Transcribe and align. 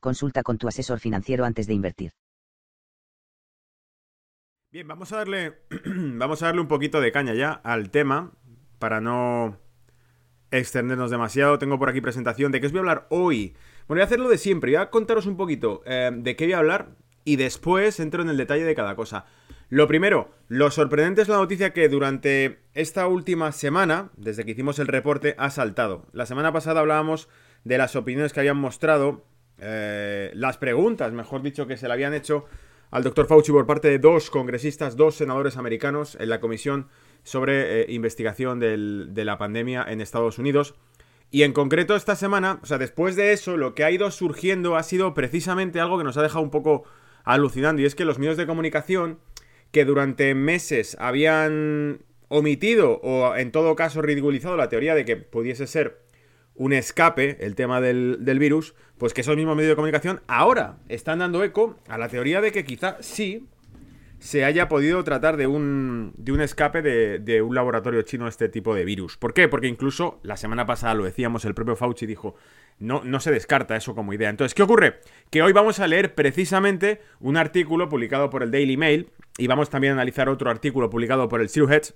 consulta 0.00 0.42
con 0.42 0.58
tu 0.58 0.68
asesor 0.68 1.00
financiero 1.00 1.44
antes 1.44 1.66
de 1.66 1.74
invertir. 1.74 2.12
Bien, 4.70 4.86
vamos 4.86 5.12
a 5.12 5.16
darle 5.16 5.58
vamos 5.84 6.42
a 6.42 6.46
darle 6.46 6.60
un 6.60 6.68
poquito 6.68 7.00
de 7.00 7.12
caña 7.12 7.34
ya 7.34 7.52
al 7.52 7.90
tema 7.90 8.32
para 8.78 9.00
no 9.00 9.58
extendernos 10.50 11.10
demasiado. 11.10 11.58
Tengo 11.58 11.78
por 11.78 11.88
aquí 11.88 12.00
presentación 12.00 12.52
de 12.52 12.60
qué 12.60 12.66
os 12.66 12.72
voy 12.72 12.78
a 12.78 12.82
hablar 12.82 13.06
hoy. 13.10 13.56
Bueno, 13.86 13.98
voy 13.98 14.00
a 14.02 14.04
hacerlo 14.04 14.28
de 14.28 14.38
siempre. 14.38 14.72
Voy 14.72 14.82
a 14.82 14.90
contaros 14.90 15.26
un 15.26 15.36
poquito 15.36 15.82
eh, 15.86 16.10
de 16.12 16.36
qué 16.36 16.44
voy 16.46 16.52
a 16.54 16.58
hablar 16.58 16.96
y 17.24 17.36
después 17.36 18.00
entro 18.00 18.22
en 18.22 18.28
el 18.28 18.36
detalle 18.36 18.64
de 18.64 18.74
cada 18.74 18.96
cosa. 18.96 19.26
Lo 19.68 19.88
primero, 19.88 20.30
lo 20.46 20.70
sorprendente 20.70 21.22
es 21.22 21.28
la 21.28 21.38
noticia 21.38 21.72
que 21.72 21.88
durante 21.88 22.60
esta 22.74 23.08
última 23.08 23.50
semana, 23.50 24.10
desde 24.16 24.44
que 24.44 24.52
hicimos 24.52 24.78
el 24.78 24.86
reporte, 24.86 25.34
ha 25.38 25.50
saltado. 25.50 26.06
La 26.12 26.24
semana 26.24 26.52
pasada 26.52 26.80
hablábamos 26.80 27.28
de 27.64 27.76
las 27.76 27.96
opiniones 27.96 28.32
que 28.32 28.40
habían 28.40 28.58
mostrado, 28.58 29.24
eh, 29.58 30.30
las 30.34 30.58
preguntas, 30.58 31.12
mejor 31.12 31.42
dicho, 31.42 31.66
que 31.66 31.76
se 31.76 31.86
le 31.86 31.92
habían 31.92 32.14
hecho 32.14 32.44
al 32.90 33.02
doctor 33.02 33.26
Fauci 33.26 33.52
por 33.52 33.66
parte 33.66 33.88
de 33.88 33.98
dos 33.98 34.30
congresistas, 34.30 34.96
dos 34.96 35.16
senadores 35.16 35.56
americanos 35.56 36.16
en 36.20 36.28
la 36.28 36.40
comisión 36.40 36.88
sobre 37.24 37.82
eh, 37.82 37.86
investigación 37.88 38.60
de 38.60 39.24
la 39.24 39.38
pandemia 39.38 39.84
en 39.88 40.00
Estados 40.00 40.38
Unidos. 40.38 40.74
Y 41.30 41.42
en 41.42 41.52
concreto 41.52 41.96
esta 41.96 42.14
semana, 42.14 42.60
o 42.62 42.66
sea, 42.66 42.78
después 42.78 43.16
de 43.16 43.32
eso, 43.32 43.56
lo 43.56 43.74
que 43.74 43.84
ha 43.84 43.90
ido 43.90 44.10
surgiendo 44.10 44.76
ha 44.76 44.82
sido 44.82 45.12
precisamente 45.12 45.80
algo 45.80 45.98
que 45.98 46.04
nos 46.04 46.16
ha 46.16 46.22
dejado 46.22 46.44
un 46.44 46.50
poco 46.50 46.84
alucinando, 47.24 47.82
y 47.82 47.86
es 47.86 47.96
que 47.96 48.04
los 48.04 48.20
medios 48.20 48.36
de 48.36 48.46
comunicación 48.46 49.18
que 49.72 49.84
durante 49.84 50.34
meses 50.34 50.96
habían 51.00 52.04
omitido 52.28 53.00
o 53.02 53.36
en 53.36 53.50
todo 53.50 53.76
caso 53.76 54.02
ridiculizado 54.02 54.56
la 54.56 54.68
teoría 54.68 54.94
de 54.94 55.04
que 55.04 55.16
pudiese 55.16 55.66
ser 55.66 56.05
un 56.56 56.72
escape, 56.72 57.44
el 57.44 57.54
tema 57.54 57.80
del, 57.80 58.38
virus, 58.38 58.74
pues 58.98 59.14
que 59.14 59.20
esos 59.20 59.36
mismos 59.36 59.56
medios 59.56 59.70
de 59.70 59.76
comunicación 59.76 60.20
ahora 60.26 60.78
están 60.88 61.18
dando 61.18 61.44
eco 61.44 61.76
a 61.88 61.98
la 61.98 62.08
teoría 62.08 62.40
de 62.40 62.52
que 62.52 62.64
quizá 62.64 62.96
sí 63.00 63.46
se 64.18 64.44
haya 64.44 64.68
podido 64.68 65.04
tratar 65.04 65.36
de 65.36 65.46
un, 65.46 66.14
de 66.16 66.32
un 66.32 66.40
escape 66.40 66.80
de, 66.80 67.18
de, 67.18 67.42
un 67.42 67.54
laboratorio 67.54 68.00
chino 68.02 68.26
este 68.26 68.48
tipo 68.48 68.74
de 68.74 68.84
virus. 68.84 69.16
¿Por 69.18 69.34
qué? 69.34 69.46
Porque 69.48 69.68
incluso 69.68 70.18
la 70.22 70.36
semana 70.38 70.64
pasada 70.64 70.94
lo 70.94 71.04
decíamos, 71.04 71.44
el 71.44 71.54
propio 71.54 71.76
Fauci 71.76 72.06
dijo, 72.06 72.34
no, 72.78 73.02
no 73.04 73.20
se 73.20 73.30
descarta 73.30 73.76
eso 73.76 73.94
como 73.94 74.12
idea. 74.12 74.30
Entonces, 74.30 74.54
¿qué 74.54 74.62
ocurre? 74.62 75.00
Que 75.30 75.42
hoy 75.42 75.52
vamos 75.52 75.80
a 75.80 75.86
leer 75.86 76.14
precisamente 76.14 77.00
un 77.20 77.36
artículo 77.36 77.88
publicado 77.88 78.30
por 78.30 78.42
el 78.42 78.50
Daily 78.50 78.76
Mail 78.76 79.10
y 79.38 79.46
vamos 79.46 79.70
también 79.70 79.92
a 79.92 79.94
analizar 79.94 80.28
otro 80.28 80.50
artículo 80.50 80.90
publicado 80.90 81.28
por 81.28 81.40
el 81.40 81.48
Zero 81.48 81.70
Hedge, 81.70 81.94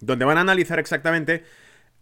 donde 0.00 0.24
van 0.24 0.38
a 0.38 0.42
analizar 0.42 0.78
exactamente 0.78 1.44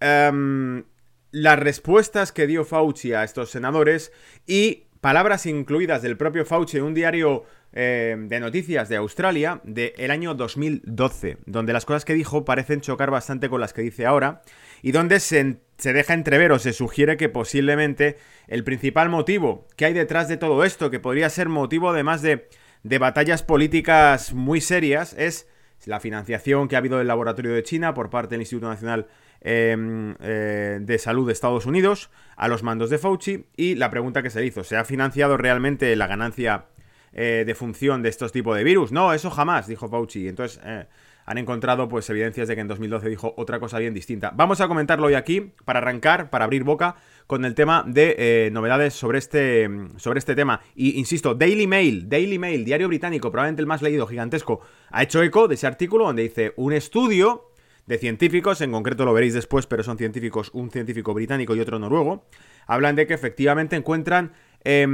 em, 0.01 0.85
las 1.33 1.59
respuestas 1.59 2.31
que 2.31 2.47
dio 2.47 2.65
Fauci 2.65 3.15
a 3.15 3.25
estos 3.25 3.51
senadores 3.51 4.13
y 4.47 4.85
palabras 5.01 5.47
incluidas 5.47 6.03
del 6.03 6.17
propio 6.17 6.45
Fauci 6.45 6.77
en 6.77 6.85
un 6.85 6.95
diario 6.95 7.45
em, 7.73 8.29
de 8.29 8.39
noticias 8.39 8.89
de 8.89 8.97
Australia 8.97 9.61
del 9.65 10.11
año 10.11 10.35
2012, 10.35 11.39
donde 11.47 11.73
las 11.73 11.87
cosas 11.87 12.05
que 12.05 12.15
dijo 12.15 12.45
parecen 12.45 12.83
chocar 12.83 13.11
bastante 13.11 13.49
con 13.49 13.61
las 13.61 13.73
que 13.73 13.83
dice 13.83 14.07
ahora 14.07 14.43
y 14.83 14.93
donde 14.93 15.21
se, 15.21 15.57
se 15.79 15.93
deja 15.93 16.15
entrever 16.15 16.53
o 16.53 16.59
se 16.59 16.75
sugiere 16.75 17.17
que 17.17 17.31
posiblemente 17.31 18.19
el 18.47 18.63
principal 18.63 19.09
motivo 19.09 19.67
que 19.77 19.87
hay 19.87 19.95
detrás 19.95 20.29
de 20.29 20.37
todo 20.37 20.65
esto, 20.65 20.91
que 20.91 21.01
podría 21.01 21.31
ser 21.31 21.49
motivo 21.49 21.91
además 21.91 22.21
de, 22.21 22.49
de 22.83 22.99
batallas 22.99 23.43
políticas 23.43 24.35
muy 24.35 24.61
serias, 24.61 25.15
es 25.19 25.49
la 25.87 25.99
financiación 25.99 26.69
que 26.69 26.77
ha 26.77 26.79
habido 26.79 26.99
del 26.99 27.09
laboratorio 27.09 27.55
de 27.55 27.63
China 27.63 27.95
por 27.95 28.11
parte 28.11 28.35
del 28.35 28.43
Instituto 28.43 28.69
Nacional 28.69 29.09
Em, 29.45 30.15
eh, 30.21 30.79
de 30.81 30.99
Salud 30.99 31.27
de 31.27 31.33
Estados 31.33 31.67
Unidos 31.67 32.11
a 32.37 32.47
los 32.47 32.63
mandos 32.63 32.91
de 32.91 32.99
Fauci 32.99 33.47
y 33.57 33.75
la 33.75 33.91
pregunta 33.91 34.23
que 34.23 34.31
se 34.31 34.47
hizo, 34.47 34.63
¿se 34.63 34.77
ha 34.77 34.85
financiado 34.85 35.37
realmente 35.37 35.97
la 35.97 36.07
ganancia 36.07 36.67
eh, 37.13 37.43
de 37.45 37.55
función 37.57 38.03
de 38.03 38.09
estos 38.09 38.31
tipos 38.31 38.57
de 38.57 38.63
virus? 38.63 38.93
No, 38.93 39.13
eso 39.13 39.31
jamás, 39.31 39.67
dijo 39.67 39.89
Fauci. 39.89 40.29
Entonces 40.29 40.61
eh, 40.65 40.87
han 41.27 41.39
encontrado 41.39 41.89
pues 41.89 42.09
evidencias 42.09 42.47
de 42.47 42.55
que 42.55 42.61
en 42.61 42.69
2012 42.69 43.09
dijo 43.09 43.35
otra 43.37 43.59
cosa 43.59 43.81
bien 43.81 43.95
distinta. 43.95 44.31
Vamos 44.33 44.61
a 44.61 44.69
comentarlo 44.69 45.09
hoy 45.09 45.15
aquí 45.15 45.53
para 45.65 45.81
arrancar, 45.81 46.31
para 46.31 46.45
abrir 46.45 46.63
boca 46.63 46.95
con 47.27 47.45
el 47.45 47.57
tema 47.57 47.83
de 47.85 48.49
novedades 48.53 48.95
sobre 48.95 49.19
este, 49.19 49.69
sobre 49.97 50.21
este 50.21 50.37
tema. 50.37 50.61
Y 50.77 51.01
insisto, 51.01 51.35
Daily 51.35 51.67
Mail, 51.67 52.09
Daily 52.09 52.39
Mail, 52.39 52.65
diario 52.65 52.87
británico, 52.87 53.33
probablemente 53.33 53.63
el 53.63 53.67
más 53.67 53.83
leído, 53.83 54.07
gigantesco, 54.07 54.61
ha 54.93 55.03
hecho 55.03 55.21
eco 55.21 55.49
de 55.49 55.57
ese 55.57 55.67
artículo 55.67 56.05
donde 56.05 56.23
dice 56.23 56.53
un 56.55 56.73
estudio 56.73 57.49
de 57.87 57.99
científicos, 57.99 58.61
en 58.61 58.73
concreto 58.73 59.05
lo 59.05 59.13
veréis 59.13 59.35
después, 59.35 59.67
pero 59.67 59.83
son 59.83 59.99
científicos, 59.99 60.51
un 60.53 60.71
científico 60.71 61.15
británico 61.15 61.55
y 61.57 61.61
otro 61.61 61.79
noruego, 61.79 62.27
hablan 62.67 62.97
de 62.97 63.07
que 63.07 63.15
efectivamente 63.15 63.77
encuentran, 63.77 64.33
eh, 64.65 64.87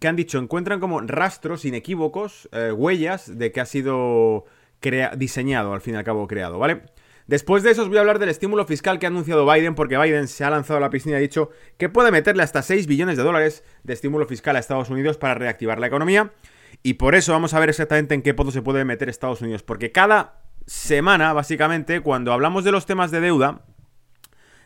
¿qué 0.00 0.08
han 0.08 0.16
dicho? 0.16 0.38
Encuentran 0.38 0.80
como 0.80 1.00
rastros 1.00 1.64
inequívocos, 1.64 2.48
eh, 2.52 2.72
huellas 2.72 3.38
de 3.38 3.52
que 3.52 3.60
ha 3.60 3.66
sido 3.66 4.46
diseñado, 5.16 5.72
al 5.72 5.80
fin 5.80 5.94
y 5.94 5.96
al 5.96 6.04
cabo 6.04 6.26
creado, 6.26 6.58
¿vale? 6.58 6.82
Después 7.26 7.62
de 7.62 7.70
eso 7.70 7.82
os 7.82 7.88
voy 7.88 7.96
a 7.96 8.00
hablar 8.00 8.18
del 8.18 8.28
estímulo 8.28 8.66
fiscal 8.66 8.98
que 8.98 9.06
ha 9.06 9.08
anunciado 9.08 9.50
Biden, 9.50 9.74
porque 9.74 9.96
Biden 9.96 10.28
se 10.28 10.44
ha 10.44 10.50
lanzado 10.50 10.76
a 10.76 10.80
la 10.80 10.90
piscina 10.90 11.14
y 11.14 11.18
ha 11.18 11.20
dicho 11.20 11.50
que 11.78 11.88
puede 11.88 12.10
meterle 12.10 12.42
hasta 12.42 12.60
6 12.60 12.86
billones 12.86 13.16
de 13.16 13.22
dólares 13.22 13.64
de 13.82 13.94
estímulo 13.94 14.26
fiscal 14.26 14.56
a 14.56 14.58
Estados 14.58 14.90
Unidos 14.90 15.16
para 15.16 15.34
reactivar 15.34 15.78
la 15.78 15.86
economía. 15.86 16.32
Y 16.82 16.94
por 16.94 17.14
eso 17.14 17.32
vamos 17.32 17.54
a 17.54 17.60
ver 17.60 17.70
exactamente 17.70 18.14
en 18.14 18.20
qué 18.20 18.34
pozo 18.34 18.50
se 18.50 18.60
puede 18.60 18.84
meter 18.84 19.08
Estados 19.08 19.40
Unidos, 19.40 19.62
porque 19.62 19.90
cada 19.90 20.43
semana, 20.66 21.32
básicamente, 21.32 22.00
cuando 22.00 22.32
hablamos 22.32 22.64
de 22.64 22.72
los 22.72 22.86
temas 22.86 23.10
de 23.10 23.20
deuda, 23.20 23.62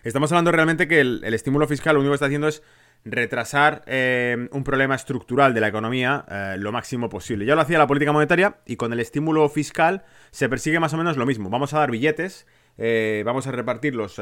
estamos 0.04 0.30
hablando 0.32 0.52
realmente 0.52 0.88
que 0.88 1.00
el, 1.00 1.34
estímulo 1.34 1.66
fiscal 1.66 1.94
lo 1.94 2.00
único 2.00 2.12
que 2.12 2.16
está 2.16 2.26
haciendo 2.26 2.48
es 2.48 2.62
retrasar 3.04 3.84
eh, 3.86 4.48
un 4.52 4.64
problema 4.64 4.94
estructural 4.94 5.54
de 5.54 5.60
la 5.60 5.68
economía 5.68 6.24
eh, 6.30 6.56
lo 6.58 6.72
máximo 6.72 7.08
posible. 7.08 7.44
Ya 7.44 7.54
lo 7.54 7.60
hacía 7.60 7.78
la 7.78 7.86
política 7.86 8.12
monetaria 8.12 8.58
y 8.66 8.76
con 8.76 8.92
el 8.92 9.00
estímulo 9.00 9.48
fiscal 9.48 10.04
se 10.30 10.48
persigue 10.48 10.80
más 10.80 10.92
o 10.94 10.96
menos 10.96 11.16
lo 11.16 11.26
mismo. 11.26 11.50
Vamos 11.50 11.72
a 11.74 11.78
dar 11.78 11.90
billetes, 11.90 12.46
eh, 12.76 13.22
vamos 13.24 13.46
a 13.46 13.52
repartirlos 13.52 14.20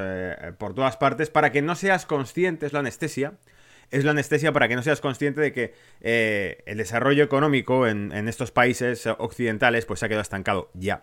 por 0.59 0.75
todas 0.75 0.97
partes 0.97 1.31
para 1.31 1.53
que 1.53 1.63
no 1.63 1.75
seas 1.75 2.07
consciente, 2.07 2.67
es 2.67 2.73
la 2.73 2.81
anestesia, 2.81 3.35
es 3.91 4.05
la 4.05 4.11
anestesia 4.13 4.53
para 4.53 4.69
que 4.69 4.77
no 4.77 4.83
seas 4.83 5.01
consciente 5.01 5.41
de 5.41 5.53
que 5.53 5.75
el 6.67 6.77
desarrollo 6.77 7.23
económico 7.25 7.87
en, 7.87 8.13
estos 8.29 8.51
países 8.51 9.07
occidentales 9.07 9.87
pues 9.87 10.01
se 10.01 10.07
ha 10.07 10.09
quedado 10.09 10.23
estancado 10.23 10.71
ya. 10.75 11.03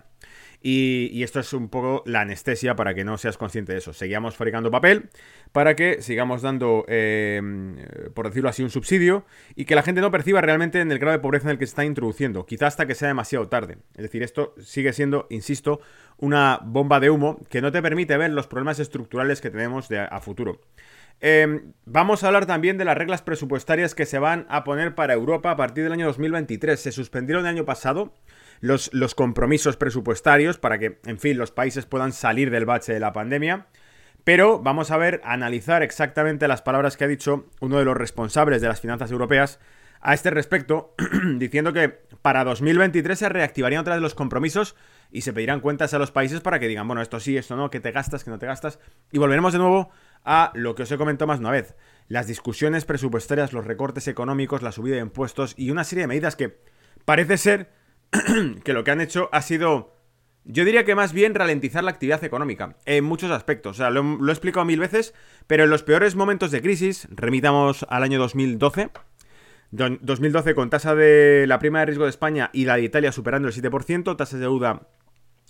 Y, 0.65 1.21
esto 1.23 1.41
es 1.41 1.51
un 1.51 1.67
poco 1.67 2.03
la 2.05 2.21
anestesia 2.21 2.73
para 2.73 2.93
que 2.93 3.03
no 3.03 3.17
seas 3.17 3.37
consciente 3.37 3.73
de 3.73 3.79
eso. 3.79 3.91
Seguimos 3.91 4.37
fabricando 4.37 4.71
papel 4.71 5.09
para 5.51 5.75
que 5.75 6.01
sigamos 6.01 6.41
dando, 6.41 6.85
em, 6.87 7.75
por 8.13 8.27
decirlo 8.27 8.47
así, 8.47 8.63
un 8.63 8.69
subsidio 8.69 9.25
y 9.55 9.65
que 9.65 9.75
la 9.75 9.83
gente 9.83 9.99
no 9.99 10.09
perciba 10.09 10.39
realmente 10.39 10.79
en 10.79 10.89
el 10.89 10.99
grado 10.99 11.17
de 11.17 11.21
pobreza 11.21 11.47
en 11.47 11.51
el 11.51 11.57
que 11.57 11.65
se 11.65 11.71
está 11.71 11.83
introduciendo, 11.83 12.45
quizá 12.45 12.67
hasta 12.67 12.85
que 12.85 12.95
sea 12.95 13.09
demasiado 13.09 13.49
tarde. 13.49 13.77
Es 13.95 14.03
decir, 14.03 14.23
esto 14.23 14.55
sigue 14.61 14.93
siendo, 14.93 15.27
insisto, 15.29 15.81
una 16.17 16.61
bomba 16.63 17.01
de 17.01 17.09
humo 17.09 17.41
que 17.49 17.61
no 17.61 17.73
te 17.73 17.81
permite 17.81 18.15
ver 18.15 18.31
los 18.31 18.47
problemas 18.47 18.79
estructurales 18.79 19.41
que 19.41 19.49
tenemos 19.49 19.89
de 19.89 19.99
a 19.99 20.19
futuro. 20.21 20.61
Em, 21.25 21.71
vamos 21.85 22.21
a 22.21 22.27
hablar 22.27 22.45
también 22.45 22.77
de 22.77 22.83
las 22.83 22.97
reglas 22.97 23.21
presupuestarias 23.21 23.95
que 23.95 24.05
se 24.05 24.19
van 24.19 24.45
a 24.49 24.65
poner 24.65 24.93
para 24.93 25.13
Europa 25.13 25.51
a 25.51 25.55
partir 25.55 25.85
del 25.85 25.93
año 25.93 26.05
2023. 26.07 26.77
Se 26.77 26.91
suspendieron 26.91 27.45
el 27.45 27.55
año 27.55 27.63
pasado 27.63 28.13
los, 28.59 28.91
compromisos 29.15 29.77
presupuestarios 29.77 30.57
para 30.57 30.79
que, 30.79 30.99
en 31.05 31.17
fin, 31.19 31.37
los 31.37 31.51
países 31.51 31.85
puedan 31.85 32.11
salir 32.11 32.51
del 32.51 32.65
bache 32.65 32.91
de 32.91 32.99
la 32.99 33.13
pandemia. 33.13 33.67
Pero 34.25 34.59
vamos 34.59 34.91
a 34.91 34.97
ver, 34.97 35.21
analizar 35.23 35.81
exactamente 35.81 36.49
las 36.49 36.61
palabras 36.61 36.97
que 36.97 37.05
ha 37.05 37.07
dicho 37.07 37.45
uno 37.61 37.79
de 37.79 37.85
los 37.85 37.95
responsables 37.95 38.61
de 38.61 38.67
las 38.67 38.81
finanzas 38.81 39.09
europeas 39.09 39.61
a 40.01 40.13
este 40.13 40.29
respecto, 40.29 40.93
diciendo 41.37 41.71
que 41.71 41.87
para 42.21 42.43
2023 42.43 43.17
se 43.17 43.29
reactivarían 43.29 43.79
otra 43.79 43.93
vez 43.93 44.01
los 44.01 44.13
compromisos 44.13 44.75
y 45.09 45.21
se 45.21 45.31
pedirán 45.31 45.61
cuentas 45.61 45.93
a 45.93 45.99
los 45.99 46.11
países 46.11 46.41
para 46.41 46.59
que 46.59 46.67
digan, 46.67 46.85
bueno, 46.85 47.01
esto 47.01 47.21
sí, 47.21 47.37
esto 47.37 47.55
no, 47.55 47.69
que 47.69 47.79
te 47.79 47.93
gastas, 47.93 48.25
que 48.25 48.29
no 48.29 48.39
te 48.39 48.45
gastas. 48.45 48.79
Y 49.13 49.19
volveremos 49.19 49.53
de 49.53 49.59
nuevo 49.59 49.91
a 50.25 50.51
lo 50.55 50.75
que 50.75 50.83
os 50.83 50.91
he 50.91 50.97
comentado 50.97 51.27
más 51.27 51.39
una 51.39 51.51
vez, 51.51 51.75
las 52.07 52.27
discusiones 52.27 52.85
presupuestarias, 52.85 53.53
los 53.53 53.65
recortes 53.65 54.07
económicos, 54.07 54.61
la 54.61 54.71
subida 54.71 54.95
de 54.95 55.01
impuestos 55.01 55.53
y 55.57 55.71
una 55.71 55.83
serie 55.83 56.03
de 56.03 56.07
medidas 56.07 56.35
que 56.35 56.59
parece 57.05 57.37
ser 57.37 57.71
que 58.63 58.73
lo 58.73 58.83
que 58.83 58.91
han 58.91 59.01
hecho 59.01 59.29
ha 59.31 59.41
sido, 59.41 59.97
yo 60.45 60.65
diría 60.65 60.85
que 60.85 60.95
más 60.95 61.13
bien 61.13 61.35
ralentizar 61.35 61.83
la 61.83 61.91
actividad 61.91 62.23
económica, 62.23 62.77
en 62.85 63.03
muchos 63.03 63.31
aspectos. 63.31 63.77
O 63.77 63.77
sea, 63.77 63.89
lo, 63.89 64.27
he 64.27 64.31
explicado 64.31 64.65
mil 64.65 64.79
veces, 64.79 65.13
pero 65.47 65.63
en 65.63 65.69
los 65.69 65.83
peores 65.83 66.15
momentos 66.15 66.51
de 66.51 66.61
crisis, 66.61 67.07
remitamos 67.11 67.85
al 67.89 68.03
año 68.03 68.19
2012, 68.19 68.91
2012 69.71 70.53
con 70.53 70.69
tasa 70.69 70.93
de 70.93 71.45
la 71.47 71.57
prima 71.57 71.79
de 71.79 71.87
riesgo 71.87 72.03
de 72.03 72.11
España 72.11 72.51
y 72.53 72.65
la 72.65 72.75
de 72.75 72.83
Italia 72.83 73.11
superando 73.11 73.47
el 73.47 73.53
7%, 73.55 74.15
tasas 74.15 74.39
de 74.39 74.45
deuda, 74.45 74.87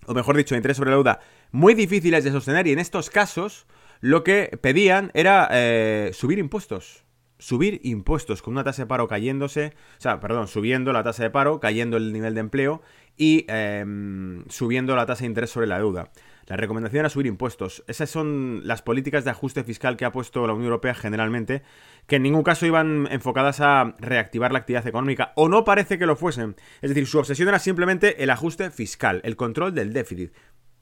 o 0.05 0.13
mejor 0.13 0.37
dicho, 0.37 0.55
interés 0.55 0.77
sobre 0.77 0.91
la 0.91 0.95
deuda 0.95 1.19
muy 1.51 1.73
difíciles 1.73 2.23
de 2.23 2.31
sostener 2.31 2.67
y 2.67 2.71
en 2.71 2.79
estos 2.79 3.09
casos 3.09 3.67
lo 4.03 4.25
que 4.25 4.59
pedían 4.61 5.11
era 5.13 5.47
eh, 5.49 6.11
subir 6.11 6.37
impuestos. 6.37 7.05
Subir 7.39 7.79
impuestos 7.83 8.41
con 8.41 8.53
una 8.53 8.65
tasa 8.65 8.81
de 8.81 8.87
paro 8.87 9.07
cayéndose, 9.07 9.75
o 9.97 10.01
sea, 10.01 10.19
perdón, 10.19 10.49
subiendo 10.49 10.91
la 10.91 11.03
tasa 11.03 11.23
de 11.23 11.29
paro, 11.29 11.61
cayendo 11.61 11.95
el 11.95 12.11
nivel 12.11 12.33
de 12.33 12.41
empleo 12.41 12.81
y 13.15 13.45
em, 13.47 14.43
subiendo 14.49 14.97
la 14.97 15.05
tasa 15.05 15.21
de 15.21 15.27
interés 15.27 15.51
sobre 15.51 15.67
la 15.67 15.77
deuda. 15.77 16.11
La 16.47 16.57
recomendación 16.57 16.99
era 16.99 17.09
subir 17.09 17.27
impuestos. 17.27 17.85
Esas 17.87 18.09
son 18.09 18.61
las 18.65 18.81
políticas 18.81 19.23
de 19.23 19.31
ajuste 19.31 19.63
fiscal 19.63 19.95
que 19.95 20.03
ha 20.03 20.11
puesto 20.11 20.45
la 20.45 20.53
Unión 20.53 20.67
Europea 20.67 20.95
generalmente, 20.95 21.63
que 22.05 22.17
en 22.17 22.23
ningún 22.23 22.43
caso 22.43 22.65
iban 22.65 23.07
enfocadas 23.09 23.61
a 23.61 23.95
reactivar 23.99 24.51
la 24.51 24.59
actividad 24.59 24.85
económica, 24.85 25.31
o 25.37 25.47
no 25.47 25.63
parece 25.63 25.97
que 25.97 26.05
lo 26.05 26.17
fuesen. 26.17 26.57
Es 26.81 26.89
decir, 26.89 27.07
su 27.07 27.19
obsesión 27.19 27.47
era 27.47 27.59
simplemente 27.59 28.21
el 28.21 28.31
ajuste 28.31 28.69
fiscal, 28.69 29.21
el 29.23 29.37
control 29.37 29.73
del 29.73 29.93
déficit. 29.93 30.33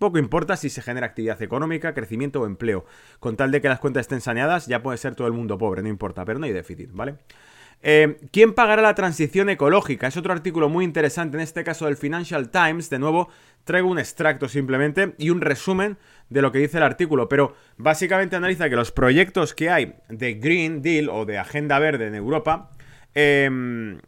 Poco 0.01 0.17
importa 0.17 0.57
si 0.57 0.71
se 0.71 0.81
genera 0.81 1.05
actividad 1.05 1.39
económica, 1.43 1.93
crecimiento 1.93 2.41
o 2.41 2.47
empleo. 2.47 2.85
Con 3.19 3.37
tal 3.37 3.51
de 3.51 3.61
que 3.61 3.69
las 3.69 3.77
cuentas 3.77 4.01
estén 4.01 4.19
saneadas, 4.19 4.65
ya 4.65 4.81
puede 4.81 4.97
ser 4.97 5.13
todo 5.13 5.27
el 5.27 5.33
mundo 5.33 5.59
pobre, 5.59 5.83
no 5.83 5.89
importa, 5.89 6.25
pero 6.25 6.39
no 6.39 6.47
hay 6.47 6.51
déficit, 6.53 6.89
¿vale? 6.91 7.17
Eh, 7.83 8.17
¿Quién 8.31 8.53
pagará 8.53 8.81
la 8.81 8.95
transición 8.95 9.51
ecológica? 9.51 10.07
Es 10.07 10.17
otro 10.17 10.33
artículo 10.33 10.69
muy 10.69 10.85
interesante, 10.85 11.37
en 11.37 11.41
este 11.41 11.63
caso 11.63 11.85
del 11.85 11.97
Financial 11.97 12.49
Times. 12.49 12.89
De 12.89 12.97
nuevo, 12.97 13.29
traigo 13.63 13.91
un 13.91 13.99
extracto 13.99 14.49
simplemente 14.49 15.13
y 15.19 15.29
un 15.29 15.39
resumen 15.39 15.99
de 16.29 16.41
lo 16.41 16.51
que 16.51 16.57
dice 16.57 16.77
el 16.77 16.83
artículo, 16.83 17.29
pero 17.29 17.53
básicamente 17.77 18.35
analiza 18.35 18.71
que 18.71 18.75
los 18.75 18.91
proyectos 18.91 19.53
que 19.53 19.69
hay 19.69 19.97
de 20.09 20.33
Green 20.33 20.81
Deal 20.81 21.09
o 21.09 21.25
de 21.25 21.37
Agenda 21.37 21.77
Verde 21.77 22.07
en 22.07 22.15
Europa 22.15 22.71
em, 23.13 23.99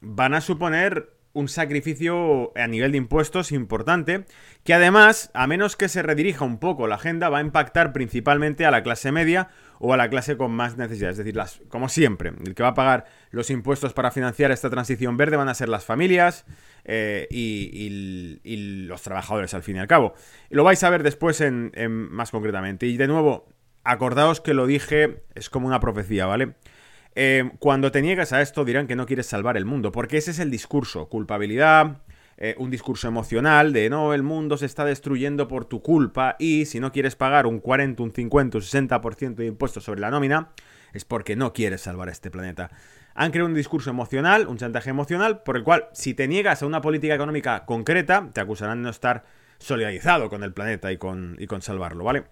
van 0.00 0.34
a 0.34 0.40
suponer 0.40 1.15
un 1.36 1.48
sacrificio 1.48 2.50
a 2.56 2.66
nivel 2.66 2.92
de 2.92 2.98
impuestos 2.98 3.52
importante, 3.52 4.24
que 4.64 4.72
además, 4.72 5.30
a 5.34 5.46
menos 5.46 5.76
que 5.76 5.90
se 5.90 6.02
redirija 6.02 6.46
un 6.46 6.58
poco 6.58 6.86
la 6.86 6.94
agenda, 6.94 7.28
va 7.28 7.38
a 7.38 7.40
impactar 7.42 7.92
principalmente 7.92 8.64
a 8.64 8.70
la 8.70 8.82
clase 8.82 9.12
media 9.12 9.50
o 9.78 9.92
a 9.92 9.98
la 9.98 10.08
clase 10.08 10.38
con 10.38 10.52
más 10.52 10.78
necesidades. 10.78 11.18
Es 11.18 11.18
decir, 11.18 11.36
las, 11.36 11.60
como 11.68 11.90
siempre, 11.90 12.32
el 12.42 12.54
que 12.54 12.62
va 12.62 12.70
a 12.70 12.74
pagar 12.74 13.04
los 13.30 13.50
impuestos 13.50 13.92
para 13.92 14.10
financiar 14.10 14.50
esta 14.50 14.70
transición 14.70 15.18
verde 15.18 15.36
van 15.36 15.50
a 15.50 15.54
ser 15.54 15.68
las 15.68 15.84
familias 15.84 16.46
eh, 16.84 17.28
y, 17.30 18.86
los 18.86 19.02
trabajadores, 19.02 19.52
al 19.52 19.62
fin 19.62 19.76
y 19.76 19.80
al 19.80 19.88
cabo. 19.88 20.14
Lo 20.48 20.64
vais 20.64 20.82
a 20.84 20.88
ver 20.88 21.02
después 21.02 21.42
en, 21.42 21.70
más 22.10 22.30
concretamente. 22.30 22.86
Y 22.86 22.96
de 22.96 23.08
nuevo, 23.08 23.46
acordaos 23.84 24.40
que 24.40 24.54
lo 24.54 24.66
dije, 24.66 25.22
es 25.34 25.50
como 25.50 25.66
una 25.66 25.80
profecía, 25.80 26.24
¿vale? 26.24 26.54
Eh, 27.18 27.50
cuando 27.60 27.90
te 27.90 28.02
niegas 28.02 28.34
a 28.34 28.42
esto 28.42 28.62
dirán 28.66 28.86
que 28.86 28.94
no 28.94 29.06
quieres 29.06 29.24
salvar 29.24 29.56
el 29.56 29.64
mundo, 29.64 29.90
porque 29.90 30.18
ese 30.18 30.32
es 30.32 30.38
el 30.38 30.50
discurso, 30.50 31.08
culpabilidad, 31.08 32.02
eh, 32.36 32.54
un 32.58 32.70
discurso 32.70 33.08
emocional 33.08 33.72
de 33.72 33.88
no, 33.88 34.12
el 34.12 34.22
mundo 34.22 34.58
se 34.58 34.66
está 34.66 34.84
destruyendo 34.84 35.48
por 35.48 35.64
tu 35.64 35.80
culpa 35.80 36.36
y 36.38 36.66
si 36.66 36.78
no 36.78 36.92
quieres 36.92 37.16
pagar 37.16 37.46
un 37.46 37.60
40, 37.60 38.02
un 38.02 38.12
50, 38.12 38.58
un 38.58 38.62
60% 38.62 39.34
de 39.36 39.46
impuestos 39.46 39.84
sobre 39.84 40.02
la 40.02 40.10
nómina, 40.10 40.50
es 40.92 41.06
porque 41.06 41.36
no 41.36 41.54
quieres 41.54 41.80
salvar 41.80 42.10
este 42.10 42.30
planeta. 42.30 42.70
Han 43.14 43.30
creado 43.30 43.48
un 43.48 43.54
discurso 43.54 43.88
emocional, 43.88 44.46
un 44.46 44.58
chantaje 44.58 44.90
emocional, 44.90 45.42
por 45.42 45.56
el 45.56 45.64
cual 45.64 45.88
si 45.94 46.12
te 46.12 46.28
niegas 46.28 46.62
a 46.62 46.66
una 46.66 46.82
política 46.82 47.14
económica 47.14 47.64
concreta, 47.64 48.28
te 48.34 48.42
acusarán 48.42 48.80
de 48.80 48.84
no 48.84 48.90
estar 48.90 49.24
solidarizado 49.56 50.28
con 50.28 50.42
el 50.42 50.52
planeta 50.52 50.92
y 50.92 50.98
con, 50.98 51.36
y 51.38 51.46
con 51.46 51.62
salvarlo, 51.62 52.04
¿vale? 52.04 52.24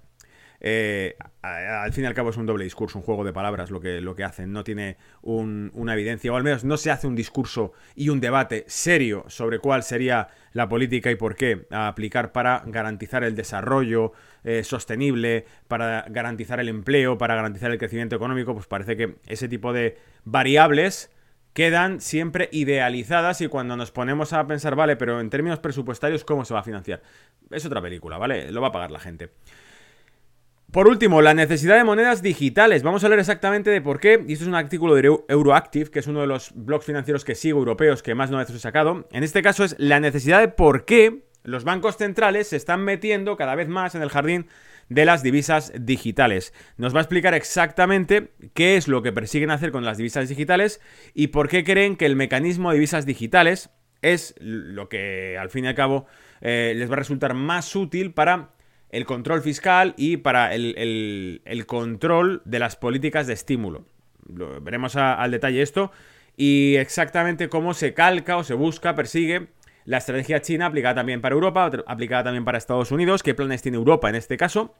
Eh, 0.66 1.14
al 1.42 1.92
fin 1.92 2.04
y 2.04 2.06
al 2.06 2.14
cabo 2.14 2.30
es 2.30 2.38
un 2.38 2.46
doble 2.46 2.64
discurso, 2.64 2.98
un 2.98 3.04
juego 3.04 3.22
de 3.22 3.34
palabras 3.34 3.70
lo 3.70 3.80
que, 3.80 4.00
lo 4.00 4.14
que 4.14 4.24
hacen. 4.24 4.50
No 4.50 4.64
tiene 4.64 4.96
una 5.20 5.92
evidencia, 5.92 6.32
o 6.32 6.36
al 6.36 6.42
menos 6.42 6.64
no 6.64 6.78
se 6.78 6.90
hace 6.90 7.06
un 7.06 7.14
discurso 7.14 7.72
y 7.94 8.08
un 8.08 8.18
debate 8.18 8.64
serio 8.66 9.26
sobre 9.28 9.58
cuál 9.58 9.82
sería 9.82 10.28
la 10.54 10.66
política 10.66 11.10
y 11.10 11.16
por 11.16 11.36
qué 11.36 11.66
a 11.70 11.88
aplicar 11.88 12.32
para 12.32 12.62
garantizar 12.64 13.24
el 13.24 13.34
desarrollo 13.34 14.12
eh, 14.42 14.64
sostenible, 14.64 15.44
para 15.68 16.06
garantizar 16.08 16.58
el 16.60 16.70
empleo, 16.70 17.18
para 17.18 17.34
garantizar 17.34 17.70
el 17.70 17.76
crecimiento 17.76 18.16
económico. 18.16 18.54
Pues 18.54 18.66
parece 18.66 18.96
que 18.96 19.16
ese 19.26 19.48
tipo 19.48 19.74
de 19.74 19.98
variables 20.24 21.10
quedan 21.52 22.00
siempre 22.00 22.48
idealizadas 22.52 23.42
y 23.42 23.48
cuando 23.48 23.76
nos 23.76 23.90
ponemos 23.90 24.32
a 24.32 24.46
pensar, 24.46 24.76
vale, 24.76 24.96
pero 24.96 25.20
en 25.20 25.28
términos 25.28 25.60
presupuestarios, 25.60 26.24
¿cómo 26.24 26.46
se 26.46 26.54
va 26.54 26.60
a 26.60 26.64
financiar? 26.64 27.02
Es 27.50 27.66
otra 27.66 27.82
película, 27.82 28.16
¿vale? 28.16 28.50
Lo 28.50 28.62
va 28.62 28.68
a 28.68 28.72
pagar 28.72 28.90
la 28.90 28.98
gente. 28.98 29.28
Por 30.74 30.88
último, 30.88 31.22
la 31.22 31.34
necesidad 31.34 31.76
de 31.76 31.84
monedas 31.84 32.20
digitales. 32.20 32.82
Vamos 32.82 33.04
a 33.04 33.06
hablar 33.06 33.20
exactamente 33.20 33.70
de 33.70 33.80
por 33.80 34.00
qué. 34.00 34.24
Y 34.26 34.32
esto 34.32 34.44
es 34.44 34.48
un 34.48 34.56
artículo 34.56 34.96
de 34.96 35.06
Euroactive, 35.28 35.88
que 35.88 36.00
es 36.00 36.08
uno 36.08 36.22
de 36.22 36.26
los 36.26 36.50
blogs 36.52 36.84
financieros 36.84 37.24
que 37.24 37.36
sigo 37.36 37.60
europeos 37.60 38.02
que 38.02 38.16
más 38.16 38.32
veces 38.32 38.56
he 38.56 38.58
sacado. 38.58 39.06
En 39.12 39.22
este 39.22 39.40
caso 39.40 39.62
es 39.62 39.76
la 39.78 40.00
necesidad 40.00 40.40
de 40.40 40.48
por 40.48 40.84
qué 40.84 41.26
los 41.44 41.62
bancos 41.62 41.96
centrales 41.96 42.48
se 42.48 42.56
están 42.56 42.82
metiendo 42.82 43.36
cada 43.36 43.54
vez 43.54 43.68
más 43.68 43.94
en 43.94 44.02
el 44.02 44.08
jardín 44.08 44.48
de 44.88 45.04
las 45.04 45.22
divisas 45.22 45.72
digitales. 45.78 46.52
Nos 46.76 46.92
va 46.92 46.98
a 46.98 47.02
explicar 47.02 47.34
exactamente 47.34 48.32
qué 48.52 48.76
es 48.76 48.88
lo 48.88 49.00
que 49.00 49.12
persiguen 49.12 49.52
hacer 49.52 49.70
con 49.70 49.84
las 49.84 49.96
divisas 49.96 50.28
digitales 50.28 50.80
y 51.14 51.28
por 51.28 51.48
qué 51.48 51.62
creen 51.62 51.94
que 51.94 52.06
el 52.06 52.16
mecanismo 52.16 52.70
de 52.70 52.78
divisas 52.78 53.06
digitales 53.06 53.70
es 54.02 54.34
lo 54.40 54.88
que 54.88 55.38
al 55.38 55.50
fin 55.50 55.66
y 55.66 55.68
al 55.68 55.76
cabo 55.76 56.06
eh, 56.40 56.72
les 56.74 56.90
va 56.90 56.94
a 56.94 56.98
resultar 56.98 57.32
más 57.34 57.76
útil 57.76 58.12
para 58.12 58.53
el 58.94 59.06
control 59.06 59.42
fiscal 59.42 59.92
y 59.96 60.18
para 60.18 60.54
el, 60.54 61.64
control 61.66 62.42
de 62.44 62.60
las 62.60 62.76
políticas 62.76 63.26
de 63.26 63.32
estímulo. 63.32 63.84
veremos 64.26 64.94
al 64.94 65.32
detalle 65.32 65.62
esto 65.62 65.90
y 66.36 66.76
exactamente 66.76 67.48
cómo 67.48 67.74
se 67.74 67.92
calca 67.92 68.36
o 68.36 68.44
se 68.44 68.54
busca, 68.54 68.94
persigue 68.94 69.48
la 69.84 69.98
estrategia 69.98 70.40
china 70.40 70.66
aplicada 70.66 70.94
también 70.94 71.20
para 71.20 71.34
Europa, 71.34 71.70
aplicada 71.86 72.24
también 72.24 72.44
para 72.44 72.56
Estados 72.56 72.92
Unidos, 72.92 73.24
qué 73.24 73.34
planes 73.34 73.62
tiene 73.62 73.78
Europa 73.78 74.08
en 74.08 74.14
este 74.14 74.36
caso. 74.36 74.74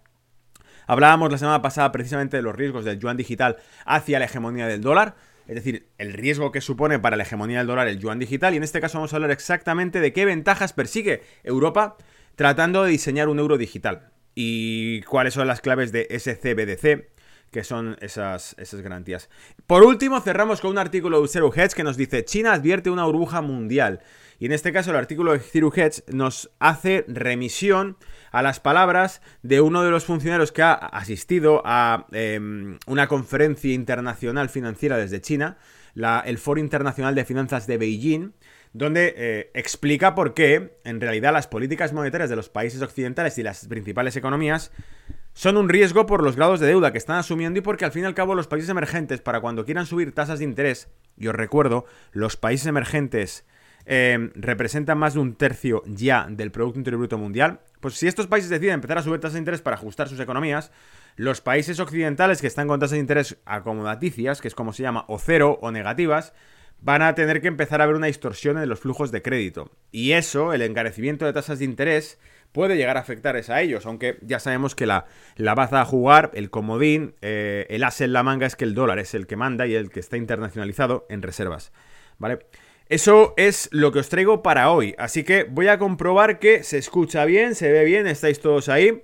Hablábamos 0.87 1.33
la 1.33 1.39
semana 1.39 1.61
pasada 1.61 1.91
precisamente 1.91 2.37
de 2.37 2.43
los 2.45 2.55
riesgos 2.55 2.85
del 2.85 3.01
yuan 3.01 3.17
digital 3.17 3.57
hacia 3.85 4.21
la 4.21 4.27
hegemonía 4.27 4.69
del 4.69 4.81
dólar, 4.81 5.17
es 5.49 5.57
decir, 5.57 5.89
el 5.99 6.13
riesgo 6.13 6.53
que 6.53 6.61
supone 6.61 7.01
para 7.01 7.17
la 7.17 7.25
hegemonía 7.25 7.59
del 7.59 7.67
dólar 7.67 7.89
el 7.89 7.99
yuan 7.99 8.21
digital, 8.21 8.55
y 8.55 8.59
en 8.59 8.63
este 8.63 8.81
caso 8.81 8.99
vamos 8.99 9.13
a 9.13 9.17
hablar 9.17 9.33
exactamente 9.33 9.99
de 10.01 10.13
qué 10.13 10.25
ventajas 10.25 10.73
persigue 10.73 11.23
Europa 11.43 11.97
tratando 12.37 12.85
de 12.85 12.91
diseñar 12.91 13.29
un 13.29 13.39
euro 13.39 13.59
digital. 13.59 14.11
Y 14.35 15.03
cuáles 15.03 15.35
son 15.35 15.47
las 15.47 15.61
claves 15.61 15.93
de 15.93 16.09
SCBDC, 16.11 17.15
que 17.51 17.63
son 17.63 17.97
esas, 18.01 18.57
esas 18.59 18.81
garantías. 18.81 19.31
Por 19.69 19.85
último, 19.85 20.21
cerramos 20.21 20.61
con 20.61 20.73
un 20.73 20.79
artículo 20.79 21.23
de 21.23 21.29
Zero 21.29 21.53
Hedge 21.55 21.75
que 21.75 21.85
nos 21.85 21.97
dice, 21.97 22.25
China 22.25 22.53
advierte 22.53 22.91
una 22.91 23.05
burbuja 23.05 23.43
mundial. 23.43 24.01
Y 24.41 24.47
en 24.47 24.53
este 24.53 24.73
caso 24.73 24.91
el 24.91 24.97
artículo 24.97 25.33
de 25.33 25.39
Zero 25.39 25.73
Hedge 25.73 26.03
nos 26.09 26.51
hace 26.59 27.05
remisión 27.07 27.97
a 28.33 28.43
las 28.43 28.59
palabras 28.59 29.23
de 29.43 29.61
uno 29.61 29.85
de 29.85 29.93
los 29.93 30.05
funcionarios 30.05 30.51
que 30.51 30.63
ha 30.63 30.73
asistido 30.73 31.63
a 31.65 32.09
em, 32.11 32.79
una 32.89 33.07
conferencia 33.07 33.73
internacional 33.73 34.49
financiera 34.49 34.97
desde 34.97 35.21
China, 35.21 35.57
el 36.25 36.39
Foro 36.39 36.59
Internacional 36.59 37.15
de 37.15 37.25
Finanzas 37.25 37.69
de 37.69 37.79
Beijing, 37.79 38.33
donde 38.75 39.15
eh, 39.17 39.51
explica 39.55 40.17
por 40.17 40.35
qué, 40.35 40.77
en 40.85 41.01
realidad, 41.01 41.33
las 41.33 41.47
políticas 41.47 41.93
monetarias 41.93 42.29
de 42.29 42.37
los 42.37 42.49
países 42.49 42.83
occidentales 42.83 43.39
y 43.39 43.45
las 43.45 43.67
principales 43.69 44.17
economías 44.17 44.73
son 45.33 45.57
un 45.57 45.69
riesgo 45.69 46.07
por 46.07 46.23
los 46.23 46.35
grados 46.35 46.59
de 46.59 46.67
deuda 46.67 46.91
que 46.91 46.99
están 46.99 47.17
asumiendo 47.17 47.61
y 47.61 47.63
porque 47.63 47.85
al 47.85 47.93
fin 47.93 48.03
y 48.03 48.07
al 48.07 48.15
cabo 48.15 48.35
los 48.35 48.49
países 48.49 48.69
emergentes, 48.69 49.21
para 49.21 49.41
cuando 49.41 49.65
quieran 49.65 49.87
subir 49.87 50.13
tasas 50.13 50.41
de 50.41 50.45
interés, 50.45 50.89
y 51.17 51.29
os 51.29 51.35
recuerdo, 51.37 51.87
los 52.11 52.37
países 52.37 52.67
emergentes 52.67 53.47
eh, 53.87 54.31
representan 54.35 54.99
más 54.99 55.15
de 55.15 55.21
un 55.21 55.37
tercio 55.37 55.85
ya 55.87 56.27
del 56.29 56.51
Producto 56.51 56.81
Interior 56.81 56.99
Bruto 56.99 57.17
Mundial, 57.17 57.61
pues 57.79 57.95
si 57.95 58.09
estos 58.09 58.27
países 58.27 58.51
deciden 58.51 58.75
empezar 58.75 58.99
a 58.99 59.03
subir 59.03 59.21
tasas 59.21 59.35
de 59.35 59.39
interés 59.41 59.63
para 59.63 59.77
ajustar 59.77 60.09
sus 60.09 60.19
economías, 60.19 60.73
los 61.15 61.41
países 61.41 61.79
occidentales 61.79 62.41
que 62.41 62.49
están 62.49 62.67
con 62.67 62.81
tasas 62.81 62.93
de 62.93 62.99
interés 62.99 63.37
acomodaticias, 63.45 64.41
que 64.41 64.49
es 64.49 64.55
como 64.57 64.73
se 64.73 64.83
llama, 64.83 65.05
o 65.07 65.21
cero 65.21 65.61
o 65.63 65.71
negativas, 65.71 66.33
van 66.85 67.01
a 67.01 67.15
tener 67.15 67.41
que 67.41 67.49
empezar 67.49 67.81
a 67.81 67.87
ver 67.87 67.97
una 67.97 68.09
distorsión 68.09 68.59
en 68.59 68.69
los 68.69 68.81
flujos 68.81 69.11
de 69.11 69.23
crédito. 69.23 69.71
Y 69.91 70.13
eso, 70.13 70.53
el 70.53 70.61
encarecimiento 70.61 71.25
de 71.25 71.33
tasas 71.33 71.59
de 71.59 71.65
interés, 71.65 72.19
puede 72.53 72.77
llegar 72.77 72.99
a 72.99 73.01
afectar 73.01 73.37
a 73.37 73.61
ellos, 73.63 73.87
aunque 73.87 74.19
ya 74.21 74.39
sabemos 74.39 74.75
que 74.75 74.87
la, 74.87 75.07
la 75.37 75.55
baza 75.55 75.81
a 75.81 75.85
jugar, 75.87 76.31
el 76.35 76.51
comodín, 76.51 77.15
eh, 77.23 77.67
el 77.71 77.83
as 77.85 78.03
en 78.03 78.13
la 78.13 78.23
manga 78.23 78.47
es 78.47 78.55
que 78.55 78.65
el 78.65 78.75
dólar 78.75 78.99
es 78.99 79.15
el 79.15 79.27
que 79.27 79.35
manda 79.37 79.67
y 79.67 79.75
el 79.75 79.91
que 79.91 79.99
está 79.99 80.19
internacionalizado 80.19 81.07
en 81.09 81.23
reservas. 81.23 81.73
¿Vale? 82.19 82.41
Eso 82.89 83.33
es 83.39 83.71
lo 83.73 83.91
que 83.91 84.01
os 84.01 84.11
traigo 84.11 84.43
para 84.43 84.71
hoy, 84.71 84.95
así 84.99 85.25
que 85.25 85.45
voy 85.45 85.69
a 85.69 85.79
comprobar 85.79 86.39
que 86.39 86.63
se 86.63 86.77
escucha 86.77 87.25
bien, 87.25 87.55
se 87.55 87.73
ve 87.73 87.83
bien, 87.85 88.07
estáis 88.07 88.41
todos 88.41 88.69
ahí. 88.69 89.03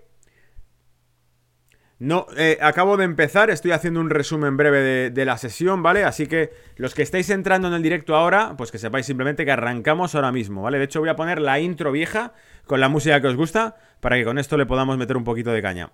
No, 2.00 2.26
eh, 2.34 2.56
acabo 2.62 2.96
de 2.96 3.04
empezar, 3.04 3.50
estoy 3.50 3.72
haciendo 3.72 4.00
un 4.00 4.08
resumen 4.08 4.56
breve 4.56 5.10
de, 5.10 5.24
la 5.26 5.36
sesión, 5.36 5.82
¿vale? 5.82 6.04
Así 6.04 6.26
que 6.26 6.50
los 6.76 6.94
que 6.94 7.02
estáis 7.02 7.28
entrando 7.28 7.68
en 7.68 7.74
el 7.74 7.82
directo 7.82 8.16
ahora, 8.16 8.54
pues 8.56 8.72
que 8.72 8.78
sepáis 8.78 9.04
simplemente 9.04 9.44
que 9.44 9.52
arrancamos 9.52 10.14
ahora 10.14 10.32
mismo, 10.32 10.62
¿vale? 10.62 10.78
De 10.78 10.84
hecho 10.84 11.00
voy 11.00 11.10
a 11.10 11.16
poner 11.16 11.42
la 11.42 11.60
intro 11.60 11.92
vieja 11.92 12.32
con 12.64 12.80
la 12.80 12.88
música 12.88 13.20
que 13.20 13.26
os 13.26 13.36
gusta 13.36 13.76
para 14.00 14.16
que 14.16 14.24
con 14.24 14.38
esto 14.38 14.56
le 14.56 14.64
podamos 14.64 14.96
meter 14.96 15.18
un 15.18 15.24
poquito 15.24 15.50
de 15.52 15.60
caña. 15.60 15.90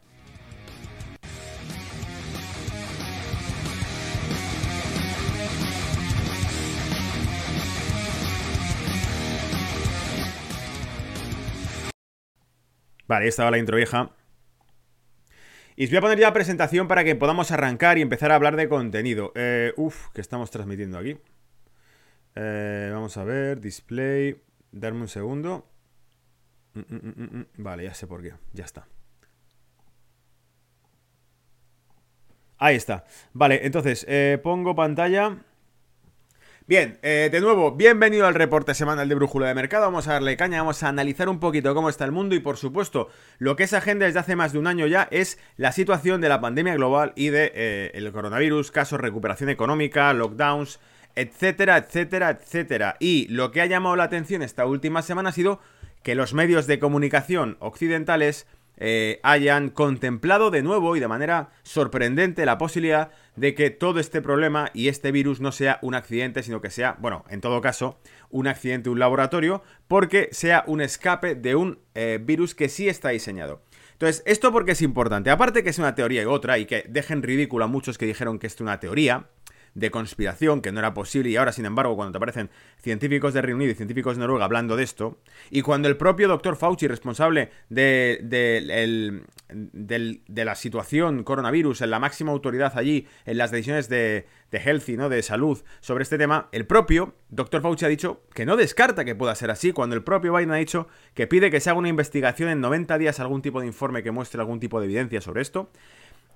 Vale, 13.09 13.27
esta 13.27 13.43
va 13.43 13.51
la 13.51 13.59
intro 13.59 13.77
vieja. 13.77 14.13
Y 15.79 15.85
os 15.85 15.91
voy 15.91 15.99
a 15.99 16.01
poner 16.01 16.19
ya 16.19 16.33
presentación 16.33 16.89
para 16.89 17.05
que 17.05 17.15
podamos 17.17 17.51
arrancar 17.51 17.99
y 17.99 18.03
empezar 18.03 18.33
a 18.33 18.35
hablar 18.35 18.57
de 18.57 18.67
contenido. 18.67 19.33
Eh, 19.35 19.75
uf, 19.77 20.09
que 20.15 20.23
estamos 20.23 20.51
transmitiendo 20.51 20.97
aquí. 20.97 21.19
Eh, 22.35 22.91
vamos 22.93 23.15
a 23.19 23.25
ver, 23.25 23.61
display. 23.61 24.43
Darme 24.73 25.03
un 25.03 25.09
segundo. 25.09 25.69
Mm, 26.73 26.81
mm, 26.81 27.39
mm, 27.39 27.47
vale, 27.59 27.85
ya 27.85 27.93
sé 27.93 28.07
por 28.07 28.23
qué. 28.23 28.33
Ya 28.55 28.65
está. 28.65 28.89
Ahí 32.57 32.77
está. 32.77 33.05
Vale, 33.35 33.67
entonces, 33.67 34.07
eh, 34.09 34.41
pongo 34.43 34.75
pantalla. 34.75 35.45
Bien, 36.69 36.99
eh, 37.03 37.29
de 37.31 37.41
nuevo, 37.41 37.77
bienvenido 37.77 38.27
al 38.27 38.35
reporte 38.35 38.75
semanal 38.75 39.09
de 39.09 39.15
Brújula 39.15 39.47
de 39.47 39.55
Mercado. 39.55 39.85
Vamos 39.85 40.09
a 40.09 40.15
darle 40.15 40.37
caña, 40.37 40.63
vamos 40.63 40.83
a 40.83 40.89
analizar 40.89 41.29
un 41.29 41.39
poquito 41.39 41.73
cómo 41.77 41.89
está 41.89 42.05
el 42.05 42.11
mundo 42.11 42.35
y, 42.35 42.41
por 42.41 42.57
supuesto, 42.57 43.09
lo 43.39 43.55
que 43.55 43.63
es 43.63 43.73
agenda 43.73 44.05
desde 44.05 44.19
hace 44.19 44.35
más 44.35 44.53
de 44.53 44.59
un 44.59 44.67
año 44.67 44.89
ya 44.89 45.07
es 45.13 45.39
la 45.57 45.71
situación 45.71 46.21
de 46.21 46.29
la 46.29 46.41
pandemia 46.41 46.75
global 46.75 47.13
y 47.15 47.29
de 47.29 47.53
eh, 47.55 47.93
el 47.95 48.11
coronavirus, 48.11 48.73
casos, 48.73 49.01
recuperación 49.01 49.49
económica, 49.49 50.13
lockdowns, 50.13 50.81
etcétera, 51.15 51.77
etcétera, 51.77 52.31
etcétera. 52.31 52.97
Y 52.99 53.29
lo 53.29 53.53
que 53.53 53.61
ha 53.61 53.67
llamado 53.67 53.95
la 53.95 54.03
atención 54.03 54.43
esta 54.43 54.67
última 54.67 55.03
semana 55.03 55.29
ha 55.29 55.33
sido 55.33 55.61
que 56.03 56.17
los 56.17 56.35
medios 56.35 56.67
de 56.67 56.81
comunicación 56.81 57.59
occidentales 57.61 58.49
eh, 58.79 59.21
hayan 59.23 59.71
contemplado 59.71 60.51
de 60.51 60.63
nuevo 60.63 60.97
y 60.97 61.01
de 61.01 61.09
manera 61.09 61.51
sorprendente 61.63 62.45
la 62.45 62.59
posibilidad 62.59 63.11
de 63.37 63.55
que 63.55 63.71
todo 63.71 64.01
este 64.01 64.21
problema 64.21 64.71
y 64.75 64.89
este 64.89 65.13
virus 65.13 65.41
no 65.41 65.53
sea 65.53 65.79
un 65.83 65.95
accidente, 65.95 66.43
sino 66.43 66.61
que 66.61 66.71
sea, 66.71 66.97
bueno, 67.01 67.25
en 67.31 67.41
todo 67.41 67.61
caso, 67.61 67.99
un 68.31 68.49
accidente 68.49 68.85
de 68.85 68.91
un 68.91 68.99
laboratorio, 68.99 69.63
porque 69.89 70.29
sea 70.33 70.65
un 70.67 70.81
escape 70.81 71.35
de 71.35 71.55
un 71.55 71.79
eh, 71.95 72.19
virus 72.23 72.55
que 72.55 72.69
sí 72.69 72.89
está 72.89 73.11
diseñado. 73.11 73.63
Entonces, 73.93 74.23
esto 74.27 74.53
porque 74.53 74.73
es 74.73 74.83
importante. 74.83 75.31
Aparte 75.31 75.63
que 75.63 75.71
es 75.71 75.79
una 75.79 75.95
teoría 75.95 76.23
y 76.23 76.27
otra, 76.27 76.59
y 76.59 76.67
que 76.67 76.85
dejen 76.87 77.23
ridículo 77.23 77.65
a 77.65 77.69
muchos 77.69 77.97
que 77.97 78.05
dijeron 78.05 78.39
que 78.39 78.47
es 78.47 78.61
una 78.61 78.79
teoría, 78.79 79.29
de 79.77 79.91
conspiración, 79.91 80.63
que 80.63 80.73
no 80.73 80.79
era 80.79 80.95
posible, 80.95 81.29
y 81.29 81.37
ahora, 81.37 81.53
sin 81.53 81.67
embargo, 81.67 81.97
cuando 81.97 82.13
te 82.13 82.17
aparecen 82.17 82.49
científicos 82.79 83.35
de 83.35 83.43
Reino 83.43 83.57
Unido 83.57 83.73
y 83.73 83.75
científicos 83.75 84.17
de 84.17 84.21
Noruega 84.21 84.47
hablando 84.47 84.75
de 84.75 84.83
esto, 84.83 85.21
y 85.51 85.61
cuando 85.61 85.87
el 85.87 85.99
propio 85.99 86.29
doctor 86.29 86.57
Fauci, 86.57 86.89
responsable 86.89 87.51
de, 87.69 88.19
de, 88.23 90.45
la 90.45 90.55
situación 90.55 91.25
coronavirus, 91.25 91.83
en 91.83 91.91
la 91.91 91.99
máxima 91.99 92.33
autoridad 92.33 92.73
allí, 92.79 93.07
en 93.27 93.37
las 93.37 93.51
decisiones 93.51 93.91
de, 93.91 94.27
de 94.51 94.59
Healthy, 94.59 94.97
¿no? 94.97 95.11
de 95.11 95.23
salud, 95.23 95.63
sobre 95.81 96.05
este 96.05 96.17
tema, 96.17 96.49
el 96.53 96.67
propio 96.67 97.15
doctor 97.29 97.61
Fauci 97.61 97.85
ha 97.85 97.89
dicho 97.89 98.23
que 98.33 98.47
no 98.47 98.57
descarta 98.57 99.05
que 99.05 99.15
pueda 99.15 99.35
ser 99.35 99.51
así, 99.51 99.73
cuando 99.73 99.95
el 99.95 100.03
propio 100.03 100.35
Biden 100.35 100.53
ha 100.53 100.57
dicho 100.57 100.89
que 101.13 101.27
pide 101.27 101.51
que 101.51 101.61
se 101.61 101.69
haga 101.69 101.79
una 101.79 101.91
investigación 101.91 102.49
en 102.49 102.63
90 102.63 102.97
días, 102.97 103.21
algún 103.21 103.43
tipo 103.43 103.61
de 103.61 103.67
informe 103.67 104.03
que 104.03 104.11
muestre 104.11 104.41
algún 104.41 104.59
tipo 104.59 104.81
de 104.81 104.87
evidencia 104.87 105.21
sobre 105.21 105.43
esto, 105.43 105.71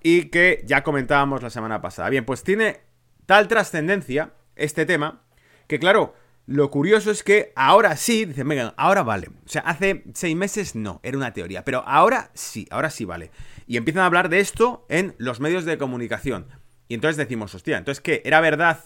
y 0.03 0.27
que 0.27 0.63
ya 0.67 0.83
comentábamos 0.83 1.43
la 1.43 1.49
semana 1.49 1.81
pasada. 1.81 2.11
Bien, 2.11 2.27
pues 2.27 2.43
tiene 2.43 2.90
tal 3.31 3.47
trascendencia 3.47 4.33
este 4.57 4.87
tema 4.87 5.23
que 5.69 5.79
claro, 5.79 6.17
lo 6.47 6.69
curioso 6.69 7.13
es 7.13 7.23
que 7.23 7.53
ahora 7.55 7.97
sí, 7.97 8.25
dicen, 8.25 8.49
venga, 8.49 8.75
ahora 8.77 9.05
vale. 9.05 9.29
O 9.47 9.49
sea, 9.49 9.63
hace 9.63 10.03
seis 10.15 10.35
meses 10.35 10.75
no, 10.75 10.99
era 11.05 11.17
una 11.17 11.33
teoría, 11.33 11.63
pero 11.65 11.85
ahora 11.87 12.33
sí, 12.35 12.67
ahora 12.73 12.91
sí 12.91 13.05
vale. 13.05 13.31
Y 13.69 13.77
empiezan 13.77 14.03
a 14.03 14.07
hablar 14.07 14.31
de 14.31 14.41
esto 14.41 14.85
en 14.89 15.15
los 15.19 15.39
medios 15.39 15.65
de 15.65 15.79
comunicación. 15.79 16.49
Y 16.89 16.95
entonces 16.95 17.19
decimos, 17.19 17.55
hostia, 17.55 17.79
entonces 17.79 18.01
que 18.03 18.21
era 18.25 18.41
verdad 18.41 18.81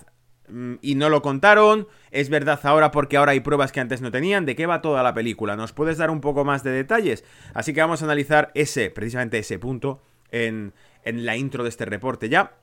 mm, 0.50 0.74
y 0.82 0.94
no 0.96 1.08
lo 1.08 1.22
contaron, 1.22 1.88
es 2.10 2.28
verdad 2.28 2.60
ahora 2.64 2.90
porque 2.90 3.16
ahora 3.16 3.32
hay 3.32 3.40
pruebas 3.40 3.72
que 3.72 3.80
antes 3.80 4.02
no 4.02 4.10
tenían, 4.10 4.44
¿de 4.44 4.56
qué 4.56 4.66
va 4.66 4.82
toda 4.82 5.02
la 5.02 5.14
película? 5.14 5.56
¿Nos 5.56 5.72
puedes 5.72 5.96
dar 5.96 6.10
un 6.10 6.20
poco 6.20 6.44
más 6.44 6.62
de 6.62 6.70
detalles? 6.70 7.24
Así 7.54 7.72
que 7.72 7.80
vamos 7.80 8.02
a 8.02 8.04
analizar 8.04 8.52
ese, 8.54 8.90
precisamente 8.90 9.38
ese 9.38 9.58
punto 9.58 10.02
en, 10.30 10.74
en 11.02 11.24
la 11.24 11.34
intro 11.34 11.62
de 11.62 11.70
este 11.70 11.86
reporte 11.86 12.28
ya. 12.28 12.58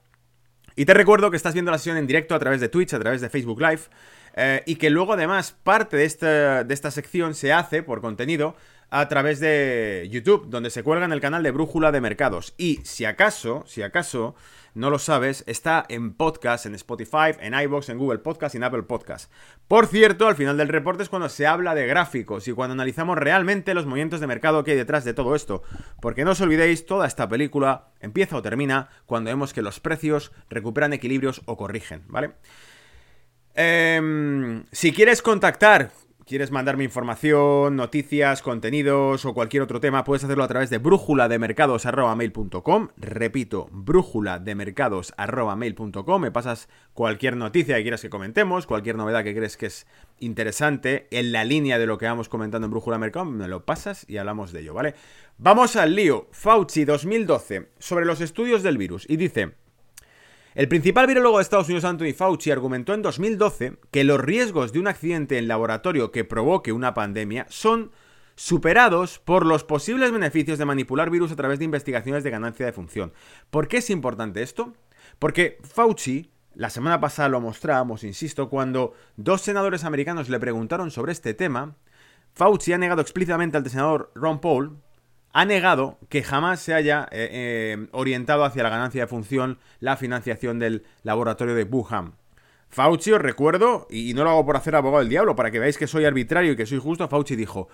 Y 0.75 0.85
te 0.85 0.93
recuerdo 0.93 1.31
que 1.31 1.37
estás 1.37 1.53
viendo 1.53 1.71
la 1.71 1.77
sesión 1.77 1.97
en 1.97 2.07
directo 2.07 2.35
a 2.35 2.39
través 2.39 2.61
de 2.61 2.69
Twitch, 2.69 2.93
a 2.93 2.99
través 2.99 3.21
de 3.21 3.29
Facebook 3.29 3.61
Live, 3.61 3.81
eh, 4.35 4.63
y 4.65 4.75
que 4.75 4.89
luego 4.89 5.13
además 5.13 5.55
parte 5.63 5.97
de 5.97 6.05
esta, 6.05 6.63
de 6.63 6.73
esta 6.73 6.91
sección 6.91 7.33
se 7.35 7.51
hace 7.51 7.83
por 7.83 8.01
contenido 8.01 8.55
a 8.89 9.07
través 9.07 9.39
de 9.39 10.07
YouTube, 10.11 10.49
donde 10.49 10.69
se 10.69 10.83
cuelga 10.83 11.05
en 11.05 11.13
el 11.13 11.21
canal 11.21 11.43
de 11.43 11.51
Brújula 11.51 11.91
de 11.91 12.01
Mercados. 12.01 12.53
Y 12.57 12.81
si 12.83 13.05
acaso, 13.05 13.63
si 13.65 13.81
acaso 13.81 14.35
no 14.73 14.89
lo 14.89 14.99
sabes, 14.99 15.43
está 15.47 15.85
en 15.89 16.13
podcast, 16.13 16.65
en 16.65 16.75
Spotify, 16.75 17.35
en 17.39 17.53
iBox, 17.53 17.89
en 17.89 17.97
Google 17.97 18.19
Podcast 18.19 18.55
y 18.55 18.57
en 18.57 18.63
Apple 18.63 18.83
Podcast. 18.83 19.31
Por 19.67 19.87
cierto, 19.87 20.27
al 20.27 20.35
final 20.35 20.57
del 20.57 20.69
reporte 20.69 21.03
es 21.03 21.09
cuando 21.09 21.29
se 21.29 21.47
habla 21.47 21.75
de 21.75 21.87
gráficos 21.87 22.47
y 22.47 22.53
cuando 22.53 22.73
analizamos 22.73 23.17
realmente 23.17 23.73
los 23.73 23.85
movimientos 23.85 24.19
de 24.19 24.27
mercado 24.27 24.63
que 24.63 24.71
hay 24.71 24.77
detrás 24.77 25.03
de 25.03 25.13
todo 25.13 25.35
esto. 25.35 25.61
Porque 25.99 26.23
no 26.23 26.31
os 26.31 26.41
olvidéis, 26.41 26.85
toda 26.85 27.07
esta 27.07 27.27
película 27.27 27.89
empieza 27.99 28.37
o 28.37 28.41
termina 28.41 28.89
cuando 29.05 29.29
vemos 29.29 29.53
que 29.53 29.61
los 29.61 29.79
precios 29.79 30.31
recuperan 30.49 30.93
equilibrios 30.93 31.41
o 31.45 31.57
corrigen, 31.57 32.03
¿vale? 32.07 32.31
Eh, 33.55 34.63
si 34.71 34.93
quieres 34.93 35.21
contactar 35.21 35.91
quieres 36.25 36.51
mandarme 36.51 36.83
información, 36.83 37.75
noticias, 37.75 38.41
contenidos 38.41 39.25
o 39.25 39.33
cualquier 39.33 39.63
otro 39.63 39.79
tema, 39.79 40.03
puedes 40.03 40.23
hacerlo 40.23 40.43
a 40.43 40.47
través 40.47 40.69
de 40.69 40.77
brújulademercados.mail.com. 40.77 42.89
Repito, 42.97 43.67
brújulademercados.mail.com. 43.71 46.21
Me 46.21 46.31
pasas 46.31 46.69
cualquier 46.93 47.37
noticia 47.37 47.75
que 47.75 47.81
quieras 47.81 48.01
que 48.01 48.09
comentemos, 48.09 48.67
cualquier 48.67 48.95
novedad 48.95 49.23
que 49.23 49.35
crees 49.35 49.57
que 49.57 49.65
es 49.67 49.87
interesante 50.19 51.07
en 51.11 51.31
la 51.31 51.43
línea 51.43 51.79
de 51.79 51.87
lo 51.87 51.97
que 51.97 52.05
vamos 52.05 52.29
comentando 52.29 52.65
en 52.65 52.71
Brújula 52.71 52.97
Mercado, 52.97 53.25
me 53.25 53.47
lo 53.47 53.65
pasas 53.65 54.05
y 54.09 54.17
hablamos 54.17 54.51
de 54.51 54.61
ello, 54.61 54.73
¿vale? 54.73 54.95
Vamos 55.37 55.75
al 55.75 55.95
lío. 55.95 56.27
Fauci 56.31 56.85
2012 56.85 57.69
sobre 57.79 58.05
los 58.05 58.21
estudios 58.21 58.63
del 58.63 58.77
virus 58.77 59.05
y 59.09 59.17
dice... 59.17 59.60
El 60.53 60.67
principal 60.67 61.07
virólogo 61.07 61.37
de 61.37 61.43
Estados 61.43 61.67
Unidos, 61.67 61.85
Anthony 61.85 62.13
Fauci, 62.13 62.51
argumentó 62.51 62.93
en 62.93 63.01
2012 63.01 63.77
que 63.89 64.03
los 64.03 64.19
riesgos 64.19 64.73
de 64.73 64.79
un 64.79 64.87
accidente 64.87 65.37
en 65.37 65.47
laboratorio 65.47 66.11
que 66.11 66.25
provoque 66.25 66.73
una 66.73 66.93
pandemia 66.93 67.45
son 67.49 67.91
superados 68.35 69.19
por 69.19 69.45
los 69.45 69.63
posibles 69.63 70.11
beneficios 70.11 70.57
de 70.57 70.65
manipular 70.65 71.09
virus 71.09 71.31
a 71.31 71.37
través 71.37 71.59
de 71.59 71.65
investigaciones 71.65 72.25
de 72.25 72.31
ganancia 72.31 72.65
de 72.65 72.73
función. 72.73 73.13
¿Por 73.49 73.69
qué 73.69 73.77
es 73.77 73.89
importante 73.89 74.41
esto? 74.41 74.73
Porque 75.19 75.57
Fauci, 75.63 76.31
la 76.53 76.69
semana 76.69 76.99
pasada 76.99 77.29
lo 77.29 77.39
mostrábamos, 77.39 78.03
insisto, 78.03 78.49
cuando 78.49 78.93
dos 79.15 79.39
senadores 79.39 79.85
americanos 79.85 80.27
le 80.27 80.39
preguntaron 80.39 80.91
sobre 80.91 81.13
este 81.13 81.33
tema, 81.33 81.77
Fauci 82.33 82.73
ha 82.73 82.77
negado 82.77 82.99
explícitamente 82.99 83.55
al 83.55 83.69
senador 83.69 84.11
Ron 84.15 84.41
Paul 84.41 84.81
ha 85.33 85.45
negado 85.45 85.97
que 86.09 86.23
jamás 86.23 86.59
se 86.59 86.73
haya 86.73 87.07
eh, 87.11 87.29
eh, 87.31 87.87
orientado 87.91 88.43
hacia 88.43 88.63
la 88.63 88.69
ganancia 88.69 89.01
de 89.01 89.07
función 89.07 89.59
la 89.79 89.97
financiación 89.97 90.59
del 90.59 90.83
laboratorio 91.03 91.55
de 91.55 91.63
Wuhan. 91.63 92.13
Fauci, 92.69 93.11
os 93.11 93.21
recuerdo, 93.21 93.87
y 93.89 94.13
no 94.13 94.23
lo 94.23 94.29
hago 94.29 94.45
por 94.45 94.55
hacer 94.55 94.75
abogado 94.75 94.99
del 94.99 95.09
diablo, 95.09 95.35
para 95.35 95.51
que 95.51 95.59
veáis 95.59 95.77
que 95.77 95.87
soy 95.87 96.05
arbitrario 96.05 96.53
y 96.53 96.55
que 96.55 96.65
soy 96.65 96.79
justo, 96.79 97.07
Fauci 97.07 97.35
dijo, 97.35 97.67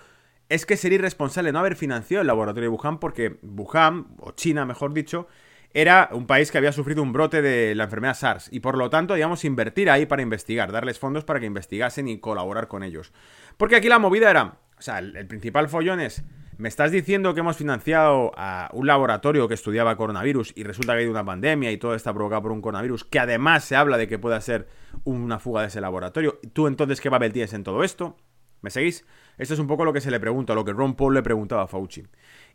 es 0.48 0.66
que 0.66 0.76
sería 0.76 0.98
irresponsable 0.98 1.52
no 1.52 1.60
haber 1.60 1.76
financiado 1.76 2.22
el 2.22 2.26
laboratorio 2.26 2.70
de 2.70 2.76
Wuhan 2.76 2.98
porque 2.98 3.38
Wuhan, 3.42 4.06
o 4.18 4.32
China 4.32 4.64
mejor 4.64 4.92
dicho, 4.92 5.28
era 5.74 6.08
un 6.12 6.26
país 6.26 6.50
que 6.50 6.58
había 6.58 6.72
sufrido 6.72 7.02
un 7.02 7.12
brote 7.12 7.42
de 7.42 7.74
la 7.74 7.84
enfermedad 7.84 8.14
SARS 8.14 8.48
y 8.50 8.60
por 8.60 8.76
lo 8.76 8.88
tanto 8.88 9.14
digamos 9.14 9.44
invertir 9.44 9.90
ahí 9.90 10.06
para 10.06 10.22
investigar, 10.22 10.72
darles 10.72 10.98
fondos 10.98 11.24
para 11.24 11.38
que 11.38 11.46
investigasen 11.46 12.08
y 12.08 12.18
colaborar 12.18 12.66
con 12.66 12.82
ellos. 12.82 13.12
Porque 13.56 13.76
aquí 13.76 13.88
la 13.88 13.98
movida 13.98 14.30
era, 14.30 14.56
o 14.78 14.82
sea, 14.82 14.98
el 14.98 15.26
principal 15.26 15.68
follón 15.68 16.00
es 16.00 16.24
¿Me 16.58 16.68
estás 16.68 16.90
diciendo 16.90 17.34
que 17.34 17.40
hemos 17.40 17.56
financiado 17.56 18.32
a 18.36 18.68
un 18.72 18.88
laboratorio 18.88 19.46
que 19.46 19.54
estudiaba 19.54 19.96
coronavirus 19.96 20.52
y 20.56 20.64
resulta 20.64 20.94
que 20.94 21.02
hay 21.02 21.06
una 21.06 21.24
pandemia 21.24 21.70
y 21.70 21.76
todo 21.76 21.94
está 21.94 22.12
provocado 22.12 22.42
por 22.42 22.50
un 22.50 22.60
coronavirus 22.60 23.04
que 23.04 23.20
además 23.20 23.62
se 23.62 23.76
habla 23.76 23.96
de 23.96 24.08
que 24.08 24.18
pueda 24.18 24.40
ser 24.40 24.66
una 25.04 25.38
fuga 25.38 25.60
de 25.60 25.68
ese 25.68 25.80
laboratorio? 25.80 26.40
¿Tú 26.52 26.66
entonces 26.66 27.00
qué 27.00 27.12
papel 27.12 27.32
tienes 27.32 27.52
en 27.52 27.62
todo 27.62 27.84
esto? 27.84 28.16
¿Me 28.60 28.70
seguís? 28.70 29.06
Esto 29.36 29.54
es 29.54 29.60
un 29.60 29.68
poco 29.68 29.84
lo 29.84 29.92
que 29.92 30.00
se 30.00 30.10
le 30.10 30.18
pregunta, 30.18 30.52
lo 30.52 30.64
que 30.64 30.72
Ron 30.72 30.96
Paul 30.96 31.14
le 31.14 31.22
preguntaba 31.22 31.62
a 31.62 31.68
Fauci. 31.68 32.04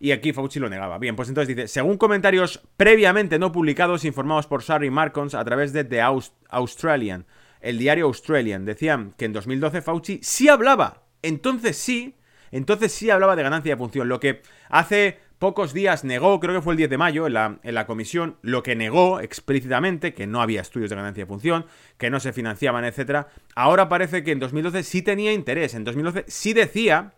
Y 0.01 0.11
aquí 0.11 0.33
Fauci 0.33 0.59
lo 0.59 0.67
negaba. 0.67 0.97
Bien, 0.97 1.15
pues 1.15 1.29
entonces 1.29 1.55
dice, 1.55 1.69
según 1.69 1.95
comentarios 1.97 2.61
previamente 2.75 3.39
no 3.39 3.53
publicados 3.53 4.03
informados 4.03 4.47
por 4.47 4.63
Sari 4.63 4.89
Marcons 4.89 5.33
a 5.33 5.45
través 5.45 5.71
de 5.71 5.85
The 5.85 6.01
Australian, 6.49 7.25
el 7.61 7.77
diario 7.77 8.07
Australian, 8.07 8.65
decían 8.65 9.13
que 9.17 9.23
en 9.23 9.31
2012 9.31 9.81
Fauci 9.81 10.19
sí 10.21 10.49
hablaba. 10.49 11.03
Entonces 11.21 11.77
sí 11.77 12.17
entonces 12.57 12.91
sí 12.91 13.09
hablaba 13.09 13.35
de 13.35 13.43
ganancia 13.43 13.73
de 13.73 13.77
función, 13.77 14.07
lo 14.07 14.19
que 14.19 14.41
hace 14.69 15.19
pocos 15.39 15.73
días 15.73 16.05
negó, 16.05 16.39
creo 16.39 16.55
que 16.55 16.61
fue 16.61 16.73
el 16.73 16.77
10 16.77 16.89
de 16.91 16.97
mayo, 16.97 17.27
en 17.27 17.33
la, 17.33 17.59
en 17.63 17.75
la, 17.75 17.85
comisión, 17.85 18.37
lo 18.41 18.63
que 18.63 18.75
negó 18.75 19.19
explícitamente, 19.19 20.13
que 20.13 20.25
no 20.25 20.41
había 20.41 20.61
estudios 20.61 20.89
de 20.89 20.95
ganancia 20.95 21.23
de 21.23 21.27
función, 21.27 21.65
que 21.97 22.09
no 22.09 22.21
se 22.21 22.31
financiaban, 22.31 22.85
etcétera. 22.85 23.27
Ahora 23.53 23.89
parece 23.89 24.23
que 24.23 24.31
en 24.31 24.39
2012 24.39 24.83
sí 24.83 25.01
tenía 25.01 25.33
interés, 25.33 25.73
en 25.73 25.83
2012 25.83 26.25
sí 26.27 26.53
decía 26.53 27.13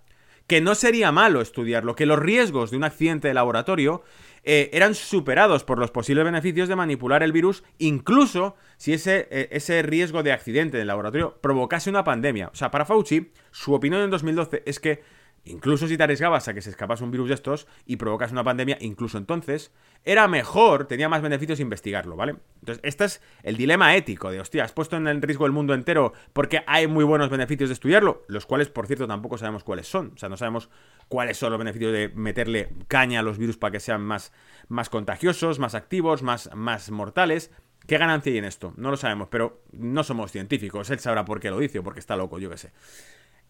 que 0.47 0.61
no 0.61 0.75
sería 0.75 1.11
malo 1.11 1.41
estudiarlo, 1.41 1.95
que 1.95 2.05
los 2.05 2.19
riesgos 2.19 2.71
de 2.71 2.77
un 2.77 2.83
accidente 2.83 3.27
de 3.27 3.33
laboratorio 3.33 4.03
eh, 4.43 4.69
eran 4.73 4.93
superados 4.93 5.63
por 5.63 5.79
los 5.79 5.91
posibles 5.91 6.23
beneficios 6.23 6.69
de 6.69 6.75
manipular 6.75 7.23
el 7.23 7.31
virus, 7.31 7.63
incluso 7.79 8.55
si 8.77 8.93
ese, 8.93 9.27
eh, 9.31 9.49
ese 9.51 9.81
riesgo 9.81 10.21
de 10.21 10.31
accidente 10.31 10.77
del 10.77 10.87
laboratorio 10.87 11.37
provocase 11.41 11.89
una 11.89 12.03
pandemia. 12.03 12.49
O 12.49 12.55
sea, 12.55 12.69
para 12.69 12.85
Fauci, 12.85 13.31
su 13.51 13.73
opinión 13.73 14.01
en 14.01 14.11
2012 14.11 14.63
es 14.65 14.79
que 14.79 15.03
incluso 15.45 15.87
si 15.87 15.97
te 15.97 16.03
arriesgabas 16.03 16.47
a 16.47 16.53
que 16.53 16.61
se 16.61 16.69
escapase 16.69 17.03
un 17.03 17.11
virus 17.11 17.29
de 17.29 17.35
estos 17.35 17.67
y 17.85 17.95
provocas 17.95 18.31
una 18.31 18.43
pandemia, 18.43 18.77
incluso 18.81 19.17
entonces, 19.17 19.71
era 20.03 20.27
mejor, 20.27 20.85
tenía 20.85 21.09
más 21.09 21.21
beneficios 21.21 21.59
investigarlo, 21.59 22.15
¿vale? 22.15 22.35
Entonces, 22.59 22.81
este 22.83 23.05
es 23.05 23.21
el 23.43 23.57
dilema 23.57 23.95
ético 23.95 24.31
de, 24.31 24.39
hostia, 24.39 24.63
has 24.63 24.71
puesto 24.71 24.97
en 24.97 25.07
el 25.07 25.21
riesgo 25.21 25.45
el 25.45 25.51
mundo 25.51 25.73
entero 25.73 26.13
porque 26.33 26.63
hay 26.67 26.87
muy 26.87 27.03
buenos 27.03 27.29
beneficios 27.29 27.69
de 27.69 27.73
estudiarlo, 27.73 28.23
los 28.27 28.45
cuales, 28.45 28.69
por 28.69 28.87
cierto, 28.87 29.07
tampoco 29.07 29.37
sabemos 29.37 29.63
cuáles 29.63 29.87
son. 29.87 30.11
O 30.15 30.17
sea, 30.17 30.29
no 30.29 30.37
sabemos 30.37 30.69
cuáles 31.07 31.37
son 31.37 31.51
los 31.51 31.59
beneficios 31.59 31.93
de 31.93 32.09
meterle 32.09 32.69
caña 32.87 33.19
a 33.19 33.23
los 33.23 33.37
virus 33.37 33.57
para 33.57 33.71
que 33.71 33.79
sean 33.79 34.01
más, 34.01 34.33
más 34.67 34.89
contagiosos, 34.89 35.59
más 35.59 35.75
activos, 35.75 36.23
más, 36.23 36.49
más 36.55 36.91
mortales. 36.91 37.51
¿Qué 37.87 37.97
ganancia 37.97 38.31
hay 38.31 38.39
en 38.39 38.45
esto? 38.45 38.73
No 38.77 38.89
lo 38.89 38.97
sabemos, 38.97 39.27
pero 39.29 39.61
no 39.71 40.03
somos 40.03 40.31
científicos. 40.31 40.89
Él 40.89 40.99
sabrá 40.99 41.23
por 41.23 41.39
qué 41.39 41.51
lo 41.51 41.59
dice 41.59 41.79
o 41.79 41.83
porque 41.83 41.99
está 41.99 42.15
loco, 42.15 42.39
yo 42.39 42.49
qué 42.49 42.57
sé. 42.57 42.71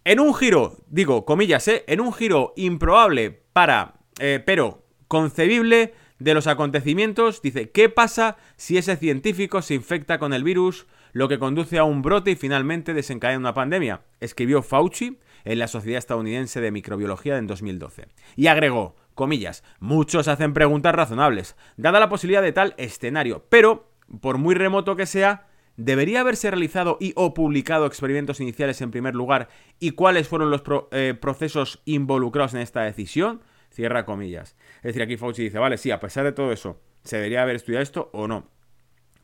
En 0.08 0.20
un 0.20 0.36
giro, 0.36 0.78
digo, 0.86 1.26
comillas, 1.26 1.68
¿eh? 1.68 1.84
En 1.88 2.00
un 2.00 2.14
giro 2.14 2.54
improbable 2.58 3.42
para, 3.54 3.96
eh, 4.20 4.40
pero 4.46 4.84
concebible 5.08 5.96
de 6.20 6.36
los 6.36 6.46
acontecimientos, 6.46 7.42
dice, 7.42 7.72
¿qué 7.72 7.90
pasa 7.90 8.38
si 8.56 8.78
ese 8.78 8.98
científico 8.98 9.64
se 9.64 9.74
infecta 9.74 10.20
con 10.20 10.32
el 10.34 10.44
virus, 10.44 10.86
lo 11.12 11.28
que 11.28 11.40
conduce 11.40 11.80
a 11.80 11.86
un 11.86 12.04
brote 12.04 12.30
y 12.30 12.36
finalmente 12.36 12.94
desencadena 12.94 13.40
una 13.40 13.56
pandemia? 13.56 14.02
Escribió 14.20 14.62
Fauci 14.62 15.18
en 15.44 15.58
la 15.58 15.68
Sociedad 15.68 15.98
Estadounidense 15.98 16.62
de 16.62 16.70
Microbiología 16.70 17.40
en 17.40 17.48
2012. 17.48 18.06
Y 18.36 18.46
agregó, 18.46 18.96
comillas, 19.16 19.64
muchos 19.80 20.28
hacen 20.28 20.54
preguntas 20.54 20.94
razonables, 20.94 21.56
dada 21.78 22.00
la 22.00 22.10
posibilidad 22.10 22.44
de 22.44 22.54
tal 22.54 22.76
escenario, 22.78 23.48
pero, 23.50 23.90
por 24.22 24.38
muy 24.38 24.54
remoto 24.54 24.96
que 24.96 25.08
sea, 25.08 25.48
¿Debería 25.78 26.22
haberse 26.22 26.50
realizado 26.50 26.98
y 27.02 27.12
o 27.16 27.34
publicado 27.34 27.86
experimentos 27.86 28.40
iniciales 28.40 28.80
en 28.82 28.92
primer 28.92 29.14
lugar? 29.14 29.50
¿Y 29.80 29.92
cuáles 29.92 30.28
fueron 30.28 30.50
los 30.50 30.64
eh, 30.92 31.18
procesos 31.20 31.82
involucrados 31.84 32.54
en 32.54 32.62
esta 32.62 32.84
decisión? 32.84 33.42
Cierra 33.72 34.06
comillas. 34.06 34.56
Es 34.78 34.84
decir, 34.84 35.02
aquí 35.02 35.18
Fauci 35.18 35.44
dice, 35.44 35.60
vale, 35.60 35.78
sí, 35.78 35.92
a 35.92 36.00
pesar 36.00 36.24
de 36.24 36.32
todo 36.32 36.54
eso, 36.54 36.80
¿se 37.04 37.18
debería 37.18 37.42
haber 37.42 37.58
estudiado 37.58 37.84
esto 37.84 38.10
o 38.14 38.28
no? 38.28 38.50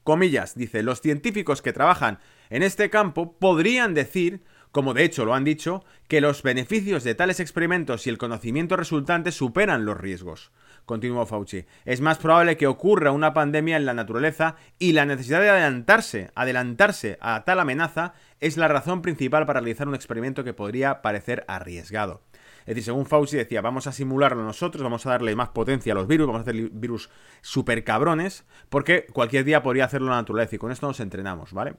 Comillas, 0.04 0.56
dice, 0.56 0.84
los 0.84 1.00
científicos 1.00 1.62
que 1.62 1.74
trabajan 1.74 2.20
en 2.50 2.64
este 2.64 2.90
campo 2.90 3.38
podrían 3.40 3.94
decir, 3.94 4.44
como 4.72 4.94
de 4.94 5.06
hecho 5.06 5.24
lo 5.24 5.34
han 5.34 5.46
dicho, 5.46 5.86
que 6.10 6.20
los 6.20 6.44
beneficios 6.44 7.06
de 7.06 7.16
tales 7.16 7.40
experimentos 7.40 8.08
y 8.08 8.10
el 8.10 8.18
conocimiento 8.18 8.76
resultante 8.76 9.32
superan 9.32 9.86
los 9.86 9.98
riesgos 9.98 10.52
continuó 10.86 11.26
Fauci. 11.26 11.66
Es 11.86 12.02
más 12.02 12.18
probable 12.18 12.58
que 12.58 12.68
ocurra 12.68 13.12
una 13.12 13.34
pandemia 13.34 13.78
en 13.78 13.86
la 13.86 13.94
naturaleza 13.94 14.56
y 14.80 14.94
la 14.94 15.06
necesidad 15.06 15.42
de 15.42 15.50
adelantarse, 15.50 16.32
adelantarse 16.36 17.18
a 17.22 17.44
tal 17.44 17.60
amenaza 17.60 18.14
es 18.40 18.58
la 18.58 18.68
razón 18.68 19.02
principal 19.02 19.46
para 19.46 19.60
realizar 19.60 19.88
un 19.88 19.96
experimento 19.96 20.44
que 20.44 20.54
podría 20.54 21.02
parecer 21.02 21.46
arriesgado. 21.48 22.22
Es 22.62 22.68
decir, 22.68 22.84
según 22.84 23.06
Fauci 23.06 23.38
decía, 23.38 23.62
vamos 23.62 23.88
a 23.88 23.92
simularlo 23.92 24.44
nosotros, 24.44 24.84
vamos 24.84 25.06
a 25.06 25.12
darle 25.12 25.36
más 25.36 25.50
potencia 25.50 25.94
a 25.94 25.96
los 25.96 26.08
virus, 26.08 26.28
vamos 26.28 26.42
a 26.42 26.44
hacer 26.44 26.70
virus 26.72 27.10
super 27.42 27.84
cabrones, 27.84 28.46
porque 28.70 29.08
cualquier 29.12 29.46
día 29.46 29.64
podría 29.64 29.86
hacerlo 29.86 30.10
la 30.10 30.18
naturaleza 30.18 30.56
y 30.56 30.60
con 30.60 30.72
esto 30.72 30.88
nos 30.88 31.00
entrenamos, 31.00 31.54
¿vale? 31.54 31.76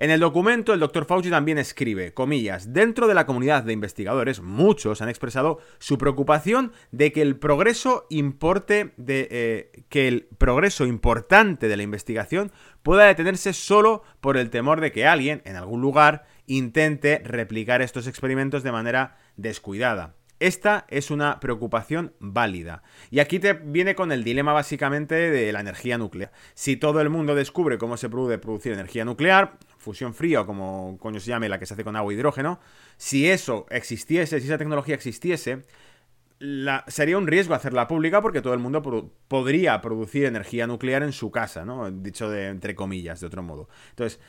En 0.00 0.10
el 0.10 0.20
documento, 0.20 0.72
el 0.72 0.80
doctor 0.80 1.04
Fauci 1.04 1.28
también 1.28 1.58
escribe, 1.58 2.14
comillas, 2.14 2.72
dentro 2.72 3.06
de 3.06 3.12
la 3.12 3.26
comunidad 3.26 3.64
de 3.64 3.74
investigadores, 3.74 4.40
muchos 4.40 5.02
han 5.02 5.10
expresado 5.10 5.58
su 5.78 5.98
preocupación 5.98 6.72
de 6.90 7.12
que 7.12 7.20
el 7.20 7.36
progreso 7.36 8.06
importe 8.08 8.94
de 8.96 9.28
eh, 9.30 9.84
que 9.90 10.08
el 10.08 10.26
progreso 10.38 10.86
importante 10.86 11.68
de 11.68 11.76
la 11.76 11.82
investigación 11.82 12.50
pueda 12.82 13.04
detenerse 13.04 13.52
solo 13.52 14.02
por 14.22 14.38
el 14.38 14.48
temor 14.48 14.80
de 14.80 14.90
que 14.90 15.06
alguien, 15.06 15.42
en 15.44 15.56
algún 15.56 15.82
lugar, 15.82 16.24
intente 16.46 17.20
replicar 17.22 17.82
estos 17.82 18.06
experimentos 18.06 18.62
de 18.62 18.72
manera 18.72 19.18
descuidada. 19.36 20.14
Esta 20.40 20.86
es 20.88 21.10
una 21.10 21.38
preocupación 21.38 22.14
válida. 22.18 22.82
Y 23.10 23.20
aquí 23.20 23.38
te 23.38 23.52
viene 23.52 23.94
con 23.94 24.10
el 24.10 24.24
dilema 24.24 24.54
básicamente 24.54 25.14
de 25.14 25.52
la 25.52 25.60
energía 25.60 25.98
nuclear. 25.98 26.32
Si 26.54 26.78
todo 26.78 27.02
el 27.02 27.10
mundo 27.10 27.34
descubre 27.34 27.76
cómo 27.76 27.98
se 27.98 28.08
puede 28.08 28.38
producir 28.38 28.72
energía 28.72 29.04
nuclear, 29.04 29.58
fusión 29.80 30.14
fría 30.14 30.42
o 30.42 30.46
como 30.46 30.96
coño 31.00 31.18
se 31.18 31.30
llame 31.30 31.48
la 31.48 31.58
que 31.58 31.66
se 31.66 31.74
hace 31.74 31.84
con 31.84 31.96
agua 31.96 32.12
e 32.12 32.16
hidrógeno, 32.16 32.60
si 32.96 33.28
eso 33.28 33.66
existiese, 33.70 34.38
si 34.38 34.46
esa 34.46 34.58
tecnología 34.58 34.94
existiese, 34.94 35.64
sería 36.86 37.18
un 37.18 37.26
riesgo 37.26 37.54
hacerla 37.54 37.88
pública 37.88 38.22
porque 38.22 38.40
todo 38.40 38.54
el 38.54 38.60
mundo 38.60 38.82
podría 39.28 39.80
producir 39.80 40.24
energía 40.26 40.66
nuclear 40.66 41.02
en 41.02 41.12
su 41.12 41.30
casa, 41.30 41.64
¿no? 41.64 41.90
Dicho 41.90 42.30
de 42.30 42.48
entre 42.48 42.74
comillas, 42.74 43.20
de 43.20 43.26
otro 43.26 43.42
modo. 43.42 43.68
Entonces, 43.90 44.20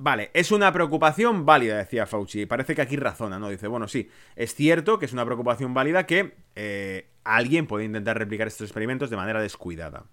Vale, 0.00 0.30
es 0.32 0.52
una 0.52 0.72
preocupación 0.72 1.44
válida, 1.44 1.76
decía 1.76 2.06
Fauci. 2.06 2.46
Parece 2.46 2.76
que 2.76 2.82
aquí 2.82 2.94
razona, 2.94 3.40
¿no? 3.40 3.48
Dice, 3.48 3.66
bueno, 3.66 3.88
sí, 3.88 4.08
es 4.36 4.54
cierto 4.54 5.00
que 5.00 5.06
es 5.06 5.12
una 5.12 5.24
preocupación 5.24 5.74
válida 5.74 6.06
que 6.06 6.36
eh, 6.54 7.08
alguien 7.24 7.66
puede 7.66 7.84
intentar 7.84 8.16
replicar 8.16 8.46
estos 8.46 8.68
experimentos 8.68 9.10
de 9.10 9.16
manera 9.16 9.42
descuidada. 9.42 10.04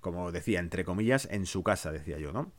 Como 0.00 0.32
decía, 0.32 0.60
entre 0.60 0.84
comillas, 0.84 1.28
en 1.30 1.46
su 1.46 1.62
casa, 1.62 1.92
decía 1.92 2.18
yo, 2.18 2.32
¿no? 2.32 2.52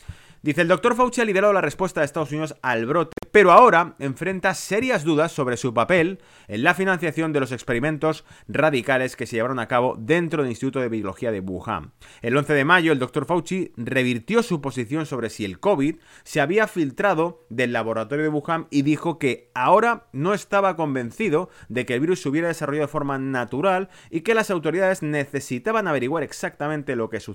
Dice, 0.44 0.62
el 0.62 0.68
doctor 0.68 0.96
Fauci 0.96 1.22
ha 1.22 1.26
liderado 1.26 1.54
la 1.54 1.62
respuesta 1.62 2.02
de 2.02 2.06
Estados 2.06 2.32
Unidos 2.32 2.56
al 2.64 2.88
brote, 2.88 3.16
pero 3.32 3.52
ahora 3.52 3.96
enfrenta 4.00 4.56
serias 4.56 5.04
dudas 5.04 5.32
sobre 5.32 5.56
su 5.56 5.72
papel 5.72 6.20
en 6.48 6.64
la 6.64 6.74
financiación 6.74 7.32
de 7.32 7.40
los 7.40 7.52
experimentos 7.52 8.26
radicales 8.48 9.16
que 9.16 9.28
se 9.28 9.36
llevaron 9.36 9.60
a 9.60 9.68
cabo 9.68 9.96
dentro 10.00 10.42
del 10.42 10.52
Instituto 10.52 10.80
de 10.80 10.90
Biología 10.90 11.32
de 11.32 11.42
Wuhan. 11.42 11.94
El 12.24 12.36
11 12.36 12.54
de 12.54 12.66
mayo, 12.66 12.92
el 12.92 12.98
doctor 12.98 13.26
Fauci 13.26 13.72
revirtió 13.78 14.42
su 14.42 14.62
posición 14.62 15.06
sobre 15.06 15.30
si 15.30 15.46
el 15.46 15.60
COVID 15.60 15.98
se 16.24 16.42
había 16.42 16.68
filtrado 16.68 17.46
del 17.50 17.72
laboratorio 17.72 18.24
de 18.24 18.30
Wuhan 18.30 18.68
y 18.72 18.82
dijo 18.82 19.20
que 19.20 19.52
ahora 19.54 20.08
no 20.12 20.34
estaba 20.34 20.76
convencido 20.76 21.50
de 21.70 21.86
que 21.86 21.94
el 21.94 22.00
virus 22.00 22.22
se 22.22 22.30
hubiera 22.30 22.48
desarrollado 22.48 22.88
de 22.88 22.92
forma 22.92 23.20
natural 23.20 23.90
y 24.10 24.22
que 24.22 24.34
las 24.34 24.50
autoridades 24.50 25.04
necesitaban 25.04 25.88
averiguar 25.88 26.24
exactamente 26.24 26.96
lo 26.96 27.12
que 27.12 27.20
sucedió 27.20 27.31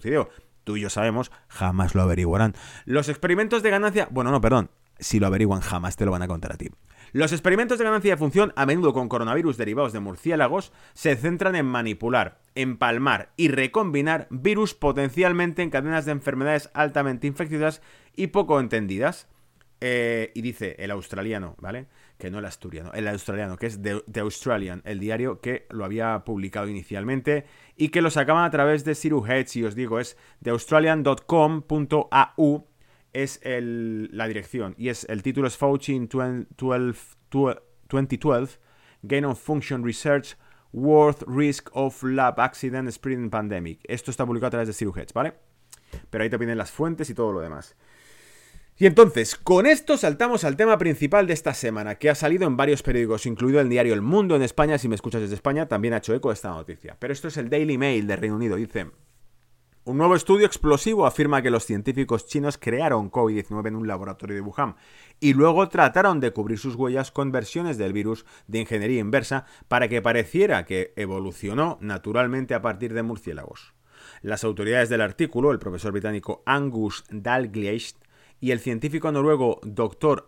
tú 0.65 0.77
y 0.77 0.81
yo 0.81 0.91
sabemos, 0.91 1.31
jamás 1.49 1.95
lo 1.95 2.03
averiguarán. 2.03 2.55
Los 2.85 3.09
experimentos 3.09 3.63
de 3.63 3.71
ganancia, 3.71 4.09
bueno, 4.11 4.31
no, 4.31 4.41
perdón, 4.41 4.71
si 4.99 5.21
lo 5.21 5.27
averiguan 5.27 5.61
jamás 5.61 5.97
te 5.97 6.05
lo 6.05 6.11
van 6.11 6.23
a 6.23 6.29
contar 6.29 6.53
a 6.53 6.57
ti. 6.57 6.71
Los 7.13 7.33
experimentos 7.33 7.79
de 7.79 7.85
ganancia 7.85 8.13
de 8.13 8.19
función, 8.19 8.53
a 8.57 8.67
menudo 8.67 8.93
con 8.93 9.09
coronavirus 9.09 9.57
derivados 9.57 9.93
de 9.93 10.01
murciélagos, 10.01 10.73
se 10.93 11.17
centran 11.17 11.55
en 11.55 11.67
manipular, 11.67 12.41
empalmar 12.55 13.31
y 13.37 13.49
recombinar 13.49 14.27
virus 14.31 14.75
potencialmente 14.75 15.63
en 15.63 15.71
cadenas 15.71 16.05
de 16.05 16.13
enfermedades 16.13 16.69
altamente 16.75 17.27
infecciosas 17.27 17.81
y 18.15 18.29
poco 18.29 18.61
entendidas. 18.61 19.29
Eh, 19.81 20.33
y 20.35 20.41
dice 20.41 20.75
el 20.79 20.91
australiano, 20.91 21.55
¿vale? 21.61 21.87
Que 22.19 22.31
no 22.31 22.39
el 22.39 22.47
asturiano, 22.47 22.93
el 22.95 23.07
australiano, 23.09 23.59
que 23.59 23.67
es 23.67 23.83
The, 23.83 24.21
Australian, 24.21 24.81
el 24.85 25.01
diario 25.01 25.43
que 25.43 25.67
lo 25.71 25.85
había 25.85 26.25
publicado 26.25 26.67
inicialmente 26.67 27.45
y 27.77 27.91
que 27.91 28.01
lo 28.01 28.09
sacaban 28.11 28.45
a 28.45 28.51
través 28.51 28.85
de 28.85 28.95
Siru 28.95 29.27
Heads, 29.27 29.57
y 29.57 29.65
os 29.65 29.75
digo, 29.75 30.01
es 30.01 30.17
theaustralian.com.au, 30.43 32.69
es 33.13 33.39
la 33.45 34.29
dirección, 34.29 34.75
y 34.79 34.89
es 34.89 35.05
el 35.11 35.23
título 35.23 35.47
es 35.47 35.59
Fauci 35.59 35.95
in 35.95 36.09
2012, 36.09 38.59
Gain 39.03 39.27
of 39.27 39.39
Function 39.39 39.85
Research, 39.85 40.39
Worth 40.73 41.23
Risk 41.27 41.69
of 41.75 42.03
Lab 42.03 42.41
Accident 42.41 42.91
Spreading 42.91 43.29
Pandemic. 43.31 43.81
Esto 43.85 44.11
está 44.11 44.25
publicado 44.25 44.49
a 44.49 44.51
través 44.51 44.69
de 44.69 44.75
Siru 44.75 44.95
Heads, 44.97 45.13
¿vale? 45.13 45.35
Pero 46.11 46.25
ahí 46.25 46.31
te 46.31 46.39
vienen 46.39 46.59
las 46.59 46.71
fuentes 46.71 47.11
y 47.11 47.15
todo 47.15 47.33
lo 47.33 47.41
demás. 47.41 47.77
Y 48.79 48.85
entonces, 48.85 49.37
con 49.37 49.65
esto 49.65 49.97
saltamos 49.97 50.45
al 50.45 50.57
tema 50.57 50.77
principal 50.77 51.27
de 51.27 51.33
esta 51.33 51.55
semana, 51.55 51.95
que 51.95 52.11
ha 52.11 52.15
salido 52.15 52.47
en 52.47 52.59
varios 52.59 52.83
periódicos, 52.83 53.25
incluido 53.25 53.59
el 53.61 53.71
diario 53.71 53.95
El 53.95 54.03
Mundo 54.03 54.37
en 54.37 54.43
España, 54.43 54.77
si 54.77 54.87
me 54.87 54.95
escuchas 54.95 55.23
desde 55.23 55.35
España, 55.35 55.67
también 55.67 55.95
ha 55.95 55.99
hecho 55.99 56.15
eco 56.15 56.29
de 56.29 56.35
esta 56.35 56.51
noticia. 56.51 56.95
Pero 56.99 57.15
esto 57.15 57.29
es 57.29 57.39
el 57.39 57.49
Daily 57.49 57.79
Mail 57.79 58.07
de 58.07 58.17
Reino 58.17 58.37
Unido, 58.37 58.57
dice... 58.57 58.91
Un 59.87 59.99
nuevo 59.99 60.17
estudio 60.17 60.47
explosivo 60.47 61.07
afirma 61.07 61.43
que 61.43 61.51
los 61.51 61.65
científicos 61.65 62.27
chinos 62.27 62.59
crearon 62.59 63.09
COVID-19 63.09 63.69
en 63.69 63.77
un 63.77 63.87
laboratorio 63.87 64.35
de 64.35 64.43
Wuhan 64.43 64.75
y 65.21 65.33
luego 65.33 65.69
trataron 65.69 66.19
de 66.19 66.33
cubrir 66.33 66.59
sus 66.59 66.75
huellas 66.75 67.13
con 67.13 67.31
versiones 67.31 67.79
del 67.79 67.93
virus 67.93 68.27
de 68.49 68.59
ingeniería 68.59 68.99
inversa 68.99 69.47
para 69.69 69.89
que 69.89 70.03
pareciera 70.03 70.65
que 70.65 70.93
evolucionó 70.97 71.79
naturalmente 71.81 72.53
a 72.55 72.63
partir 72.63 72.95
de 72.95 73.05
murciélagos. 73.05 73.75
Las 74.23 74.43
autoridades 74.43 74.89
del 74.89 75.03
artículo, 75.03 75.53
el 75.53 75.61
profesor 75.61 75.93
británico 75.93 76.43
Angus 76.47 77.05
Dalglish, 77.09 77.95
y 78.41 78.51
el 78.51 78.61
científico 78.61 79.11
noruego 79.13 79.61
Dr. 79.65 80.25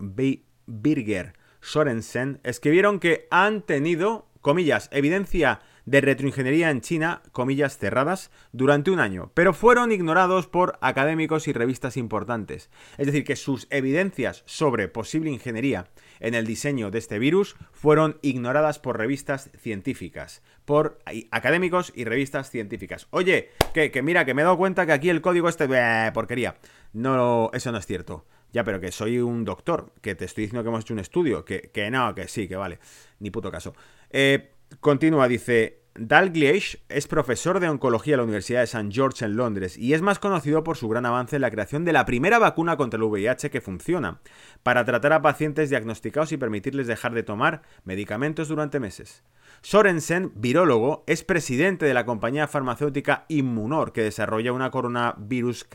Birger 0.67 1.35
Sorensen 1.61 2.41
escribieron 2.45 3.01
que 3.01 3.27
han 3.31 3.63
tenido, 3.63 4.29
comillas, 4.41 4.89
evidencia 4.93 5.61
de 5.89 6.03
retroingeniería 6.03 6.71
en 6.71 6.83
China, 6.83 7.23
comillas 7.33 7.79
cerradas, 7.79 8.31
durante 8.53 8.91
un 8.91 9.01
año, 9.01 9.33
pero 9.33 9.55
fueron 9.55 9.91
ignorados 9.91 10.47
por 10.47 10.79
académicos 10.83 11.49
y 11.49 11.55
revistas 11.55 11.97
importantes. 11.97 12.69
Es 12.99 13.07
decir, 13.07 13.25
que 13.25 13.37
sus 13.37 13.67
evidencias 13.71 14.43
sobre 14.45 14.89
posible 14.89 15.31
ingeniería 15.31 15.89
en 16.21 16.35
el 16.35 16.47
diseño 16.47 16.91
de 16.91 16.99
este 16.99 17.19
virus 17.19 17.57
fueron 17.73 18.19
ignoradas 18.21 18.79
por 18.79 18.99
revistas 18.99 19.51
científicas, 19.59 20.43
por 20.67 20.99
académicos 21.31 21.91
y 21.95 22.05
revistas 22.05 22.51
científicas. 22.51 23.07
Oye, 23.09 23.49
que, 23.73 23.91
que 23.91 24.03
mira, 24.03 24.27
que 24.27 24.35
me 24.35 24.43
he 24.43 24.45
dado 24.45 24.59
cuenta 24.59 24.85
que 24.85 24.93
aquí 24.93 25.09
el 25.09 25.23
código 25.23 25.49
este... 25.49 25.67
porquería. 26.13 26.57
No, 26.93 27.51
eso 27.55 27.73
no 27.73 27.79
es 27.79 27.87
cierto. 27.87 28.27
Ya, 28.53 28.63
pero 28.63 28.79
que 28.79 28.93
soy 28.93 29.21
un 29.21 29.45
doctor, 29.45 29.95
que 30.03 30.15
te 30.15 30.27
estoy 30.27 30.45
diciendo 30.45 30.63
que 30.63 30.69
hemos 30.69 30.85
hecho 30.85 30.93
un 30.93 31.01
estudio, 31.01 31.47
que, 31.47 31.71
que 31.73 31.91
no, 31.91 32.15
que 32.15 32.29
sí, 32.29 32.47
que 32.47 32.57
vale. 32.57 32.79
Ni 33.21 33.31
puto 33.31 33.51
caso. 33.51 33.75
Eh, 34.11 34.53
continúa, 34.81 35.29
dice, 35.29 35.83
Dalglish 35.95 36.79
es 36.89 37.09
profesor 37.09 37.59
de 37.59 37.69
oncología 37.69 38.15
en 38.15 38.19
la 38.19 38.25
Universidad 38.25 38.61
de 38.61 38.65
St. 38.65 38.89
George 38.93 39.25
en 39.25 39.37
Londres 39.37 39.77
y 39.77 39.95
es 39.95 40.03
más 40.03 40.21
conocido 40.21 40.63
por 40.63 40.77
su 40.77 40.89
gran 40.89 41.05
avance 41.07 41.37
en 41.37 41.43
la 41.43 41.51
creación 41.51 41.85
de 41.85 41.93
la 41.93 42.07
primera 42.07 42.39
vacuna 42.39 42.77
contra 42.77 42.99
el 42.99 43.03
VIH 43.05 43.51
que 43.51 43.61
funciona, 43.61 44.21
para 44.63 44.85
tratar 44.85 45.13
a 45.13 45.23
pacientes 45.23 45.71
diagnosticados 45.71 46.31
y 46.31 46.37
permitirles 46.37 46.87
dejar 46.87 47.15
de 47.15 47.25
tomar 47.25 47.63
medicamentos 47.85 48.47
durante 48.47 48.79
meses. 48.79 49.25
Sorensen, 49.61 50.31
virólogo, 50.37 51.03
es 51.09 51.25
presidente 51.25 51.85
de 51.85 51.95
la 51.95 52.07
compañía 52.07 52.47
farmacéutica 52.47 53.25
Immunor, 53.29 53.93
que 53.93 54.03
desarrolla 54.03 54.53
una 54.53 54.71
coronavirus 54.71 55.67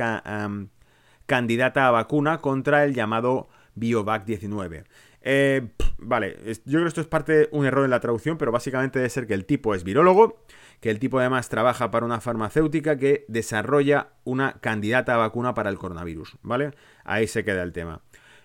candidata 1.25 1.87
a 1.87 1.91
vacuna 1.91 2.39
contra 2.39 2.85
el 2.85 2.93
llamado 2.93 3.49
Biovac-19. 3.75 4.85
Eh, 5.23 5.69
vale, 5.97 6.37
yo 6.65 6.73
creo 6.73 6.81
que 6.81 6.87
esto 6.89 7.01
es 7.01 7.07
parte 7.07 7.33
de 7.33 7.49
un 7.51 7.65
error 7.65 7.85
en 7.85 7.91
la 7.91 8.01
traducción, 8.01 8.37
pero 8.37 8.51
básicamente 8.51 8.99
debe 8.99 9.09
ser 9.09 9.25
que 9.25 9.33
el 9.33 9.45
tipo 9.45 9.73
es 9.73 9.83
virólogo, 9.83 10.43
que 10.81 10.89
el 10.89 10.99
tipo 10.99 11.19
además 11.19 11.49
trabaja 11.49 11.89
para 11.91 12.05
una 12.05 12.19
farmacéutica 12.19 12.97
que 12.97 13.25
desarrolla 13.29 14.09
una 14.25 14.59
candidata 14.59 15.15
a 15.15 15.17
vacuna 15.17 15.53
para 15.53 15.69
el 15.69 15.77
coronavirus, 15.77 16.37
¿vale? 16.41 16.71
Ahí 17.05 17.27
se 17.27 17.43
queda 17.45 17.63
el 17.63 17.71
tema. 17.71 18.01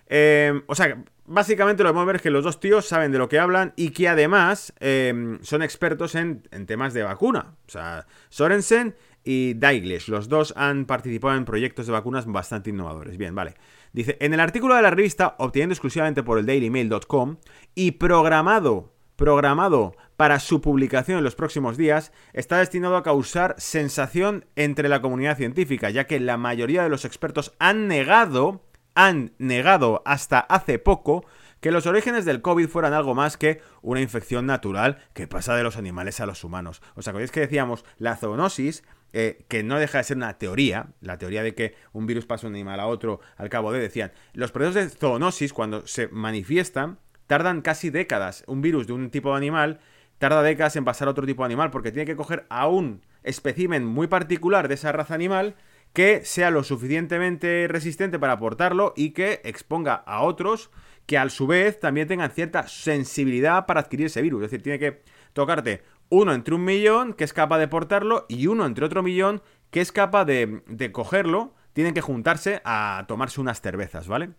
Eh, 0.07 0.63
o 0.65 0.73
sea, 0.73 1.03
básicamente 1.25 1.83
lo 1.83 1.89
que 1.89 1.93
podemos 1.93 2.07
ver 2.07 2.15
es 2.15 2.21
que 2.21 2.31
los 2.31 2.43
dos 2.43 2.59
tíos 2.59 2.87
saben 2.87 3.11
de 3.11 3.19
lo 3.19 3.29
que 3.29 3.37
hablan 3.37 3.73
y 3.75 3.91
que 3.91 4.07
además 4.07 4.73
eh, 4.79 5.37
son 5.41 5.61
expertos 5.61 6.15
en, 6.15 6.47
en, 6.51 6.65
temas 6.65 6.93
de 6.93 7.03
vacuna. 7.03 7.57
O 7.67 7.69
sea, 7.69 8.07
Sorensen 8.29 8.95
y 9.23 9.53
Daiglish, 9.53 10.07
los 10.07 10.27
dos 10.29 10.53
han 10.57 10.85
participado 10.85 11.35
en 11.35 11.45
proyectos 11.45 11.85
de 11.85 11.91
vacunas 11.91 12.25
bastante 12.25 12.71
innovadores. 12.71 13.17
Bien, 13.17 13.35
vale. 13.35 13.53
Dice, 13.93 14.17
en 14.19 14.33
el 14.33 14.39
artículo 14.39 14.75
de 14.75 14.81
la 14.81 14.91
revista, 14.91 15.35
obteniendo 15.39 15.73
exclusivamente 15.73 16.23
por 16.23 16.37
el 16.37 16.45
dailymail.com 16.45 17.37
y 17.75 17.91
programado, 17.91 18.93
programado 19.15 19.95
para 20.15 20.39
su 20.39 20.61
publicación 20.61 21.17
en 21.17 21.23
los 21.23 21.35
próximos 21.35 21.77
días, 21.77 22.11
está 22.33 22.59
destinado 22.59 22.97
a 22.97 23.03
causar 23.03 23.55
sensación 23.57 24.45
entre 24.55 24.89
la 24.89 25.01
comunidad 25.01 25.37
científica, 25.37 25.89
ya 25.89 26.05
que 26.05 26.19
la 26.19 26.37
mayoría 26.37 26.83
de 26.83 26.89
los 26.89 27.05
expertos 27.05 27.53
han 27.57 27.87
negado, 27.87 28.63
han 28.95 29.33
negado 29.37 30.01
hasta 30.05 30.39
hace 30.39 30.77
poco 30.77 31.25
que 31.59 31.71
los 31.71 31.87
orígenes 31.87 32.25
del 32.25 32.41
COVID 32.41 32.67
fueran 32.67 32.93
algo 32.93 33.15
más 33.15 33.37
que 33.37 33.61
una 33.81 34.01
infección 34.01 34.45
natural 34.45 34.99
que 35.13 35.27
pasa 35.27 35.55
de 35.55 35.63
los 35.63 35.77
animales 35.77 36.19
a 36.19 36.25
los 36.25 36.43
humanos. 36.43 36.81
¿Os 36.95 37.07
acordáis 37.07 37.31
que 37.31 37.41
decíamos 37.41 37.85
la 37.97 38.15
zoonosis 38.15 38.83
eh, 39.13 39.45
que 39.47 39.63
no 39.63 39.79
deja 39.79 39.97
de 39.97 40.03
ser 40.03 40.17
una 40.17 40.37
teoría, 40.37 40.87
la 41.01 41.17
teoría 41.17 41.43
de 41.43 41.55
que 41.55 41.75
un 41.93 42.05
virus 42.05 42.25
pasa 42.25 42.43
de 42.43 42.49
un 42.49 42.55
animal 42.55 42.79
a 42.79 42.87
otro 42.87 43.21
al 43.37 43.49
cabo 43.49 43.71
de, 43.71 43.79
decían, 43.79 44.11
los 44.33 44.51
procesos 44.51 44.75
de 44.75 44.89
zoonosis 44.89 45.53
cuando 45.53 45.85
se 45.87 46.07
manifiestan 46.09 46.99
tardan 47.27 47.61
casi 47.61 47.89
décadas. 47.89 48.43
Un 48.47 48.61
virus 48.61 48.87
de 48.87 48.93
un 48.93 49.09
tipo 49.11 49.29
de 49.31 49.37
animal 49.37 49.79
tarda 50.17 50.41
décadas 50.41 50.75
en 50.75 50.85
pasar 50.85 51.07
a 51.07 51.11
otro 51.11 51.25
tipo 51.25 51.43
de 51.43 51.47
animal 51.47 51.71
porque 51.71 51.91
tiene 51.91 52.05
que 52.05 52.15
coger 52.15 52.45
a 52.49 52.67
un 52.67 53.01
espécimen 53.23 53.85
muy 53.85 54.07
particular 54.07 54.67
de 54.67 54.75
esa 54.75 54.91
raza 54.91 55.13
animal 55.13 55.55
que 55.93 56.23
sea 56.23 56.51
lo 56.51 56.63
suficientemente 56.63 57.67
resistente 57.67 58.19
para 58.19 58.33
aportarlo 58.33 58.93
y 58.95 59.11
que 59.11 59.41
exponga 59.43 59.95
a 59.95 60.21
otros 60.21 60.69
que 61.05 61.17
a 61.17 61.27
su 61.29 61.47
vez 61.47 61.79
también 61.79 62.07
tengan 62.07 62.31
cierta 62.31 62.67
sensibilidad 62.67 63.65
para 63.65 63.79
adquirir 63.79 64.07
ese 64.07 64.21
virus. 64.21 64.43
Es 64.43 64.51
decir, 64.51 64.61
tiene 64.61 64.77
que 64.77 65.01
tocarte 65.33 65.81
uno 66.09 66.33
entre 66.33 66.55
un 66.55 66.63
millón 66.63 67.13
que 67.13 67.23
es 67.23 67.33
capaz 67.33 67.59
de 67.59 67.67
portarlo 67.67 68.25
y 68.27 68.47
uno 68.47 68.65
entre 68.65 68.85
otro 68.85 69.03
millón 69.03 69.41
que 69.71 69.81
es 69.81 69.91
capaz 69.91 70.25
de, 70.25 70.89
cogerlo. 70.91 71.53
Tienen 71.73 71.93
que 71.93 72.01
juntarse 72.01 72.61
a 72.65 73.05
tomarse 73.07 73.39
unas 73.39 73.61
cervezas, 73.61 74.07
¿vale? 74.07 74.31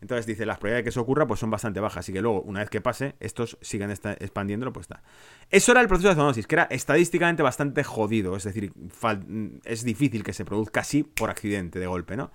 Entonces 0.00 0.26
dice, 0.26 0.44
las 0.44 0.58
probabilidades 0.58 0.80
de 0.80 0.84
que 0.84 0.88
eso 0.90 1.00
ocurra 1.00 1.28
pues 1.28 1.38
son 1.38 1.50
bastante 1.50 1.78
bajas, 1.78 1.98
así 1.98 2.12
que 2.12 2.20
luego, 2.20 2.42
una 2.42 2.58
vez 2.58 2.68
que 2.68 2.80
pase, 2.80 3.14
estos 3.20 3.56
siguen 3.60 3.90
expandiéndolo, 3.90 4.72
pues 4.72 4.84
está. 4.84 5.00
Eso 5.48 5.70
era 5.70 5.80
el 5.80 5.86
proceso 5.86 6.08
de 6.08 6.16
zoonosis, 6.16 6.48
que 6.48 6.56
era 6.56 6.64
estadísticamente 6.64 7.44
bastante 7.44 7.84
jodido, 7.84 8.36
es 8.36 8.42
decir, 8.42 8.72
es 9.64 9.84
difícil 9.84 10.24
que 10.24 10.32
se 10.32 10.44
produzca 10.44 10.80
así 10.80 11.04
por 11.04 11.30
accidente, 11.30 11.78
de 11.78 11.86
golpe, 11.86 12.16
¿no? 12.16 12.32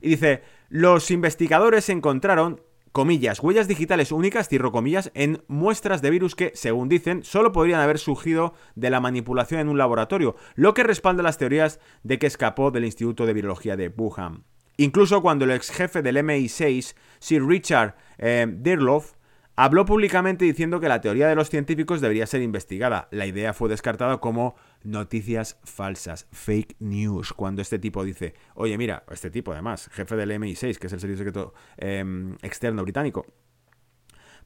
Y 0.00 0.08
dice, 0.08 0.42
los 0.70 1.10
investigadores 1.10 1.90
encontraron 1.90 2.62
comillas, 2.94 3.40
huellas 3.40 3.66
digitales 3.66 4.12
únicas, 4.12 4.48
cierro 4.48 4.70
comillas, 4.70 5.10
en 5.14 5.42
muestras 5.48 6.00
de 6.00 6.10
virus 6.10 6.36
que, 6.36 6.52
según 6.54 6.88
dicen, 6.88 7.24
solo 7.24 7.50
podrían 7.50 7.80
haber 7.80 7.98
surgido 7.98 8.54
de 8.76 8.88
la 8.88 9.00
manipulación 9.00 9.58
en 9.58 9.68
un 9.68 9.78
laboratorio, 9.78 10.36
lo 10.54 10.74
que 10.74 10.84
respalda 10.84 11.24
las 11.24 11.36
teorías 11.36 11.80
de 12.04 12.20
que 12.20 12.28
escapó 12.28 12.70
del 12.70 12.84
Instituto 12.84 13.26
de 13.26 13.32
Virología 13.32 13.76
de 13.76 13.88
Wuhan. 13.88 14.44
Incluso 14.76 15.22
cuando 15.22 15.44
el 15.44 15.50
ex 15.50 15.72
jefe 15.72 16.02
del 16.02 16.18
MI6, 16.18 16.94
Sir 17.18 17.44
Richard 17.44 17.96
eh, 18.16 18.46
Dirloff, 18.48 19.14
habló 19.56 19.84
públicamente 19.84 20.44
diciendo 20.44 20.80
que 20.80 20.88
la 20.88 21.00
teoría 21.00 21.28
de 21.28 21.34
los 21.34 21.50
científicos 21.50 22.00
debería 22.00 22.26
ser 22.26 22.42
investigada. 22.42 23.08
La 23.10 23.26
idea 23.26 23.52
fue 23.52 23.68
descartada 23.68 24.18
como 24.18 24.56
noticias 24.82 25.58
falsas, 25.64 26.26
fake 26.32 26.76
news, 26.80 27.32
cuando 27.32 27.62
este 27.62 27.78
tipo 27.78 28.04
dice, 28.04 28.34
oye 28.54 28.76
mira, 28.78 29.04
este 29.10 29.30
tipo 29.30 29.52
además, 29.52 29.88
jefe 29.92 30.16
del 30.16 30.30
MI6, 30.32 30.78
que 30.78 30.86
es 30.86 30.92
el 30.92 31.00
servicio 31.00 31.24
secreto 31.24 31.54
em, 31.76 32.36
externo 32.42 32.82
británico. 32.82 33.26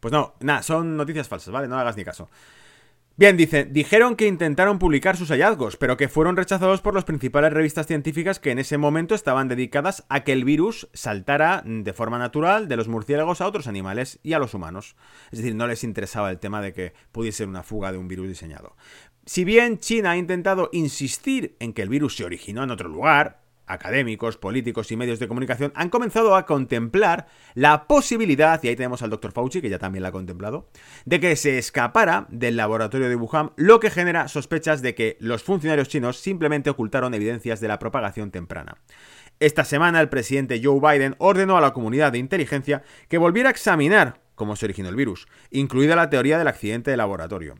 Pues 0.00 0.12
no, 0.12 0.34
nada, 0.40 0.62
son 0.62 0.96
noticias 0.96 1.28
falsas, 1.28 1.52
¿vale? 1.52 1.66
No 1.66 1.78
hagas 1.78 1.96
ni 1.96 2.04
caso. 2.04 2.28
Bien, 3.18 3.36
dice, 3.36 3.64
dijeron 3.64 4.14
que 4.14 4.28
intentaron 4.28 4.78
publicar 4.78 5.16
sus 5.16 5.30
hallazgos, 5.30 5.76
pero 5.76 5.96
que 5.96 6.06
fueron 6.06 6.36
rechazados 6.36 6.80
por 6.80 6.94
las 6.94 7.02
principales 7.02 7.52
revistas 7.52 7.88
científicas 7.88 8.38
que 8.38 8.52
en 8.52 8.60
ese 8.60 8.78
momento 8.78 9.16
estaban 9.16 9.48
dedicadas 9.48 10.04
a 10.08 10.22
que 10.22 10.32
el 10.32 10.44
virus 10.44 10.88
saltara 10.92 11.64
de 11.66 11.92
forma 11.92 12.20
natural 12.20 12.68
de 12.68 12.76
los 12.76 12.86
murciélagos 12.86 13.40
a 13.40 13.48
otros 13.48 13.66
animales 13.66 14.20
y 14.22 14.34
a 14.34 14.38
los 14.38 14.54
humanos. 14.54 14.94
Es 15.32 15.40
decir, 15.40 15.56
no 15.56 15.66
les 15.66 15.82
interesaba 15.82 16.30
el 16.30 16.38
tema 16.38 16.62
de 16.62 16.72
que 16.72 16.92
pudiese 17.10 17.38
ser 17.38 17.48
una 17.48 17.64
fuga 17.64 17.90
de 17.90 17.98
un 17.98 18.06
virus 18.06 18.28
diseñado. 18.28 18.76
Si 19.26 19.42
bien 19.42 19.78
China 19.78 20.12
ha 20.12 20.16
intentado 20.16 20.70
insistir 20.70 21.56
en 21.58 21.72
que 21.72 21.82
el 21.82 21.88
virus 21.88 22.14
se 22.14 22.24
originó 22.24 22.62
en 22.62 22.70
otro 22.70 22.88
lugar, 22.88 23.47
académicos, 23.68 24.36
políticos 24.36 24.90
y 24.90 24.96
medios 24.96 25.18
de 25.18 25.28
comunicación 25.28 25.72
han 25.74 25.90
comenzado 25.90 26.34
a 26.34 26.46
contemplar 26.46 27.26
la 27.54 27.86
posibilidad, 27.86 28.62
y 28.62 28.68
ahí 28.68 28.76
tenemos 28.76 29.02
al 29.02 29.10
doctor 29.10 29.32
Fauci, 29.32 29.60
que 29.60 29.68
ya 29.68 29.78
también 29.78 30.02
la 30.02 30.08
ha 30.08 30.12
contemplado, 30.12 30.68
de 31.04 31.20
que 31.20 31.36
se 31.36 31.58
escapara 31.58 32.26
del 32.30 32.56
laboratorio 32.56 33.08
de 33.08 33.16
Wuhan, 33.16 33.52
lo 33.56 33.80
que 33.80 33.90
genera 33.90 34.28
sospechas 34.28 34.82
de 34.82 34.94
que 34.94 35.16
los 35.20 35.42
funcionarios 35.42 35.88
chinos 35.88 36.18
simplemente 36.18 36.70
ocultaron 36.70 37.14
evidencias 37.14 37.60
de 37.60 37.68
la 37.68 37.78
propagación 37.78 38.30
temprana. 38.30 38.78
Esta 39.40 39.64
semana 39.64 40.00
el 40.00 40.08
presidente 40.08 40.60
Joe 40.62 40.80
Biden 40.80 41.14
ordenó 41.18 41.56
a 41.56 41.60
la 41.60 41.72
comunidad 41.72 42.10
de 42.10 42.18
inteligencia 42.18 42.82
que 43.08 43.18
volviera 43.18 43.48
a 43.48 43.52
examinar 43.52 44.20
cómo 44.34 44.56
se 44.56 44.66
originó 44.66 44.88
el 44.88 44.96
virus, 44.96 45.28
incluida 45.50 45.94
la 45.94 46.10
teoría 46.10 46.38
del 46.38 46.48
accidente 46.48 46.90
de 46.90 46.96
laboratorio. 46.96 47.56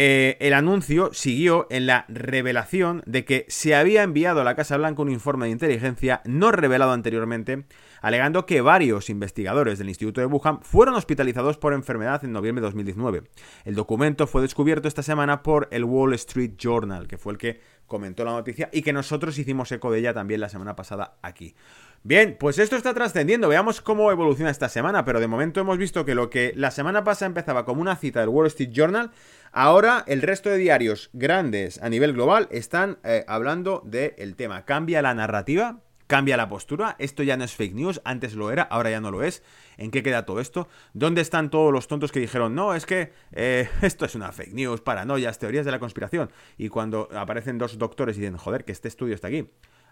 Eh, 0.00 0.36
el 0.38 0.54
anuncio 0.54 1.10
siguió 1.12 1.66
en 1.70 1.86
la 1.86 2.04
revelación 2.06 3.02
de 3.04 3.24
que 3.24 3.46
se 3.48 3.74
había 3.74 4.04
enviado 4.04 4.40
a 4.40 4.44
la 4.44 4.54
Casa 4.54 4.76
Blanca 4.76 5.02
un 5.02 5.10
informe 5.10 5.46
de 5.46 5.50
inteligencia 5.50 6.20
no 6.24 6.52
revelado 6.52 6.92
anteriormente, 6.92 7.64
alegando 8.00 8.46
que 8.46 8.60
varios 8.60 9.10
investigadores 9.10 9.76
del 9.76 9.88
Instituto 9.88 10.20
de 10.20 10.28
Wuhan 10.28 10.62
fueron 10.62 10.94
hospitalizados 10.94 11.58
por 11.58 11.72
enfermedad 11.72 12.24
en 12.24 12.30
noviembre 12.30 12.60
de 12.60 12.66
2019. 12.66 13.24
El 13.64 13.74
documento 13.74 14.28
fue 14.28 14.40
descubierto 14.40 14.86
esta 14.86 15.02
semana 15.02 15.42
por 15.42 15.66
el 15.72 15.82
Wall 15.82 16.14
Street 16.14 16.52
Journal, 16.56 17.08
que 17.08 17.18
fue 17.18 17.32
el 17.32 17.38
que 17.40 17.60
comentó 17.88 18.24
la 18.24 18.30
noticia 18.30 18.68
y 18.72 18.82
que 18.82 18.92
nosotros 18.92 19.36
hicimos 19.38 19.72
eco 19.72 19.90
de 19.90 19.98
ella 19.98 20.14
también 20.14 20.40
la 20.40 20.48
semana 20.48 20.76
pasada 20.76 21.16
aquí. 21.22 21.56
Bien, 22.04 22.36
pues 22.38 22.60
esto 22.60 22.76
está 22.76 22.94
trascendiendo, 22.94 23.48
veamos 23.48 23.80
cómo 23.80 24.12
evoluciona 24.12 24.52
esta 24.52 24.68
semana, 24.68 25.04
pero 25.04 25.18
de 25.18 25.26
momento 25.26 25.60
hemos 25.60 25.78
visto 25.78 26.04
que 26.04 26.14
lo 26.14 26.30
que 26.30 26.52
la 26.54 26.70
semana 26.70 27.02
pasada 27.02 27.26
empezaba 27.26 27.64
como 27.64 27.80
una 27.80 27.96
cita 27.96 28.20
del 28.20 28.28
Wall 28.28 28.46
Street 28.46 28.70
Journal, 28.70 29.10
ahora 29.50 30.04
el 30.06 30.22
resto 30.22 30.48
de 30.48 30.58
diarios 30.58 31.10
grandes 31.12 31.82
a 31.82 31.88
nivel 31.88 32.12
global 32.12 32.46
están 32.52 32.98
eh, 33.02 33.24
hablando 33.26 33.82
del 33.84 34.36
tema. 34.36 34.64
Cambia 34.64 35.02
la 35.02 35.14
narrativa, 35.14 35.80
cambia 36.08 36.36
la 36.36 36.48
postura, 36.48 36.96
esto 36.98 37.22
ya 37.22 37.36
no 37.36 37.44
es 37.44 37.54
fake 37.54 37.74
news, 37.74 38.00
antes 38.04 38.34
lo 38.34 38.50
era, 38.50 38.62
ahora 38.62 38.90
ya 38.90 39.00
no 39.00 39.12
lo 39.12 39.22
es. 39.22 39.44
¿En 39.76 39.92
qué 39.92 40.02
queda 40.02 40.24
todo 40.24 40.40
esto? 40.40 40.66
¿Dónde 40.94 41.20
están 41.20 41.50
todos 41.50 41.72
los 41.72 41.86
tontos 41.86 42.10
que 42.10 42.18
dijeron, 42.18 42.56
no, 42.56 42.74
es 42.74 42.86
que 42.86 43.12
eh, 43.30 43.68
esto 43.82 44.04
es 44.04 44.16
una 44.16 44.32
fake 44.32 44.54
news, 44.54 44.80
paranoias, 44.80 45.38
teorías 45.38 45.64
de 45.64 45.70
la 45.70 45.78
conspiración? 45.78 46.30
Y 46.56 46.70
cuando 46.70 47.08
aparecen 47.12 47.58
dos 47.58 47.78
doctores 47.78 48.16
y 48.16 48.20
dicen, 48.20 48.38
joder, 48.38 48.64
que 48.64 48.72
este 48.72 48.88
estudio 48.88 49.14
está 49.14 49.28
aquí. 49.28 49.48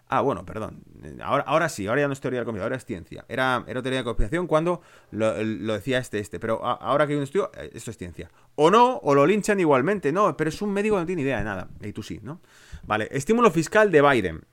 Ah, 0.09 0.21
bueno, 0.21 0.45
perdón. 0.45 0.83
Ahora, 1.21 1.43
ahora 1.45 1.69
sí, 1.69 1.85
ahora 1.85 2.01
ya 2.01 2.07
no 2.07 2.13
es 2.13 2.21
teoría 2.21 2.39
de 2.39 2.41
la 2.41 2.45
conspiración, 2.45 2.63
ahora 2.63 2.77
es 2.77 2.85
ciencia. 2.85 3.25
Era, 3.27 3.65
era 3.67 3.81
teoría 3.81 3.99
de 3.99 4.05
conspiración 4.05 4.47
cuando 4.47 4.81
lo, 5.11 5.33
decía 5.33 5.99
este, 5.99 6.19
este. 6.19 6.39
Pero 6.39 6.63
ahora 6.63 7.05
que 7.05 7.13
hay 7.13 7.17
un 7.17 7.23
estudio, 7.23 7.51
eh, 7.55 7.71
esto 7.73 7.91
es 7.91 7.97
ciencia. 7.97 8.31
O 8.55 8.71
no, 8.71 8.97
o 9.03 9.13
lo 9.13 9.25
linchan 9.25 9.59
igualmente. 9.59 10.13
No, 10.13 10.35
pero 10.37 10.49
es 10.49 10.61
un 10.61 10.71
médico 10.71 10.95
que 10.95 11.01
no 11.01 11.05
tiene 11.05 11.23
idea 11.23 11.39
de 11.39 11.43
nada. 11.43 11.67
Y 11.81 11.91
tú 11.91 12.03
sí, 12.03 12.21
¿no? 12.23 12.39
Vale, 12.83 13.09
estímulo 13.11 13.51
fiscal 13.51 13.91
de 13.91 14.01
Biden. 14.01 14.45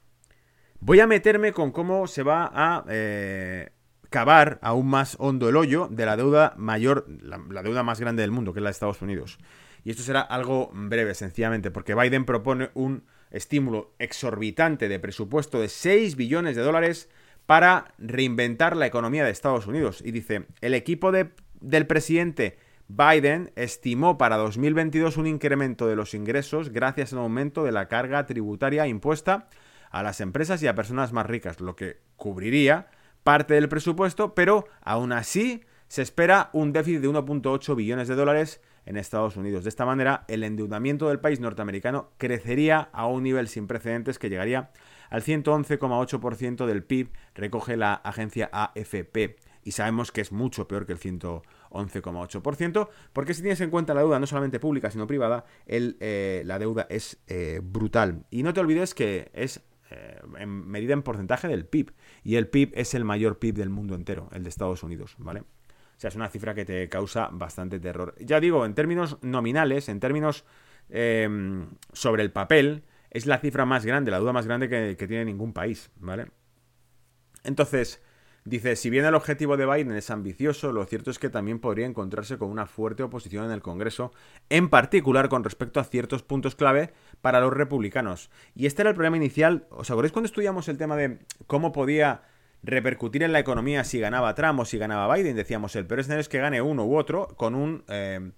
Voy 0.87 1.01
a 1.01 1.07
meterme 1.07 1.55
con 1.55 1.71
cómo 1.71 2.07
se 2.07 2.23
va 2.23 2.51
a 2.53 2.85
eh, 2.91 3.71
cavar 4.11 4.59
aún 4.61 4.87
más 4.87 5.17
hondo 5.19 5.49
el 5.49 5.57
hoyo 5.57 5.89
de 5.91 6.05
la 6.05 6.15
deuda 6.15 6.53
mayor, 6.59 7.07
la 7.23 7.63
deuda 7.63 7.83
más 7.83 8.01
grande 8.01 8.21
del 8.21 8.31
mundo, 8.31 8.53
que 8.53 8.59
es 8.59 8.63
la 8.63 8.69
de 8.69 8.73
Estados 8.73 9.01
Unidos. 9.01 9.39
Y 9.83 9.93
esto 9.93 10.03
será 10.03 10.21
algo 10.21 10.71
breve, 10.75 11.15
sencillamente, 11.15 11.71
porque 11.71 11.95
Biden 11.95 12.27
propone 12.27 12.69
un 12.75 13.05
estímulo 13.31 13.95
exorbitante 13.99 14.91
de 14.91 14.99
presupuesto 14.99 15.59
de 15.59 15.71
6 15.71 16.17
billones 16.17 16.55
de 16.55 16.61
dólares 16.61 17.09
para 17.47 17.95
reinventar 17.97 18.77
la 18.77 18.85
economía 18.85 19.25
de 19.25 19.31
Estados 19.31 19.67
Unidos. 19.67 20.03
Y 20.05 20.11
dice, 20.11 20.49
el 20.61 20.75
equipo 20.75 21.13
del 21.13 21.87
presidente 21.87 22.59
Biden 22.89 23.53
estimó 23.57 24.19
para 24.19 24.37
2022 24.37 25.17
un 25.17 25.29
incremento 25.29 25.87
de 25.87 25.97
los 25.97 26.13
ingresos 26.13 26.69
gracias 26.69 27.15
al 27.15 27.21
aumento 27.21 27.65
de 27.65 27.73
la 27.73 27.89
carga 27.89 28.27
tributaria 28.27 28.87
impuesta 28.87 29.49
a 29.95 30.03
las 30.03 30.21
empresas 30.21 30.61
y 30.61 30.67
a 30.67 30.75
personas 30.75 31.13
más 31.13 31.25
ricas, 31.25 31.61
lo 31.61 31.77
que 31.77 32.01
cubriría 32.17 32.89
parte 33.23 33.55
del 33.55 33.69
presupuesto, 33.69 34.35
pero 34.35 34.67
aún 34.83 35.13
así 35.13 35.63
se 35.87 36.03
espera 36.03 36.51
un 36.53 36.73
déficit 36.73 37.01
de 37.01 37.09
1.8 37.09 37.77
billones 37.77 38.09
de 38.09 38.17
dólares 38.17 38.61
en 38.87 38.97
Estados 38.97 39.37
Unidos. 39.37 39.63
De 39.63 39.69
esta 39.69 39.87
manera, 39.87 40.25
el 40.27 40.43
endeudamiento 40.43 41.09
del 41.09 41.21
país 41.21 41.39
norteamericano 41.39 42.11
crecería 42.19 42.91
a 42.93 43.07
un 43.07 43.23
nivel 43.23 43.47
sin 43.47 43.69
precedentes 43.69 44.19
que 44.19 44.29
llegaría 44.29 44.73
al 45.11 45.23
111,8% 45.23 46.67
del 46.67 46.83
PIB, 46.83 47.13
recoge 47.37 47.77
la 47.77 47.95
agencia 47.95 48.51
AFP. 48.53 49.37
Y 49.63 49.71
sabemos 49.73 50.11
que 50.11 50.23
es 50.23 50.33
mucho 50.33 50.67
peor 50.67 50.87
que 50.87 50.93
el 50.93 50.99
111,8%, 50.99 52.89
porque 53.13 53.33
si 53.33 53.43
tienes 53.43 53.61
en 53.61 53.71
cuenta 53.71 53.95
la 53.95 54.01
deuda 54.01 54.19
no 54.19 54.27
solamente 54.27 54.59
pública, 54.59 54.91
sino 54.91 55.07
privada, 55.07 55.45
eh, 55.67 56.43
la 56.45 56.59
deuda 56.59 56.89
es 56.91 57.19
eh, 57.29 57.61
brutal. 57.63 58.27
Y 58.31 58.43
no 58.43 58.53
te 58.53 58.61
olvides 58.61 58.93
que 58.93 59.31
es 59.33 59.63
eh, 59.91 60.21
en 60.39 60.49
medida 60.69 60.93
en 60.93 61.03
porcentaje 61.03 61.49
del 61.49 61.67
PIB. 61.67 61.93
Y 62.23 62.37
el 62.37 62.49
PIB 62.49 62.73
es 62.75 62.95
el 62.95 63.05
mayor 63.05 63.39
PIB 63.39 63.55
del 63.55 63.71
mundo 63.71 63.95
entero, 63.95 64.29
el 64.33 64.43
de 64.43 64.49
Estados 64.49 64.83
Unidos, 64.83 65.15
¿vale? 65.19 65.41
O 65.41 66.01
sea, 66.01 66.09
es 66.09 66.17
una 66.17 66.29
cifra 66.29 66.55
que 66.55 66.65
te 66.65 66.89
causa 66.89 67.29
bastante 67.33 67.79
terror. 67.79 68.15
Ya 68.19 68.41
digo, 68.41 68.67
en 68.67 68.75
términos 68.75 69.19
nominales, 69.23 69.89
en 69.89 70.01
términos 70.01 70.45
em, 70.89 71.69
sobre 71.93 72.23
el 72.23 72.33
papel, 72.33 72.85
es 73.11 73.27
la 73.27 73.39
cifra 73.39 73.65
más 73.65 73.87
grande, 73.87 74.11
la 74.11 74.19
duda 74.19 74.33
más 74.33 74.47
grande 74.47 74.69
que, 74.69 74.97
que 74.97 75.07
tiene 75.07 75.25
ningún 75.25 75.53
país, 75.53 75.91
¿vale? 75.97 76.27
Entonces, 77.45 78.03
Dice, 78.47 78.77
si 78.77 78.91
bien 78.91 79.07
el 79.07 79.15
objetivo 79.15 79.57
de 79.57 79.65
Biden 79.65 79.97
es 79.97 80.11
ambicioso, 80.11 80.71
lo 80.71 80.85
cierto 80.85 81.11
es 81.11 81.19
que 81.19 81.31
también 81.31 81.61
podría 81.61 81.87
encontrarse 81.87 82.37
con 82.37 82.51
una 82.51 82.67
fuerte 82.67 83.03
oposición 83.03 83.47
en 83.47 83.53
el 83.53 83.63
Congreso, 83.63 84.13
en 84.51 84.69
particular 84.69 85.31
con 85.31 85.45
respecto 85.45 85.81
a 85.81 85.85
ciertos 85.85 86.23
puntos 86.23 86.55
clave 86.55 86.93
para 87.23 87.41
los 87.41 87.55
republicanos. 87.55 88.31
Y 88.55 88.67
este 88.67 88.83
era 88.83 88.91
el 88.91 88.97
problema 88.97 89.17
inicial. 89.17 89.67
¿Os 89.71 89.91
acordáis 89.91 90.13
cuando 90.13 90.27
estudiamos 90.27 90.69
el 90.69 90.77
tema 90.77 90.95
de 90.95 91.21
cómo 91.47 91.73
podía 91.73 92.25
repercutir 92.63 93.23
en 93.23 93.33
la 93.33 93.39
economía 93.39 93.83
si 93.83 93.99
ganaba 93.99 94.35
Trump 94.35 94.61
o 94.61 94.67
si 94.67 94.77
ganaba 94.77 95.15
Biden? 95.15 95.37
Decíamos, 95.37 95.75
el 95.75 95.87
peor 95.87 96.01
escenario 96.01 96.21
es 96.21 96.29
que 96.29 96.39
gane 96.39 96.61
uno 96.61 96.85
u 96.85 96.99
otro 96.99 97.29
con 97.39 97.55
un... 97.55 97.83
Eh, 97.89 98.31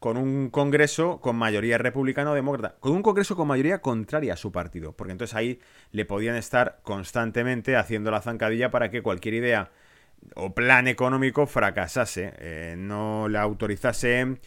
con 0.00 0.16
un 0.16 0.48
Congreso 0.48 1.20
con 1.20 1.36
mayoría 1.36 1.78
republicano 1.78 2.34
demócrata, 2.34 2.76
con 2.80 2.92
un 2.92 3.02
Congreso 3.02 3.36
con 3.36 3.46
mayoría 3.46 3.82
contraria 3.82 4.32
a 4.32 4.36
su 4.36 4.50
partido, 4.50 4.92
porque 4.96 5.12
entonces 5.12 5.36
ahí 5.36 5.60
le 5.92 6.06
podían 6.06 6.36
estar 6.36 6.80
constantemente 6.82 7.76
haciendo 7.76 8.10
la 8.10 8.22
zancadilla 8.22 8.70
para 8.70 8.90
que 8.90 9.02
cualquier 9.02 9.34
idea 9.34 9.70
o 10.34 10.54
plan 10.54 10.88
económico 10.88 11.46
fracasase, 11.46 12.32
eh, 12.38 12.74
no 12.78 13.28
le 13.28 13.38
autorizase 13.38 14.38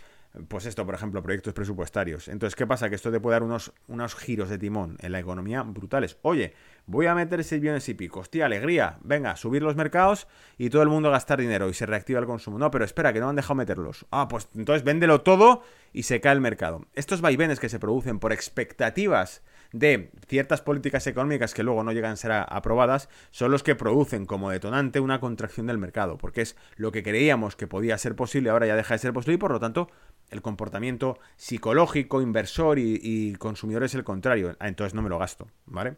pues 0.47 0.65
esto, 0.65 0.83
por 0.85 0.95
ejemplo, 0.95 1.21
proyectos 1.21 1.53
presupuestarios. 1.53 2.27
Entonces, 2.27 2.55
¿qué 2.55 2.65
pasa? 2.65 2.89
Que 2.89 2.95
esto 2.95 3.11
te 3.11 3.19
puede 3.19 3.35
dar 3.35 3.43
unos, 3.43 3.71
unos 3.87 4.15
giros 4.15 4.49
de 4.49 4.57
timón 4.57 4.97
en 5.01 5.11
la 5.11 5.19
economía 5.19 5.61
brutales. 5.61 6.17
Oye, 6.23 6.55
voy 6.87 7.05
a 7.05 7.13
meter 7.13 7.43
6 7.43 7.61
billones 7.61 7.87
y 7.89 7.93
pico. 7.93 8.21
Hostia, 8.21 8.47
alegría. 8.47 8.97
Venga, 9.03 9.35
subir 9.35 9.61
los 9.61 9.75
mercados 9.75 10.27
y 10.57 10.71
todo 10.71 10.81
el 10.81 10.89
mundo 10.89 11.11
gastar 11.11 11.39
dinero 11.39 11.69
y 11.69 11.73
se 11.75 11.85
reactiva 11.85 12.19
el 12.19 12.25
consumo. 12.25 12.57
No, 12.57 12.71
pero 12.71 12.83
espera, 12.83 13.13
que 13.13 13.19
no 13.19 13.29
han 13.29 13.35
dejado 13.35 13.55
meterlos. 13.55 14.07
Ah, 14.09 14.27
pues 14.27 14.49
entonces 14.55 14.83
véndelo 14.83 15.21
todo 15.21 15.61
y 15.91 16.03
se 16.03 16.19
cae 16.19 16.33
el 16.33 16.41
mercado. 16.41 16.87
Estos 16.95 17.21
vaivenes 17.21 17.59
que 17.59 17.69
se 17.69 17.79
producen 17.79 18.19
por 18.19 18.33
expectativas 18.33 19.43
de 19.73 20.11
ciertas 20.27 20.61
políticas 20.61 21.05
económicas 21.07 21.53
que 21.53 21.63
luego 21.63 21.83
no 21.83 21.91
llegan 21.91 22.13
a 22.13 22.15
ser 22.15 22.31
aprobadas 22.31 23.09
son 23.31 23.51
los 23.51 23.63
que 23.63 23.75
producen 23.75 24.25
como 24.25 24.51
detonante 24.51 24.99
una 24.99 25.19
contracción 25.19 25.65
del 25.65 25.79
mercado, 25.79 26.17
porque 26.17 26.41
es 26.41 26.55
lo 26.77 26.91
que 26.91 27.03
creíamos 27.03 27.55
que 27.55 27.67
podía 27.67 27.97
ser 27.97 28.15
posible, 28.15 28.51
ahora 28.51 28.67
ya 28.67 28.75
deja 28.75 28.93
de 28.93 28.99
ser 28.99 29.13
posible 29.13 29.35
y 29.35 29.39
por 29.39 29.51
lo 29.51 29.59
tanto 29.59 29.89
el 30.29 30.41
comportamiento 30.41 31.17
psicológico, 31.35 32.21
inversor 32.21 32.79
y, 32.79 33.33
consumidor 33.35 33.83
es 33.83 33.93
el 33.95 34.03
contrario. 34.03 34.55
Ah, 34.59 34.67
entonces 34.67 34.93
no 34.93 35.01
me 35.01 35.09
lo 35.09 35.19
gasto, 35.19 35.47
¿vale? 35.65 35.97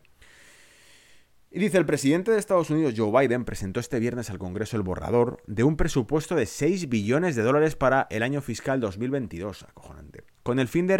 Y 1.51 1.59
dice, 1.59 1.77
el 1.77 1.85
presidente 1.85 2.31
de 2.31 2.39
Estados 2.39 2.69
Unidos, 2.69 2.95
Joe 2.97 3.11
Biden, 3.11 3.45
presentó 3.45 3.79
este 3.79 3.99
viernes 3.99 4.29
al 4.29 4.39
Congreso 4.39 4.75
el 4.75 4.83
borrador 4.83 5.41
de 5.47 5.63
un 5.63 5.77
presupuesto 5.77 6.35
de 6.35 6.45
6 6.45 6.89
billones 6.89 7.35
de 7.37 7.43
dólares 7.43 7.77
para 7.77 8.07
el 8.09 8.23
año 8.23 8.41
fiscal 8.41 8.81
2022, 8.81 9.63
acojonante, 9.63 10.23
con 10.43 10.59
el 10.59 10.67
fin 10.67 10.85
de 10.85 10.97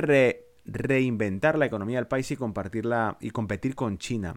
reinventar 0.65 1.57
la 1.57 1.65
economía 1.65 1.97
del 1.97 2.07
país 2.07 2.29
y 2.31 2.35
compartirla 2.35 3.17
y 3.19 3.31
competir 3.31 3.75
con 3.75 3.97
China. 3.97 4.35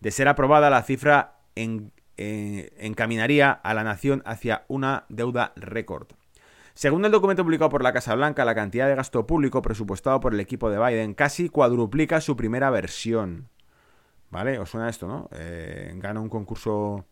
De 0.00 0.10
ser 0.10 0.28
aprobada, 0.28 0.70
la 0.70 0.82
cifra 0.82 1.40
eh, 1.54 2.72
encaminaría 2.78 3.50
a 3.52 3.74
la 3.74 3.84
nación 3.84 4.22
hacia 4.24 4.64
una 4.68 5.04
deuda 5.08 5.52
récord. 5.56 6.08
Según 6.74 7.04
el 7.04 7.12
documento 7.12 7.44
publicado 7.44 7.70
por 7.70 7.82
la 7.82 7.92
Casa 7.92 8.14
Blanca, 8.14 8.44
la 8.44 8.54
cantidad 8.54 8.88
de 8.88 8.94
gasto 8.94 9.26
público 9.26 9.60
presupuestado 9.60 10.20
por 10.20 10.32
el 10.32 10.40
equipo 10.40 10.70
de 10.70 10.78
Biden 10.78 11.14
casi 11.14 11.48
cuadruplica 11.48 12.20
su 12.20 12.36
primera 12.36 12.70
versión. 12.70 13.48
¿Vale? 14.30 14.58
¿Os 14.58 14.70
suena 14.70 14.88
esto, 14.88 15.06
no? 15.06 15.28
Eh, 15.32 15.92
gana 15.96 16.20
un 16.20 16.28
concurso 16.28 17.04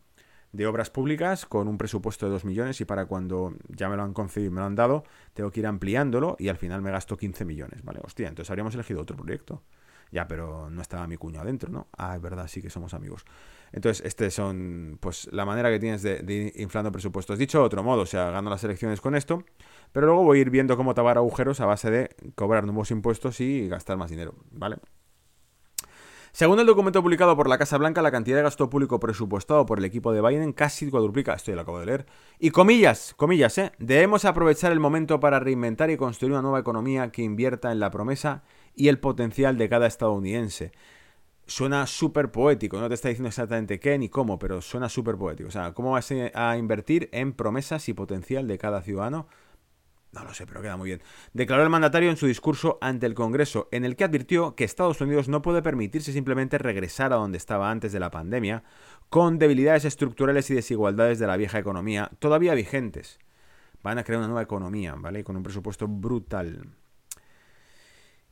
de 0.52 0.66
obras 0.66 0.90
públicas 0.90 1.46
con 1.46 1.68
un 1.68 1.78
presupuesto 1.78 2.26
de 2.26 2.32
2 2.32 2.44
millones 2.44 2.80
y 2.80 2.84
para 2.84 3.06
cuando 3.06 3.54
ya 3.68 3.88
me 3.88 3.96
lo 3.96 4.02
han 4.02 4.14
concedido 4.14 4.50
y 4.50 4.54
me 4.54 4.60
lo 4.60 4.66
han 4.66 4.74
dado, 4.74 5.04
tengo 5.34 5.50
que 5.50 5.60
ir 5.60 5.66
ampliándolo 5.66 6.36
y 6.38 6.48
al 6.48 6.56
final 6.56 6.82
me 6.82 6.90
gasto 6.90 7.16
15 7.16 7.44
millones, 7.44 7.84
¿vale? 7.84 8.00
Hostia, 8.02 8.28
entonces 8.28 8.50
habríamos 8.50 8.74
elegido 8.74 9.00
otro 9.00 9.16
proyecto. 9.16 9.62
Ya, 10.10 10.26
pero 10.26 10.70
no 10.70 10.80
estaba 10.80 11.06
mi 11.06 11.16
cuño 11.16 11.40
adentro, 11.40 11.70
¿no? 11.70 11.88
Ah, 11.96 12.16
es 12.16 12.22
verdad, 12.22 12.48
sí 12.48 12.62
que 12.62 12.70
somos 12.70 12.94
amigos. 12.94 13.26
Entonces, 13.72 14.06
este 14.06 14.30
son, 14.30 14.96
pues, 15.00 15.28
la 15.32 15.44
manera 15.44 15.70
que 15.70 15.78
tienes 15.78 16.02
de, 16.02 16.24
ir 16.26 16.60
inflando 16.60 16.90
presupuestos. 16.90 17.38
Dicho 17.38 17.58
de 17.58 17.64
otro 17.64 17.82
modo, 17.82 18.02
o 18.02 18.06
sea, 18.06 18.30
gano 18.30 18.48
las 18.48 18.64
elecciones 18.64 19.02
con 19.02 19.14
esto, 19.14 19.44
pero 19.92 20.06
luego 20.06 20.24
voy 20.24 20.38
a 20.38 20.40
ir 20.40 20.50
viendo 20.50 20.78
cómo 20.78 20.94
tapar 20.94 21.18
agujeros 21.18 21.60
a 21.60 21.66
base 21.66 21.90
de 21.90 22.16
cobrar 22.34 22.64
nuevos 22.64 22.90
impuestos 22.90 23.40
y 23.40 23.68
gastar 23.68 23.98
más 23.98 24.10
dinero, 24.10 24.34
¿vale? 24.50 24.78
Según 26.32 26.60
el 26.60 26.66
documento 26.66 27.02
publicado 27.02 27.36
por 27.36 27.48
la 27.48 27.58
Casa 27.58 27.78
Blanca, 27.78 28.02
la 28.02 28.10
cantidad 28.10 28.36
de 28.36 28.42
gasto 28.42 28.68
público 28.70 29.00
presupuestado 29.00 29.66
por 29.66 29.78
el 29.78 29.84
equipo 29.84 30.12
de 30.12 30.20
Biden 30.20 30.52
casi 30.52 30.90
cuadruplica. 30.90 31.34
Esto 31.34 31.50
ya 31.50 31.56
lo 31.56 31.62
acabo 31.62 31.80
de 31.80 31.86
leer. 31.86 32.06
Y 32.38 32.50
comillas, 32.50 33.14
comillas, 33.16 33.56
¿eh? 33.58 33.72
Debemos 33.78 34.24
aprovechar 34.24 34.72
el 34.72 34.80
momento 34.80 35.20
para 35.20 35.40
reinventar 35.40 35.90
y 35.90 35.96
construir 35.96 36.32
una 36.32 36.42
nueva 36.42 36.60
economía 36.60 37.10
que 37.10 37.22
invierta 37.22 37.72
en 37.72 37.80
la 37.80 37.90
promesa 37.90 38.42
y 38.74 38.88
el 38.88 38.98
potencial 38.98 39.58
de 39.58 39.68
cada 39.68 39.86
estadounidense. 39.86 40.72
Suena 41.46 41.86
súper 41.86 42.30
poético, 42.30 42.78
no 42.78 42.88
te 42.88 42.94
está 42.94 43.08
diciendo 43.08 43.28
exactamente 43.28 43.80
qué 43.80 43.96
ni 43.96 44.10
cómo, 44.10 44.38
pero 44.38 44.60
suena 44.60 44.90
súper 44.90 45.16
poético. 45.16 45.48
O 45.48 45.52
sea, 45.52 45.72
¿cómo 45.72 45.92
vas 45.92 46.12
a 46.34 46.56
invertir 46.58 47.08
en 47.12 47.32
promesas 47.32 47.88
y 47.88 47.94
potencial 47.94 48.46
de 48.46 48.58
cada 48.58 48.82
ciudadano? 48.82 49.26
No 50.12 50.24
lo 50.24 50.32
sé, 50.32 50.46
pero 50.46 50.62
queda 50.62 50.76
muy 50.76 50.88
bien. 50.88 51.02
Declaró 51.34 51.62
el 51.62 51.68
mandatario 51.68 52.08
en 52.08 52.16
su 52.16 52.26
discurso 52.26 52.78
ante 52.80 53.06
el 53.06 53.14
Congreso, 53.14 53.68
en 53.72 53.84
el 53.84 53.94
que 53.94 54.04
advirtió 54.04 54.54
que 54.54 54.64
Estados 54.64 55.00
Unidos 55.00 55.28
no 55.28 55.42
puede 55.42 55.60
permitirse 55.60 56.12
simplemente 56.12 56.56
regresar 56.56 57.12
a 57.12 57.16
donde 57.16 57.36
estaba 57.36 57.70
antes 57.70 57.92
de 57.92 58.00
la 58.00 58.10
pandemia, 58.10 58.62
con 59.10 59.38
debilidades 59.38 59.84
estructurales 59.84 60.48
y 60.50 60.54
desigualdades 60.54 61.18
de 61.18 61.26
la 61.26 61.36
vieja 61.36 61.58
economía 61.58 62.10
todavía 62.18 62.54
vigentes. 62.54 63.18
Van 63.82 63.98
a 63.98 64.04
crear 64.04 64.18
una 64.18 64.28
nueva 64.28 64.42
economía, 64.42 64.94
¿vale? 64.96 65.24
Con 65.24 65.36
un 65.36 65.42
presupuesto 65.42 65.86
brutal. 65.86 66.66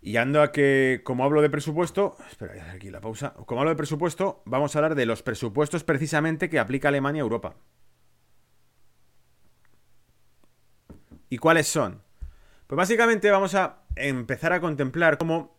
Y 0.00 0.16
ando 0.16 0.40
a 0.40 0.52
que, 0.52 1.02
como 1.04 1.24
hablo 1.24 1.42
de 1.42 1.50
presupuesto, 1.50 2.16
espera, 2.30 2.52
voy 2.52 2.60
a 2.60 2.62
hacer 2.62 2.76
aquí 2.76 2.90
la 2.90 3.00
pausa. 3.00 3.34
Como 3.44 3.60
hablo 3.60 3.70
de 3.70 3.76
presupuesto, 3.76 4.42
vamos 4.46 4.74
a 4.74 4.78
hablar 4.78 4.94
de 4.94 5.04
los 5.04 5.22
presupuestos 5.22 5.84
precisamente 5.84 6.48
que 6.48 6.58
aplica 6.58 6.88
Alemania 6.88 7.22
a 7.22 7.24
Europa. 7.24 7.56
¿Y 11.28 11.38
cuáles 11.38 11.66
son? 11.66 12.02
Pues 12.66 12.76
básicamente 12.76 13.30
vamos 13.30 13.54
a 13.54 13.82
empezar 13.94 14.52
a 14.52 14.60
contemplar 14.60 15.18
cómo 15.18 15.56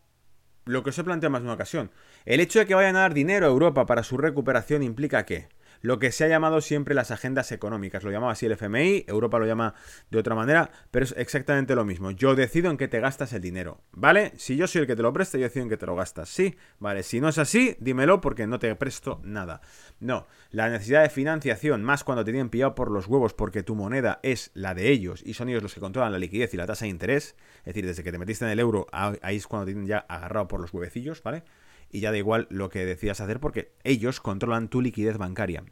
lo 0.65 0.84
que 0.84 0.89
os 0.89 0.99
he 0.99 1.03
planteado 1.03 1.32
más 1.32 1.41
de 1.41 1.47
una 1.47 1.53
ocasión. 1.53 1.91
El 2.25 2.39
hecho 2.39 2.60
de 2.60 2.65
que 2.65 2.75
vayan 2.75 2.95
a 2.95 3.01
dar 3.01 3.13
dinero 3.13 3.45
a 3.45 3.49
Europa 3.49 3.86
para 3.86 4.03
su 4.03 4.17
recuperación 4.17 4.84
implica 4.84 5.25
que 5.25 5.47
lo 5.82 6.00
que 6.00 6.12
se 6.12 6.24
ha 6.26 6.28
llamado 6.28 6.62
siempre 6.62 6.96
las 6.96 7.12
agendas 7.12 7.52
económicas. 7.52 8.04
Lo 8.04 8.12
llamaba 8.12 8.34
así 8.34 8.46
el 8.46 8.54
FMI, 8.54 9.06
Europa 9.08 9.40
lo 9.40 9.46
llama 9.46 9.74
de 10.10 10.20
otra 10.20 10.36
manera, 10.36 10.72
pero 10.92 11.06
es 11.06 11.16
exactamente 11.18 11.76
lo 11.76 11.86
mismo. 11.86 12.12
Yo 12.12 12.36
decido 12.36 12.70
en 12.72 12.78
qué 12.78 12.88
te 12.88 13.00
gastas 13.00 13.34
el 13.34 13.42
dinero, 13.42 13.82
¿vale? 13.92 14.34
Si 14.38 14.56
yo 14.56 14.68
soy 14.68 14.82
el 14.82 14.88
que 14.88 14.96
te 14.96 15.02
lo 15.02 15.13
presta, 15.13 15.38
yo 15.38 15.44
decido 15.44 15.63
en 15.63 15.70
qué 15.70 15.78
te 15.78 15.86
lo 15.86 15.96
gastas, 15.96 16.30
¿sí? 16.30 16.56
Vale, 16.80 17.04
si 17.04 17.22
no 17.22 17.30
es 17.30 17.38
así, 17.38 17.76
dímelo 17.80 18.22
porque 18.22 18.48
no 18.48 18.60
te 18.60 18.74
presto 18.76 19.20
nada. 19.24 19.62
No, 20.00 20.28
la 20.52 20.70
necesidad 20.70 21.04
de 21.04 21.10
financiación, 21.10 21.84
más 21.84 22.04
cuando 22.04 22.24
te 22.24 22.32
tienen 22.32 22.50
pillado 22.50 22.76
por 22.76 22.92
los 22.92 23.08
huevos 23.08 23.34
porque 23.34 23.63
tu 23.63 23.76
moneda 23.76 24.20
es 24.24 24.52
la 24.54 24.74
de 24.74 24.90
ellos 24.90 25.24
y 25.26 25.34
son 25.34 25.50
ellos 25.50 25.63
los 25.63 25.74
que 25.74 25.80
controlan 25.80 26.12
la 26.12 26.20
liquidez 26.20 26.54
y 26.54 26.58
la 26.58 26.66
tasa 26.66 26.86
de 26.86 26.90
interés, 26.90 27.36
es 27.60 27.66
decir, 27.66 27.86
desde 27.86 28.04
que 28.04 28.12
te 28.12 28.18
metiste 28.18 28.46
en 28.46 28.52
el 28.52 28.60
euro, 28.60 28.88
ahí 28.92 29.36
es 29.36 29.48
cuando 29.48 29.66
te 29.66 29.72
tienen 29.72 29.88
ya 29.88 30.00
agarrado 30.00 30.48
por 30.48 30.60
los 30.60 30.74
huevecillos, 30.74 31.24
¿vale? 31.24 31.44
Y 31.89 32.00
ya 32.02 32.12
da 32.12 32.17
igual 32.17 32.47
lo 32.50 32.69
que 32.69 32.86
decidas 32.86 33.21
hacer 33.21 33.39
porque 33.39 33.73
ellos 33.84 34.19
controlan 34.19 34.69
tu 34.69 34.82
liquidez 34.82 35.17
bancaria. 35.17 35.63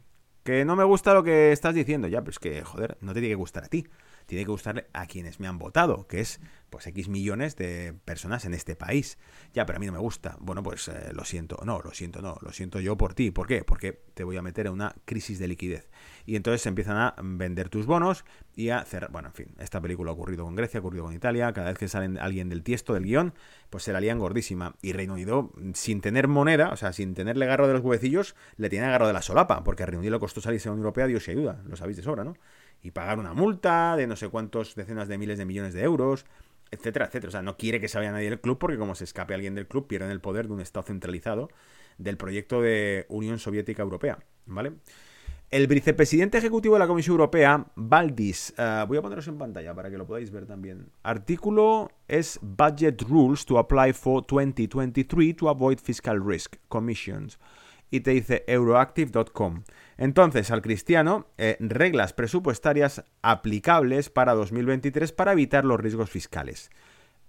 Que 0.44 0.64
no 0.64 0.76
me 0.76 0.84
gusta 0.84 1.14
lo 1.14 1.24
que 1.24 1.52
estás 1.52 1.74
diciendo, 1.74 2.08
ya, 2.08 2.20
pero 2.20 2.30
es 2.30 2.38
que, 2.38 2.62
joder, 2.62 2.96
no 3.00 3.12
te 3.12 3.20
tiene 3.20 3.32
que 3.32 3.36
gustar 3.36 3.64
a 3.64 3.68
ti. 3.68 3.86
Tiene 4.26 4.44
que 4.44 4.50
gustarle 4.50 4.86
a 4.92 5.06
quienes 5.06 5.40
me 5.40 5.46
han 5.46 5.58
votado, 5.58 6.06
que 6.06 6.20
es 6.20 6.40
pues 6.70 6.86
X 6.88 7.08
millones 7.08 7.56
de 7.56 7.94
personas 8.04 8.44
en 8.44 8.52
este 8.52 8.76
país. 8.76 9.18
Ya, 9.54 9.64
pero 9.66 9.76
a 9.76 9.80
mí 9.80 9.86
no 9.86 9.92
me 9.92 9.98
gusta. 9.98 10.36
Bueno, 10.40 10.62
pues 10.62 10.88
eh, 10.88 11.12
lo 11.12 11.24
siento. 11.24 11.58
No, 11.64 11.80
lo 11.80 11.92
siento, 11.92 12.20
no. 12.20 12.36
Lo 12.42 12.52
siento 12.52 12.80
yo 12.80 12.96
por 12.96 13.14
ti. 13.14 13.30
¿Por 13.30 13.46
qué? 13.46 13.64
Porque 13.64 13.92
te 14.14 14.24
voy 14.24 14.36
a 14.36 14.42
meter 14.42 14.66
en 14.66 14.72
una 14.72 14.94
crisis 15.04 15.38
de 15.38 15.48
liquidez. 15.48 15.88
Y 16.26 16.36
entonces 16.36 16.62
se 16.62 16.68
empiezan 16.68 16.96
a 16.96 17.14
vender 17.22 17.68
tus 17.68 17.86
bonos 17.86 18.24
y 18.54 18.70
a 18.70 18.84
cerrar. 18.84 19.12
Bueno, 19.12 19.28
en 19.28 19.34
fin, 19.34 19.54
esta 19.58 19.80
película 19.80 20.10
ha 20.10 20.14
ocurrido 20.14 20.44
con 20.44 20.56
Grecia, 20.56 20.78
ha 20.78 20.80
ocurrido 20.80 21.04
con 21.04 21.14
Italia. 21.14 21.52
Cada 21.52 21.68
vez 21.68 21.78
que 21.78 21.88
sale 21.88 22.18
alguien 22.20 22.48
del 22.48 22.62
tiesto, 22.62 22.94
del 22.94 23.04
guion, 23.04 23.32
pues 23.70 23.84
se 23.84 23.92
la 23.92 24.00
lían 24.00 24.18
gordísima. 24.18 24.74
Y 24.82 24.92
Reino 24.92 25.14
Unido, 25.14 25.52
sin 25.74 26.00
tener 26.00 26.26
moneda, 26.26 26.70
o 26.70 26.76
sea, 26.76 26.92
sin 26.92 27.14
tenerle 27.14 27.46
garro 27.46 27.68
de 27.68 27.74
los 27.74 27.82
huevecillos, 27.82 28.34
le 28.56 28.68
tiene 28.68 28.86
agarro 28.86 29.06
de 29.06 29.12
la 29.12 29.22
solapa. 29.22 29.62
Porque 29.62 29.84
a 29.84 29.86
Reino 29.86 30.00
Unido 30.00 30.14
le 30.14 30.20
costó 30.20 30.40
salirse 30.40 30.64
de 30.64 30.70
la 30.70 30.74
Unión 30.74 30.86
Europea, 30.86 31.06
Dios 31.06 31.26
y 31.28 31.30
ayuda. 31.30 31.62
Lo 31.64 31.76
sabéis 31.76 31.96
de 31.96 32.02
sobra, 32.02 32.24
¿no? 32.24 32.34
Y 32.86 32.92
pagar 32.92 33.18
una 33.18 33.34
multa 33.34 33.96
de 33.96 34.06
no 34.06 34.14
sé 34.14 34.28
cuántos 34.28 34.76
decenas 34.76 35.08
de 35.08 35.18
miles 35.18 35.38
de 35.38 35.44
millones 35.44 35.74
de 35.74 35.82
euros 35.82 36.24
etcétera, 36.70 37.06
etcétera. 37.06 37.28
O 37.28 37.32
sea, 37.32 37.42
no 37.42 37.56
quiere 37.56 37.80
que 37.80 37.88
se 37.88 37.98
vaya 37.98 38.12
nadie 38.12 38.30
del 38.30 38.40
club 38.40 38.58
porque 38.58 38.78
como 38.78 38.94
se 38.94 39.04
escape 39.04 39.34
alguien 39.34 39.54
del 39.54 39.66
club, 39.66 39.86
pierden 39.86 40.10
el 40.10 40.20
poder 40.20 40.46
de 40.46 40.54
un 40.54 40.60
Estado 40.60 40.84
centralizado 40.86 41.48
del 41.98 42.16
proyecto 42.16 42.60
de 42.60 43.06
Unión 43.08 43.38
Soviética 43.38 43.82
Europea, 43.82 44.18
¿vale? 44.46 44.72
El 45.48 45.68
vicepresidente 45.68 46.38
ejecutivo 46.38 46.74
de 46.74 46.80
la 46.80 46.88
Comisión 46.88 47.12
Europea, 47.12 47.66
Valdis, 47.76 48.52
uh, 48.58 48.84
voy 48.86 48.98
a 48.98 49.02
poneros 49.02 49.28
en 49.28 49.38
pantalla 49.38 49.74
para 49.74 49.90
que 49.90 49.96
lo 49.96 50.04
podáis 50.04 50.32
ver 50.32 50.44
también. 50.44 50.90
Artículo 51.04 51.88
es 52.08 52.38
Budget 52.42 53.00
Rules 53.02 53.46
to 53.46 53.56
Apply 53.56 53.92
for 53.92 54.26
2023 54.26 55.36
to 55.36 55.48
Avoid 55.48 55.78
Fiscal 55.78 56.20
Risk 56.20 56.56
Commissions. 56.68 57.38
Y 57.90 58.00
te 58.00 58.10
dice 58.12 58.44
euroactive.com. 58.46 59.62
Entonces, 59.96 60.50
al 60.50 60.62
cristiano, 60.62 61.26
eh, 61.38 61.56
reglas 61.60 62.12
presupuestarias 62.12 63.04
aplicables 63.22 64.10
para 64.10 64.34
2023 64.34 65.12
para 65.12 65.32
evitar 65.32 65.64
los 65.64 65.80
riesgos 65.80 66.10
fiscales. 66.10 66.70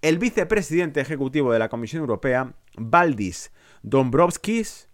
El 0.01 0.19
vicepresidente 0.19 1.01
ejecutivo 1.01 1.51
de 1.51 1.59
la 1.59 1.69
Comisión 1.69 2.01
Europea, 2.01 2.53
Valdis 2.75 3.51
Dombrovskis, 3.81 4.89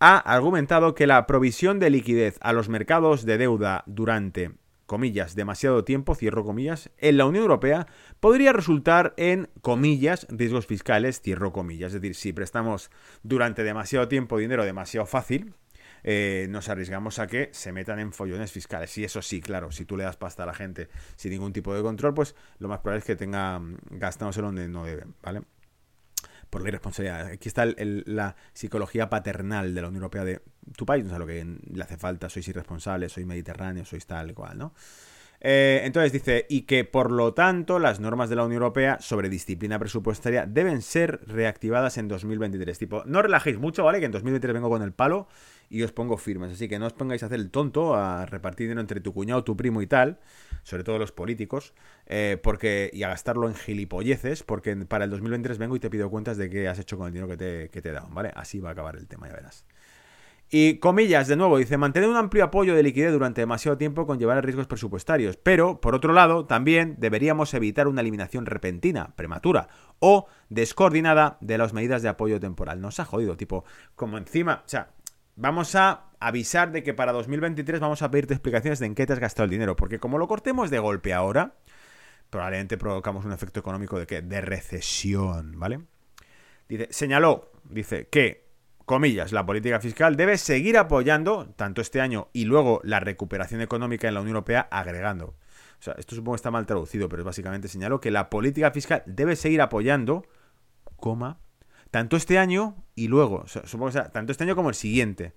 ha 0.00 0.16
argumentado 0.16 0.94
que 0.94 1.06
la 1.06 1.26
provisión 1.26 1.78
de 1.78 1.90
liquidez 1.90 2.38
a 2.40 2.52
los 2.52 2.68
mercados 2.68 3.24
de 3.26 3.38
deuda 3.38 3.84
durante, 3.86 4.52
comillas, 4.90 5.36
demasiado 5.36 5.84
tiempo, 5.84 6.16
cierro 6.16 6.42
comillas, 6.42 6.90
en 6.98 7.16
la 7.16 7.24
Unión 7.24 7.42
Europea 7.42 7.86
podría 8.18 8.52
resultar 8.52 9.14
en, 9.16 9.48
comillas, 9.62 10.26
riesgos 10.30 10.66
fiscales, 10.66 11.20
cierro 11.20 11.52
comillas. 11.52 11.94
Es 11.94 12.00
decir, 12.00 12.16
si 12.16 12.32
prestamos 12.32 12.90
durante 13.22 13.62
demasiado 13.62 14.08
tiempo 14.08 14.36
dinero 14.36 14.64
demasiado 14.64 15.06
fácil, 15.06 15.54
eh, 16.02 16.48
nos 16.50 16.68
arriesgamos 16.68 17.20
a 17.20 17.28
que 17.28 17.50
se 17.52 17.70
metan 17.70 18.00
en 18.00 18.12
follones 18.12 18.50
fiscales. 18.50 18.98
Y 18.98 19.04
eso 19.04 19.22
sí, 19.22 19.40
claro, 19.40 19.70
si 19.70 19.84
tú 19.84 19.96
le 19.96 20.02
das 20.02 20.16
pasta 20.16 20.42
a 20.42 20.46
la 20.46 20.54
gente 20.54 20.88
sin 21.14 21.30
ningún 21.30 21.52
tipo 21.52 21.72
de 21.72 21.82
control, 21.82 22.12
pues 22.12 22.34
lo 22.58 22.66
más 22.66 22.80
probable 22.80 22.98
es 22.98 23.04
que 23.04 23.14
tenga 23.14 23.60
mm, 23.60 23.76
gastándose 23.92 24.42
donde 24.42 24.66
no 24.66 24.84
deben, 24.84 25.14
¿vale? 25.22 25.42
por 26.50 26.62
la 26.62 26.68
irresponsabilidad. 26.68 27.26
Aquí 27.28 27.48
está 27.48 27.64
la 27.64 28.34
psicología 28.54 29.08
paternal 29.08 29.72
de 29.72 29.82
la 29.82 29.86
Unión 29.86 30.02
Europea 30.02 30.24
de 30.24 30.42
tu 30.76 30.86
país, 30.86 31.04
no 31.04 31.12
sé 31.12 31.18
lo 31.18 31.26
que 31.26 31.44
le 31.44 31.82
hace 31.82 31.96
falta, 31.96 32.28
sois 32.28 32.46
irresponsables, 32.48 33.12
sois 33.12 33.26
mediterráneos, 33.26 33.88
sois 33.88 34.06
tal 34.06 34.34
cual, 34.34 34.58
¿no? 34.58 34.72
Eh, 35.42 35.80
entonces 35.84 36.12
dice, 36.12 36.44
y 36.50 36.62
que 36.62 36.84
por 36.84 37.10
lo 37.10 37.32
tanto 37.32 37.78
las 37.78 37.98
normas 37.98 38.28
de 38.28 38.36
la 38.36 38.44
Unión 38.44 38.62
Europea 38.62 38.98
sobre 39.00 39.30
disciplina 39.30 39.78
presupuestaria 39.78 40.44
deben 40.44 40.82
ser 40.82 41.20
reactivadas 41.26 41.96
en 41.96 42.08
2023. 42.08 42.78
Tipo, 42.78 43.02
no 43.06 43.22
relajéis 43.22 43.58
mucho, 43.58 43.84
¿vale? 43.84 44.00
Que 44.00 44.06
en 44.06 44.12
2023 44.12 44.54
vengo 44.54 44.68
con 44.68 44.82
el 44.82 44.92
palo 44.92 45.28
y 45.70 45.82
os 45.82 45.92
pongo 45.92 46.18
firmes. 46.18 46.52
Así 46.52 46.68
que 46.68 46.78
no 46.78 46.86
os 46.86 46.92
pongáis 46.92 47.22
a 47.22 47.26
hacer 47.26 47.40
el 47.40 47.50
tonto, 47.50 47.94
a 47.94 48.26
repartir 48.26 48.66
dinero 48.66 48.82
entre 48.82 49.00
tu 49.00 49.14
cuñado, 49.14 49.42
tu 49.42 49.56
primo 49.56 49.80
y 49.80 49.86
tal, 49.86 50.18
sobre 50.62 50.84
todo 50.84 50.98
los 50.98 51.12
políticos, 51.12 51.72
eh, 52.06 52.38
porque 52.42 52.90
y 52.92 53.02
a 53.04 53.08
gastarlo 53.08 53.48
en 53.48 53.54
gilipolleces, 53.54 54.42
porque 54.42 54.76
para 54.76 55.04
el 55.04 55.10
2023 55.10 55.56
vengo 55.56 55.76
y 55.76 55.80
te 55.80 55.88
pido 55.88 56.10
cuentas 56.10 56.36
de 56.36 56.50
qué 56.50 56.68
has 56.68 56.78
hecho 56.78 56.98
con 56.98 57.06
el 57.06 57.14
dinero 57.14 57.28
que 57.28 57.38
te, 57.38 57.70
que 57.70 57.80
te 57.80 57.88
he 57.88 57.92
dado, 57.92 58.08
¿vale? 58.10 58.30
Así 58.34 58.60
va 58.60 58.70
a 58.70 58.72
acabar 58.72 58.96
el 58.96 59.06
tema, 59.06 59.28
ya 59.28 59.34
verás. 59.34 59.64
Y 60.52 60.78
comillas, 60.78 61.28
de 61.28 61.36
nuevo, 61.36 61.58
dice, 61.58 61.76
mantener 61.78 62.08
un 62.08 62.16
amplio 62.16 62.42
apoyo 62.42 62.74
de 62.74 62.82
liquidez 62.82 63.12
durante 63.12 63.40
demasiado 63.40 63.78
tiempo 63.78 64.04
conllevará 64.04 64.40
riesgos 64.40 64.66
presupuestarios, 64.66 65.36
pero, 65.36 65.80
por 65.80 65.94
otro 65.94 66.12
lado, 66.12 66.44
también 66.44 66.96
deberíamos 66.98 67.54
evitar 67.54 67.86
una 67.86 68.00
eliminación 68.00 68.46
repentina, 68.46 69.14
prematura 69.14 69.68
o 70.00 70.26
descoordinada 70.48 71.38
de 71.40 71.56
las 71.56 71.72
medidas 71.72 72.02
de 72.02 72.08
apoyo 72.08 72.40
temporal. 72.40 72.80
Nos 72.80 72.98
ha 72.98 73.04
jodido, 73.04 73.36
tipo, 73.36 73.64
como 73.94 74.18
encima, 74.18 74.64
o 74.66 74.68
sea, 74.68 74.90
vamos 75.36 75.76
a 75.76 76.06
avisar 76.18 76.72
de 76.72 76.82
que 76.82 76.94
para 76.94 77.12
2023 77.12 77.78
vamos 77.78 78.02
a 78.02 78.10
pedirte 78.10 78.34
explicaciones 78.34 78.80
de 78.80 78.86
en 78.86 78.96
qué 78.96 79.06
te 79.06 79.12
has 79.12 79.20
gastado 79.20 79.44
el 79.44 79.50
dinero, 79.50 79.76
porque 79.76 80.00
como 80.00 80.18
lo 80.18 80.26
cortemos 80.26 80.68
de 80.68 80.80
golpe 80.80 81.14
ahora, 81.14 81.54
probablemente 82.28 82.76
provocamos 82.76 83.24
un 83.24 83.32
efecto 83.32 83.60
económico 83.60 84.00
de 84.00 84.06
que 84.08 84.20
de 84.20 84.40
recesión, 84.40 85.60
¿vale? 85.60 85.82
Dice, 86.68 86.88
señaló, 86.90 87.52
dice 87.64 88.08
que 88.08 88.49
comillas, 88.90 89.30
la 89.30 89.46
política 89.46 89.78
fiscal 89.78 90.16
debe 90.16 90.36
seguir 90.36 90.76
apoyando, 90.76 91.46
tanto 91.54 91.80
este 91.80 92.00
año 92.00 92.26
y 92.32 92.44
luego 92.44 92.80
la 92.82 92.98
recuperación 92.98 93.60
económica 93.60 94.08
en 94.08 94.14
la 94.14 94.20
Unión 94.20 94.34
Europea, 94.34 94.66
agregando. 94.68 95.26
O 95.26 95.82
sea, 95.82 95.94
esto 95.96 96.16
supongo 96.16 96.32
que 96.32 96.38
está 96.40 96.50
mal 96.50 96.66
traducido, 96.66 97.08
pero 97.08 97.22
básicamente 97.22 97.68
señaló 97.68 98.00
que 98.00 98.10
la 98.10 98.28
política 98.28 98.72
fiscal 98.72 99.04
debe 99.06 99.36
seguir 99.36 99.62
apoyando, 99.62 100.26
coma, 100.96 101.38
tanto 101.92 102.16
este 102.16 102.36
año 102.36 102.84
y 102.96 103.06
luego, 103.06 103.44
supongo 103.46 103.86
que 103.86 103.92
sea, 103.92 104.10
tanto 104.10 104.32
este 104.32 104.42
año 104.42 104.56
como 104.56 104.70
el 104.70 104.74
siguiente, 104.74 105.34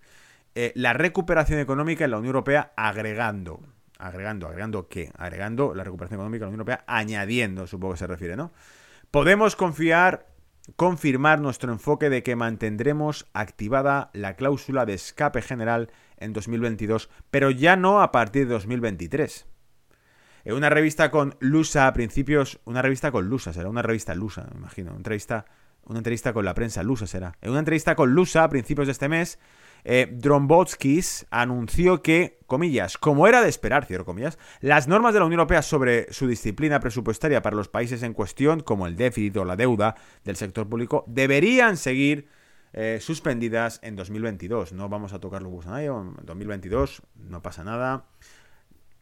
eh, 0.56 0.72
la 0.74 0.94
recuperación 0.94 1.60
económica 1.60 2.06
en 2.06 2.10
la 2.10 2.18
Unión 2.18 2.30
Europea, 2.30 2.74
agregando. 2.76 3.62
Agregando, 4.00 4.48
agregando 4.48 4.88
qué? 4.88 5.12
Agregando 5.16 5.76
la 5.76 5.84
recuperación 5.84 6.20
económica 6.20 6.46
en 6.46 6.48
la 6.48 6.56
Unión 6.56 6.62
Europea, 6.62 6.84
añadiendo, 6.88 7.68
supongo 7.68 7.94
que 7.94 8.00
se 8.00 8.08
refiere, 8.08 8.36
¿no? 8.36 8.52
Podemos 9.12 9.56
confiar 9.56 10.33
confirmar 10.76 11.42
nuestro 11.42 11.72
enfoque 11.72 12.10
de 12.10 12.24
que 12.24 12.36
mantendremos 12.36 13.28
activada 13.34 14.10
la 14.14 14.36
cláusula 14.36 14.86
de 14.86 14.94
escape 14.94 15.42
general 15.42 15.92
en 16.18 16.34
2022, 16.34 17.10
pero 17.32 17.52
ya 17.52 17.76
no 17.76 18.02
a 18.02 18.12
partir 18.12 18.48
de 18.48 18.54
2023. 18.54 19.46
En 20.46 20.56
una 20.56 20.70
revista 20.70 21.12
con 21.12 21.36
Lusa 21.40 21.88
a 21.88 21.94
principios, 21.94 22.60
una 22.66 22.82
revista 22.82 23.12
con 23.12 23.30
Lusa, 23.30 23.54
será 23.54 23.70
una 23.70 23.82
revista 23.82 24.14
Lusa, 24.16 24.48
me 24.52 24.60
imagino, 24.60 24.92
una 24.92 24.98
entrevista, 24.98 25.46
una 25.86 26.00
entrevista 26.00 26.34
con 26.34 26.46
la 26.46 26.54
prensa 26.54 26.84
Lusa 26.84 27.08
será. 27.08 27.38
En 27.42 27.52
una 27.52 27.60
entrevista 27.60 27.96
con 27.96 28.14
Lusa 28.14 28.44
a 28.44 28.50
principios 28.50 28.88
de 28.88 28.92
este 28.92 29.10
mes, 29.10 29.40
eh, 29.84 30.08
Drombotskis 30.12 31.26
anunció 31.30 32.02
que, 32.02 32.40
comillas, 32.48 32.98
como 32.98 33.28
era 33.28 33.42
de 33.42 33.50
esperar, 33.50 33.86
cierro 33.86 34.06
comillas, 34.06 34.38
las 34.62 34.88
normas 34.88 35.14
de 35.14 35.20
la 35.20 35.26
Unión 35.26 35.40
Europea 35.40 35.62
sobre 35.62 36.12
su 36.14 36.28
disciplina 36.28 36.80
presupuestaria 36.80 37.42
para 37.42 37.56
los 37.56 37.68
países 37.68 38.04
en 38.04 38.14
cuestión, 38.14 38.62
como 38.62 38.88
el 38.88 38.96
déficit 38.96 39.36
o 39.38 39.46
la 39.46 39.56
deuda 39.56 39.96
del 40.24 40.36
sector 40.36 40.68
público, 40.68 41.04
deberían 41.08 41.78
seguir 41.78 42.28
eh, 42.72 43.00
suspendidas 43.02 43.80
en 43.84 43.96
2022. 43.96 44.74
No 44.74 44.90
vamos 44.90 45.14
a 45.14 45.20
tocar 45.20 45.42
los 45.42 45.66
en 45.66 46.16
2022 46.24 47.02
no 47.16 47.42
pasa 47.42 47.64
nada. 47.64 48.06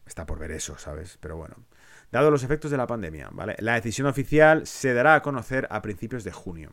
Está 0.06 0.26
por 0.26 0.39
ver 0.39 0.52
eso, 0.52 0.78
¿sabes? 0.78 1.17
Pero 1.22 1.38
bueno. 1.38 1.56
Dado 2.12 2.30
los 2.30 2.44
efectos 2.44 2.72
de 2.72 2.76
la 2.76 2.88
pandemia, 2.88 3.30
¿vale? 3.32 3.56
La 3.60 3.76
decisión 3.76 4.08
oficial 4.08 4.67
se 4.67 4.94
dará 4.94 5.15
a 5.15 5.22
conocer 5.22 5.67
a 5.72 5.82
principios 5.82 6.26
de 6.26 6.34
junio 6.34 6.72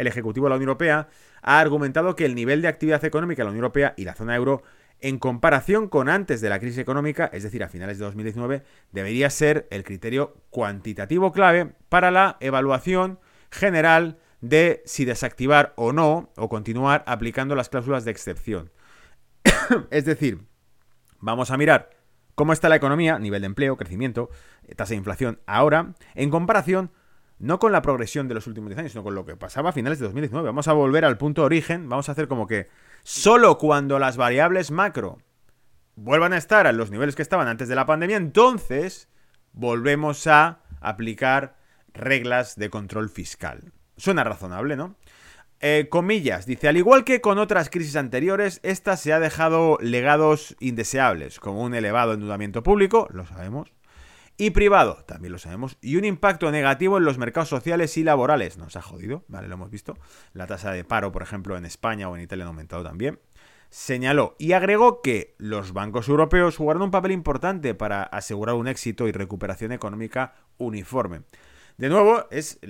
el 0.00 0.06
Ejecutivo 0.06 0.46
de 0.46 0.50
la 0.50 0.56
Unión 0.56 0.70
Europea 0.70 1.08
ha 1.42 1.60
argumentado 1.60 2.16
que 2.16 2.24
el 2.24 2.34
nivel 2.34 2.62
de 2.62 2.68
actividad 2.68 3.04
económica 3.04 3.42
de 3.42 3.44
la 3.44 3.50
Unión 3.50 3.64
Europea 3.64 3.94
y 3.96 4.04
la 4.04 4.14
zona 4.14 4.34
euro 4.34 4.62
en 5.00 5.18
comparación 5.18 5.88
con 5.88 6.08
antes 6.08 6.40
de 6.40 6.48
la 6.48 6.58
crisis 6.58 6.78
económica, 6.78 7.30
es 7.32 7.42
decir, 7.42 7.62
a 7.62 7.68
finales 7.68 7.98
de 7.98 8.04
2019, 8.04 8.62
debería 8.92 9.30
ser 9.30 9.66
el 9.70 9.84
criterio 9.84 10.42
cuantitativo 10.50 11.32
clave 11.32 11.72
para 11.88 12.10
la 12.10 12.36
evaluación 12.40 13.18
general 13.50 14.18
de 14.40 14.82
si 14.86 15.04
desactivar 15.04 15.74
o 15.76 15.92
no 15.92 16.30
o 16.36 16.48
continuar 16.48 17.02
aplicando 17.06 17.54
las 17.54 17.68
cláusulas 17.68 18.04
de 18.04 18.10
excepción. 18.10 18.70
es 19.90 20.04
decir, 20.04 20.46
vamos 21.18 21.50
a 21.50 21.56
mirar 21.56 21.90
cómo 22.34 22.52
está 22.52 22.68
la 22.68 22.76
economía, 22.76 23.18
nivel 23.18 23.42
de 23.42 23.46
empleo, 23.46 23.76
crecimiento, 23.76 24.30
tasa 24.76 24.90
de 24.90 24.96
inflación 24.96 25.40
ahora, 25.46 25.94
en 26.14 26.30
comparación 26.30 26.90
no 27.40 27.58
con 27.58 27.72
la 27.72 27.82
progresión 27.82 28.28
de 28.28 28.34
los 28.34 28.46
últimos 28.46 28.68
10 28.68 28.78
años, 28.78 28.92
sino 28.92 29.02
con 29.02 29.14
lo 29.14 29.24
que 29.24 29.34
pasaba 29.34 29.70
a 29.70 29.72
finales 29.72 29.98
de 29.98 30.04
2019. 30.04 30.46
Vamos 30.46 30.68
a 30.68 30.74
volver 30.74 31.06
al 31.06 31.16
punto 31.16 31.42
de 31.42 31.46
origen, 31.46 31.88
vamos 31.88 32.08
a 32.08 32.12
hacer 32.12 32.28
como 32.28 32.46
que 32.46 32.68
solo 33.02 33.56
cuando 33.56 33.98
las 33.98 34.18
variables 34.18 34.70
macro 34.70 35.18
vuelvan 35.96 36.34
a 36.34 36.36
estar 36.36 36.66
a 36.66 36.72
los 36.72 36.90
niveles 36.90 37.16
que 37.16 37.22
estaban 37.22 37.48
antes 37.48 37.68
de 37.68 37.74
la 37.74 37.86
pandemia, 37.86 38.18
entonces 38.18 39.08
volvemos 39.52 40.26
a 40.26 40.60
aplicar 40.80 41.56
reglas 41.94 42.56
de 42.56 42.68
control 42.68 43.08
fiscal. 43.08 43.72
Suena 43.96 44.22
razonable, 44.22 44.76
¿no? 44.76 44.96
Eh, 45.62 45.88
comillas, 45.90 46.46
dice, 46.46 46.68
al 46.68 46.76
igual 46.76 47.04
que 47.04 47.20
con 47.20 47.38
otras 47.38 47.68
crisis 47.68 47.96
anteriores, 47.96 48.60
esta 48.62 48.96
se 48.96 49.12
ha 49.12 49.20
dejado 49.20 49.78
legados 49.80 50.56
indeseables, 50.60 51.40
como 51.40 51.62
un 51.62 51.74
elevado 51.74 52.14
endeudamiento 52.14 52.62
público, 52.62 53.08
lo 53.12 53.26
sabemos, 53.26 53.72
y 54.40 54.52
privado, 54.52 55.04
también 55.06 55.32
lo 55.32 55.38
sabemos, 55.38 55.76
y 55.82 55.96
un 55.96 56.06
impacto 56.06 56.50
negativo 56.50 56.96
en 56.96 57.04
los 57.04 57.18
mercados 57.18 57.50
sociales 57.50 57.98
y 57.98 58.04
laborales. 58.04 58.56
Nos 58.56 58.74
ha 58.74 58.80
jodido, 58.80 59.22
¿vale? 59.28 59.48
Lo 59.48 59.54
hemos 59.56 59.68
visto. 59.70 59.98
La 60.32 60.46
tasa 60.46 60.72
de 60.72 60.82
paro, 60.82 61.12
por 61.12 61.20
ejemplo, 61.20 61.58
en 61.58 61.66
España 61.66 62.08
o 62.08 62.16
en 62.16 62.22
Italia 62.22 62.46
ha 62.46 62.48
aumentado 62.48 62.82
también. 62.82 63.20
señaló 63.68 64.36
y 64.38 64.52
agregó 64.52 65.02
que 65.02 65.34
los 65.36 65.74
bancos 65.74 66.08
europeos 66.08 66.56
jugaron 66.56 66.80
un 66.80 66.90
papel 66.90 67.12
importante 67.12 67.74
para 67.74 68.02
asegurar 68.02 68.54
un 68.56 68.66
éxito 68.66 69.06
y 69.08 69.12
recuperación 69.12 69.72
económica 69.72 70.34
uniforme. 70.56 71.20
De 71.76 71.90
nuevo, 71.90 72.24
es 72.30 72.60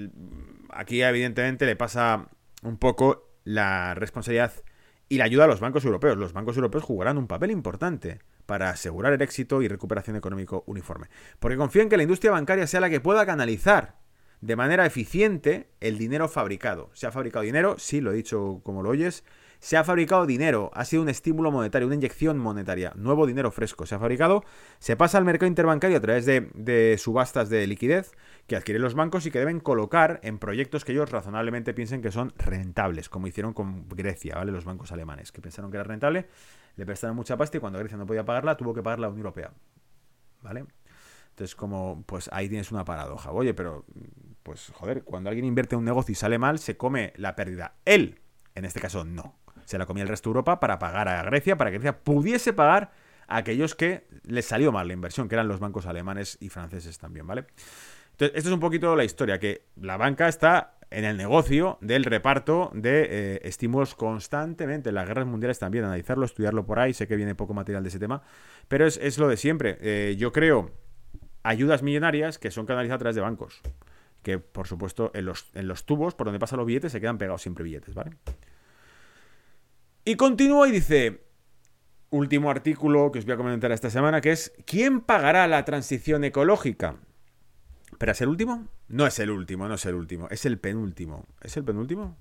aquí 0.70 1.02
evidentemente 1.02 1.66
le 1.66 1.76
pasa 1.76 2.30
un 2.64 2.78
poco 2.78 3.30
la 3.44 3.94
responsabilidad 3.94 4.52
y 5.08 5.18
la 5.18 5.24
ayuda 5.24 5.44
a 5.44 5.46
los 5.48 5.60
bancos 5.60 5.84
europeos. 5.84 6.18
Los 6.18 6.32
bancos 6.32 6.56
europeos 6.56 6.82
jugarán 6.82 7.16
un 7.16 7.28
papel 7.28 7.52
importante 7.52 8.18
para 8.50 8.70
asegurar 8.70 9.12
el 9.12 9.22
éxito 9.22 9.62
y 9.62 9.68
recuperación 9.68 10.16
económico 10.16 10.64
uniforme. 10.66 11.06
Porque 11.38 11.56
confío 11.56 11.82
en 11.82 11.88
que 11.88 11.96
la 11.96 12.02
industria 12.02 12.32
bancaria 12.32 12.66
sea 12.66 12.80
la 12.80 12.90
que 12.90 12.98
pueda 12.98 13.24
canalizar 13.24 14.00
de 14.40 14.56
manera 14.56 14.84
eficiente 14.84 15.70
el 15.78 15.98
dinero 15.98 16.28
fabricado. 16.28 16.90
¿Se 16.92 17.06
ha 17.06 17.12
fabricado 17.12 17.44
dinero? 17.44 17.76
Sí, 17.78 18.00
lo 18.00 18.10
he 18.10 18.16
dicho 18.16 18.60
como 18.64 18.82
lo 18.82 18.88
oyes. 18.90 19.22
Se 19.60 19.76
ha 19.76 19.84
fabricado 19.84 20.24
dinero, 20.24 20.70
ha 20.72 20.86
sido 20.86 21.02
un 21.02 21.10
estímulo 21.10 21.50
monetario, 21.50 21.86
una 21.86 21.94
inyección 21.94 22.38
monetaria, 22.38 22.94
nuevo 22.96 23.26
dinero 23.26 23.50
fresco. 23.50 23.84
Se 23.84 23.94
ha 23.94 23.98
fabricado, 23.98 24.42
se 24.78 24.96
pasa 24.96 25.18
al 25.18 25.26
mercado 25.26 25.48
interbancario 25.48 25.98
a 25.98 26.00
través 26.00 26.24
de, 26.24 26.96
subastas 26.98 27.50
de 27.50 27.66
liquidez 27.66 28.12
que 28.46 28.56
adquieren 28.56 28.80
los 28.80 28.94
bancos 28.94 29.26
y 29.26 29.30
que 29.30 29.38
deben 29.38 29.60
colocar 29.60 30.18
en 30.22 30.38
proyectos 30.38 30.86
que 30.86 30.92
ellos 30.92 31.10
razonablemente 31.10 31.74
piensen 31.74 32.00
que 32.00 32.10
son 32.10 32.32
rentables, 32.38 33.10
como 33.10 33.26
hicieron 33.26 33.52
con 33.52 33.86
Grecia, 33.90 34.36
¿vale? 34.36 34.50
Los 34.50 34.64
bancos 34.64 34.92
alemanes, 34.92 35.30
que 35.30 35.42
pensaron 35.42 35.70
que 35.70 35.76
era 35.76 35.84
rentable, 35.84 36.26
le 36.76 36.86
prestaron 36.86 37.14
mucha 37.14 37.36
pasta 37.36 37.58
y 37.58 37.60
cuando 37.60 37.78
Grecia 37.78 37.98
no 37.98 38.06
podía 38.06 38.24
pagarla, 38.24 38.56
tuvo 38.56 38.72
que 38.72 38.82
pagar 38.82 38.98
la 38.98 39.08
Unión 39.08 39.26
Europea, 39.26 39.52
¿vale? 40.40 40.64
Entonces, 41.28 41.54
como, 41.54 42.02
pues 42.06 42.30
ahí 42.32 42.48
tienes 42.48 42.72
una 42.72 42.86
paradoja. 42.86 43.30
Oye, 43.30 43.52
pero, 43.52 43.84
pues, 44.42 44.72
joder, 44.74 45.04
cuando 45.04 45.28
alguien 45.28 45.44
invierte 45.44 45.74
en 45.74 45.80
un 45.80 45.84
negocio 45.84 46.12
y 46.12 46.16
sale 46.16 46.38
mal, 46.38 46.58
se 46.58 46.78
come 46.78 47.12
la 47.16 47.36
pérdida. 47.36 47.74
Él, 47.84 48.20
en 48.54 48.64
este 48.64 48.80
caso, 48.80 49.04
no 49.04 49.40
se 49.70 49.78
la 49.78 49.86
comía 49.86 50.02
el 50.02 50.08
resto 50.08 50.28
de 50.28 50.32
Europa 50.32 50.58
para 50.58 50.80
pagar 50.80 51.06
a 51.06 51.22
Grecia, 51.22 51.56
para 51.56 51.70
que 51.70 51.78
Grecia 51.78 52.00
pudiese 52.00 52.52
pagar 52.52 52.90
a 53.28 53.36
aquellos 53.36 53.76
que 53.76 54.08
les 54.26 54.44
salió 54.44 54.72
mal 54.72 54.88
la 54.88 54.94
inversión, 54.94 55.28
que 55.28 55.36
eran 55.36 55.46
los 55.46 55.60
bancos 55.60 55.86
alemanes 55.86 56.38
y 56.40 56.48
franceses 56.48 56.98
también, 56.98 57.24
¿vale? 57.24 57.46
Entonces, 58.10 58.36
esto 58.36 58.50
es 58.50 58.54
un 58.54 58.58
poquito 58.58 58.96
la 58.96 59.04
historia, 59.04 59.38
que 59.38 59.66
la 59.80 59.96
banca 59.96 60.26
está 60.26 60.74
en 60.90 61.04
el 61.04 61.16
negocio 61.16 61.78
del 61.80 62.02
reparto 62.02 62.72
de 62.74 63.06
eh, 63.08 63.40
estímulos 63.44 63.94
constantemente. 63.94 64.90
Las 64.90 65.06
guerras 65.06 65.26
mundiales 65.26 65.60
también, 65.60 65.84
analizarlo, 65.84 66.24
estudiarlo 66.24 66.66
por 66.66 66.80
ahí. 66.80 66.92
Sé 66.92 67.06
que 67.06 67.14
viene 67.14 67.36
poco 67.36 67.54
material 67.54 67.84
de 67.84 67.90
ese 67.90 68.00
tema, 68.00 68.22
pero 68.66 68.86
es, 68.86 69.18
lo 69.18 69.28
de 69.28 69.36
siempre. 69.36 69.78
Eh, 69.80 70.16
yo 70.18 70.32
creo 70.32 70.72
ayudas 71.44 71.84
millonarias 71.84 72.40
que 72.40 72.50
son 72.50 72.66
canalizadas 72.66 72.96
a 72.96 72.98
través 72.98 73.14
de 73.14 73.22
bancos. 73.22 73.60
Que, 74.24 74.40
por 74.40 74.66
supuesto, 74.66 75.12
en 75.14 75.26
los, 75.26 75.48
en 75.54 75.68
los 75.68 75.86
tubos 75.86 76.16
por 76.16 76.26
donde 76.26 76.40
pasan 76.40 76.58
los 76.58 76.66
billetes 76.66 76.90
se 76.90 77.00
quedan 77.00 77.18
pegados 77.18 77.40
siempre 77.40 77.62
billetes, 77.62 77.94
¿vale? 77.94 78.10
Y 80.10 80.16
continúa 80.16 80.68
y 80.68 80.72
dice, 80.72 81.20
último 82.10 82.50
artículo 82.50 83.12
que 83.12 83.20
os 83.20 83.24
voy 83.24 83.34
a 83.34 83.36
comentar 83.36 83.70
esta 83.70 83.90
semana, 83.90 84.20
que 84.20 84.32
es, 84.32 84.52
¿quién 84.66 85.02
pagará 85.02 85.46
la 85.46 85.64
transición 85.64 86.24
ecológica? 86.24 86.96
¿Pero 87.96 88.10
es 88.10 88.20
el 88.20 88.28
último? 88.28 88.66
No 88.88 89.06
es 89.06 89.20
el 89.20 89.30
último, 89.30 89.68
no 89.68 89.74
es 89.74 89.86
el 89.86 89.94
último, 89.94 90.26
es 90.28 90.44
el 90.46 90.58
penúltimo. 90.58 91.28
¿Es 91.40 91.56
el 91.56 91.62
penúltimo? 91.62 92.16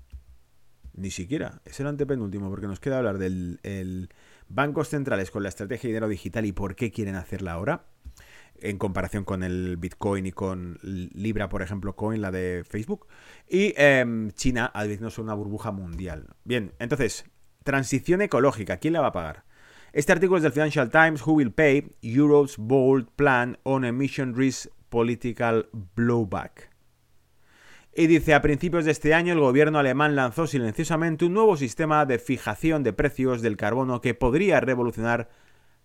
Ni 0.94 1.10
siquiera, 1.10 1.62
es 1.64 1.80
el 1.80 1.88
antepenúltimo, 1.88 2.48
porque 2.48 2.68
nos 2.68 2.78
queda 2.78 2.98
hablar 2.98 3.18
del 3.18 4.08
bancos 4.48 4.90
centrales 4.90 5.32
con 5.32 5.42
la 5.42 5.48
estrategia 5.48 5.88
de 5.88 5.94
dinero 5.94 6.06
digital 6.06 6.46
y 6.46 6.52
por 6.52 6.76
qué 6.76 6.92
quieren 6.92 7.16
hacerla 7.16 7.54
ahora, 7.54 7.86
en 8.60 8.78
comparación 8.78 9.24
con 9.24 9.42
el 9.42 9.78
Bitcoin 9.78 10.26
y 10.26 10.30
con 10.30 10.78
Libra, 10.82 11.48
por 11.48 11.60
ejemplo, 11.60 11.96
Coin, 11.96 12.22
la 12.22 12.30
de 12.30 12.62
Facebook, 12.68 13.08
y 13.48 13.74
eh, 13.76 14.30
China 14.34 14.70
advirtiéndose 14.72 15.20
una 15.20 15.34
burbuja 15.34 15.72
mundial. 15.72 16.28
Bien, 16.44 16.72
entonces, 16.78 17.24
Transición 17.62 18.22
ecológica, 18.22 18.78
¿quién 18.78 18.94
la 18.94 19.02
va 19.02 19.08
a 19.08 19.12
pagar? 19.12 19.44
Este 19.92 20.12
artículo 20.12 20.38
es 20.38 20.42
del 20.42 20.52
Financial 20.52 20.88
Times, 20.88 21.26
Who 21.26 21.32
Will 21.34 21.52
Pay 21.52 21.96
Europe's 22.00 22.56
Bold 22.56 23.08
Plan 23.16 23.58
on 23.64 23.84
Emission 23.84 24.34
Risk 24.34 24.68
Political 24.88 25.68
Blowback. 25.94 26.70
Y 27.94 28.06
dice, 28.06 28.34
a 28.34 28.40
principios 28.40 28.84
de 28.86 28.92
este 28.92 29.12
año 29.12 29.32
el 29.32 29.40
gobierno 29.40 29.78
alemán 29.78 30.16
lanzó 30.16 30.46
silenciosamente 30.46 31.26
un 31.26 31.34
nuevo 31.34 31.56
sistema 31.56 32.06
de 32.06 32.18
fijación 32.18 32.82
de 32.82 32.92
precios 32.92 33.42
del 33.42 33.56
carbono 33.56 34.00
que 34.00 34.14
podría 34.14 34.60
revolucionar 34.60 35.28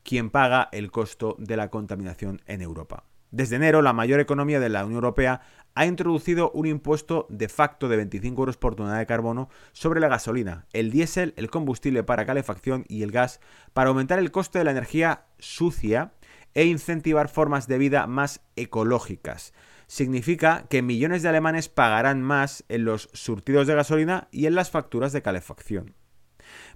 quién 0.03 0.29
paga 0.29 0.69
el 0.71 0.91
costo 0.91 1.35
de 1.39 1.57
la 1.57 1.69
contaminación 1.69 2.41
en 2.45 2.61
Europa. 2.61 3.03
Desde 3.31 3.57
enero, 3.57 3.81
la 3.81 3.91
mayor 3.91 4.21
economía 4.21 4.61
de 4.61 4.69
la 4.69 4.85
Unión 4.85 4.99
Europea 4.99 5.41
ha 5.75 5.85
introducido 5.85 6.51
un 6.51 6.65
impuesto 6.65 7.27
de 7.29 7.49
facto 7.49 7.89
de 7.89 7.97
25 7.97 8.41
euros 8.41 8.57
por 8.57 8.75
tonelada 8.75 8.99
de 8.99 9.05
carbono 9.05 9.49
sobre 9.73 9.99
la 9.99 10.07
gasolina, 10.07 10.65
el 10.73 10.89
diésel, 10.89 11.33
el 11.35 11.49
combustible 11.49 12.03
para 12.03 12.25
calefacción 12.25 12.85
y 12.87 13.03
el 13.03 13.11
gas 13.11 13.41
para 13.73 13.89
aumentar 13.89 14.17
el 14.17 14.31
coste 14.31 14.57
de 14.57 14.65
la 14.65 14.71
energía 14.71 15.25
sucia 15.37 16.13
e 16.53 16.65
incentivar 16.65 17.27
formas 17.27 17.67
de 17.67 17.77
vida 17.77 18.07
más 18.07 18.41
ecológicas. 18.55 19.53
Significa 19.87 20.65
que 20.69 20.81
millones 20.81 21.21
de 21.21 21.29
alemanes 21.29 21.69
pagarán 21.69 22.21
más 22.21 22.63
en 22.69 22.85
los 22.85 23.09
surtidos 23.13 23.67
de 23.67 23.75
gasolina 23.75 24.29
y 24.31 24.45
en 24.47 24.55
las 24.55 24.71
facturas 24.71 25.11
de 25.11 25.21
calefacción. 25.21 25.93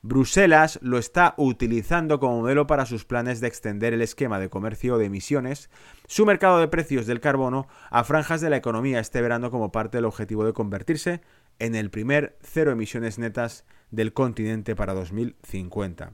Bruselas 0.01 0.79
lo 0.81 0.97
está 0.97 1.33
utilizando 1.37 2.19
como 2.19 2.41
modelo 2.41 2.67
para 2.67 2.85
sus 2.85 3.05
planes 3.05 3.41
de 3.41 3.47
extender 3.47 3.93
el 3.93 4.01
esquema 4.01 4.39
de 4.39 4.49
comercio 4.49 4.97
de 4.97 5.05
emisiones, 5.05 5.69
su 6.07 6.25
mercado 6.25 6.59
de 6.59 6.67
precios 6.67 7.05
del 7.05 7.19
carbono, 7.19 7.67
a 7.89 8.03
franjas 8.03 8.41
de 8.41 8.49
la 8.49 8.57
economía 8.57 8.99
este 8.99 9.21
verano 9.21 9.51
como 9.51 9.71
parte 9.71 9.97
del 9.97 10.05
objetivo 10.05 10.45
de 10.45 10.53
convertirse 10.53 11.21
en 11.59 11.75
el 11.75 11.89
primer 11.89 12.37
cero 12.41 12.71
emisiones 12.71 13.19
netas 13.19 13.65
del 13.91 14.13
continente 14.13 14.75
para 14.75 14.93
2050. 14.93 16.11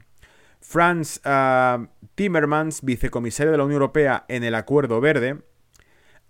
Franz 0.60 1.20
ah, 1.24 1.86
Timmermans, 2.16 2.82
vicecomisario 2.82 3.52
de 3.52 3.58
la 3.58 3.64
Unión 3.64 3.82
Europea 3.82 4.24
en 4.28 4.42
el 4.42 4.56
Acuerdo 4.56 5.00
Verde, 5.00 5.42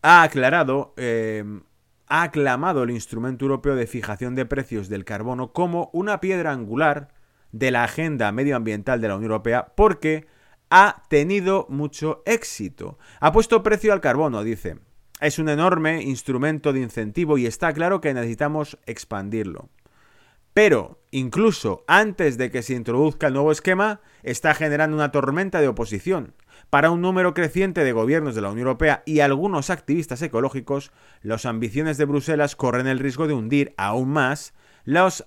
ha 0.03 0.23
aclarado, 0.23 0.93
eh, 0.99 1.43
ha 2.07 2.23
aclamado 2.23 2.83
el 2.83 2.91
instrumento 2.91 3.47
europeo 3.47 3.75
de 3.75 3.87
fijación 3.87 4.35
de 4.35 4.45
precios 4.45 4.89
del 4.91 5.07
carbono 5.07 5.53
como 5.53 5.89
una 5.95 6.21
piedra 6.21 6.53
angular 6.53 7.16
de 7.59 7.71
la 7.71 7.85
agenda 7.85 8.31
medioambiental 8.33 9.01
de 9.01 9.09
la 9.09 9.17
Unión 9.17 9.33
Europea 9.33 9.73
porque 9.75 10.27
ha 10.69 11.05
tenido 11.09 11.67
mucho 11.69 12.23
éxito. 12.27 12.99
Ha 13.21 13.33
puesto 13.33 13.63
precio 13.63 13.93
al 13.93 14.01
carbono, 14.01 14.43
dice. 14.43 14.79
Es 15.21 15.39
un 15.39 15.49
enorme 15.49 16.03
instrumento 16.03 16.75
de 16.75 16.81
incentivo 16.81 17.39
y 17.39 17.47
está 17.47 17.73
claro 17.73 18.03
que 18.03 18.13
necesitamos 18.13 18.79
expandirlo. 18.85 19.71
Pero, 20.53 21.03
incluso 21.11 21.85
antes 21.87 22.37
de 22.37 22.51
que 22.51 22.63
se 22.63 22.75
introduzca 22.75 23.29
el 23.29 23.35
nuevo 23.35 23.53
esquema, 23.53 24.01
está 24.23 24.55
generando 24.55 24.97
una 24.97 25.13
tormenta 25.13 25.61
de 25.61 25.69
oposición. 25.69 26.35
Para 26.69 26.91
un 26.91 27.01
número 27.01 27.33
creciente 27.33 27.85
de 27.85 27.93
gobiernos 27.93 28.35
de 28.35 28.41
la 28.43 28.51
Unión 28.51 28.67
Europea 28.67 29.03
y 29.07 29.21
algunos 29.21 29.71
activistas 29.71 30.21
ecológicos, 30.21 30.93
las 31.23 31.47
ambiciones 31.47 31.97
de 31.97 32.07
Bruselas 32.07 32.57
corren 32.57 32.87
el 32.87 32.99
riesgo 32.99 33.27
de 33.27 33.35
hundir 33.35 33.75
aún 33.77 34.11
más 34.11 34.53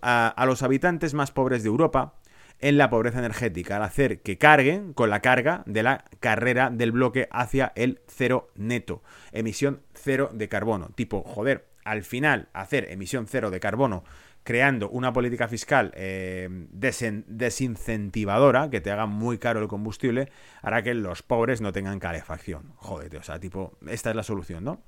a, 0.01 0.43
los 0.45 0.63
habitantes 0.63 1.13
más 1.13 1.31
pobres 1.31 1.63
de 1.63 1.69
Europa 1.69 2.18
en 2.59 2.77
la 2.77 2.89
pobreza 2.89 3.19
energética, 3.19 3.77
al 3.77 3.83
hacer 3.83 4.21
que 4.21 4.37
carguen 4.37 4.93
con 4.93 5.09
la 5.09 5.21
carga 5.21 5.63
de 5.65 5.83
la 5.83 6.05
carrera 6.19 6.69
del 6.69 6.91
bloque 6.91 7.27
hacia 7.31 7.71
el 7.75 8.01
cero 8.07 8.49
neto, 8.55 9.01
emisión 9.31 9.81
cero 9.93 10.29
de 10.33 10.49
carbono. 10.49 10.89
Tipo, 10.95 11.23
joder, 11.23 11.67
al 11.83 12.03
final 12.03 12.49
hacer 12.53 12.91
emisión 12.91 13.27
cero 13.27 13.49
de 13.51 13.59
carbono 13.59 14.03
creando 14.43 14.89
una 14.89 15.13
política 15.13 15.47
fiscal 15.47 15.91
eh, 15.95 16.49
desincentivadora, 16.71 18.69
que 18.69 18.81
te 18.81 18.89
haga 18.91 19.05
muy 19.05 19.37
caro 19.37 19.61
el 19.61 19.67
combustible, 19.67 20.31
hará 20.61 20.81
que 20.81 20.93
los 20.93 21.21
pobres 21.21 21.61
no 21.61 21.71
tengan 21.71 21.99
calefacción. 21.99 22.73
Joder, 22.77 23.15
o 23.17 23.23
sea, 23.23 23.39
tipo, 23.39 23.77
esta 23.87 24.09
es 24.09 24.15
la 24.15 24.23
solución, 24.23 24.63
¿no? 24.63 24.81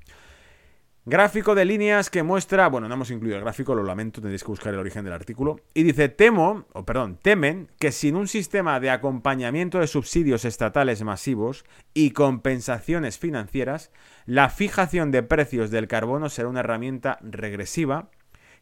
Gráfico 1.04 1.56
de 1.56 1.66
líneas 1.66 2.12
que 2.12 2.22
muestra, 2.22 2.70
bueno, 2.70 2.88
no 2.88 2.94
hemos 2.94 3.10
incluido 3.10 3.36
el 3.36 3.42
gráfico, 3.44 3.74
lo 3.74 3.82
lamento, 3.82 4.22
tendréis 4.22 4.44
que 4.44 4.52
buscar 4.52 4.72
el 4.72 4.80
origen 4.80 5.04
del 5.04 5.14
artículo. 5.14 5.60
Y 5.74 5.82
dice, 5.82 6.10
temo, 6.10 6.66
o 6.74 6.86
perdón, 6.86 7.18
temen 7.20 7.70
que 7.80 7.92
sin 7.92 8.16
un 8.16 8.28
sistema 8.28 8.80
de 8.80 8.92
acompañamiento 8.92 9.80
de 9.80 9.88
subsidios 9.88 10.46
estatales 10.46 11.02
masivos 11.02 11.66
y 11.96 12.12
compensaciones 12.12 13.18
financieras, 13.18 13.90
la 14.28 14.50
fijación 14.50 15.10
de 15.10 15.24
precios 15.24 15.72
del 15.72 15.88
carbono 15.88 16.30
será 16.30 16.50
una 16.50 16.60
herramienta 16.60 17.18
regresiva 17.22 18.12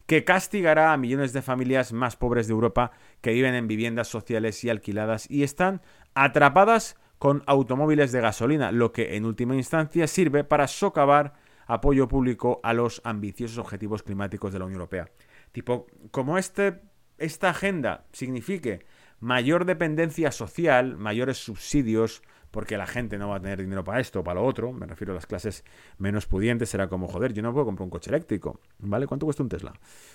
que 0.06 0.24
castigará 0.24 0.94
a 0.94 0.96
millones 0.96 1.34
de 1.34 1.42
familias 1.42 1.92
más 1.92 2.16
pobres 2.16 2.46
de 2.46 2.54
Europa 2.54 2.92
que 3.20 3.34
viven 3.34 3.54
en 3.54 3.68
viviendas 3.68 4.08
sociales 4.08 4.64
y 4.64 4.70
alquiladas 4.70 5.30
y 5.30 5.42
están 5.42 5.82
atrapadas 6.14 6.96
con 7.18 7.42
automóviles 7.44 8.12
de 8.12 8.22
gasolina, 8.22 8.72
lo 8.72 8.92
que 8.92 9.16
en 9.16 9.26
última 9.26 9.56
instancia 9.56 10.06
sirve 10.06 10.42
para 10.42 10.68
socavar 10.68 11.34
apoyo 11.72 12.08
público 12.08 12.60
a 12.62 12.72
los 12.72 13.00
ambiciosos 13.04 13.58
objetivos 13.58 14.02
climáticos 14.02 14.52
de 14.52 14.58
la 14.58 14.64
Unión 14.64 14.80
Europea. 14.80 15.08
Tipo, 15.52 15.86
como 16.10 16.36
este, 16.36 16.80
esta 17.18 17.50
agenda 17.50 18.06
signifique 18.12 18.84
mayor 19.20 19.64
dependencia 19.64 20.32
social, 20.32 20.96
mayores 20.96 21.38
subsidios, 21.38 22.22
porque 22.50 22.76
la 22.76 22.86
gente 22.86 23.18
no 23.18 23.28
va 23.28 23.36
a 23.36 23.40
tener 23.40 23.60
dinero 23.60 23.84
para 23.84 24.00
esto 24.00 24.20
o 24.20 24.24
para 24.24 24.40
lo 24.40 24.46
otro, 24.46 24.72
me 24.72 24.84
refiero 24.84 25.12
a 25.12 25.14
las 25.14 25.26
clases 25.26 25.64
menos 25.98 26.26
pudientes, 26.26 26.68
será 26.68 26.88
como, 26.88 27.06
joder, 27.06 27.32
yo 27.32 27.42
no 27.42 27.52
puedo 27.52 27.66
comprar 27.66 27.84
un 27.84 27.90
coche 27.90 28.10
eléctrico, 28.10 28.60
¿vale? 28.78 29.06
¿Cuánto 29.06 29.26
cuesta 29.26 29.44
un 29.44 29.48
Tesla? 29.48 29.72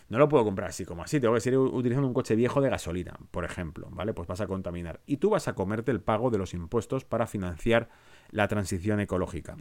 No 0.09 0.17
lo 0.17 0.27
puedo 0.27 0.43
comprar 0.43 0.69
así 0.69 0.83
como 0.83 1.03
así, 1.03 1.21
tengo 1.21 1.33
que 1.35 1.39
seguir 1.39 1.59
utilizando 1.59 2.07
un 2.07 2.13
coche 2.13 2.35
viejo 2.35 2.59
de 2.59 2.69
gasolina, 2.69 3.17
por 3.31 3.45
ejemplo, 3.45 3.87
¿vale? 3.91 4.13
Pues 4.13 4.27
vas 4.27 4.41
a 4.41 4.47
contaminar. 4.47 4.99
Y 5.05 5.17
tú 5.17 5.29
vas 5.29 5.47
a 5.47 5.55
comerte 5.55 5.91
el 5.91 6.01
pago 6.01 6.29
de 6.29 6.37
los 6.37 6.53
impuestos 6.53 7.05
para 7.05 7.27
financiar 7.27 7.87
la 8.31 8.49
transición 8.49 8.99
ecológica, 8.99 9.55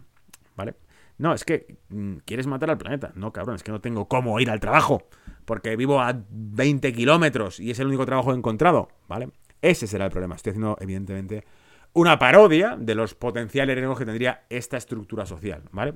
¿vale? 0.56 0.74
No, 1.18 1.32
es 1.32 1.44
que 1.44 1.78
mm, 1.88 2.16
quieres 2.24 2.46
matar 2.46 2.70
al 2.70 2.78
planeta. 2.78 3.12
No, 3.14 3.32
cabrón, 3.32 3.56
es 3.56 3.62
que 3.62 3.72
no 3.72 3.80
tengo 3.80 4.08
cómo 4.08 4.38
ir 4.40 4.50
al 4.50 4.60
trabajo. 4.60 5.06
Porque 5.44 5.76
vivo 5.76 6.00
a 6.00 6.24
20 6.30 6.92
kilómetros 6.92 7.60
y 7.60 7.70
es 7.70 7.78
el 7.78 7.86
único 7.86 8.06
trabajo 8.06 8.32
encontrado. 8.32 8.88
¿Vale? 9.08 9.30
Ese 9.62 9.86
será 9.86 10.06
el 10.06 10.10
problema. 10.10 10.34
Estoy 10.34 10.50
haciendo, 10.50 10.76
evidentemente, 10.80 11.44
una 11.92 12.18
parodia 12.18 12.76
de 12.78 12.94
los 12.94 13.14
potenciales 13.14 13.76
riesgos 13.76 13.98
que 13.98 14.06
tendría 14.06 14.44
esta 14.48 14.76
estructura 14.76 15.26
social. 15.26 15.62
¿Vale? 15.70 15.94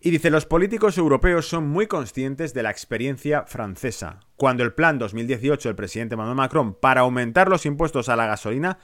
Y 0.00 0.10
dice, 0.10 0.30
los 0.30 0.46
políticos 0.46 0.96
europeos 0.96 1.48
son 1.48 1.68
muy 1.68 1.88
conscientes 1.88 2.54
de 2.54 2.62
la 2.62 2.70
experiencia 2.70 3.42
francesa, 3.46 4.20
cuando 4.36 4.62
el 4.62 4.72
plan 4.72 4.96
2018 4.96 5.68
del 5.68 5.74
presidente 5.74 6.14
Emmanuel 6.14 6.36
Macron 6.36 6.74
para 6.74 7.00
aumentar 7.00 7.48
los 7.48 7.66
impuestos 7.66 8.08
a 8.08 8.14
la 8.14 8.26
gasolina 8.26 8.78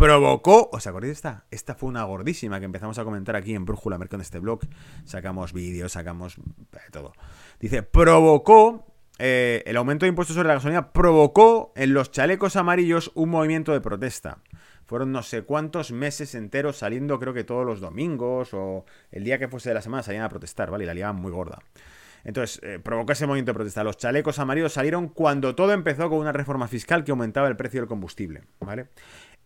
provocó, 0.00 0.70
¿os 0.72 0.86
acordáis 0.86 1.10
de 1.10 1.14
esta? 1.14 1.44
Esta 1.50 1.74
fue 1.74 1.90
una 1.90 2.04
gordísima 2.04 2.58
que 2.58 2.64
empezamos 2.64 2.98
a 2.98 3.04
comentar 3.04 3.36
aquí 3.36 3.54
en 3.54 3.66
Brújula 3.66 3.98
Mercado 3.98 4.16
en 4.16 4.22
este 4.22 4.38
blog. 4.38 4.60
Sacamos 5.04 5.52
vídeos, 5.52 5.92
sacamos 5.92 6.38
eh, 6.38 6.78
todo. 6.90 7.12
Dice, 7.60 7.82
provocó, 7.82 8.86
eh, 9.18 9.62
el 9.66 9.76
aumento 9.76 10.06
de 10.06 10.08
impuestos 10.08 10.36
sobre 10.36 10.48
la 10.48 10.54
gasolina 10.54 10.92
provocó 10.92 11.74
en 11.76 11.92
los 11.92 12.10
chalecos 12.10 12.56
amarillos 12.56 13.12
un 13.14 13.28
movimiento 13.28 13.72
de 13.72 13.82
protesta. 13.82 14.38
Fueron 14.86 15.12
no 15.12 15.22
sé 15.22 15.42
cuántos 15.42 15.92
meses 15.92 16.34
enteros 16.34 16.78
saliendo, 16.78 17.18
creo 17.20 17.34
que 17.34 17.44
todos 17.44 17.66
los 17.66 17.80
domingos 17.80 18.54
o 18.54 18.86
el 19.12 19.22
día 19.22 19.38
que 19.38 19.48
fuese 19.48 19.68
de 19.68 19.74
la 19.74 19.82
semana 19.82 20.02
salían 20.02 20.24
a 20.24 20.30
protestar, 20.30 20.70
¿vale? 20.70 20.84
Y 20.84 20.86
la 20.86 20.94
liaban 20.94 21.16
muy 21.16 21.30
gorda. 21.30 21.58
Entonces, 22.24 22.60
eh, 22.62 22.78
provocó 22.78 23.12
ese 23.12 23.26
movimiento 23.26 23.50
de 23.50 23.54
protesta. 23.54 23.84
Los 23.84 23.96
chalecos 23.96 24.38
amarillos 24.38 24.72
salieron 24.72 25.08
cuando 25.08 25.54
todo 25.54 25.72
empezó 25.72 26.08
con 26.08 26.18
una 26.18 26.32
reforma 26.32 26.68
fiscal 26.68 27.04
que 27.04 27.12
aumentaba 27.12 27.48
el 27.48 27.56
precio 27.56 27.80
del 27.80 27.88
combustible, 27.88 28.42
¿vale? 28.60 28.88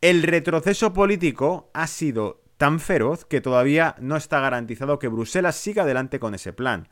El 0.05 0.23
retroceso 0.23 0.93
político 0.93 1.71
ha 1.73 1.87
sido 1.87 2.43
tan 2.59 2.79
feroz 2.79 3.25
que 3.25 3.41
todavía 3.41 3.97
no 3.99 4.19
está 4.19 4.39
garantizado 4.39 4.99
que 4.99 5.09
Bruselas 5.09 5.57
siga 5.57 5.85
adelante 5.85 6.21
con 6.21 6.35
ese 6.35 6.53
plan. 6.53 6.89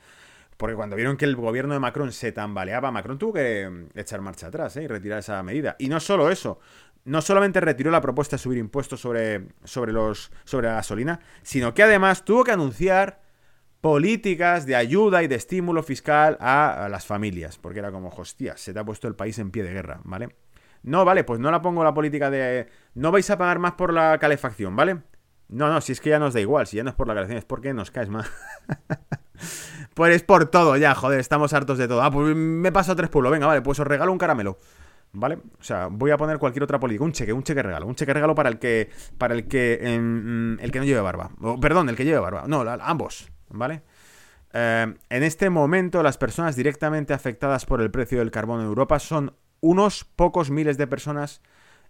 Porque 0.56 0.76
cuando 0.76 0.96
vieron 0.96 1.18
que 1.18 1.26
el 1.26 1.36
gobierno 1.36 1.74
de 1.74 1.80
Macron 1.80 2.10
se 2.10 2.32
tambaleaba, 2.32 2.90
Macron 2.90 3.18
tuvo 3.18 3.34
que 3.34 3.68
mm, 3.68 3.98
echar 3.98 4.22
marcha 4.22 4.46
atrás 4.46 4.78
¿eh? 4.78 4.84
y 4.84 4.86
retirar 4.86 5.18
esa 5.18 5.42
medida. 5.42 5.76
Y 5.78 5.90
no 5.90 6.00
solo 6.00 6.30
eso, 6.30 6.58
no 7.04 7.20
solamente 7.20 7.60
retiró 7.60 7.90
la 7.90 8.00
propuesta 8.00 8.36
de 8.36 8.42
subir 8.42 8.56
impuestos 8.56 9.00
sobre, 9.00 9.48
sobre, 9.62 9.92
los, 9.92 10.32
sobre 10.44 10.68
la 10.68 10.76
gasolina, 10.76 11.20
sino 11.42 11.74
que 11.74 11.82
además 11.82 12.24
tuvo 12.24 12.44
que 12.44 12.52
anunciar 12.52 13.20
políticas 13.82 14.64
de 14.64 14.74
ayuda 14.74 15.22
y 15.22 15.28
de 15.28 15.34
estímulo 15.34 15.82
fiscal 15.82 16.38
a, 16.40 16.86
a 16.86 16.88
las 16.88 17.04
familias. 17.04 17.58
Porque 17.58 17.80
era 17.80 17.92
como, 17.92 18.08
hostia, 18.08 18.56
se 18.56 18.72
te 18.72 18.78
ha 18.78 18.84
puesto 18.86 19.06
el 19.06 19.16
país 19.16 19.38
en 19.38 19.50
pie 19.50 19.64
de 19.64 19.74
guerra, 19.74 20.00
¿vale? 20.02 20.30
No, 20.82 21.04
vale, 21.04 21.24
pues 21.24 21.40
no 21.40 21.50
la 21.50 21.62
pongo 21.62 21.84
la 21.84 21.94
política 21.94 22.30
de... 22.30 22.68
No 22.94 23.12
vais 23.12 23.28
a 23.30 23.38
pagar 23.38 23.58
más 23.58 23.72
por 23.72 23.92
la 23.92 24.18
calefacción, 24.18 24.74
¿vale? 24.74 25.02
No, 25.48 25.68
no, 25.68 25.80
si 25.80 25.92
es 25.92 26.00
que 26.00 26.10
ya 26.10 26.18
nos 26.18 26.34
da 26.34 26.40
igual, 26.40 26.66
si 26.66 26.78
ya 26.78 26.84
no 26.84 26.90
es 26.90 26.96
por 26.96 27.06
la 27.06 27.14
calefacción, 27.14 27.38
es 27.38 27.44
porque 27.44 27.74
nos 27.74 27.90
caes 27.90 28.08
más. 28.08 28.30
pues 29.94 30.16
es 30.16 30.22
por 30.22 30.46
todo, 30.46 30.76
ya, 30.76 30.94
joder, 30.94 31.20
estamos 31.20 31.52
hartos 31.52 31.78
de 31.78 31.88
todo. 31.88 32.02
Ah, 32.02 32.10
pues 32.10 32.34
me 32.34 32.72
paso 32.72 32.96
tres 32.96 33.10
pueblos, 33.10 33.32
venga, 33.32 33.46
vale, 33.46 33.62
pues 33.62 33.78
os 33.78 33.86
regalo 33.86 34.12
un 34.12 34.18
caramelo. 34.18 34.58
¿Vale? 35.14 35.36
O 35.60 35.62
sea, 35.62 35.88
voy 35.90 36.10
a 36.10 36.16
poner 36.16 36.38
cualquier 36.38 36.62
otra 36.62 36.80
política. 36.80 37.04
Un 37.04 37.12
cheque, 37.12 37.32
un 37.32 37.42
cheque 37.42 37.62
regalo. 37.62 37.86
Un 37.86 37.94
cheque 37.94 38.14
regalo 38.14 38.34
para 38.34 38.48
el 38.48 38.58
que. 38.58 38.90
Para 39.18 39.34
el 39.34 39.46
que. 39.46 39.78
Em, 39.82 40.58
el 40.58 40.72
que 40.72 40.78
no 40.78 40.86
lleve 40.86 41.02
barba. 41.02 41.30
perdón, 41.60 41.90
el 41.90 41.96
que 41.96 42.04
lleve 42.04 42.18
barba. 42.18 42.44
No, 42.46 42.62
ambos. 42.80 43.30
¿Vale? 43.50 43.82
Eh, 44.54 44.94
en 45.10 45.22
este 45.22 45.50
momento, 45.50 46.02
las 46.02 46.16
personas 46.16 46.56
directamente 46.56 47.12
afectadas 47.12 47.66
por 47.66 47.82
el 47.82 47.90
precio 47.90 48.20
del 48.20 48.30
carbón 48.30 48.60
en 48.60 48.66
Europa 48.66 48.98
son 48.98 49.34
unos 49.62 50.04
pocos 50.04 50.50
miles 50.50 50.76
de 50.76 50.86
personas 50.86 51.40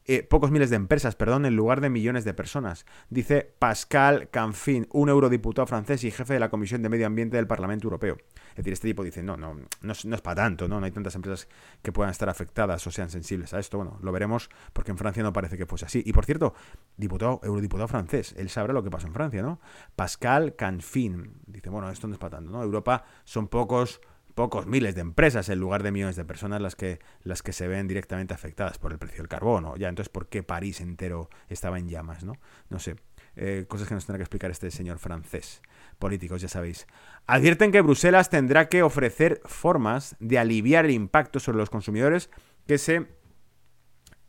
eh, 0.05 0.25
pocos 0.25 0.51
miles 0.51 0.69
de 0.69 0.75
empresas, 0.77 1.15
perdón, 1.15 1.47
en 1.47 1.55
lugar 1.55 1.81
de 1.81 1.89
millones 1.89 2.25
de 2.25 2.35
personas. 2.35 2.87
Dice 3.09 3.55
Pascal 3.61 4.29
Canfin, 4.31 4.89
un 4.91 5.09
eurodiputado 5.09 5.65
francés 5.67 6.03
y 6.03 6.11
jefe 6.11 6.35
de 6.35 6.41
la 6.41 6.51
Comisión 6.51 6.83
de 6.83 6.89
Medio 6.89 7.07
Ambiente 7.07 7.37
del 7.37 7.47
Parlamento 7.47 7.87
Europeo. 7.87 8.17
Es 8.51 8.57
decir, 8.57 8.73
este 8.73 8.89
tipo 8.89 9.05
dice, 9.05 9.23
no, 9.23 9.37
no, 9.37 9.55
no, 9.81 9.93
es, 9.93 10.21
para 10.21 10.43
tanto, 10.43 10.67
¿no? 10.67 10.81
No 10.81 10.87
hay 10.87 10.91
tantas 10.91 11.15
empresas 11.15 11.47
que 11.83 11.93
puedan 11.93 12.11
estar 12.11 12.29
afectadas 12.29 12.85
o 12.85 12.91
sean 12.91 13.11
sensibles 13.11 13.55
a 13.55 13.61
esto. 13.61 13.77
Bueno, 13.77 13.99
lo 14.03 14.11
veremos 14.11 14.51
porque 14.73 14.91
en 14.91 14.99
Francia 14.99 15.23
no 15.23 15.33
parece 15.33 15.57
que 15.57 15.67
fuese 15.67 15.85
así. 15.85 16.03
Y 16.05 16.13
por 16.13 16.25
cierto, 16.25 16.53
diputado, 16.97 17.41
eurodiputado 17.45 17.87
francés, 17.87 18.35
él 18.37 18.49
sabrá 18.49 18.73
lo 18.73 18.83
que 18.83 18.91
pasó 18.91 19.07
en 19.07 19.15
Francia, 19.15 19.41
¿no? 19.41 19.61
Pascal 19.95 20.57
Canfin 20.57 21.35
dice, 21.47 21.71
bueno, 21.71 21.89
esto 21.91 22.09
no 22.09 22.15
es 22.15 22.19
para 22.19 22.39
tanto, 22.39 22.51
¿no? 22.51 22.61
Europa 22.61 23.05
son 23.23 23.47
pocos 23.47 24.01
pocos 24.35 24.67
miles 24.67 24.95
de 24.95 25.01
empresas 25.01 25.49
en 25.49 25.59
lugar 25.59 25.83
de 25.83 25.93
millones 25.93 26.17
de 26.17 26.25
personas 26.25 26.61
las 26.61 26.77
que, 26.77 26.99
las 27.23 27.43
que 27.43 27.53
se 27.53 27.69
ven 27.69 27.89
directamente 27.89 28.35
afectadas 28.35 28.79
por 28.79 28.93
el 28.93 28.99
precio 28.99 29.19
del 29.19 29.29
carbono. 29.29 29.77
Ya, 29.77 29.89
entonces, 29.89 30.09
¿por 30.09 30.29
qué 30.29 30.43
París 30.43 30.81
entero 30.81 31.31
estaba 31.49 31.79
en 31.79 31.89
llamas? 31.89 32.25
No, 32.25 32.35
no 32.69 32.79
sé. 32.79 32.97
Eh, 33.35 33.65
cosas 33.67 33.89
que 33.89 33.95
nos 33.95 34.05
tendrá 34.05 34.19
que 34.19 34.25
explicar 34.25 34.51
este 34.51 34.71
señor 34.71 34.99
francés. 34.99 35.63
Políticos, 35.99 36.43
ya 36.43 36.49
sabéis. 36.49 36.87
Advierten 37.27 37.73
que 37.73 37.81
Bruselas 37.81 38.31
tendrá 38.31 38.69
que 38.69 38.83
ofrecer 38.83 39.41
formas 39.45 40.17
de 40.21 40.39
aliviar 40.39 40.85
el 40.85 40.91
impacto 40.91 41.41
sobre 41.41 41.59
los 41.59 41.71
consumidores 41.71 42.31
que 42.67 42.79
se 42.79 43.09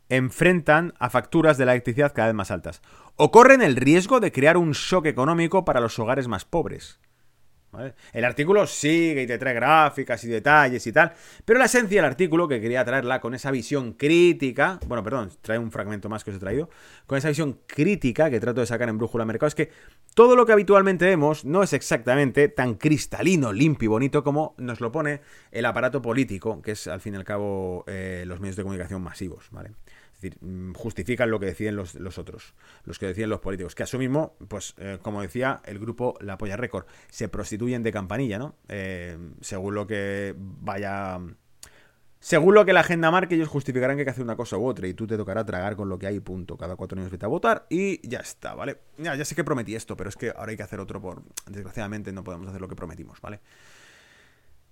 enfrentan 0.10 0.94
a 1.00 1.10
facturas 1.10 1.58
de 1.58 1.66
la 1.66 1.74
electricidad 1.74 2.14
cada 2.14 2.28
vez 2.28 2.36
más 2.36 2.52
altas. 2.52 2.82
O 3.16 3.32
corren 3.32 3.62
el 3.62 3.76
riesgo 3.76 4.20
de 4.20 4.32
crear 4.32 4.58
un 4.58 4.72
shock 4.72 5.06
económico 5.06 5.66
para 5.66 5.80
los 5.80 5.98
hogares 6.00 6.28
más 6.28 6.46
pobres. 6.46 7.00
El 8.14 8.26
artículo 8.26 8.68
sigue 8.68 9.24
y 9.24 9.28
te 9.28 9.38
trae 9.38 9.54
gráficas 9.54 10.24
y 10.24 10.28
detalles 10.28 10.86
y 10.86 10.92
tal, 10.92 11.14
pero 11.46 11.60
la 11.60 11.66
esencia 11.66 12.02
del 12.02 12.10
artículo, 12.10 12.48
que 12.48 12.62
quería 12.62 12.84
traerla 12.86 13.20
con 13.20 13.34
esa 13.34 13.52
visión 13.52 13.94
crítica, 13.94 14.80
bueno, 14.88 15.04
perdón, 15.04 15.32
trae 15.42 15.58
un 15.58 15.72
fragmento 15.72 16.10
más 16.10 16.24
que 16.24 16.32
os 16.32 16.38
he 16.38 16.40
traído, 16.40 16.70
con 17.06 17.18
esa 17.18 17.30
visión 17.30 17.60
crítica 17.66 18.30
que 18.30 18.40
trato 18.40 18.62
de 18.62 18.68
sacar 18.68 18.90
en 18.90 18.98
Brújula 18.98 19.26
Mercado, 19.26 19.48
es 19.48 19.56
que 19.56 19.72
todo 20.14 20.36
lo 20.36 20.46
que 20.46 20.54
habitualmente 20.54 21.06
vemos 21.06 21.46
no 21.46 21.64
es 21.64 21.74
exactamente 21.74 22.48
tan 22.48 22.76
cristalino, 22.76 23.52
limpio 23.52 23.86
y 23.86 23.90
bonito 23.90 24.24
como 24.24 24.54
nos 24.58 24.80
lo 24.80 24.92
pone 24.92 25.22
el 25.52 25.66
aparato 25.66 26.02
político, 26.02 26.62
que 26.62 26.72
es 26.72 26.88
al 26.88 27.02
fin 27.02 27.14
y 27.14 27.18
al 27.18 27.24
cabo 27.24 27.84
eh, 27.88 28.24
los 28.28 28.40
medios 28.40 28.56
de 28.56 28.64
comunicación 28.64 29.02
masivos, 29.02 29.48
¿vale? 29.52 29.72
Decir, 30.24 30.38
mm, 30.42 30.74
justifican 30.74 31.30
lo 31.30 31.40
que 31.40 31.48
deciden 31.48 31.76
los, 31.76 32.18
otros, 32.18 32.54
los 32.86 33.00
que 33.00 33.08
deciden 33.08 33.30
los 33.30 33.40
políticos, 33.40 33.76
que 33.76 33.84
a 33.84 33.88
su 33.88 33.98
mismo, 33.98 34.36
pues, 34.48 34.74
eh, 34.78 35.00
como 35.02 35.22
decía, 35.22 35.62
el 35.66 35.80
grupo 35.80 36.16
La 36.22 36.38
Polla 36.38 36.58
Récord, 36.58 36.86
se 37.10 37.28
prostituyen 37.28 37.84
de 37.84 37.92
campanilla, 37.92 38.40
¿no? 38.40 38.56
Eh, 38.68 39.18
según 39.42 39.76
lo 39.76 39.88
que 39.88 40.36
vaya... 40.38 41.20
Según 42.20 42.54
lo 42.56 42.64
que 42.64 42.72
la 42.72 42.80
agenda 42.80 43.12
marque, 43.12 43.36
ellos 43.36 43.50
justificarán 43.50 43.98
que 43.98 44.02
hay 44.02 44.06
que 44.06 44.12
hacer 44.12 44.24
una 44.24 44.38
cosa 44.38 44.58
u 44.58 44.66
otra 44.66 44.88
y 44.88 44.94
tú 44.94 45.06
te 45.06 45.18
tocará 45.18 45.44
tragar 45.44 45.76
con 45.76 45.90
lo 45.90 46.00
que 46.00 46.08
hay, 46.08 46.22
punto. 46.22 46.58
Cada 46.58 46.78
cuatro 46.78 46.98
años 46.98 47.12
vete 47.12 47.26
a 47.26 47.28
votar 47.28 47.66
y 47.70 48.08
ya 48.08 48.20
está, 48.20 48.56
¿vale? 48.56 48.78
Ya, 48.98 49.14
ya 49.16 49.26
sé 49.26 49.36
que 49.36 49.44
prometí 49.44 49.76
esto, 49.76 49.98
pero 49.98 50.10
es 50.10 50.16
que 50.16 50.30
ahora 50.30 50.52
hay 50.52 50.56
que 50.56 50.64
hacer 50.64 50.80
otro 50.80 51.02
por... 51.02 51.22
Desgraciadamente 51.48 52.14
no 52.14 52.24
podemos 52.24 52.48
hacer 52.48 52.62
lo 52.62 52.70
que 52.70 52.78
prometimos, 52.78 53.20
¿vale? 53.20 53.42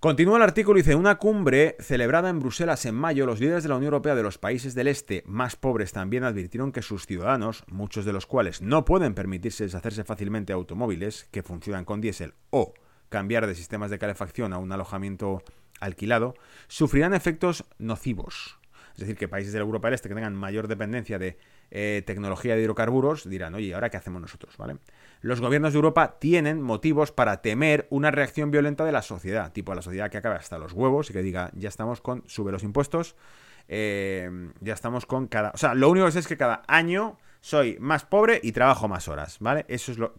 Continúa 0.02 0.38
el 0.38 0.42
artículo 0.42 0.80
y 0.80 0.82
dice, 0.82 0.96
una 0.96 1.14
cumbre 1.14 1.76
celebrada 1.78 2.28
en 2.28 2.40
Bruselas 2.40 2.86
en 2.86 2.96
mayo, 2.96 3.24
los 3.24 3.38
líderes 3.38 3.62
de 3.62 3.68
la 3.68 3.76
Unión 3.76 3.92
Europea 3.92 4.16
de 4.16 4.24
los 4.24 4.36
países 4.36 4.74
del 4.74 4.88
este 4.88 5.22
más 5.26 5.54
pobres 5.54 5.92
también 5.92 6.24
advirtieron 6.24 6.72
que 6.72 6.82
sus 6.82 7.06
ciudadanos, 7.06 7.62
muchos 7.68 8.04
de 8.04 8.12
los 8.12 8.26
cuales 8.26 8.62
no 8.62 8.84
pueden 8.84 9.14
permitirse 9.14 9.62
deshacerse 9.62 10.02
fácilmente 10.02 10.52
automóviles 10.52 11.28
que 11.30 11.44
funcionan 11.44 11.84
con 11.84 12.00
diésel 12.00 12.34
o 12.50 12.74
cambiar 13.10 13.46
de 13.46 13.54
sistemas 13.54 13.92
de 13.92 14.00
calefacción 14.00 14.52
a 14.52 14.58
un 14.58 14.72
alojamiento 14.72 15.44
alquilado, 15.78 16.34
sufrirán 16.66 17.14
efectos 17.14 17.64
nocivos. 17.78 18.58
Es 18.94 19.02
decir, 19.02 19.16
que 19.16 19.28
países 19.28 19.52
de 19.52 19.60
la 19.60 19.66
Europa 19.66 19.86
del 19.86 19.94
Este 19.94 20.08
que 20.08 20.16
tengan 20.16 20.34
mayor 20.34 20.66
dependencia 20.66 21.20
de 21.20 21.38
eh, 21.70 22.02
tecnología 22.04 22.56
de 22.56 22.62
hidrocarburos 22.62 23.30
dirán, 23.30 23.54
oye, 23.54 23.72
¿ahora 23.72 23.88
qué 23.88 23.98
hacemos 23.98 24.20
nosotros? 24.20 24.56
¿Vale? 24.56 24.78
Los 25.22 25.40
gobiernos 25.40 25.72
de 25.72 25.76
Europa 25.76 26.18
tienen 26.18 26.60
motivos 26.60 27.12
para 27.12 27.42
temer 27.42 27.86
una 27.90 28.10
reacción 28.10 28.50
violenta 28.50 28.84
de 28.84 28.90
la 28.90 29.02
sociedad, 29.02 29.52
tipo 29.52 29.72
la 29.72 29.80
sociedad 29.80 30.10
que 30.10 30.18
acabe 30.18 30.34
hasta 30.34 30.58
los 30.58 30.72
huevos 30.72 31.08
y 31.10 31.12
que 31.12 31.22
diga, 31.22 31.52
ya 31.54 31.68
estamos 31.68 32.00
con, 32.00 32.24
sube 32.26 32.50
los 32.50 32.64
impuestos, 32.64 33.14
eh, 33.68 34.28
ya 34.60 34.74
estamos 34.74 35.06
con 35.06 35.28
cada... 35.28 35.50
O 35.50 35.56
sea, 35.56 35.74
lo 35.74 35.88
único 35.90 36.06
que 36.06 36.12
sé 36.12 36.18
es 36.18 36.26
que 36.26 36.36
cada 36.36 36.64
año 36.66 37.18
soy 37.40 37.76
más 37.78 38.04
pobre 38.04 38.40
y 38.42 38.50
trabajo 38.50 38.88
más 38.88 39.06
horas, 39.06 39.36
¿vale? 39.38 39.64
Eso 39.68 39.92
es 39.92 39.98
lo... 39.98 40.12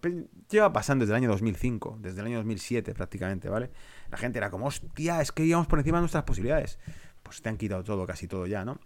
Lleva 0.49 0.71
pasando 0.71 1.03
desde 1.03 1.11
el 1.11 1.17
año 1.17 1.29
2005, 1.31 1.97
desde 1.99 2.21
el 2.21 2.27
año 2.27 2.37
2007 2.37 2.93
prácticamente, 2.93 3.49
¿vale? 3.49 3.71
La 4.09 4.17
gente 4.17 4.37
era 4.37 4.49
como, 4.49 4.67
hostia, 4.67 5.19
es 5.21 5.33
que 5.33 5.43
íbamos 5.43 5.67
por 5.67 5.79
encima 5.79 5.97
de 5.97 6.03
nuestras 6.03 6.23
posibilidades. 6.23 6.79
Pues 7.23 7.41
te 7.41 7.49
han 7.49 7.57
quitado 7.57 7.83
todo, 7.83 8.07
casi 8.07 8.29
todo 8.29 8.47
ya, 8.47 8.63
¿no? 8.63 8.79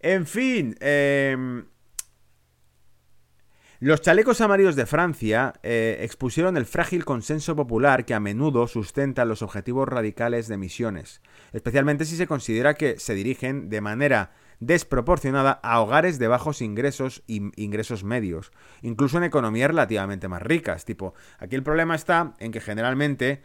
En 0.00 0.26
fin, 0.26 0.76
eh, 0.80 1.64
los 3.80 4.00
chalecos 4.00 4.40
amarillos 4.40 4.74
de 4.74 4.86
Francia 4.86 5.54
eh, 5.62 5.98
expusieron 6.00 6.56
el 6.56 6.64
frágil 6.64 7.04
consenso 7.04 7.54
popular 7.54 8.06
que 8.06 8.14
a 8.14 8.20
menudo 8.20 8.66
sustenta 8.68 9.26
los 9.26 9.42
objetivos 9.42 9.86
radicales 9.86 10.48
de 10.48 10.54
emisiones, 10.54 11.20
especialmente 11.52 12.06
si 12.06 12.16
se 12.16 12.26
considera 12.26 12.74
que 12.74 12.98
se 12.98 13.14
dirigen 13.14 13.68
de 13.68 13.82
manera 13.82 14.32
desproporcionada 14.60 15.52
a 15.62 15.80
hogares 15.80 16.18
de 16.18 16.28
bajos 16.28 16.62
ingresos 16.62 17.22
e 17.28 17.42
ingresos 17.56 18.04
medios, 18.04 18.50
incluso 18.80 19.18
en 19.18 19.24
economías 19.24 19.68
relativamente 19.68 20.28
más 20.28 20.40
ricas. 20.40 20.86
Tipo, 20.86 21.12
aquí 21.38 21.54
el 21.56 21.62
problema 21.62 21.94
está 21.94 22.34
en 22.38 22.52
que 22.52 22.60
generalmente 22.60 23.42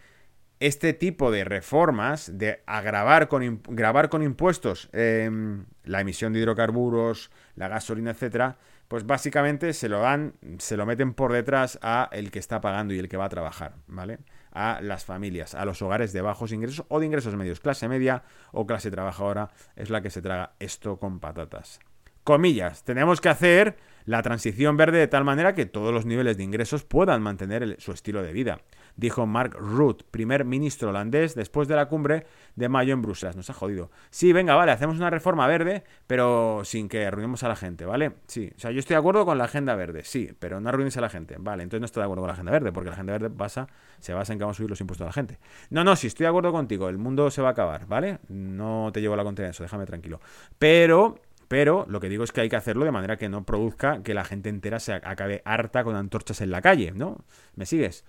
este 0.61 0.93
tipo 0.93 1.31
de 1.31 1.43
reformas 1.43 2.37
de 2.37 2.61
agravar 2.67 3.27
con, 3.27 3.61
grabar 3.67 4.09
con 4.09 4.21
impuestos 4.23 4.89
em, 4.93 5.65
la 5.83 6.01
emisión 6.01 6.31
de 6.31 6.39
hidrocarburos, 6.39 7.31
la 7.55 7.67
gasolina, 7.67 8.11
etcétera, 8.11 8.57
pues 8.91 9.05
básicamente 9.07 9.71
se 9.71 9.87
lo 9.87 10.01
dan, 10.01 10.33
se 10.57 10.75
lo 10.75 10.85
meten 10.85 11.13
por 11.13 11.31
detrás 11.31 11.79
a 11.81 12.09
el 12.11 12.29
que 12.29 12.39
está 12.39 12.59
pagando 12.59 12.93
y 12.93 12.99
el 12.99 13.07
que 13.07 13.15
va 13.15 13.23
a 13.23 13.29
trabajar, 13.29 13.75
¿vale? 13.87 14.19
A 14.51 14.81
las 14.81 15.05
familias, 15.05 15.55
a 15.55 15.63
los 15.63 15.81
hogares 15.81 16.11
de 16.11 16.19
bajos 16.19 16.51
ingresos 16.51 16.85
o 16.89 16.99
de 16.99 17.05
ingresos 17.05 17.33
medios, 17.37 17.61
clase 17.61 17.87
media 17.87 18.23
o 18.51 18.67
clase 18.67 18.91
trabajadora 18.91 19.49
es 19.77 19.89
la 19.89 20.01
que 20.01 20.09
se 20.09 20.21
traga 20.21 20.55
esto 20.59 20.97
con 20.97 21.21
patatas. 21.21 21.79
Comillas, 22.25 22.83
tenemos 22.83 23.21
que 23.21 23.29
hacer 23.29 23.77
la 24.03 24.21
transición 24.23 24.75
verde 24.75 24.97
de 24.97 25.07
tal 25.07 25.23
manera 25.23 25.55
que 25.55 25.65
todos 25.65 25.93
los 25.93 26.05
niveles 26.05 26.35
de 26.35 26.43
ingresos 26.43 26.83
puedan 26.83 27.21
mantener 27.21 27.77
su 27.79 27.93
estilo 27.93 28.21
de 28.21 28.33
vida 28.33 28.59
dijo 28.95 29.25
Mark 29.25 29.55
Rutte, 29.57 30.05
primer 30.09 30.45
ministro 30.45 30.89
holandés, 30.89 31.35
después 31.35 31.67
de 31.67 31.75
la 31.75 31.87
cumbre 31.87 32.25
de 32.55 32.69
mayo 32.69 32.93
en 32.93 33.01
Bruselas. 33.01 33.35
Nos 33.35 33.49
ha 33.49 33.53
jodido. 33.53 33.91
Sí, 34.09 34.33
venga, 34.33 34.55
vale, 34.55 34.71
hacemos 34.71 34.97
una 34.97 35.09
reforma 35.09 35.47
verde, 35.47 35.83
pero 36.07 36.61
sin 36.63 36.89
que 36.89 37.05
arruinemos 37.05 37.43
a 37.43 37.47
la 37.47 37.55
gente, 37.55 37.85
¿vale? 37.85 38.13
Sí, 38.27 38.51
o 38.55 38.59
sea, 38.59 38.71
yo 38.71 38.79
estoy 38.79 38.95
de 38.95 38.99
acuerdo 38.99 39.25
con 39.25 39.37
la 39.37 39.45
agenda 39.45 39.75
verde, 39.75 40.03
sí, 40.03 40.31
pero 40.39 40.59
no 40.59 40.69
arruines 40.69 40.97
a 40.97 41.01
la 41.01 41.09
gente. 41.09 41.35
Vale, 41.39 41.63
entonces 41.63 41.81
no 41.81 41.85
estoy 41.85 42.01
de 42.01 42.05
acuerdo 42.05 42.21
con 42.21 42.27
la 42.27 42.33
agenda 42.33 42.51
verde, 42.51 42.71
porque 42.71 42.89
la 42.89 42.93
agenda 42.93 43.13
verde 43.13 43.29
basa, 43.29 43.67
se 43.99 44.13
basa 44.13 44.33
en 44.33 44.39
que 44.39 44.43
vamos 44.43 44.55
a 44.55 44.59
subir 44.59 44.69
los 44.69 44.81
impuestos 44.81 45.05
a 45.05 45.09
la 45.09 45.13
gente. 45.13 45.39
No, 45.69 45.83
no, 45.83 45.95
sí, 45.95 46.07
estoy 46.07 46.25
de 46.25 46.29
acuerdo 46.29 46.51
contigo, 46.51 46.89
el 46.89 46.97
mundo 46.97 47.29
se 47.31 47.41
va 47.41 47.49
a 47.49 47.51
acabar, 47.51 47.85
¿vale? 47.87 48.19
No 48.29 48.89
te 48.93 49.01
llevo 49.01 49.15
la 49.15 49.23
contraria 49.23 49.51
eso, 49.51 49.63
déjame 49.63 49.85
tranquilo. 49.85 50.19
Pero 50.57 51.19
pero 51.51 51.85
lo 51.89 51.99
que 51.99 52.07
digo 52.07 52.23
es 52.23 52.31
que 52.31 52.39
hay 52.39 52.47
que 52.47 52.55
hacerlo 52.55 52.85
de 52.85 52.91
manera 52.91 53.17
que 53.17 53.27
no 53.27 53.43
produzca 53.43 54.03
que 54.03 54.13
la 54.13 54.23
gente 54.23 54.47
entera 54.47 54.79
se 54.79 54.93
acabe 54.93 55.41
harta 55.43 55.83
con 55.83 55.97
antorchas 55.97 56.39
en 56.39 56.49
la 56.49 56.61
calle, 56.61 56.93
¿no? 56.93 57.25
¿Me 57.55 57.65
sigues? 57.65 58.05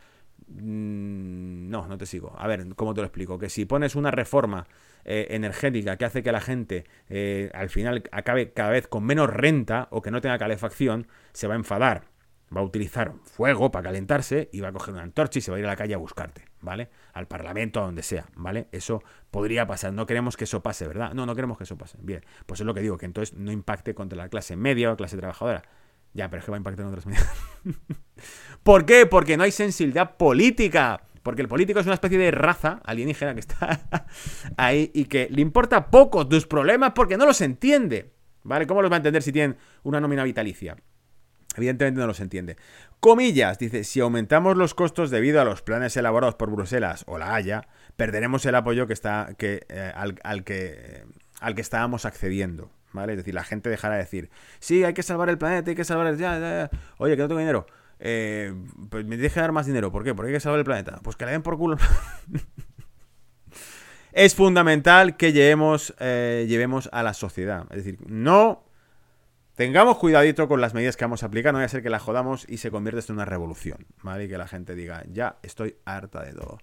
Mm, 0.48 1.68
no, 1.70 1.86
no 1.86 1.98
te 1.98 2.06
sigo. 2.06 2.34
A 2.38 2.46
ver, 2.46 2.74
¿cómo 2.76 2.94
te 2.94 3.00
lo 3.00 3.06
explico? 3.06 3.38
Que 3.38 3.48
si 3.48 3.64
pones 3.64 3.94
una 3.94 4.10
reforma 4.10 4.66
eh, 5.04 5.28
energética 5.30 5.96
que 5.96 6.04
hace 6.04 6.22
que 6.22 6.32
la 6.32 6.40
gente 6.40 6.84
eh, 7.08 7.50
al 7.54 7.70
final 7.70 8.04
acabe 8.12 8.52
cada 8.52 8.70
vez 8.70 8.86
con 8.86 9.04
menos 9.04 9.30
renta 9.30 9.88
o 9.90 10.02
que 10.02 10.10
no 10.10 10.20
tenga 10.20 10.38
calefacción, 10.38 11.06
se 11.32 11.46
va 11.46 11.54
a 11.54 11.56
enfadar. 11.56 12.12
Va 12.54 12.60
a 12.60 12.64
utilizar 12.64 13.14
fuego 13.24 13.70
para 13.70 13.84
calentarse 13.84 14.50
y 14.52 14.60
va 14.60 14.68
a 14.68 14.72
coger 14.72 14.92
una 14.92 15.02
antorcha 15.02 15.38
y 15.38 15.42
se 15.42 15.50
va 15.50 15.56
a 15.56 15.60
ir 15.60 15.64
a 15.64 15.68
la 15.68 15.76
calle 15.76 15.94
a 15.94 15.96
buscarte, 15.96 16.44
¿vale? 16.60 16.90
Al 17.14 17.26
parlamento, 17.26 17.80
a 17.80 17.86
donde 17.86 18.02
sea, 18.02 18.26
¿vale? 18.36 18.68
Eso 18.72 19.02
podría 19.30 19.66
pasar. 19.66 19.94
No 19.94 20.04
queremos 20.04 20.36
que 20.36 20.44
eso 20.44 20.62
pase, 20.62 20.86
¿verdad? 20.86 21.14
No, 21.14 21.24
no 21.24 21.34
queremos 21.34 21.56
que 21.56 21.64
eso 21.64 21.78
pase. 21.78 21.96
Bien, 22.02 22.22
pues 22.44 22.60
es 22.60 22.66
lo 22.66 22.74
que 22.74 22.82
digo, 22.82 22.98
que 22.98 23.06
entonces 23.06 23.34
no 23.38 23.52
impacte 23.52 23.94
contra 23.94 24.18
la 24.18 24.28
clase 24.28 24.56
media 24.56 24.92
o 24.92 24.96
clase 24.98 25.16
trabajadora. 25.16 25.62
Ya, 26.14 26.28
pero 26.28 26.40
es 26.40 26.44
que 26.44 26.50
va 26.50 26.56
a 26.56 26.58
impactar 26.58 26.84
en 26.84 26.88
otras 26.88 27.06
medidas. 27.06 27.32
¿Por 28.62 28.84
qué? 28.84 29.06
Porque 29.06 29.36
no 29.36 29.44
hay 29.44 29.52
sensibilidad 29.52 30.16
política. 30.16 31.02
Porque 31.22 31.42
el 31.42 31.48
político 31.48 31.80
es 31.80 31.86
una 31.86 31.94
especie 31.94 32.18
de 32.18 32.30
raza 32.30 32.80
alienígena 32.84 33.34
que 33.34 33.40
está 33.40 34.06
ahí 34.56 34.90
y 34.92 35.04
que 35.04 35.28
le 35.30 35.40
importa 35.40 35.90
poco 35.90 36.26
tus 36.26 36.46
problemas 36.46 36.92
porque 36.94 37.16
no 37.16 37.26
los 37.26 37.40
entiende. 37.40 38.12
¿Vale? 38.44 38.66
¿Cómo 38.66 38.82
los 38.82 38.90
va 38.90 38.96
a 38.96 38.98
entender 38.98 39.22
si 39.22 39.30
tienen 39.30 39.56
una 39.84 40.00
nómina 40.00 40.24
vitalicia? 40.24 40.76
Evidentemente 41.56 42.00
no 42.00 42.06
los 42.06 42.20
entiende. 42.20 42.56
Comillas, 42.98 43.58
dice, 43.58 43.84
si 43.84 44.00
aumentamos 44.00 44.56
los 44.56 44.74
costos 44.74 45.10
debido 45.10 45.40
a 45.40 45.44
los 45.44 45.62
planes 45.62 45.96
elaborados 45.96 46.34
por 46.34 46.50
Bruselas 46.50 47.04
o 47.06 47.18
la 47.18 47.34
Haya, 47.34 47.68
perderemos 47.96 48.44
el 48.46 48.54
apoyo 48.54 48.86
que 48.86 48.94
está, 48.94 49.34
que, 49.36 49.66
eh, 49.68 49.92
al, 49.94 50.44
que, 50.44 51.04
al 51.40 51.54
que 51.54 51.60
estábamos 51.60 52.04
accediendo. 52.04 52.70
¿Vale? 52.92 53.12
Es 53.12 53.18
decir, 53.18 53.34
la 53.34 53.44
gente 53.44 53.70
dejará 53.70 53.94
de 53.94 54.00
decir, 54.00 54.30
sí, 54.58 54.84
hay 54.84 54.94
que 54.94 55.02
salvar 55.02 55.28
el 55.28 55.38
planeta, 55.38 55.70
hay 55.70 55.76
que 55.76 55.84
salvar 55.84 56.06
el... 56.06 56.18
Ya, 56.18 56.38
ya, 56.38 56.70
ya. 56.70 56.78
Oye, 56.98 57.16
que 57.16 57.22
no 57.22 57.28
tengo 57.28 57.40
dinero. 57.40 57.66
Eh, 58.04 58.52
pues 58.90 59.04
me 59.04 59.16
deje 59.16 59.40
dar 59.40 59.52
más 59.52 59.66
dinero. 59.66 59.92
¿Por 59.92 60.02
qué? 60.02 60.14
Porque 60.14 60.30
hay 60.30 60.34
que 60.34 60.40
salvar 60.40 60.58
el 60.58 60.64
planeta. 60.64 60.98
Pues 61.02 61.16
que 61.16 61.24
le 61.24 61.32
den 61.32 61.42
por 61.42 61.56
culo. 61.56 61.76
es 64.12 64.34
fundamental 64.34 65.16
que 65.16 65.32
llevemos, 65.32 65.94
eh, 66.00 66.46
llevemos 66.48 66.88
a 66.92 67.04
la 67.04 67.14
sociedad. 67.14 67.66
Es 67.70 67.84
decir, 67.84 67.98
no 68.06 68.64
tengamos 69.54 69.98
cuidadito 69.98 70.48
con 70.48 70.60
las 70.60 70.74
medidas 70.74 70.96
que 70.96 71.04
vamos 71.04 71.22
a 71.22 71.26
aplicar. 71.26 71.52
No 71.52 71.58
vaya 71.58 71.66
a 71.66 71.68
ser 71.68 71.82
que 71.82 71.90
la 71.90 72.00
jodamos 72.00 72.44
y 72.48 72.56
se 72.58 72.72
convierta 72.72 72.98
esto 72.98 73.12
en 73.12 73.18
una 73.18 73.24
revolución. 73.24 73.86
¿Vale? 74.02 74.24
Y 74.24 74.28
que 74.28 74.36
la 74.36 74.48
gente 74.48 74.74
diga, 74.74 75.04
ya 75.08 75.36
estoy 75.42 75.76
harta 75.84 76.24
de 76.24 76.32
todo. 76.32 76.58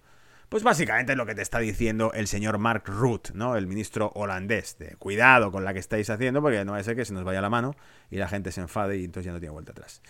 Pues 0.49 0.63
básicamente 0.63 1.11
es 1.11 1.17
lo 1.17 1.27
que 1.27 1.35
te 1.35 1.43
está 1.43 1.59
diciendo 1.59 2.11
el 2.13 2.27
señor 2.27 2.57
Mark 2.57 2.83
Rutte, 2.87 3.31
¿no? 3.35 3.55
El 3.55 3.67
ministro 3.67 4.11
holandés. 4.15 4.77
De 4.79 4.95
cuidado 4.95 5.51
con 5.51 5.63
la 5.63 5.73
que 5.73 5.79
estáis 5.79 6.09
haciendo, 6.09 6.41
porque 6.41 6.65
no 6.65 6.71
va 6.71 6.79
a 6.79 6.83
ser 6.83 6.95
que 6.95 7.05
se 7.05 7.13
nos 7.13 7.23
vaya 7.23 7.39
la 7.39 7.51
mano 7.51 7.75
y 8.09 8.17
la 8.17 8.27
gente 8.27 8.51
se 8.51 8.61
enfade 8.61 8.97
y 8.97 9.05
entonces 9.05 9.27
ya 9.27 9.31
no 9.31 9.39
tiene 9.39 9.53
vuelta 9.53 9.73
atrás. 9.73 10.01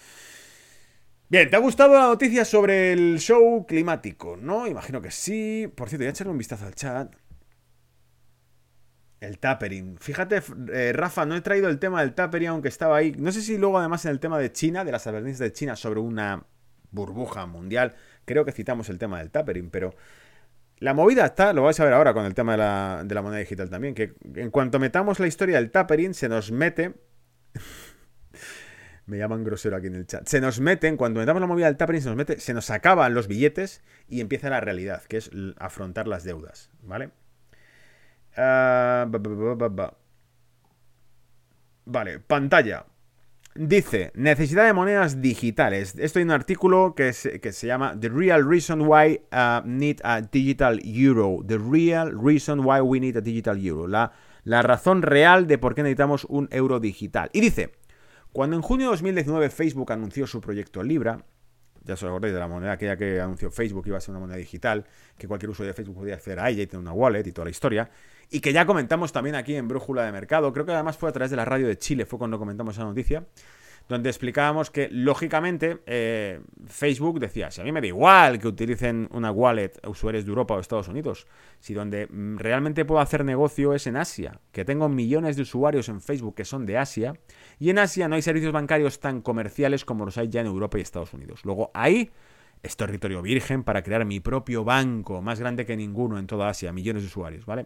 Bien, 1.28 1.50
¿te 1.50 1.58
ha 1.58 1.60
gustado 1.60 1.94
la 1.94 2.08
noticia 2.08 2.46
sobre 2.46 2.94
el 2.94 3.20
show 3.20 3.66
climático? 3.68 4.38
¿No? 4.38 4.66
Imagino 4.66 5.02
que 5.02 5.12
sí. 5.12 5.72
Por 5.76 5.90
cierto, 5.90 6.04
voy 6.04 6.08
a 6.08 6.12
echarle 6.12 6.32
un 6.32 6.38
vistazo 6.38 6.66
al 6.66 6.74
chat. 6.74 7.14
El 9.20 9.40
tapering. 9.40 9.98
Fíjate, 10.00 10.42
eh, 10.72 10.94
Rafa, 10.94 11.26
no 11.26 11.36
he 11.36 11.42
traído 11.42 11.68
el 11.68 11.80
tema 11.80 12.00
del 12.00 12.16
tapering, 12.16 12.48
aunque 12.48 12.70
estaba 12.70 12.96
ahí. 12.96 13.12
No 13.12 13.34
sé 13.34 13.42
si 13.42 13.58
luego, 13.58 13.78
además, 13.78 14.06
en 14.06 14.12
el 14.12 14.22
tema 14.22 14.40
de 14.40 14.54
China, 14.54 14.86
de 14.86 14.94
las 14.94 15.06
advertencias 15.06 15.40
de 15.40 15.52
China 15.52 15.76
sobre 15.76 16.00
una 16.00 16.46
burbuja 16.92 17.46
mundial, 17.46 17.96
creo 18.24 18.46
que 18.46 18.54
citamos 18.54 18.90
el 18.90 18.98
tema 18.98 19.20
del 19.20 19.30
tapering, 19.30 19.70
pero 19.70 19.94
la 20.80 20.94
movida 20.94 21.26
está, 21.26 21.52
lo 21.54 21.64
vais 21.64 21.80
a 21.80 21.84
ver 21.84 21.94
ahora 21.94 22.14
con 22.14 22.26
el 22.26 22.34
tema 22.34 22.54
de 22.54 22.58
la, 22.58 23.22
moneda 23.22 23.40
digital 23.40 23.70
también, 23.70 23.94
que 23.94 24.14
en 24.36 24.50
cuanto 24.50 24.80
metamos 24.80 25.20
la 25.20 25.28
historia 25.28 25.58
del 25.58 25.72
tapering, 25.72 26.14
se 26.14 26.30
nos 26.30 26.52
mete... 26.52 26.94
Me 29.06 29.18
llaman 29.18 29.44
grosero 29.44 29.76
aquí 29.76 29.88
en 29.88 29.96
el 29.96 30.06
chat. 30.06 30.28
Se 30.28 30.40
nos 30.40 30.60
mete, 30.60 30.88
en 30.88 30.96
cuanto 30.96 31.20
metamos 31.20 31.42
la 31.42 31.48
movida 31.48 31.66
del 31.66 31.78
tapering, 31.78 32.02
se 32.04 32.10
nos 32.10 32.16
mete, 32.16 32.40
se 32.40 32.54
nos 32.54 32.70
acaban 32.70 33.16
los 33.16 33.28
billetes 33.28 33.82
y 34.08 34.22
empieza 34.22 34.52
la 34.52 34.62
realidad, 34.62 35.02
que 35.06 35.18
es 35.18 35.32
afrontar 35.58 36.08
las 36.08 36.24
deudas, 36.24 36.70
¿vale? 36.84 37.10
Ah, 38.38 39.10
vale, 41.86 42.20
pantalla. 42.20 42.86
Dice, 43.62 44.14
necesidad 44.16 44.66
de 44.66 44.72
monedas 44.72 45.22
digitales. 45.22 45.94
Esto 45.98 46.20
hay 46.20 46.24
un 46.24 46.32
artículo 46.32 46.96
que 46.96 47.12
se, 47.12 47.42
que 47.42 47.52
se 47.52 47.68
llama 47.68 47.94
The 48.00 48.08
Real 48.08 48.48
Reason 48.48 48.80
Why 48.80 49.20
uh, 49.34 49.68
Need 49.68 49.98
a 50.02 50.22
Digital 50.22 50.80
Euro. 50.82 51.40
The 51.46 51.58
Real 51.58 52.18
Reason 52.18 52.62
Why 52.62 52.80
We 52.80 53.02
Need 53.02 53.18
a 53.18 53.22
Digital 53.22 53.60
Euro. 53.62 53.86
La, 53.86 54.14
la 54.46 54.62
razón 54.62 55.02
real 55.02 55.46
de 55.46 55.58
por 55.58 55.76
qué 55.76 55.84
necesitamos 55.84 56.24
un 56.30 56.48
euro 56.52 56.80
digital. 56.80 57.30
Y 57.34 57.42
dice, 57.42 57.74
cuando 58.32 58.56
en 58.56 58.62
junio 58.62 58.86
de 58.86 58.92
2019 58.92 59.50
Facebook 59.50 59.92
anunció 59.92 60.26
su 60.26 60.40
proyecto 60.40 60.82
Libra, 60.82 61.26
ya 61.84 61.96
os 61.96 62.04
acordáis 62.04 62.34
de 62.34 62.40
la 62.40 62.48
moneda 62.48 62.72
aquella 62.72 62.96
que 62.96 63.20
anunció 63.20 63.52
Facebook 63.52 63.86
iba 63.88 63.98
a 63.98 64.02
ser 64.02 64.12
una 64.12 64.22
moneda 64.22 64.38
digital, 64.38 64.86
que 65.18 65.28
cualquier 65.28 65.50
usuario 65.50 65.74
de 65.74 65.76
Facebook 65.76 65.98
podía 65.98 66.14
acceder 66.14 66.40
a 66.40 66.50
ella 66.50 66.64
y 66.64 66.68
tener 66.68 66.82
una 66.82 66.94
wallet 66.94 67.28
y 67.28 67.34
toda 67.34 67.44
la 67.46 67.52
historia, 67.52 67.90
y 68.32 68.40
que 68.42 68.54
ya 68.54 68.66
comentamos 68.66 69.12
también 69.12 69.36
aquí 69.36 69.56
en 69.56 69.68
Brújula 69.68 70.04
de 70.04 70.12
Mercado, 70.12 70.54
creo 70.54 70.66
que 70.66 70.72
además 70.72 70.98
fue 70.98 71.10
a 71.10 71.12
través 71.12 71.32
de 71.32 71.38
la 71.38 71.46
radio 71.46 71.68
de 71.68 71.78
Chile, 71.78 72.06
fue 72.06 72.20
cuando 72.20 72.38
comentamos 72.38 72.76
esa 72.76 72.84
noticia, 72.84 73.26
donde 73.90 74.10
explicábamos 74.10 74.70
que, 74.70 74.88
lógicamente, 74.92 75.80
eh, 75.88 76.42
Facebook 76.68 77.20
decía, 77.20 77.50
si 77.50 77.60
a 77.60 77.64
mí 77.64 77.72
me 77.72 77.82
da 77.82 77.88
igual 77.88 78.38
que 78.38 78.48
utilicen 78.48 79.10
una 79.12 79.32
wallet 79.32 79.72
usuarios 79.88 80.26
de 80.26 80.30
Europa 80.30 80.54
o 80.54 80.60
Estados 80.60 80.88
Unidos, 80.88 81.26
si 81.60 81.74
donde 81.74 82.06
mm, 82.06 82.38
realmente 82.38 82.86
puedo 82.86 83.02
hacer 83.02 83.26
negocio 83.26 83.74
es 83.74 83.88
en 83.88 83.98
Asia, 83.98 84.40
que 84.52 84.64
tengo 84.64 84.90
millones 84.90 85.38
de 85.38 85.42
usuarios 85.42 85.90
en 85.90 86.02
Facebook 86.02 86.36
que 86.36 86.46
son 86.46 86.68
de 86.68 86.78
Asia, 86.78 87.14
y 87.58 87.72
en 87.72 87.80
Asia 87.80 88.08
no 88.08 88.16
hay 88.16 88.22
servicios 88.22 88.54
bancarios 88.54 89.00
tan 89.00 89.22
comerciales 89.24 89.86
como 89.86 90.06
los 90.06 90.20
hay 90.20 90.30
ya 90.30 90.42
en 90.42 90.48
Europa 90.48 90.78
y 90.78 90.82
Estados 90.82 91.16
Unidos. 91.16 91.42
Luego, 91.44 91.72
ahí 91.74 92.12
es 92.62 92.78
territorio 92.78 93.24
virgen 93.24 93.64
para 93.64 93.82
crear 93.82 94.06
mi 94.06 94.20
propio 94.20 94.64
banco, 94.64 95.24
más 95.24 95.40
grande 95.40 95.66
que 95.66 95.76
ninguno 95.76 96.20
en 96.20 96.28
toda 96.28 96.50
Asia, 96.50 96.72
millones 96.72 97.02
de 97.02 97.08
usuarios, 97.08 97.48
¿vale? 97.48 97.66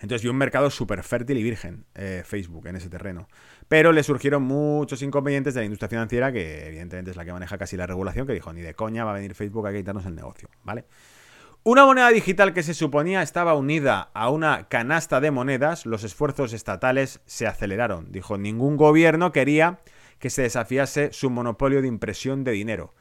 Entonces 0.00 0.22
vio 0.22 0.30
un 0.30 0.38
mercado 0.38 0.70
súper 0.70 1.02
fértil 1.02 1.38
y 1.38 1.42
virgen, 1.42 1.84
eh, 1.94 2.22
Facebook, 2.24 2.66
en 2.68 2.76
ese 2.76 2.88
terreno. 2.88 3.28
Pero 3.66 3.92
le 3.92 4.02
surgieron 4.02 4.42
muchos 4.42 5.02
inconvenientes 5.02 5.54
de 5.54 5.60
la 5.60 5.64
industria 5.64 5.88
financiera, 5.88 6.32
que 6.32 6.68
evidentemente 6.68 7.10
es 7.10 7.16
la 7.16 7.24
que 7.24 7.32
maneja 7.32 7.58
casi 7.58 7.76
la 7.76 7.86
regulación, 7.86 8.26
que 8.26 8.32
dijo, 8.32 8.52
ni 8.52 8.60
de 8.60 8.74
coña 8.74 9.04
va 9.04 9.10
a 9.10 9.14
venir 9.14 9.34
Facebook 9.34 9.66
a 9.66 9.72
quitarnos 9.72 10.06
el 10.06 10.14
negocio, 10.14 10.48
¿vale? 10.62 10.84
Una 11.64 11.84
moneda 11.84 12.08
digital 12.10 12.54
que 12.54 12.62
se 12.62 12.72
suponía 12.72 13.20
estaba 13.20 13.54
unida 13.54 14.10
a 14.14 14.30
una 14.30 14.68
canasta 14.68 15.20
de 15.20 15.32
monedas, 15.32 15.84
los 15.84 16.04
esfuerzos 16.04 16.52
estatales 16.52 17.20
se 17.26 17.46
aceleraron. 17.46 18.12
Dijo, 18.12 18.38
ningún 18.38 18.76
gobierno 18.76 19.32
quería 19.32 19.80
que 20.18 20.30
se 20.30 20.42
desafiase 20.42 21.12
su 21.12 21.30
monopolio 21.30 21.82
de 21.82 21.88
impresión 21.88 22.44
de 22.44 22.52
dinero. 22.52 22.94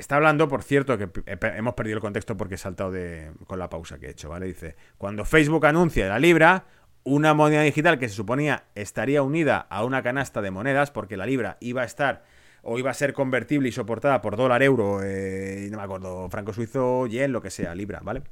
Está 0.00 0.16
hablando, 0.16 0.48
por 0.48 0.62
cierto, 0.62 0.96
que 0.96 1.10
hemos 1.26 1.74
perdido 1.74 1.96
el 1.96 2.00
contexto 2.00 2.34
porque 2.34 2.54
he 2.54 2.58
saltado 2.58 2.90
de, 2.90 3.32
con 3.46 3.58
la 3.58 3.68
pausa 3.68 3.98
que 3.98 4.06
he 4.06 4.10
hecho, 4.10 4.30
¿vale? 4.30 4.46
Dice, 4.46 4.74
cuando 4.96 5.26
Facebook 5.26 5.66
anuncia 5.66 6.08
la 6.08 6.18
libra, 6.18 6.64
una 7.04 7.34
moneda 7.34 7.60
digital 7.60 7.98
que 7.98 8.08
se 8.08 8.14
suponía 8.14 8.64
estaría 8.74 9.22
unida 9.22 9.58
a 9.58 9.84
una 9.84 10.02
canasta 10.02 10.40
de 10.40 10.50
monedas, 10.50 10.90
porque 10.90 11.18
la 11.18 11.26
libra 11.26 11.58
iba 11.60 11.82
a 11.82 11.84
estar 11.84 12.24
o 12.62 12.78
iba 12.78 12.90
a 12.90 12.94
ser 12.94 13.12
convertible 13.12 13.68
y 13.68 13.72
soportada 13.72 14.22
por 14.22 14.36
dólar, 14.36 14.62
euro, 14.62 15.00
eh, 15.02 15.68
no 15.70 15.76
me 15.76 15.82
acuerdo, 15.82 16.30
franco 16.30 16.54
suizo, 16.54 17.06
yen, 17.06 17.32
lo 17.32 17.42
que 17.42 17.50
sea, 17.50 17.74
libra, 17.74 18.00
¿vale? 18.02 18.22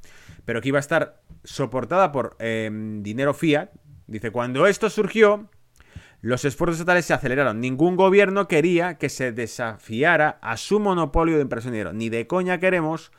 Pero 0.45 0.61
que 0.61 0.69
iba 0.69 0.79
a 0.79 0.81
estar 0.81 1.21
soportada 1.43 2.11
por 2.11 2.35
em, 2.39 3.03
dinero 3.03 3.35
fiat, 3.35 3.69
Dice, 4.09 4.31
cuando 4.31 4.65
esto 4.65 4.89
surgió, 4.89 5.51
los 6.21 6.45
esfuerzos 6.45 6.79
estatales 6.79 7.05
se 7.05 7.13
aceleraron. 7.13 7.61
Ningún 7.61 7.95
gobierno 7.95 8.47
quería 8.47 8.97
que 8.97 9.09
se 9.09 9.31
desafiara 9.31 10.37
a 10.41 10.57
su 10.57 10.79
monopolio 10.79 11.35
de 11.35 11.43
impresión 11.43 11.71
de 11.71 11.79
dinero. 11.79 11.93
Ni 11.93 12.09
de 12.09 12.27
coña 12.27 12.59
queremos 12.59 13.11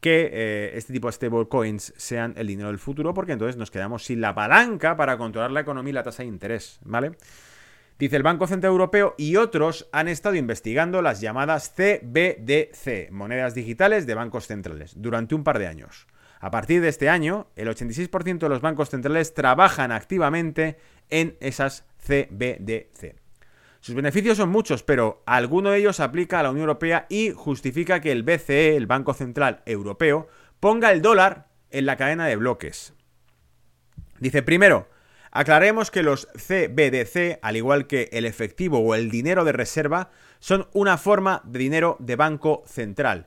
que 0.00 0.30
eh, 0.32 0.70
este 0.74 0.92
tipo 0.92 1.08
de 1.08 1.12
stablecoins 1.12 1.92
sean 1.96 2.34
el 2.36 2.46
dinero 2.46 2.68
del 2.68 2.78
futuro, 2.78 3.14
porque 3.14 3.32
entonces 3.32 3.56
nos 3.56 3.70
quedamos 3.70 4.04
sin 4.04 4.20
la 4.20 4.34
palanca 4.34 4.96
para 4.96 5.18
controlar 5.18 5.50
la 5.50 5.60
economía 5.60 5.90
y 5.90 5.94
la 5.94 6.02
tasa 6.02 6.22
de 6.22 6.28
interés, 6.28 6.78
¿vale? 6.84 7.12
Dice 7.98 8.16
el 8.16 8.22
Banco 8.22 8.46
Central 8.46 8.72
Europeo 8.72 9.14
y 9.16 9.36
otros 9.36 9.88
han 9.90 10.08
estado 10.08 10.34
investigando 10.34 11.00
las 11.00 11.22
llamadas 11.22 11.72
CBDC, 11.74 13.10
monedas 13.10 13.54
digitales 13.54 14.06
de 14.06 14.14
bancos 14.14 14.46
centrales, 14.46 14.92
durante 14.96 15.34
un 15.34 15.44
par 15.44 15.58
de 15.58 15.66
años. 15.66 16.06
A 16.46 16.50
partir 16.52 16.80
de 16.80 16.86
este 16.86 17.08
año, 17.08 17.48
el 17.56 17.66
86% 17.66 18.38
de 18.38 18.48
los 18.48 18.60
bancos 18.60 18.90
centrales 18.90 19.34
trabajan 19.34 19.90
activamente 19.90 20.78
en 21.10 21.36
esas 21.40 21.86
CBDC. 22.06 23.16
Sus 23.80 23.96
beneficios 23.96 24.36
son 24.36 24.50
muchos, 24.50 24.84
pero 24.84 25.24
alguno 25.26 25.70
de 25.70 25.78
ellos 25.78 25.98
aplica 25.98 26.38
a 26.38 26.44
la 26.44 26.50
Unión 26.50 26.68
Europea 26.68 27.06
y 27.08 27.32
justifica 27.32 28.00
que 28.00 28.12
el 28.12 28.22
BCE, 28.22 28.76
el 28.76 28.86
Banco 28.86 29.12
Central 29.12 29.64
Europeo, 29.66 30.28
ponga 30.60 30.92
el 30.92 31.02
dólar 31.02 31.48
en 31.72 31.84
la 31.84 31.96
cadena 31.96 32.28
de 32.28 32.36
bloques. 32.36 32.94
Dice, 34.20 34.44
primero, 34.44 34.88
aclaremos 35.32 35.90
que 35.90 36.04
los 36.04 36.28
CBDC, 36.36 37.40
al 37.42 37.56
igual 37.56 37.88
que 37.88 38.08
el 38.12 38.24
efectivo 38.24 38.78
o 38.78 38.94
el 38.94 39.10
dinero 39.10 39.44
de 39.44 39.50
reserva, 39.50 40.10
son 40.38 40.68
una 40.74 40.96
forma 40.96 41.42
de 41.44 41.58
dinero 41.58 41.96
de 41.98 42.14
banco 42.14 42.62
central. 42.68 43.26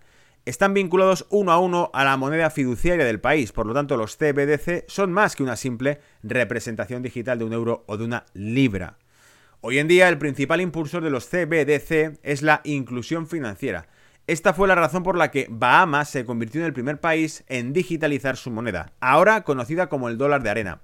Están 0.50 0.74
vinculados 0.74 1.28
uno 1.30 1.52
a 1.52 1.60
uno 1.60 1.92
a 1.94 2.04
la 2.04 2.18
moneda 2.18 2.50
fiduciaria 2.50 3.06
del 3.06 3.20
país, 3.20 3.52
por 3.52 3.68
lo 3.68 3.76
tanto 3.76 3.98
los 3.98 4.18
CBDC 4.18 4.86
son 4.88 5.12
más 5.12 5.36
que 5.36 5.44
una 5.44 5.56
simple 5.56 6.00
representación 6.24 7.04
digital 7.04 7.38
de 7.38 7.46
un 7.46 7.54
euro 7.54 7.84
o 7.86 7.98
de 7.98 8.06
una 8.06 8.26
libra. 8.34 8.98
Hoy 9.62 9.78
en 9.78 9.88
día 9.88 10.10
el 10.10 10.18
principal 10.18 10.60
impulsor 10.60 11.04
de 11.04 11.12
los 11.12 11.28
CBDC 11.28 12.18
es 12.24 12.42
la 12.42 12.62
inclusión 12.64 13.28
financiera. 13.28 13.90
Esta 14.26 14.56
fue 14.56 14.68
la 14.68 14.74
razón 14.74 15.04
por 15.04 15.16
la 15.16 15.30
que 15.30 15.46
Bahamas 15.52 16.10
se 16.10 16.26
convirtió 16.26 16.62
en 16.62 16.66
el 16.66 16.74
primer 16.74 17.00
país 17.00 17.44
en 17.48 17.72
digitalizar 17.72 18.36
su 18.36 18.50
moneda, 18.50 18.94
ahora 19.02 19.44
conocida 19.44 19.88
como 19.88 20.10
el 20.10 20.18
dólar 20.18 20.42
de 20.42 20.50
arena. 20.50 20.82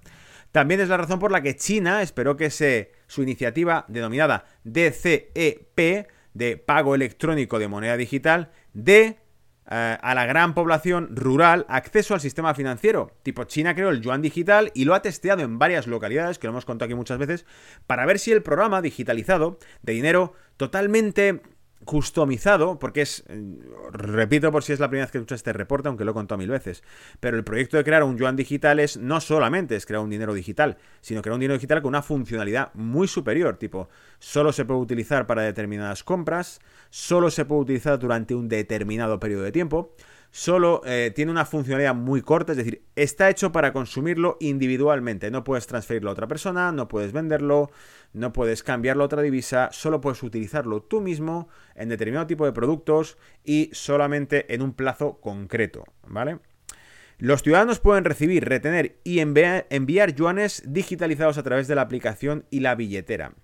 También 0.51 0.79
es 0.79 0.89
la 0.89 0.97
razón 0.97 1.17
por 1.17 1.31
la 1.31 1.41
que 1.41 1.55
China 1.55 2.03
esperó 2.03 2.37
que 2.37 2.51
su 2.51 3.23
iniciativa 3.23 3.85
denominada 3.87 4.45
DCEP, 4.63 6.07
de 6.35 6.57
pago 6.57 6.93
electrónico 6.93 7.57
de 7.57 7.67
moneda 7.67 7.97
digital, 7.97 8.51
dé 8.73 9.24
eh, 9.69 9.97
a 9.99 10.15
la 10.15 10.25
gran 10.25 10.53
población 10.53 11.15
rural 11.15 11.65
acceso 11.69 12.13
al 12.13 12.21
sistema 12.21 12.53
financiero. 12.53 13.11
Tipo, 13.23 13.45
China 13.45 13.73
creó 13.73 13.89
el 13.89 14.01
yuan 14.01 14.21
digital 14.21 14.71
y 14.75 14.85
lo 14.85 14.93
ha 14.93 15.01
testeado 15.01 15.41
en 15.41 15.57
varias 15.57 15.87
localidades, 15.87 16.37
que 16.37 16.47
lo 16.47 16.51
hemos 16.51 16.65
contado 16.65 16.85
aquí 16.85 16.95
muchas 16.95 17.17
veces, 17.17 17.45
para 17.87 18.05
ver 18.05 18.19
si 18.19 18.31
el 18.31 18.43
programa 18.43 18.81
digitalizado 18.81 19.57
de 19.81 19.93
dinero 19.93 20.33
totalmente 20.57 21.41
customizado, 21.85 22.77
porque 22.79 23.01
es, 23.01 23.23
eh, 23.29 23.41
repito 23.91 24.51
por 24.51 24.63
si 24.63 24.73
es 24.73 24.79
la 24.79 24.89
primera 24.89 25.05
vez 25.05 25.11
que 25.11 25.19
escuchas 25.19 25.37
este 25.37 25.53
reporte, 25.53 25.87
aunque 25.87 26.03
lo 26.03 26.11
he 26.11 26.13
contado 26.13 26.37
mil 26.37 26.49
veces, 26.49 26.83
pero 27.19 27.37
el 27.37 27.43
proyecto 27.43 27.77
de 27.77 27.83
crear 27.83 28.03
un 28.03 28.17
yuan 28.17 28.35
digital 28.35 28.79
es 28.79 28.97
no 28.97 29.21
solamente 29.21 29.75
es 29.75 29.85
crear 29.85 30.03
un 30.03 30.09
dinero 30.09 30.33
digital, 30.33 30.77
sino 31.01 31.21
crear 31.21 31.35
un 31.35 31.39
dinero 31.39 31.57
digital 31.57 31.81
con 31.81 31.89
una 31.89 32.01
funcionalidad 32.01 32.73
muy 32.73 33.07
superior, 33.07 33.57
tipo, 33.57 33.87
solo 34.19 34.51
se 34.51 34.65
puede 34.65 34.81
utilizar 34.81 35.27
para 35.27 35.43
determinadas 35.43 36.03
compras, 36.03 36.59
solo 36.89 37.29
se 37.29 37.45
puede 37.45 37.61
utilizar 37.61 37.99
durante 37.99 38.35
un 38.35 38.49
determinado 38.49 39.19
periodo 39.19 39.43
de 39.43 39.51
tiempo, 39.51 39.95
solo 40.35 40.81
eh, 40.83 41.13
tiene 41.15 41.31
una 41.31 41.45
funcionalidad 41.45 41.95
muy 41.95 42.21
corta, 42.21 42.51
es 42.51 42.57
decir, 42.57 42.83
está 42.97 43.29
hecho 43.29 43.53
para 43.53 43.71
consumirlo 43.71 44.35
individualmente. 44.41 45.31
No 45.31 45.45
puedes 45.45 45.65
transferirlo 45.65 46.09
a 46.09 46.13
otra 46.13 46.27
persona, 46.27 46.73
no 46.73 46.89
puedes 46.89 47.13
venderlo, 47.13 47.71
no 48.11 48.33
puedes 48.33 48.61
cambiarlo 48.61 49.03
a 49.03 49.05
otra 49.05 49.21
divisa, 49.21 49.69
solo 49.71 50.01
puedes 50.01 50.21
utilizarlo 50.23 50.81
tú 50.81 50.99
mismo 50.99 51.47
en 51.73 51.87
determinado 51.87 52.27
tipo 52.27 52.45
de 52.45 52.51
productos 52.51 53.17
y 53.45 53.69
solamente 53.71 54.53
en 54.53 54.61
un 54.61 54.73
plazo 54.73 55.21
concreto, 55.21 55.85
¿vale? 56.05 56.39
Los 57.17 57.41
ciudadanos 57.41 57.79
pueden 57.79 58.03
recibir, 58.03 58.43
retener 58.43 58.99
y 59.05 59.19
enviar, 59.19 59.67
enviar 59.69 60.15
yuanes 60.15 60.63
digitalizados 60.67 61.37
a 61.37 61.43
través 61.43 61.69
de 61.69 61.75
la 61.75 61.83
aplicación 61.83 62.45
y 62.49 62.59
la 62.59 62.75
billetera 62.75 63.35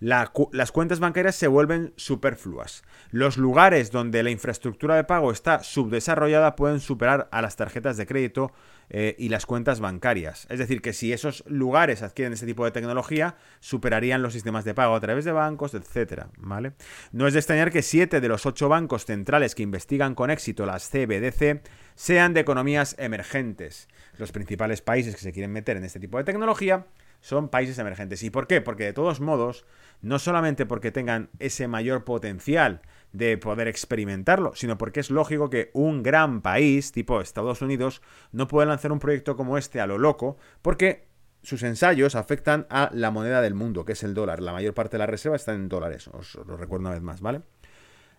las 0.00 0.72
cuentas 0.72 1.00
bancarias 1.00 1.34
se 1.34 1.48
vuelven 1.48 1.92
superfluas. 1.96 2.84
Los 3.10 3.36
lugares 3.36 3.90
donde 3.90 4.22
la 4.22 4.30
infraestructura 4.30 4.94
de 4.94 5.04
pago 5.04 5.32
está 5.32 5.62
subdesarrollada 5.62 6.54
pueden 6.54 6.80
superar 6.80 7.28
a 7.32 7.42
las 7.42 7.56
tarjetas 7.56 7.96
de 7.96 8.06
crédito 8.06 8.52
eh, 8.90 9.16
y 9.18 9.28
las 9.28 9.44
cuentas 9.44 9.80
bancarias. 9.80 10.46
Es 10.50 10.58
decir, 10.60 10.80
que 10.80 10.92
si 10.92 11.12
esos 11.12 11.44
lugares 11.46 12.02
adquieren 12.02 12.32
ese 12.32 12.46
tipo 12.46 12.64
de 12.64 12.70
tecnología, 12.70 13.36
superarían 13.60 14.22
los 14.22 14.32
sistemas 14.32 14.64
de 14.64 14.74
pago 14.74 14.94
a 14.94 15.00
través 15.00 15.24
de 15.24 15.32
bancos, 15.32 15.74
etcétera, 15.74 16.28
¿vale? 16.38 16.72
No 17.12 17.26
es 17.26 17.34
de 17.34 17.40
extrañar 17.40 17.72
que 17.72 17.82
siete 17.82 18.20
de 18.20 18.28
los 18.28 18.46
ocho 18.46 18.68
bancos 18.68 19.04
centrales 19.04 19.54
que 19.54 19.62
investigan 19.62 20.14
con 20.14 20.30
éxito 20.30 20.64
las 20.64 20.88
CBDC 20.88 21.62
sean 21.96 22.34
de 22.34 22.40
economías 22.40 22.94
emergentes. 22.98 23.88
Los 24.16 24.32
principales 24.32 24.80
países 24.80 25.14
que 25.14 25.20
se 25.20 25.32
quieren 25.32 25.52
meter 25.52 25.76
en 25.76 25.84
este 25.84 26.00
tipo 26.00 26.18
de 26.18 26.24
tecnología 26.24 26.86
son 27.20 27.48
países 27.48 27.78
emergentes. 27.78 28.22
¿Y 28.22 28.30
por 28.30 28.46
qué? 28.46 28.60
Porque 28.60 28.84
de 28.84 28.92
todos 28.92 29.20
modos, 29.20 29.64
no 30.00 30.18
solamente 30.18 30.66
porque 30.66 30.92
tengan 30.92 31.30
ese 31.38 31.68
mayor 31.68 32.04
potencial 32.04 32.82
de 33.12 33.38
poder 33.38 33.68
experimentarlo, 33.68 34.52
sino 34.54 34.78
porque 34.78 35.00
es 35.00 35.10
lógico 35.10 35.50
que 35.50 35.70
un 35.72 36.02
gran 36.02 36.42
país, 36.42 36.92
tipo 36.92 37.20
Estados 37.20 37.62
Unidos, 37.62 38.02
no 38.32 38.48
pueda 38.48 38.66
lanzar 38.66 38.92
un 38.92 38.98
proyecto 38.98 39.36
como 39.36 39.58
este 39.58 39.80
a 39.80 39.86
lo 39.86 39.98
loco, 39.98 40.36
porque 40.62 41.08
sus 41.42 41.62
ensayos 41.62 42.14
afectan 42.14 42.66
a 42.68 42.90
la 42.92 43.10
moneda 43.10 43.40
del 43.40 43.54
mundo, 43.54 43.84
que 43.84 43.92
es 43.92 44.02
el 44.02 44.14
dólar. 44.14 44.40
La 44.40 44.52
mayor 44.52 44.74
parte 44.74 44.92
de 44.92 44.98
las 44.98 45.10
reservas 45.10 45.42
están 45.42 45.56
en 45.56 45.68
dólares, 45.68 46.08
os 46.08 46.34
lo 46.34 46.56
recuerdo 46.56 46.86
una 46.86 46.94
vez 46.94 47.02
más, 47.02 47.20
¿vale? 47.20 47.42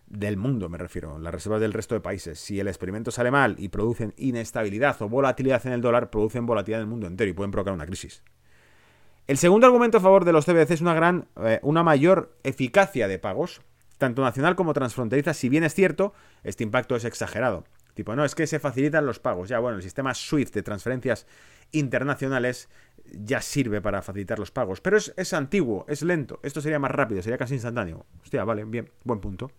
Del 0.08 0.38
mundo 0.38 0.70
me 0.70 0.80
refiero, 0.80 1.20
las 1.20 1.32
reservas 1.32 1.62
del 1.62 1.74
resto 1.74 1.94
de 1.94 2.02
países. 2.02 2.40
Si 2.40 2.60
el 2.60 2.68
experimento 2.68 3.12
sale 3.12 3.30
mal 3.30 3.56
y 3.60 3.70
producen 3.70 4.16
inestabilidad 4.18 5.00
o 5.04 5.10
volatilidad 5.10 5.66
en 5.68 5.74
el 5.74 5.82
dólar, 5.82 6.10
producen 6.10 6.48
volatilidad 6.48 6.82
en 6.82 6.86
el 6.86 6.90
mundo 6.90 7.06
entero 7.06 7.30
y 7.30 7.34
pueden 7.34 7.52
provocar 7.52 7.76
una 7.76 7.86
crisis. 7.86 8.24
El 9.30 9.38
segundo 9.38 9.68
argumento 9.68 10.00
a 10.00 10.02
favor 10.02 10.26
de 10.26 10.34
los 10.34 10.46
CBDC 10.46 10.72
es 10.72 10.82
una 10.82 10.96
gran, 10.96 11.28
eh, 11.44 11.60
una 11.62 11.84
mayor 11.84 12.36
eficacia 12.42 13.08
de 13.08 13.20
pagos, 13.20 13.62
tanto 14.00 14.24
nacional 14.24 14.56
como 14.56 14.74
transfronteriza. 14.74 15.36
Si 15.36 15.50
bien 15.50 15.64
es 15.64 15.76
cierto, 15.76 16.16
este 16.44 16.64
impacto 16.64 16.96
es 16.96 17.06
exagerado. 17.06 17.64
Tipo, 17.94 18.16
no, 18.16 18.26
es 18.26 18.34
que 18.34 18.48
se 18.48 18.58
facilitan 18.58 19.06
los 19.06 19.20
pagos. 19.20 19.48
Ya, 19.48 19.60
bueno, 19.60 19.78
el 19.78 19.84
sistema 19.84 20.16
SWIFT 20.16 20.56
de 20.56 20.64
transferencias 20.64 21.28
internacionales 21.72 22.70
ya 23.06 23.40
sirve 23.40 23.82
para 23.82 24.02
facilitar 24.02 24.40
los 24.40 24.50
pagos. 24.50 24.82
Pero 24.82 24.98
es, 24.98 25.14
es, 25.16 25.32
antiguo, 25.34 25.86
es 25.88 26.02
lento. 26.02 26.40
Esto 26.42 26.60
sería 26.60 26.80
más 26.80 26.90
rápido, 26.90 27.22
sería 27.22 27.38
casi 27.38 27.54
instantáneo. 27.54 28.08
Hostia, 28.24 28.44
vale, 28.46 28.66
bien, 28.66 28.90
buen 29.04 29.20
punto. 29.20 29.52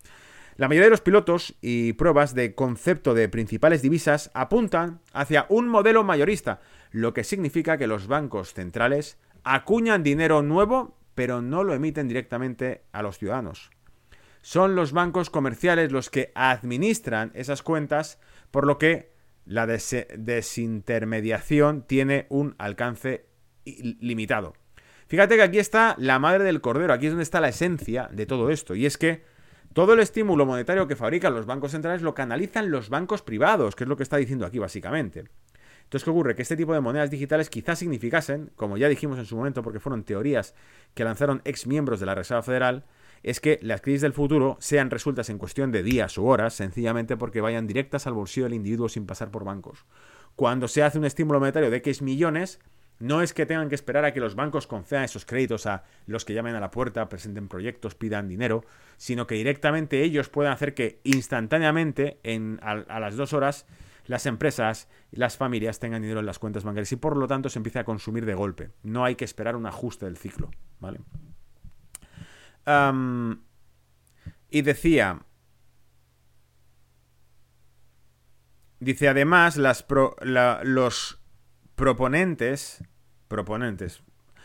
La 0.56 0.66
mayoría 0.66 0.86
de 0.86 0.90
los 0.90 1.00
pilotos 1.00 1.54
y 1.60 1.92
pruebas 1.92 2.34
de 2.34 2.56
concepto 2.56 3.14
de 3.14 3.28
principales 3.28 3.82
divisas 3.82 4.32
apuntan 4.34 5.00
hacia 5.12 5.46
un 5.48 5.68
modelo 5.68 6.02
mayorista, 6.02 6.60
lo 6.90 7.14
que 7.14 7.22
significa 7.22 7.78
que 7.78 7.86
los 7.86 8.08
bancos 8.08 8.52
centrales 8.52 9.16
acuñan 9.44 10.02
dinero 10.02 10.42
nuevo, 10.42 10.98
pero 11.14 11.42
no 11.42 11.64
lo 11.64 11.74
emiten 11.74 12.08
directamente 12.08 12.84
a 12.92 13.02
los 13.02 13.18
ciudadanos. 13.18 13.70
Son 14.42 14.74
los 14.74 14.92
bancos 14.92 15.28
comerciales 15.30 15.92
los 15.92 16.10
que 16.10 16.32
administran 16.34 17.30
esas 17.34 17.62
cuentas, 17.62 18.18
por 18.50 18.66
lo 18.66 18.78
que 18.78 19.12
la 19.44 19.66
desintermediación 19.66 21.86
tiene 21.86 22.26
un 22.30 22.54
alcance 22.58 23.26
limitado. 23.64 24.54
Fíjate 25.08 25.36
que 25.36 25.42
aquí 25.42 25.58
está 25.58 25.94
la 25.98 26.18
madre 26.18 26.44
del 26.44 26.60
cordero, 26.60 26.92
aquí 26.92 27.06
es 27.06 27.12
donde 27.12 27.22
está 27.24 27.40
la 27.40 27.48
esencia 27.48 28.08
de 28.12 28.26
todo 28.26 28.50
esto, 28.50 28.74
y 28.74 28.84
es 28.86 28.96
que 28.96 29.24
todo 29.72 29.94
el 29.94 30.00
estímulo 30.00 30.46
monetario 30.46 30.88
que 30.88 30.96
fabrican 30.96 31.34
los 31.34 31.46
bancos 31.46 31.70
centrales 31.72 32.02
lo 32.02 32.14
canalizan 32.14 32.70
los 32.70 32.90
bancos 32.90 33.22
privados, 33.22 33.76
que 33.76 33.84
es 33.84 33.88
lo 33.88 33.96
que 33.96 34.04
está 34.04 34.16
diciendo 34.16 34.46
aquí 34.46 34.58
básicamente. 34.58 35.24
Entonces, 35.90 36.04
¿qué 36.04 36.10
ocurre? 36.10 36.36
Que 36.36 36.42
este 36.42 36.56
tipo 36.56 36.72
de 36.72 36.78
monedas 36.78 37.10
digitales 37.10 37.50
quizás 37.50 37.80
significasen, 37.80 38.52
como 38.54 38.76
ya 38.76 38.88
dijimos 38.88 39.18
en 39.18 39.26
su 39.26 39.36
momento, 39.36 39.64
porque 39.64 39.80
fueron 39.80 40.04
teorías 40.04 40.54
que 40.94 41.02
lanzaron 41.02 41.42
ex 41.44 41.66
miembros 41.66 41.98
de 41.98 42.06
la 42.06 42.14
Reserva 42.14 42.44
Federal, 42.44 42.84
es 43.24 43.40
que 43.40 43.58
las 43.60 43.80
crisis 43.80 44.02
del 44.02 44.12
futuro 44.12 44.56
sean 44.60 44.88
resueltas 44.88 45.30
en 45.30 45.38
cuestión 45.38 45.72
de 45.72 45.82
días 45.82 46.16
u 46.16 46.26
horas, 46.26 46.54
sencillamente 46.54 47.16
porque 47.16 47.40
vayan 47.40 47.66
directas 47.66 48.06
al 48.06 48.12
bolsillo 48.12 48.44
del 48.44 48.54
individuo 48.54 48.88
sin 48.88 49.04
pasar 49.04 49.32
por 49.32 49.42
bancos. 49.42 49.84
Cuando 50.36 50.68
se 50.68 50.84
hace 50.84 50.96
un 50.96 51.06
estímulo 51.06 51.40
monetario 51.40 51.72
de 51.72 51.78
X 51.78 52.02
millones, 52.02 52.60
no 53.00 53.20
es 53.20 53.34
que 53.34 53.44
tengan 53.44 53.68
que 53.68 53.74
esperar 53.74 54.04
a 54.04 54.12
que 54.12 54.20
los 54.20 54.36
bancos 54.36 54.68
concedan 54.68 55.02
esos 55.02 55.24
créditos 55.24 55.66
a 55.66 55.82
los 56.06 56.24
que 56.24 56.34
llamen 56.34 56.54
a 56.54 56.60
la 56.60 56.70
puerta, 56.70 57.08
presenten 57.08 57.48
proyectos, 57.48 57.96
pidan 57.96 58.28
dinero, 58.28 58.64
sino 58.96 59.26
que 59.26 59.34
directamente 59.34 60.04
ellos 60.04 60.28
puedan 60.28 60.52
hacer 60.52 60.72
que 60.72 61.00
instantáneamente, 61.02 62.20
en, 62.22 62.60
a 62.62 63.00
las 63.00 63.16
dos 63.16 63.32
horas, 63.32 63.66
las 64.10 64.26
empresas 64.26 64.88
las 65.12 65.36
familias 65.36 65.78
tengan 65.78 66.02
dinero 66.02 66.18
en 66.18 66.26
las 66.26 66.40
cuentas 66.40 66.64
bancarias 66.64 66.90
y 66.90 66.96
por 66.96 67.16
lo 67.16 67.28
tanto 67.28 67.48
se 67.48 67.60
empiece 67.60 67.78
a 67.78 67.84
consumir 67.84 68.26
de 68.26 68.34
golpe. 68.34 68.72
No 68.82 69.04
hay 69.04 69.14
que 69.14 69.24
esperar 69.24 69.54
un 69.54 69.66
ajuste 69.66 70.06
del 70.06 70.16
ciclo, 70.16 70.50
¿vale? 70.80 70.98
y 74.50 74.62
decía, 74.62 75.20
dice 78.80 79.08
además 79.08 79.56
los 79.56 81.22
proponentes, 81.76 82.84
proponentes, 83.28 84.02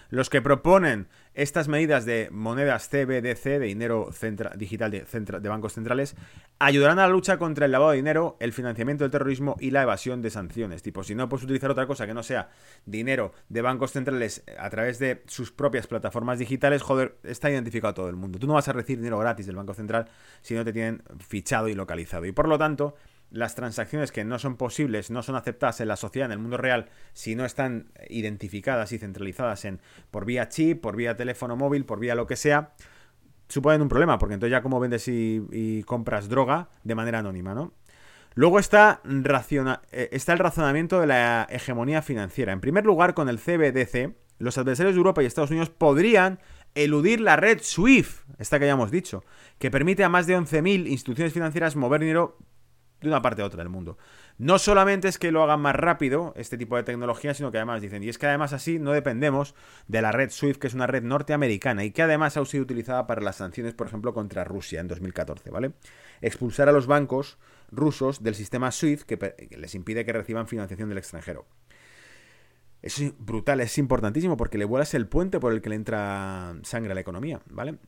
los 0.10 0.30
que 0.30 0.42
proponen 0.42 1.10
estas 1.36 1.68
medidas 1.68 2.06
de 2.06 2.30
monedas 2.32 2.90
CBDC, 2.90 3.44
de 3.44 3.60
dinero 3.60 4.10
digital 4.56 4.90
de, 4.90 5.06
de, 5.42 5.50
bancos 5.50 5.74
centrales, 5.74 6.16
ayudarán 6.60 7.00
a 7.00 7.04
la 7.04 7.10
lucha 7.10 7.38
contra 7.38 7.66
el 7.66 7.72
lavado 7.72 7.92
de 7.92 7.98
dinero, 7.98 8.38
el 8.40 8.54
financiamiento 8.54 9.04
del 9.04 9.12
terrorismo 9.12 9.58
y 9.60 9.72
la 9.72 9.84
evasión 9.84 10.22
de 10.22 10.30
sanciones. 10.30 10.82
Tipo, 10.82 11.04
si 11.04 11.14
no 11.14 11.28
puedes 11.28 11.44
utilizar 11.44 11.70
otra 11.70 11.88
cosa 11.88 12.08
que 12.08 12.14
no 12.14 12.24
sea 12.24 12.50
dinero 12.86 13.34
de 13.50 13.62
bancos 13.62 13.92
centrales 13.92 14.44
a 14.58 14.70
través 14.70 14.98
de 14.98 15.24
sus 15.28 15.52
propias 15.52 15.88
plataformas 15.88 16.40
digitales, 16.40 16.82
joder, 16.82 17.18
está 17.24 17.52
identificado 17.52 17.94
todo 17.94 18.10
el 18.10 18.16
mundo. 18.16 18.40
Tú 18.40 18.48
no 18.48 18.54
vas 18.54 18.68
a 18.70 18.74
recibir 18.74 19.00
dinero 19.00 19.20
gratis 19.20 19.46
del 19.46 19.58
Banco 19.58 19.74
Central 19.74 20.08
si 20.42 20.56
no 20.56 20.64
te 20.64 20.72
tienen 20.72 21.04
fichado 21.20 21.68
y 21.68 21.76
localizado. 21.76 22.26
Y 22.26 22.32
por 22.32 22.48
lo 22.48 22.58
tanto, 22.58 22.96
las 23.32 23.56
transacciones 23.56 24.12
que 24.12 24.24
no 24.24 24.40
son 24.40 24.56
posibles, 24.56 25.12
no 25.12 25.24
son 25.24 25.36
aceptadas 25.36 25.82
en 25.82 25.88
la 25.88 25.96
sociedad, 25.96 26.28
en 26.28 26.34
el 26.34 26.40
mundo 26.40 26.58
real, 26.58 26.90
si 27.14 27.36
no 27.36 27.46
están 27.46 27.92
identificadas 28.10 28.92
y 28.92 28.98
centralizadas 28.98 29.66
en 29.66 29.82
por 30.12 30.26
vía 30.26 30.50
chip, 30.50 30.82
por 30.82 30.96
vía 30.96 31.16
teléfono 31.16 31.56
móvil, 31.56 31.86
por 31.86 32.00
vía 32.00 32.16
lo 32.16 32.28
que 32.28 32.36
sea, 32.36 32.74
suponen 33.48 33.82
un 33.82 33.90
problema, 33.90 34.18
porque 34.18 34.36
entonces 34.36 34.52
ya 34.52 34.62
como 34.62 34.80
vendes 34.80 35.08
y, 35.08 35.84
compras 35.86 36.30
droga 36.30 36.70
de 36.84 36.96
manera 36.96 37.20
anónima, 37.20 37.54
¿no? 37.54 37.74
Luego 38.34 38.60
está, 38.60 39.02
eh, 39.06 40.10
está 40.12 40.34
el 40.34 40.40
razonamiento 40.40 41.00
de 41.00 41.08
la 41.08 41.48
hegemonía 41.50 42.02
financiera. 42.02 42.52
En 42.52 42.60
primer 42.60 42.86
lugar, 42.86 43.14
con 43.14 43.30
el 43.30 43.40
CBDC, 43.40 44.14
los 44.40 44.58
adversarios 44.58 44.96
de 44.96 44.98
Europa 44.98 45.24
y 45.24 45.26
Estados 45.26 45.52
Unidos 45.52 45.70
podrían 45.70 46.40
eludir 46.74 47.22
la 47.22 47.38
red 47.38 47.60
SWIFT, 47.62 48.30
esta 48.38 48.60
que 48.60 48.66
ya 48.66 48.74
hemos 48.74 48.92
dicho, 48.92 49.24
que 49.58 49.72
permite 49.72 50.04
a 50.04 50.10
más 50.10 50.28
de 50.28 50.38
11.000 50.38 50.88
instituciones 50.90 51.32
financieras 51.32 51.78
mover 51.78 52.02
dinero 52.02 52.38
de 53.06 53.12
una 53.12 53.22
parte 53.22 53.42
a 53.42 53.46
otra 53.46 53.60
del 53.60 53.70
mundo. 53.70 53.98
No 54.38 54.60
solamente 54.60 55.08
es 55.08 55.18
que 55.18 55.32
lo 55.32 55.44
hagan 55.44 55.62
más 55.62 55.76
rápido 55.76 56.34
este 56.36 56.58
tipo 56.58 56.76
de 56.76 56.84
tecnología, 56.84 57.34
sino 57.34 57.52
que 57.52 57.58
además 57.58 57.82
dicen, 57.82 58.04
y 58.04 58.10
es 58.10 58.18
que 58.18 58.28
además 58.28 58.54
así 58.54 58.80
no 58.80 58.92
dependemos 58.92 59.56
de 59.88 60.02
la 60.02 60.12
red 60.12 60.30
SWIFT, 60.30 60.60
que 60.60 60.68
es 60.68 60.74
una 60.74 60.88
red 60.88 61.04
norteamericana 61.04 61.84
y 61.84 61.92
que 61.92 62.02
además 62.02 62.36
ha 62.38 62.46
sido 62.46 62.64
utilizada 62.64 63.08
para 63.08 63.22
las 63.22 63.38
sanciones, 63.38 63.74
por 63.74 63.88
ejemplo, 63.88 64.14
contra 64.14 64.44
Rusia 64.44 64.82
en 64.82 64.88
2014, 64.88 65.50
¿vale? 65.52 65.72
Expulsar 66.22 66.68
a 66.70 66.72
los 66.72 66.88
bancos 66.88 67.38
rusos 67.72 68.24
del 68.24 68.36
sistema 68.36 68.72
SWIFT 68.72 69.04
que, 69.04 69.58
les 69.58 69.76
impide 69.76 70.06
que 70.06 70.14
reciban 70.14 70.48
financiación 70.48 70.90
del 70.90 70.98
extranjero. 70.98 71.46
Es 72.82 73.02
brutal, 73.18 73.62
es 73.62 73.78
importantísimo 73.78 74.38
porque 74.38 74.58
le 74.58 74.66
vuelas 74.66 74.94
el 74.94 75.08
puente 75.08 75.40
por 75.40 75.54
el 75.54 75.62
que 75.62 75.70
le 75.70 75.76
entra 75.76 76.56
sangre 76.64 76.92
a 76.92 76.96
la 76.96 77.02
economía, 77.02 77.42
¿vale? 77.50 77.80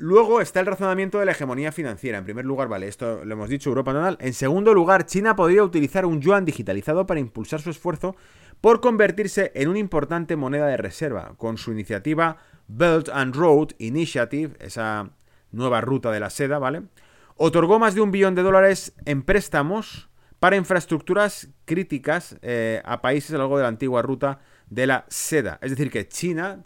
Luego 0.00 0.40
está 0.40 0.60
el 0.60 0.66
razonamiento 0.66 1.18
de 1.18 1.26
la 1.26 1.32
hegemonía 1.32 1.72
financiera. 1.72 2.16
En 2.16 2.24
primer 2.24 2.46
lugar, 2.46 2.68
vale, 2.68 2.88
esto 2.88 3.22
lo 3.22 3.34
hemos 3.34 3.50
dicho, 3.50 3.68
Europa 3.68 3.92
Tonal. 3.92 4.16
En 4.18 4.32
segundo 4.32 4.72
lugar, 4.72 5.04
China 5.04 5.36
podría 5.36 5.62
utilizar 5.62 6.06
un 6.06 6.22
yuan 6.22 6.46
digitalizado 6.46 7.06
para 7.06 7.20
impulsar 7.20 7.60
su 7.60 7.68
esfuerzo 7.68 8.16
por 8.62 8.80
convertirse 8.80 9.52
en 9.54 9.68
una 9.68 9.78
importante 9.78 10.36
moneda 10.36 10.68
de 10.68 10.78
reserva, 10.78 11.34
con 11.36 11.58
su 11.58 11.72
iniciativa 11.72 12.38
Belt 12.66 13.10
and 13.10 13.36
Road 13.36 13.72
Initiative, 13.76 14.54
esa 14.60 15.10
nueva 15.52 15.82
ruta 15.82 16.10
de 16.10 16.20
la 16.20 16.30
seda, 16.30 16.58
¿vale? 16.58 16.84
Otorgó 17.36 17.78
más 17.78 17.94
de 17.94 18.00
un 18.00 18.10
billón 18.10 18.34
de 18.34 18.42
dólares 18.42 18.94
en 19.04 19.22
préstamos 19.22 20.08
para 20.38 20.56
infraestructuras 20.56 21.48
críticas 21.66 22.38
eh, 22.40 22.80
a 22.86 23.02
países 23.02 23.32
a 23.32 23.34
lo 23.34 23.40
largo 23.40 23.58
de 23.58 23.64
la 23.64 23.68
antigua 23.68 24.00
ruta 24.00 24.40
de 24.70 24.86
la 24.86 25.04
seda. 25.08 25.58
Es 25.60 25.68
decir, 25.68 25.90
que 25.90 26.08
China 26.08 26.64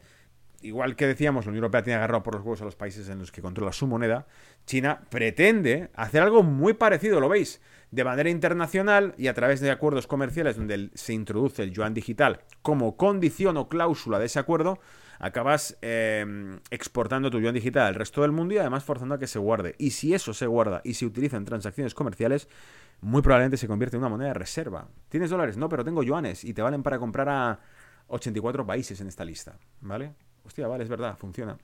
igual 0.65 0.97
que 0.97 1.07
decíamos, 1.07 1.45
la 1.45 1.51
Unión 1.51 1.65
Europea 1.65 1.83
tiene 1.83 1.99
agarrado 1.99 2.23
por 2.23 2.35
los 2.35 2.43
huevos 2.43 2.62
a 2.62 2.65
los 2.65 2.75
países 2.75 3.09
en 3.09 3.19
los 3.19 3.31
que 3.31 3.43
controla 3.43 3.73
su 3.73 3.87
moneda, 3.87 4.27
China 4.67 5.03
pretende 5.11 5.91
hacer 5.95 6.23
algo 6.23 6.43
muy 6.43 6.73
parecido, 6.75 7.21
lo 7.21 7.29
veis, 7.29 7.61
de 7.91 8.03
manera 8.03 8.31
internacional 8.31 9.15
y 9.17 9.29
a 9.29 9.35
través 9.35 9.61
de 9.61 9.71
acuerdos 9.71 10.07
comerciales 10.07 10.57
donde 10.57 10.91
se 10.95 11.12
introduce 11.12 11.62
el 11.62 11.71
yuan 11.71 11.95
digital 11.95 12.41
como 12.62 12.97
condición 12.97 13.57
o 13.57 13.69
cláusula 13.69 14.19
de 14.19 14.27
ese 14.27 14.41
acuerdo, 14.41 14.81
acabas 15.21 15.77
em, 15.81 16.59
exportando 16.71 17.31
tu 17.31 17.39
yuan 17.39 17.55
digital 17.55 17.87
al 17.87 17.95
resto 17.95 18.23
del 18.23 18.33
mundo 18.33 18.55
y 18.55 18.59
además 18.59 18.85
forzando 18.85 19.15
a 19.15 19.19
que 19.19 19.27
se 19.27 19.39
guarde. 19.39 19.77
Y 19.79 19.91
si 19.91 20.15
eso 20.15 20.35
se 20.35 20.47
guarda 20.47 20.81
y 20.83 20.95
se 20.95 21.07
utiliza 21.07 21.37
en 21.37 21.45
transacciones 21.45 21.95
comerciales, 21.95 22.49
muy 23.01 23.23
probablemente 23.23 23.59
se 23.59 23.69
convierte 23.69 23.97
en 23.97 24.03
una 24.03 24.09
moneda 24.09 24.29
de 24.29 24.35
reserva. 24.35 24.89
¿Tienes 25.09 25.31
dólares? 25.31 25.57
No, 25.57 25.69
pero 25.69 25.85
tengo 25.85 26.03
yuanes 26.03 26.45
y 26.45 26.55
te 26.55 26.62
valen 26.62 26.83
para 26.83 26.99
comprar 26.99 27.29
a 27.29 27.61
84 28.09 28.67
países 28.67 29.01
en 29.01 29.09
esta 29.09 29.25
lista, 29.25 29.57
¿vale? 29.81 30.15
Hostia, 30.45 30.66
vale, 30.66 30.84
es 30.84 30.90
verdad, 30.90 31.16
funciona. 31.16 31.59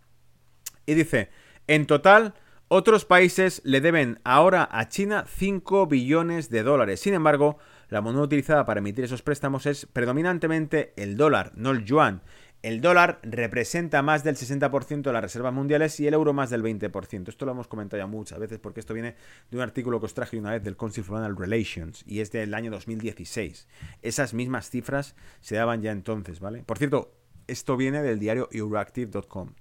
Y 0.86 0.94
dice, 0.94 1.30
en 1.66 1.86
total, 1.86 2.34
otros 2.68 3.04
países 3.04 3.62
le 3.64 3.80
deben 3.80 4.20
ahora 4.24 4.68
a 4.70 4.88
China 4.88 5.24
5 5.26 5.86
billones 5.86 6.50
de 6.50 6.62
dólares. 6.62 7.00
Sin 7.00 7.14
embargo, 7.14 7.58
la 7.88 8.00
moneda 8.00 8.22
utilizada 8.22 8.64
para 8.64 8.78
emitir 8.78 9.04
esos 9.04 9.22
préstamos 9.22 9.66
es 9.66 9.86
predominantemente 9.86 10.92
el 10.96 11.16
dólar, 11.16 11.52
no 11.56 11.72
el 11.72 11.84
yuan. 11.84 12.22
El 12.62 12.80
dólar 12.82 13.20
representa 13.22 14.02
más 14.02 14.22
del 14.22 14.36
60% 14.36 15.02
de 15.02 15.12
las 15.12 15.22
reservas 15.22 15.52
mundiales 15.52 15.98
y 15.98 16.06
el 16.06 16.14
euro 16.14 16.32
más 16.32 16.50
del 16.50 16.62
20%. 16.62 17.28
Esto 17.28 17.46
lo 17.46 17.52
hemos 17.52 17.66
comentado 17.66 18.00
ya 18.00 18.06
muchas 18.06 18.38
veces 18.38 18.58
porque 18.58 18.80
esto 18.80 18.94
viene 18.94 19.16
de 19.50 19.56
un 19.56 19.62
artículo 19.62 19.98
que 19.98 20.06
os 20.06 20.14
traje 20.14 20.38
una 20.38 20.52
vez 20.52 20.62
del 20.62 20.76
Council 20.76 21.02
for 21.02 21.38
Relations 21.38 22.04
y 22.06 22.20
es 22.20 22.30
del 22.30 22.54
año 22.54 22.70
2016. 22.70 23.66
Esas 24.02 24.34
mismas 24.34 24.68
cifras 24.68 25.16
se 25.40 25.56
daban 25.56 25.82
ya 25.82 25.90
entonces, 25.90 26.38
¿vale? 26.38 26.62
Por 26.62 26.76
cierto, 26.76 27.19
esto 27.50 27.76
viene 27.76 28.02
del 28.02 28.18
diario 28.18 28.48
Euroactive.com. 28.52 29.54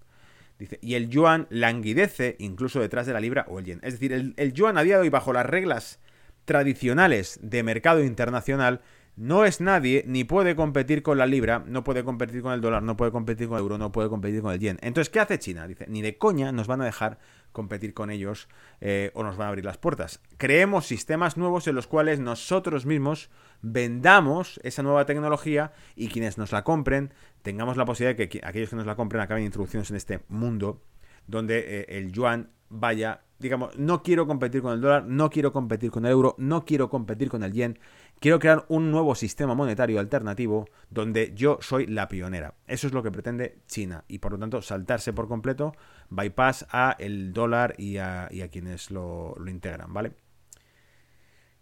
Dice, 0.57 0.77
y 0.81 0.95
el 0.95 1.09
yuan 1.09 1.47
languidece 1.49 2.35
incluso 2.39 2.81
detrás 2.81 3.07
de 3.07 3.13
la 3.13 3.21
libra 3.21 3.45
o 3.47 3.59
el 3.59 3.65
yen. 3.65 3.79
Es 3.81 3.93
decir, 3.93 4.11
el, 4.11 4.33
el 4.35 4.53
yuan 4.53 4.77
a 4.77 4.83
día 4.83 4.95
de 4.95 5.03
hoy, 5.03 5.09
bajo 5.09 5.31
las 5.31 5.45
reglas 5.45 5.99
tradicionales 6.43 7.39
de 7.41 7.63
mercado 7.63 8.03
internacional, 8.03 8.81
no 9.15 9.43
es 9.43 9.59
nadie 9.59 10.03
ni 10.07 10.23
puede 10.23 10.55
competir 10.55 11.03
con 11.03 11.17
la 11.17 11.25
libra, 11.25 11.63
no 11.67 11.83
puede 11.83 12.03
competir 12.03 12.41
con 12.41 12.53
el 12.53 12.61
dólar, 12.61 12.83
no 12.83 12.95
puede 12.95 13.11
competir 13.11 13.49
con 13.49 13.57
el 13.57 13.63
euro, 13.63 13.77
no 13.77 13.91
puede 13.91 14.09
competir 14.09 14.41
con 14.41 14.53
el 14.53 14.59
yen. 14.59 14.79
Entonces, 14.81 15.09
¿qué 15.09 15.19
hace 15.19 15.39
China? 15.39 15.67
Dice, 15.67 15.85
ni 15.87 16.01
de 16.01 16.17
coña 16.17 16.51
nos 16.51 16.67
van 16.67 16.81
a 16.81 16.85
dejar 16.85 17.19
competir 17.51 17.93
con 17.93 18.11
ellos 18.11 18.47
eh, 18.81 19.11
o 19.13 19.23
nos 19.23 19.37
van 19.37 19.47
a 19.47 19.49
abrir 19.49 19.65
las 19.65 19.77
puertas. 19.77 20.21
Creemos 20.37 20.85
sistemas 20.85 21.37
nuevos 21.37 21.67
en 21.67 21.75
los 21.75 21.87
cuales 21.87 22.19
nosotros 22.19 22.85
mismos 22.85 23.29
vendamos 23.61 24.59
esa 24.63 24.83
nueva 24.83 25.05
tecnología 25.05 25.73
y 25.95 26.09
quienes 26.09 26.37
nos 26.37 26.51
la 26.51 26.63
compren 26.63 27.13
tengamos 27.41 27.77
la 27.77 27.85
posibilidad 27.85 28.17
de 28.17 28.29
que 28.29 28.41
aquellos 28.43 28.69
que 28.69 28.75
nos 28.75 28.85
la 28.85 28.95
compren 28.95 29.21
acaben 29.21 29.43
introducidos 29.43 29.89
en 29.89 29.97
este 29.97 30.21
mundo 30.27 30.81
donde 31.27 31.81
eh, 31.81 31.85
el 31.89 32.11
yuan 32.11 32.51
vaya, 32.69 33.21
digamos, 33.39 33.77
no 33.77 34.03
quiero 34.03 34.27
competir 34.27 34.61
con 34.61 34.73
el 34.73 34.81
dólar, 34.81 35.05
no 35.05 35.29
quiero 35.29 35.51
competir 35.51 35.91
con 35.91 36.05
el 36.05 36.11
euro, 36.11 36.35
no 36.37 36.65
quiero 36.65 36.89
competir 36.89 37.29
con 37.29 37.43
el 37.43 37.51
yen, 37.51 37.79
quiero 38.19 38.39
crear 38.39 38.65
un 38.67 38.91
nuevo 38.91 39.15
sistema 39.15 39.55
monetario 39.55 39.99
alternativo 39.99 40.67
donde 40.89 41.33
yo 41.35 41.57
soy 41.61 41.87
la 41.87 42.07
pionera. 42.07 42.55
Eso 42.67 42.87
es 42.87 42.93
lo 42.93 43.03
que 43.03 43.11
pretende 43.11 43.59
China 43.67 44.03
y 44.07 44.19
por 44.19 44.33
lo 44.33 44.39
tanto 44.39 44.61
saltarse 44.61 45.13
por 45.13 45.27
completo 45.27 45.73
bypass 46.09 46.67
a 46.71 46.95
el 46.99 47.33
dólar 47.33 47.75
y 47.77 47.97
a, 47.97 48.29
quienes 48.51 48.91
lo, 48.91 49.35
integran, 49.47 49.93
¿vale? 49.93 50.13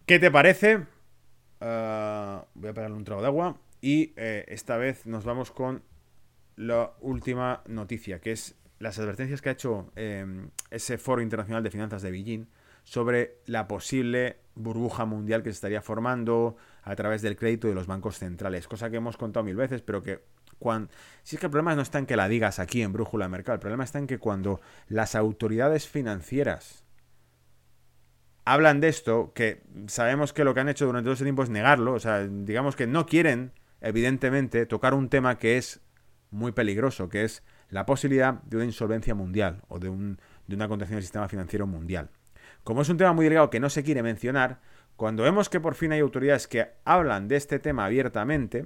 ¿Qué 0.06 0.20
te 0.20 0.32
parece? 0.32 0.86
Ah, 1.60 2.46
voy 2.54 2.70
a 2.70 2.74
pegarle 2.74 2.96
un 2.96 3.04
trago 3.04 3.22
de 3.22 3.28
agua 3.28 3.58
y 3.82 4.14
eh, 4.16 4.46
esta 4.48 4.78
vez 4.78 5.06
nos 5.06 5.26
vamos 5.26 5.52
con 5.52 5.84
la 6.56 6.94
última 7.02 7.62
noticia, 7.68 8.20
que 8.20 8.32
es 8.32 8.56
las 8.80 9.00
advertencias 9.00 9.42
que 9.42 9.50
ha 9.50 9.54
hecho 9.54 9.92
em, 9.96 10.50
ese 10.72 10.98
Foro 10.98 11.22
Internacional 11.22 11.64
de 11.64 11.72
Finanzas 11.72 12.02
de 12.02 12.12
Beijing 12.12 12.48
sobre 12.88 13.42
la 13.48 13.68
posible 13.68 14.38
burbuja 14.56 15.04
mundial 15.04 15.44
que 15.44 15.50
se 15.50 15.56
estaría 15.56 15.82
formando 15.82 16.56
a 16.84 16.96
través 16.96 17.22
del 17.22 17.36
crédito 17.36 17.68
de 17.68 17.76
los 17.76 17.86
bancos 17.86 18.18
centrales, 18.18 18.66
cosa 18.66 18.90
que 18.90 18.96
hemos 18.96 19.18
contado 19.18 19.44
mil 19.44 19.58
veces, 19.58 19.82
pero 19.82 20.02
que 20.02 20.24
cuando... 20.58 20.90
Si 21.22 21.36
es 21.36 21.42
que 21.42 21.48
el 21.48 21.52
problema 21.52 21.76
no 21.76 21.82
está 21.82 22.00
en 22.00 22.06
que 22.06 22.16
la 22.16 22.30
digas 22.30 22.60
aquí 22.60 22.82
en 22.82 22.94
Brújula 22.94 23.26
de 23.26 23.30
Mercado, 23.30 23.56
el 23.56 23.60
problema 23.60 23.84
está 23.84 24.00
en 24.00 24.08
que 24.08 24.20
cuando 24.20 24.62
las 24.88 25.16
autoridades 25.16 25.86
financieras 25.86 26.86
hablan 28.46 28.80
de 28.80 28.88
esto, 28.88 29.34
que 29.36 29.64
sabemos 29.88 30.32
que 30.32 30.46
lo 30.46 30.54
que 30.54 30.62
han 30.62 30.70
hecho 30.70 30.86
durante 30.86 31.08
todo 31.08 31.16
ese 31.16 31.26
tiempo 31.26 31.44
es 31.44 31.50
negarlo, 31.50 31.92
o 31.92 32.00
sea, 32.00 32.26
digamos 32.26 32.78
que 32.78 32.88
no 32.88 33.06
quieren, 33.06 33.52
evidentemente, 33.82 34.66
tocar 34.66 34.94
un 34.94 35.10
tema 35.10 35.38
que 35.38 35.58
es 35.58 35.82
muy 36.32 36.54
peligroso, 36.54 37.10
que 37.10 37.26
es 37.26 37.44
la 37.70 37.86
posibilidad 37.86 38.42
de 38.44 38.56
una 38.56 38.66
insolvencia 38.66 39.14
mundial 39.14 39.62
o 39.68 39.78
de, 39.78 39.90
un, 39.90 40.22
de 40.48 40.56
una 40.56 40.70
contención 40.70 40.96
del 40.96 41.04
sistema 41.04 41.28
financiero 41.28 41.68
mundial. 41.68 42.12
Como 42.68 42.82
es 42.82 42.90
un 42.90 42.98
tema 42.98 43.14
muy 43.14 43.24
delicado 43.24 43.50
que 43.50 43.62
no 43.62 43.70
se 43.70 43.82
quiere 43.82 44.04
mencionar, 44.04 44.60
cuando 44.98 45.24
vemos 45.24 45.48
que 45.48 45.62
por 45.62 45.74
fin 45.74 45.94
hay 45.94 46.02
autoridades 46.02 46.50
que 46.50 46.68
hablan 46.84 47.30
de 47.30 47.38
este 47.38 47.60
tema 47.60 47.86
abiertamente, 47.86 48.66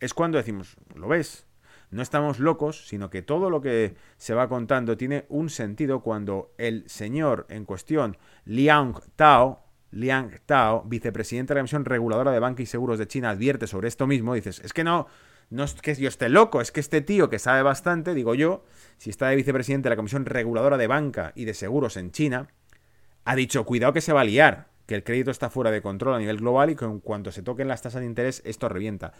es 0.00 0.14
cuando 0.14 0.38
decimos, 0.38 0.78
¿lo 0.94 1.06
ves? 1.06 1.46
No 1.90 2.00
estamos 2.00 2.38
locos, 2.38 2.88
sino 2.88 3.10
que 3.10 3.20
todo 3.20 3.50
lo 3.50 3.60
que 3.60 3.94
se 4.16 4.32
va 4.32 4.48
contando 4.48 4.96
tiene 4.96 5.26
un 5.28 5.50
sentido 5.50 6.00
cuando 6.00 6.54
el 6.56 6.88
señor 6.88 7.44
en 7.50 7.66
cuestión, 7.66 8.16
Liang 8.46 8.94
Tao, 9.16 9.66
Liang 9.90 10.40
Tao, 10.46 10.84
vicepresidente 10.86 11.52
de 11.52 11.56
la 11.56 11.60
Comisión 11.60 11.84
Reguladora 11.84 12.32
de 12.32 12.40
Banca 12.40 12.62
y 12.62 12.66
Seguros 12.66 12.98
de 12.98 13.06
China, 13.06 13.28
advierte 13.28 13.66
sobre 13.66 13.88
esto 13.88 14.06
mismo, 14.06 14.32
dices, 14.32 14.62
es 14.64 14.72
que 14.72 14.82
no, 14.82 15.08
no 15.50 15.64
es 15.64 15.74
que 15.74 15.94
yo 15.94 16.08
esté 16.08 16.30
loco, 16.30 16.62
es 16.62 16.72
que 16.72 16.80
este 16.80 17.02
tío 17.02 17.28
que 17.28 17.38
sabe 17.38 17.60
bastante, 17.60 18.14
digo 18.14 18.34
yo, 18.34 18.64
si 18.96 19.10
está 19.10 19.28
de 19.28 19.36
vicepresidente 19.36 19.90
de 19.90 19.90
la 19.90 19.96
Comisión 19.96 20.24
Reguladora 20.24 20.78
de 20.78 20.86
Banca 20.86 21.32
y 21.34 21.44
de 21.44 21.52
Seguros 21.52 21.98
en 21.98 22.12
China, 22.12 22.48
ha 23.26 23.34
dicho, 23.34 23.66
cuidado 23.66 23.92
que 23.92 24.00
se 24.00 24.12
va 24.12 24.22
a 24.22 24.24
liar, 24.24 24.68
que 24.86 24.94
el 24.94 25.02
crédito 25.02 25.32
está 25.32 25.50
fuera 25.50 25.72
de 25.72 25.82
control 25.82 26.14
a 26.14 26.18
nivel 26.18 26.38
global 26.38 26.70
y 26.70 26.76
que 26.76 26.84
en 26.84 27.00
cuanto 27.00 27.32
se 27.32 27.42
toquen 27.42 27.66
las 27.66 27.82
tasas 27.82 28.00
de 28.00 28.06
interés, 28.06 28.40
esto 28.44 28.68
revienta. 28.68 29.14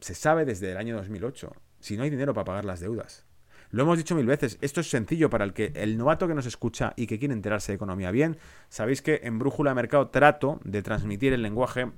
Se 0.00 0.14
sabe 0.14 0.44
desde 0.44 0.72
el 0.72 0.76
año 0.76 0.96
2008. 0.96 1.52
si 1.78 1.96
no 1.96 2.02
hay 2.02 2.10
dinero 2.10 2.34
para 2.34 2.44
pagar 2.44 2.64
las 2.64 2.80
deudas. 2.80 3.24
Lo 3.70 3.84
hemos 3.84 3.98
dicho 3.98 4.16
mil 4.16 4.26
veces, 4.26 4.58
esto 4.60 4.80
es 4.80 4.90
sencillo 4.90 5.30
para 5.30 5.44
el 5.44 5.52
que 5.54 5.72
el 5.76 5.96
novato 5.96 6.26
que 6.26 6.34
nos 6.34 6.44
escucha 6.44 6.92
y 6.96 7.06
que 7.06 7.18
quiere 7.18 7.34
enterarse 7.34 7.72
de 7.72 7.76
economía 7.76 8.10
bien, 8.10 8.36
sabéis 8.68 9.00
que 9.00 9.20
en 9.22 9.38
Brújula 9.38 9.70
de 9.70 9.76
Mercado 9.76 10.08
trato 10.08 10.60
de 10.64 10.82
transmitir 10.82 11.32
el 11.32 11.42
lenguaje 11.42 11.92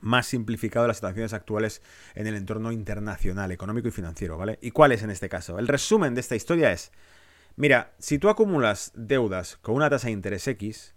más 0.00 0.26
simplificado 0.26 0.84
de 0.84 0.88
las 0.88 0.98
situaciones 0.98 1.32
actuales 1.32 1.82
en 2.14 2.28
el 2.28 2.36
entorno 2.36 2.70
internacional, 2.70 3.50
económico 3.50 3.88
y 3.88 3.90
financiero, 3.90 4.38
¿vale? 4.38 4.58
¿Y 4.62 4.70
cuál 4.70 4.92
es 4.92 5.02
en 5.02 5.10
este 5.10 5.28
caso? 5.28 5.58
El 5.58 5.68
resumen 5.68 6.14
de 6.14 6.20
esta 6.20 6.36
historia 6.36 6.72
es, 6.72 6.92
mira, 7.60 7.92
si 7.98 8.18
tú 8.18 8.30
acumulas 8.30 8.90
deudas 8.94 9.58
con 9.58 9.74
una 9.74 9.90
tasa 9.90 10.06
de 10.06 10.12
interés 10.12 10.48
X, 10.48 10.94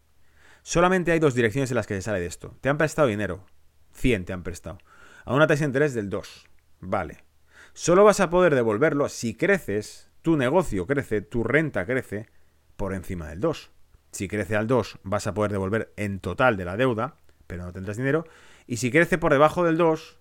solamente 0.61 1.11
hay 1.11 1.19
dos 1.19 1.35
direcciones 1.35 1.69
en 1.71 1.75
las 1.75 1.87
que 1.87 1.95
se 1.95 2.01
sale 2.01 2.21
de 2.21 2.25
esto. 2.25 2.55
Te 2.61 2.69
han 2.69 2.77
prestado 2.77 3.09
dinero, 3.09 3.45
100 3.91 4.23
te 4.23 4.33
han 4.33 4.43
prestado, 4.43 4.77
a 5.25 5.35
una 5.35 5.45
tasa 5.45 5.59
de 5.59 5.65
interés 5.65 5.93
del 5.93 6.09
2, 6.09 6.45
vale. 6.79 7.25
Solo 7.73 8.05
vas 8.05 8.21
a 8.21 8.29
poder 8.29 8.55
devolverlo 8.55 9.09
si 9.09 9.35
creces, 9.35 10.09
tu 10.21 10.37
negocio 10.37 10.87
crece, 10.87 11.21
tu 11.21 11.43
renta 11.43 11.85
crece 11.85 12.29
por 12.77 12.93
encima 12.93 13.27
del 13.27 13.41
2. 13.41 13.71
Si 14.11 14.29
crece 14.29 14.55
al 14.55 14.67
2, 14.67 14.99
vas 15.03 15.27
a 15.27 15.33
poder 15.33 15.51
devolver 15.51 15.91
en 15.97 16.19
total 16.19 16.55
de 16.55 16.65
la 16.65 16.77
deuda, 16.77 17.17
pero 17.45 17.65
no 17.65 17.73
tendrás 17.73 17.97
dinero. 17.97 18.25
Y 18.67 18.77
si 18.77 18.89
crece 18.89 19.17
por 19.17 19.33
debajo 19.33 19.65
del 19.65 19.75
2, 19.75 20.17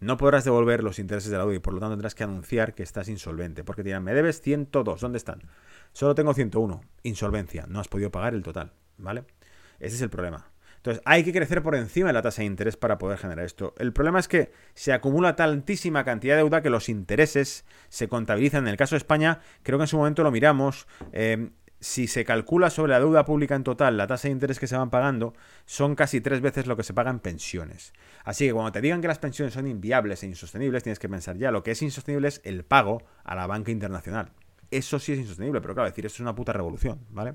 no 0.00 0.18
podrás 0.18 0.44
devolver 0.44 0.84
los 0.84 0.98
intereses 0.98 1.30
de 1.30 1.38
la 1.38 1.44
deuda 1.44 1.56
y 1.56 1.60
por 1.60 1.72
lo 1.72 1.80
tanto 1.80 1.94
tendrás 1.94 2.14
que 2.14 2.24
anunciar 2.24 2.74
que 2.74 2.82
estás 2.82 3.08
insolvente. 3.08 3.64
Porque 3.64 3.82
te 3.82 3.88
dirán, 3.88 4.04
me 4.04 4.12
debes 4.12 4.42
102, 4.42 5.00
¿dónde 5.00 5.16
están? 5.16 5.42
Solo 5.92 6.14
tengo 6.14 6.34
101, 6.34 6.80
insolvencia, 7.02 7.66
no 7.68 7.80
has 7.80 7.88
podido 7.88 8.10
pagar 8.10 8.34
el 8.34 8.42
total, 8.42 8.72
¿vale? 8.98 9.24
Ese 9.78 9.96
es 9.96 10.02
el 10.02 10.10
problema. 10.10 10.50
Entonces, 10.76 11.02
hay 11.04 11.24
que 11.24 11.32
crecer 11.32 11.64
por 11.64 11.74
encima 11.74 12.08
de 12.08 12.12
la 12.12 12.22
tasa 12.22 12.42
de 12.42 12.46
interés 12.46 12.76
para 12.76 12.96
poder 12.96 13.18
generar 13.18 13.44
esto. 13.44 13.74
El 13.78 13.92
problema 13.92 14.20
es 14.20 14.28
que 14.28 14.52
se 14.74 14.92
acumula 14.92 15.34
tantísima 15.34 16.04
cantidad 16.04 16.34
de 16.34 16.42
deuda 16.42 16.62
que 16.62 16.70
los 16.70 16.88
intereses 16.88 17.64
se 17.88 18.06
contabilizan. 18.06 18.64
En 18.64 18.68
el 18.68 18.76
caso 18.76 18.94
de 18.94 18.98
España, 18.98 19.40
creo 19.64 19.78
que 19.78 19.84
en 19.84 19.88
su 19.88 19.96
momento 19.96 20.22
lo 20.22 20.30
miramos. 20.30 20.86
Eh, 21.10 21.50
si 21.80 22.06
se 22.06 22.24
calcula 22.24 22.70
sobre 22.70 22.92
la 22.92 23.00
deuda 23.00 23.24
pública 23.24 23.54
en 23.54 23.64
total 23.64 23.96
la 23.96 24.06
tasa 24.06 24.28
de 24.28 24.32
interés 24.32 24.58
que 24.58 24.66
se 24.66 24.76
van 24.76 24.90
pagando, 24.90 25.34
son 25.66 25.94
casi 25.94 26.20
tres 26.20 26.40
veces 26.40 26.66
lo 26.66 26.76
que 26.76 26.82
se 26.82 26.94
paga 26.94 27.10
en 27.10 27.18
pensiones. 27.18 27.92
Así 28.24 28.46
que 28.46 28.52
cuando 28.52 28.72
te 28.72 28.80
digan 28.80 29.00
que 29.00 29.08
las 29.08 29.18
pensiones 29.18 29.54
son 29.54 29.66
inviables 29.66 30.22
e 30.22 30.26
insostenibles, 30.26 30.82
tienes 30.82 30.98
que 30.98 31.08
pensar 31.08 31.36
ya, 31.36 31.50
lo 31.50 31.62
que 31.62 31.72
es 31.72 31.82
insostenible 31.82 32.28
es 32.28 32.40
el 32.44 32.64
pago 32.64 33.02
a 33.24 33.34
la 33.34 33.46
banca 33.46 33.70
internacional. 33.70 34.30
Eso 34.70 34.98
sí 34.98 35.12
es 35.12 35.18
insostenible, 35.18 35.60
pero 35.60 35.74
claro, 35.74 35.88
decir 35.88 36.06
eso 36.06 36.14
es 36.14 36.20
una 36.20 36.34
puta 36.34 36.52
revolución, 36.52 37.00
¿vale? 37.10 37.34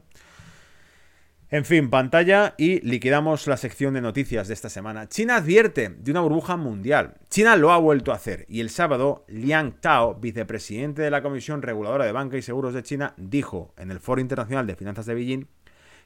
En 1.54 1.66
fin, 1.66 1.90
pantalla 1.90 2.56
y 2.58 2.80
liquidamos 2.80 3.46
la 3.46 3.58
sección 3.58 3.94
de 3.94 4.00
noticias 4.00 4.48
de 4.48 4.54
esta 4.54 4.70
semana. 4.70 5.10
China 5.10 5.36
advierte 5.36 5.90
de 5.90 6.12
una 6.12 6.22
burbuja 6.22 6.56
mundial. 6.56 7.16
China 7.30 7.58
lo 7.58 7.74
ha 7.74 7.78
vuelto 7.78 8.14
a 8.14 8.16
hacer 8.16 8.46
y 8.48 8.62
el 8.62 8.70
sábado 8.70 9.26
Liang 9.28 9.82
Tao, 9.82 10.16
vicepresidente 10.16 11.02
de 11.02 11.12
la 11.12 11.22
Comisión 11.22 11.62
Reguladora 11.62 12.06
de 12.06 12.14
Banca 12.14 12.38
y 12.38 12.42
Seguros 12.42 12.74
de 12.74 12.84
China, 12.84 13.16
dijo 13.18 13.74
en 13.78 13.92
el 13.92 14.00
Foro 14.00 14.22
Internacional 14.22 14.66
de 14.66 14.78
Finanzas 14.78 15.06
de 15.06 15.14
Beijing 15.14 15.48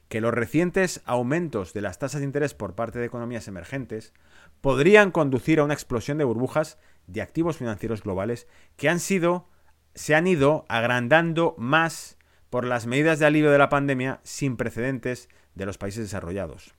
que 0.08 0.20
los 0.20 0.34
recientes 0.34 1.00
aumentos 1.04 1.72
de 1.72 1.80
las 1.80 2.00
tasas 2.00 2.22
de 2.22 2.26
interés 2.26 2.54
por 2.54 2.74
parte 2.74 2.98
de 2.98 3.06
economías 3.06 3.46
emergentes 3.46 4.12
podrían 4.60 5.12
conducir 5.12 5.60
a 5.60 5.64
una 5.64 5.74
explosión 5.74 6.18
de 6.18 6.24
burbujas 6.24 6.76
de 7.06 7.22
activos 7.22 7.56
financieros 7.56 8.02
globales 8.02 8.48
que 8.76 8.88
han 8.88 8.98
sido 8.98 9.48
se 9.96 10.14
han 10.14 10.26
ido 10.26 10.64
agrandando 10.68 11.54
más 11.58 12.18
por 12.50 12.64
las 12.64 12.86
medidas 12.86 13.18
de 13.18 13.26
alivio 13.26 13.50
de 13.50 13.58
la 13.58 13.70
pandemia 13.70 14.20
sin 14.22 14.56
precedentes 14.56 15.28
de 15.54 15.66
los 15.66 15.78
países 15.78 16.04
desarrollados. 16.04 16.74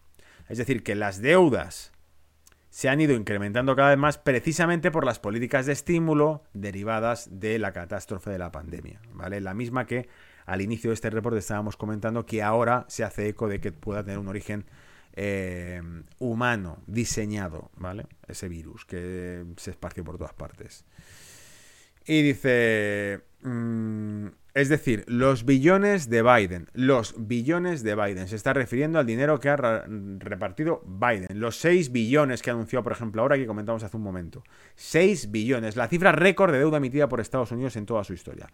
Es 0.47 0.57
decir, 0.57 0.83
que 0.83 0.95
las 0.95 1.21
deudas 1.21 1.91
se 2.69 2.89
han 2.89 3.01
ido 3.01 3.15
incrementando 3.15 3.75
cada 3.75 3.89
vez 3.89 3.97
más 3.97 4.17
precisamente 4.19 4.91
por 4.91 5.03
las 5.03 5.19
políticas 5.19 5.65
de 5.65 5.73
estímulo 5.73 6.43
derivadas 6.53 7.27
de 7.39 7.57
la 7.59 7.73
catástrofe 7.73 8.29
de 8.29 8.37
la 8.37 8.51
pandemia, 8.51 9.01
¿vale? 9.13 9.41
La 9.41 9.55
misma 9.55 9.87
que 9.87 10.07
al 10.45 10.61
inicio 10.61 10.91
de 10.91 10.93
este 10.93 11.09
reporte 11.09 11.39
estábamos 11.39 11.75
comentando 11.75 12.25
que 12.25 12.43
ahora 12.43 12.85
se 12.87 13.03
hace 13.03 13.27
eco 13.29 13.47
de 13.47 13.59
que 13.59 13.71
pueda 13.71 14.03
tener 14.03 14.19
un 14.19 14.27
origen 14.27 14.65
eh, 15.13 15.81
humano, 16.19 16.77
diseñado, 16.85 17.71
¿vale? 17.75 18.05
Ese 18.27 18.47
virus 18.47 18.85
que 18.85 19.43
se 19.57 19.71
esparció 19.71 20.03
por 20.03 20.19
todas 20.19 20.33
partes. 20.33 20.85
Y 22.07 22.21
dice... 22.21 23.21
Mm, 23.43 24.27
es 24.57 24.69
decir, 24.69 25.03
los 25.05 25.45
billones 25.45 26.09
de 26.09 26.23
Biden, 26.23 26.67
los 26.73 27.13
billones 27.15 27.83
de 27.83 27.93
Biden, 27.93 28.27
se 28.27 28.35
está 28.35 28.53
refiriendo 28.53 28.97
al 28.97 29.05
dinero 29.05 29.39
que 29.39 29.49
ha 29.49 29.55
repartido 29.55 30.81
Biden, 30.83 31.27
los 31.39 31.57
6 31.57 31.91
billones 31.91 32.41
que 32.41 32.49
anunció, 32.49 32.81
por 32.81 32.91
ejemplo, 32.91 33.21
ahora 33.21 33.37
que 33.37 33.45
comentamos 33.45 33.83
hace 33.83 33.95
un 33.95 34.01
momento. 34.01 34.41
6 34.73 35.29
billones, 35.29 35.75
la 35.75 35.87
cifra 35.87 36.11
récord 36.11 36.51
de 36.51 36.57
deuda 36.57 36.77
emitida 36.77 37.07
por 37.07 37.19
Estados 37.19 37.51
Unidos 37.51 37.75
en 37.75 37.85
toda 37.85 38.03
su 38.03 38.13
historia. 38.13 38.47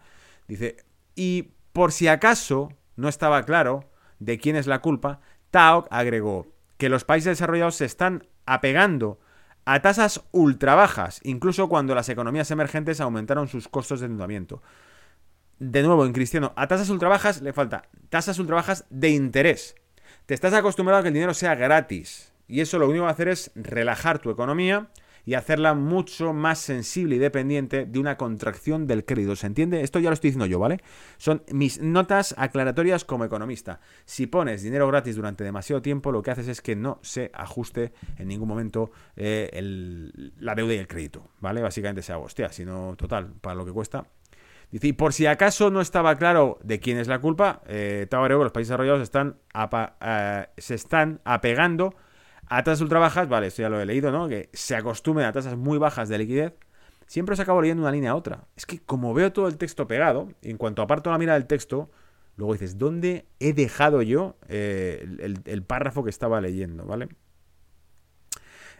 Dice, 0.46 0.76
y 1.14 1.54
por 1.72 1.90
si 1.90 2.06
acaso 2.06 2.68
no 2.96 3.08
estaba 3.08 3.42
claro 3.44 3.90
de 4.18 4.36
quién 4.36 4.56
es 4.56 4.66
la 4.66 4.80
culpa, 4.80 5.22
Tao 5.50 5.86
agregó 5.90 6.46
que 6.76 6.90
los 6.90 7.06
países 7.06 7.38
desarrollados 7.38 7.76
se 7.76 7.86
están 7.86 8.26
apegando 8.44 9.20
a 9.64 9.80
tasas 9.80 10.22
ultra 10.32 10.74
bajas, 10.74 11.20
incluso 11.24 11.68
cuando 11.68 11.94
las 11.94 12.08
economías 12.08 12.50
emergentes 12.50 13.00
aumentaron 13.00 13.48
sus 13.48 13.68
costos 13.68 14.00
de 14.00 14.06
endeudamiento 14.06 14.62
de 15.58 15.82
nuevo, 15.82 16.04
en 16.04 16.12
Cristiano, 16.12 16.52
a 16.56 16.66
tasas 16.66 16.90
ultra 16.90 17.08
bajas 17.08 17.40
le 17.40 17.52
falta 17.52 17.84
tasas 18.08 18.38
ultra 18.38 18.56
bajas 18.56 18.84
de 18.90 19.10
interés. 19.10 19.76
Te 20.26 20.34
estás 20.34 20.54
acostumbrado 20.54 21.00
a 21.00 21.02
que 21.02 21.08
el 21.08 21.14
dinero 21.14 21.34
sea 21.34 21.54
gratis. 21.54 22.32
Y 22.46 22.60
eso 22.60 22.78
lo 22.78 22.86
único 22.86 23.02
que 23.02 23.04
va 23.04 23.10
a 23.10 23.12
hacer 23.12 23.28
es 23.28 23.50
relajar 23.54 24.18
tu 24.18 24.30
economía 24.30 24.88
y 25.24 25.34
hacerla 25.34 25.74
mucho 25.74 26.32
más 26.32 26.58
sensible 26.58 27.16
y 27.16 27.18
dependiente 27.18 27.86
de 27.86 27.98
una 27.98 28.16
contracción 28.16 28.86
del 28.86 29.04
crédito. 29.04 29.36
¿Se 29.36 29.46
entiende? 29.46 29.82
Esto 29.82 29.98
ya 29.98 30.10
lo 30.10 30.14
estoy 30.14 30.28
diciendo 30.28 30.46
yo, 30.46 30.58
¿vale? 30.58 30.80
Son 31.16 31.42
mis 31.52 31.80
notas 31.80 32.34
aclaratorias 32.38 33.04
como 33.04 33.24
economista. 33.24 33.80
Si 34.04 34.26
pones 34.26 34.62
dinero 34.62 34.86
gratis 34.88 35.16
durante 35.16 35.44
demasiado 35.44 35.82
tiempo, 35.82 36.12
lo 36.12 36.22
que 36.22 36.30
haces 36.30 36.48
es 36.48 36.60
que 36.60 36.76
no 36.76 36.98
se 37.02 37.30
ajuste 37.34 37.92
en 38.18 38.28
ningún 38.28 38.48
momento 38.48 38.90
eh, 39.16 39.50
la 40.38 40.54
deuda 40.54 40.74
y 40.74 40.78
el 40.78 40.88
crédito, 40.88 41.28
¿vale? 41.40 41.62
Básicamente 41.62 42.02
se 42.02 42.12
hago, 42.12 42.24
hostia, 42.24 42.50
si 42.52 42.64
no, 42.64 42.94
total, 42.96 43.32
para 43.40 43.54
lo 43.54 43.64
que 43.64 43.72
cuesta, 43.72 44.06
Dice, 44.70 44.88
y 44.88 44.92
por 44.92 45.12
si 45.12 45.26
acaso 45.26 45.70
no 45.70 45.80
estaba 45.80 46.16
claro 46.16 46.58
de 46.64 46.80
quién 46.80 46.98
es 46.98 47.06
la 47.06 47.20
culpa, 47.20 47.62
eh, 47.68 48.08
los 48.10 48.52
países 48.52 48.70
desarrollados 48.70 49.08
eh, 50.00 50.46
se 50.56 50.74
están 50.74 51.20
apegando 51.24 51.94
a 52.46 52.62
tasas 52.64 52.80
ultra 52.80 52.98
bajas, 52.98 53.28
vale, 53.28 53.48
esto 53.48 53.62
ya 53.62 53.68
lo 53.68 53.80
he 53.80 53.86
leído, 53.86 54.10
¿no? 54.12 54.28
Que 54.28 54.50
se 54.52 54.76
acostumbren 54.76 55.26
a 55.26 55.32
tasas 55.32 55.56
muy 55.56 55.78
bajas 55.78 56.08
de 56.08 56.18
liquidez. 56.18 56.54
Siempre 57.06 57.34
os 57.34 57.40
acabo 57.40 57.60
leyendo 57.60 57.82
una 57.82 57.92
línea 57.92 58.12
a 58.12 58.14
otra. 58.14 58.46
Es 58.56 58.66
que 58.66 58.80
como 58.80 59.14
veo 59.14 59.32
todo 59.32 59.48
el 59.48 59.56
texto 59.58 59.86
pegado, 59.86 60.28
en 60.42 60.56
cuanto 60.56 60.82
aparto 60.82 61.10
la 61.10 61.18
mira 61.18 61.34
del 61.34 61.46
texto, 61.46 61.90
luego 62.36 62.54
dices, 62.54 62.78
¿dónde 62.78 63.26
he 63.40 63.52
dejado 63.52 64.02
yo 64.02 64.36
eh, 64.48 65.06
el 65.44 65.62
párrafo 65.62 66.04
que 66.04 66.10
estaba 66.10 66.40
leyendo, 66.40 66.84
¿vale? 66.84 67.08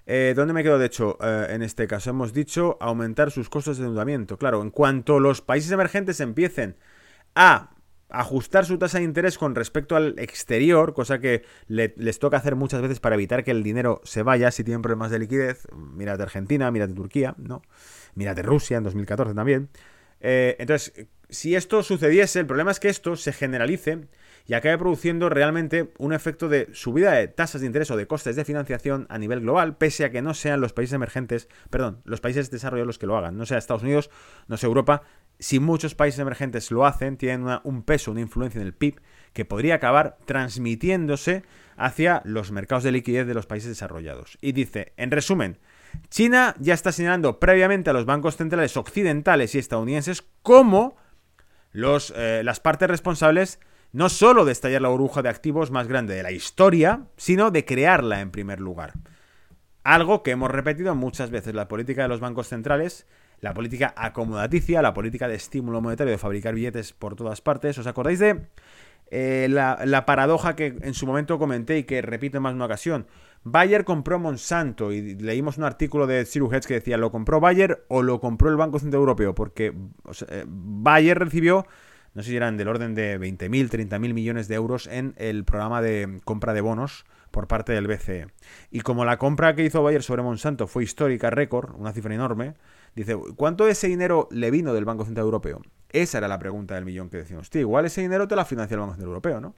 Eh, 0.07 0.35
¿Dónde 0.37 0.53
me 0.53 0.62
quedo? 0.62 0.79
De 0.79 0.87
hecho, 0.87 1.17
eh, 1.23 1.47
en 1.51 1.62
este 1.62 1.87
caso 1.87 2.11
hemos 2.11 2.33
dicho 2.33 2.77
aumentar 2.81 3.31
sus 3.31 3.49
costos 3.49 3.79
de 3.79 3.85
endeudamiento. 3.85 4.37
Claro, 4.39 4.61
en 4.61 4.71
cuanto 4.71 5.19
los 5.19 5.41
países 5.41 5.71
emergentes 5.73 6.21
empiecen 6.21 6.77
a 7.35 7.74
ajustar 8.19 8.65
su 8.65 8.79
tasa 8.79 8.99
de 8.99 9.05
interés 9.05 9.39
con 9.39 9.55
respecto 9.55 9.97
al 9.97 10.19
exterior, 10.19 10.95
cosa 10.95 11.19
que 11.19 11.45
les 11.67 12.19
toca 12.19 12.37
hacer 12.37 12.57
muchas 12.57 12.81
veces 12.83 13.01
para 13.01 13.15
evitar 13.15 13.45
que 13.45 13.51
el 13.51 13.62
dinero 13.62 14.01
se 14.05 14.23
vaya 14.23 14.51
si 14.51 14.65
tienen 14.65 14.83
problemas 14.83 15.11
de 15.11 15.19
liquidez. 15.19 15.67
Mírate 15.73 16.23
Argentina, 16.23 16.71
mírate 16.71 16.95
Turquía, 16.95 17.35
¿no? 17.39 17.62
Mírate 18.15 18.43
Rusia 18.43 18.77
en 18.79 18.85
2014 18.85 19.35
también. 19.35 19.69
Eh, 20.21 20.57
entonces, 20.59 21.07
si 21.29 21.55
esto 21.55 21.83
sucediese, 21.83 22.41
el 22.41 22.47
problema 22.47 22.71
es 22.71 22.81
que 22.81 22.89
esto 22.89 23.17
se 23.17 23.33
generalice 23.33 24.07
y 24.47 24.55
acabe 24.55 24.77
produciendo 24.77 25.29
realmente 25.29 25.93
un 25.99 26.13
efecto 26.13 26.49
de 26.49 26.69
subida 26.73 27.13
de 27.13 27.29
tasas 27.29 27.63
de 27.63 27.67
interés 27.67 27.91
o 27.91 27.97
de 27.97 28.07
costes 28.07 28.37
de 28.37 28.45
financiación 28.45 29.07
a 29.09 29.19
nivel 29.19 29.41
global, 29.41 29.77
pese 29.77 30.05
a 30.05 30.11
que 30.11 30.21
no 30.21 30.35
sean 30.35 30.61
los 30.61 30.73
países 30.73 30.95
emergentes, 30.95 31.49
perdón, 31.71 32.03
los 32.05 32.21
países 32.21 32.51
desarrollados 32.51 32.87
los 32.87 32.99
que 32.99 33.07
lo 33.07 33.17
hagan, 33.17 33.39
no 33.39 33.47
sea 33.47 33.59
Estados 33.59 33.83
Unidos, 33.83 34.11
no 34.47 34.57
sea 34.57 34.67
Europa. 34.67 35.03
Si 35.39 35.61
muchos 35.61 35.95
países 35.95 36.21
emergentes 36.21 36.71
lo 36.71 36.85
hacen, 36.85 37.17
tienen 37.17 37.59
un 37.65 37.83
peso, 37.83 38.11
una 38.11 38.21
influencia 38.21 38.61
en 38.61 38.67
el 38.67 38.75
PIB 38.75 39.01
que 39.33 39.45
podría 39.45 39.77
acabar 39.77 40.19
transmitiéndose 40.27 41.43
hacia 41.77 42.23
los 42.25 42.53
mercados 42.53 42.85
de 42.85 42.93
liquidez 42.93 43.27
de 43.27 43.35
los 43.35 43.47
países 43.47 43.71
desarrollados. 43.71 44.39
Y 44.41 44.53
dice, 44.53 44.93
en 44.97 45.11
resumen, 45.11 45.59
China 46.11 46.55
ya 46.59 46.75
está 46.75 46.93
señalando 46.93 47.41
previamente 47.41 47.91
a 47.91 47.93
los 47.93 48.05
bancos 48.05 48.37
centrales 48.37 48.77
occidentales 48.77 49.55
y 49.55 49.59
estadounidenses 49.59 50.23
como 50.43 50.97
los, 51.73 52.13
eh, 52.17 52.43
las 52.45 52.61
partes 52.61 52.89
responsables 52.89 53.59
no 53.95 54.09
solo 54.09 54.45
de 54.45 54.53
estallar 54.53 54.83
la 54.83 54.89
burbuja 54.89 55.23
de 55.23 55.29
activos 55.29 55.71
más 55.71 55.87
grande 55.87 56.15
de 56.15 56.25
la 56.25 56.33
historia, 56.33 57.07
sino 57.17 57.53
de 57.53 57.65
crearla 57.65 58.21
en 58.21 58.33
primer 58.33 58.61
lugar. 58.61 58.95
Algo 59.85 60.25
que 60.25 60.33
hemos 60.33 60.51
repetido 60.51 60.95
muchas 60.97 61.31
veces, 61.31 61.55
la 61.55 61.69
política 61.69 62.03
de 62.03 62.09
los 62.09 62.19
bancos 62.19 62.49
centrales, 62.49 63.07
la 63.41 63.55
política 63.55 63.95
acomodaticia, 63.97 64.83
la 64.83 64.95
política 64.95 65.29
de 65.29 65.37
estímulo 65.37 65.81
monetario 65.81 66.11
de 66.11 66.19
fabricar 66.19 66.55
billetes 66.55 66.93
por 66.93 67.15
todas 67.15 67.41
partes. 67.41 67.79
¿Os 67.79 67.87
acordáis 67.87 68.19
de 68.19 68.49
eh, 69.11 69.47
la, 69.49 70.07
paradoja 70.07 70.57
que 70.57 70.77
en 70.81 70.93
su 70.93 71.07
momento 71.07 71.39
comenté 71.39 71.79
y 71.79 71.85
que 71.85 72.03
repito 72.03 72.39
en 72.39 72.43
más 72.43 72.55
una 72.55 72.65
ocasión. 72.65 73.07
Bayer 73.45 73.85
compró 73.85 74.19
Monsanto 74.19 74.91
y 74.91 75.15
leímos 75.15 75.57
un 75.57 75.65
artículo 75.65 76.09
de 76.09 76.25
Cyrus 76.25 76.53
Hedge 76.53 76.67
que 76.67 76.75
decía, 76.75 76.97
¿lo 76.97 77.13
compró 77.13 77.39
Bayer 77.39 77.85
o 77.87 78.03
lo 78.03 78.19
compró 78.19 78.51
el 78.51 78.57
Banco 78.57 78.81
Central 78.81 79.01
Europeo? 79.01 79.35
Porque 79.35 79.73
eh, 80.29 80.45
Bayer 80.49 81.17
recibió, 81.19 81.67
no 82.15 82.23
sé 82.23 82.31
si 82.31 82.37
eran 82.37 82.57
del 82.57 82.69
orden 82.69 82.95
de 82.95 83.19
20.000, 83.19 83.69
30.000 83.69 84.15
millones 84.15 84.49
de 84.49 84.55
euros 84.55 84.87
en 84.87 85.15
el 85.17 85.45
programa 85.45 85.83
de 85.83 86.21
compra 86.25 86.55
de 86.55 86.61
bonos 86.61 87.05
por 87.31 87.49
parte 87.49 87.73
del 87.73 87.89
BCE. 87.89 88.29
Y 88.71 88.81
como 88.81 89.05
la 89.05 89.19
compra 89.19 89.57
que 89.57 89.65
hizo 89.65 89.83
Bayer 89.83 90.03
sobre 90.03 90.23
Monsanto 90.23 90.69
fue 90.69 90.85
histórica, 90.85 91.31
récord, 91.31 91.75
una 91.77 91.93
cifra 91.93 92.15
enorme, 92.15 92.55
dice, 92.95 93.17
¿cuánto 93.37 93.67
ese 93.67 93.89
dinero 93.89 94.29
le 94.31 94.53
vino 94.53 94.73
del 94.73 94.85
Banco 94.85 95.05
Central 95.05 95.25
Europeo? 95.25 95.61
Esa 95.91 96.19
era 96.19 96.29
la 96.29 96.39
pregunta 96.39 96.77
del 96.77 96.85
millón 96.85 97.11
que 97.11 97.19
decíamos. 97.19 97.51
Tío, 97.51 97.62
igual 97.62 97.87
ese 97.87 98.01
dinero 98.01 98.29
te 98.29 98.37
la 98.37 98.45
financia 98.45 98.75
el 98.75 98.81
Banco 98.81 98.93
Central 98.93 99.09
Europeo, 99.09 99.41
¿no? 99.41 99.55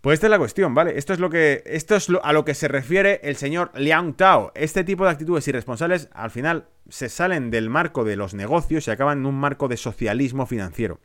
Pues 0.00 0.14
esta 0.14 0.26
es 0.26 0.32
la 0.32 0.38
cuestión, 0.38 0.74
¿vale? 0.74 0.98
Esto 0.98 1.12
es 1.12 1.20
lo 1.20 1.30
que. 1.30 1.62
Esto 1.64 1.94
es 1.94 2.08
a 2.24 2.32
lo 2.32 2.44
que 2.44 2.54
se 2.54 2.66
refiere 2.66 3.20
el 3.22 3.36
señor 3.36 3.70
Liang 3.76 4.14
Tao. 4.14 4.50
Este 4.56 4.82
tipo 4.82 5.04
de 5.04 5.12
actitudes 5.12 5.46
irresponsables 5.46 6.08
al 6.12 6.32
final 6.32 6.66
se 6.88 7.08
salen 7.08 7.52
del 7.52 7.70
marco 7.70 8.02
de 8.02 8.16
los 8.16 8.34
negocios 8.34 8.88
y 8.88 8.90
acaban 8.90 9.18
en 9.18 9.26
un 9.26 9.36
marco 9.36 9.68
de 9.68 9.76
socialismo 9.76 10.46
financiero. 10.46 10.98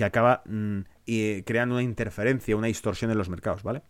Que 0.00 0.06
acaba 0.06 0.42
mm, 0.46 0.78
y, 1.04 1.42
creando 1.42 1.74
una 1.74 1.82
interferencia, 1.82 2.56
una 2.56 2.68
distorsión 2.68 3.10
en 3.10 3.18
los 3.18 3.28
mercados, 3.28 3.62
¿vale? 3.62 3.82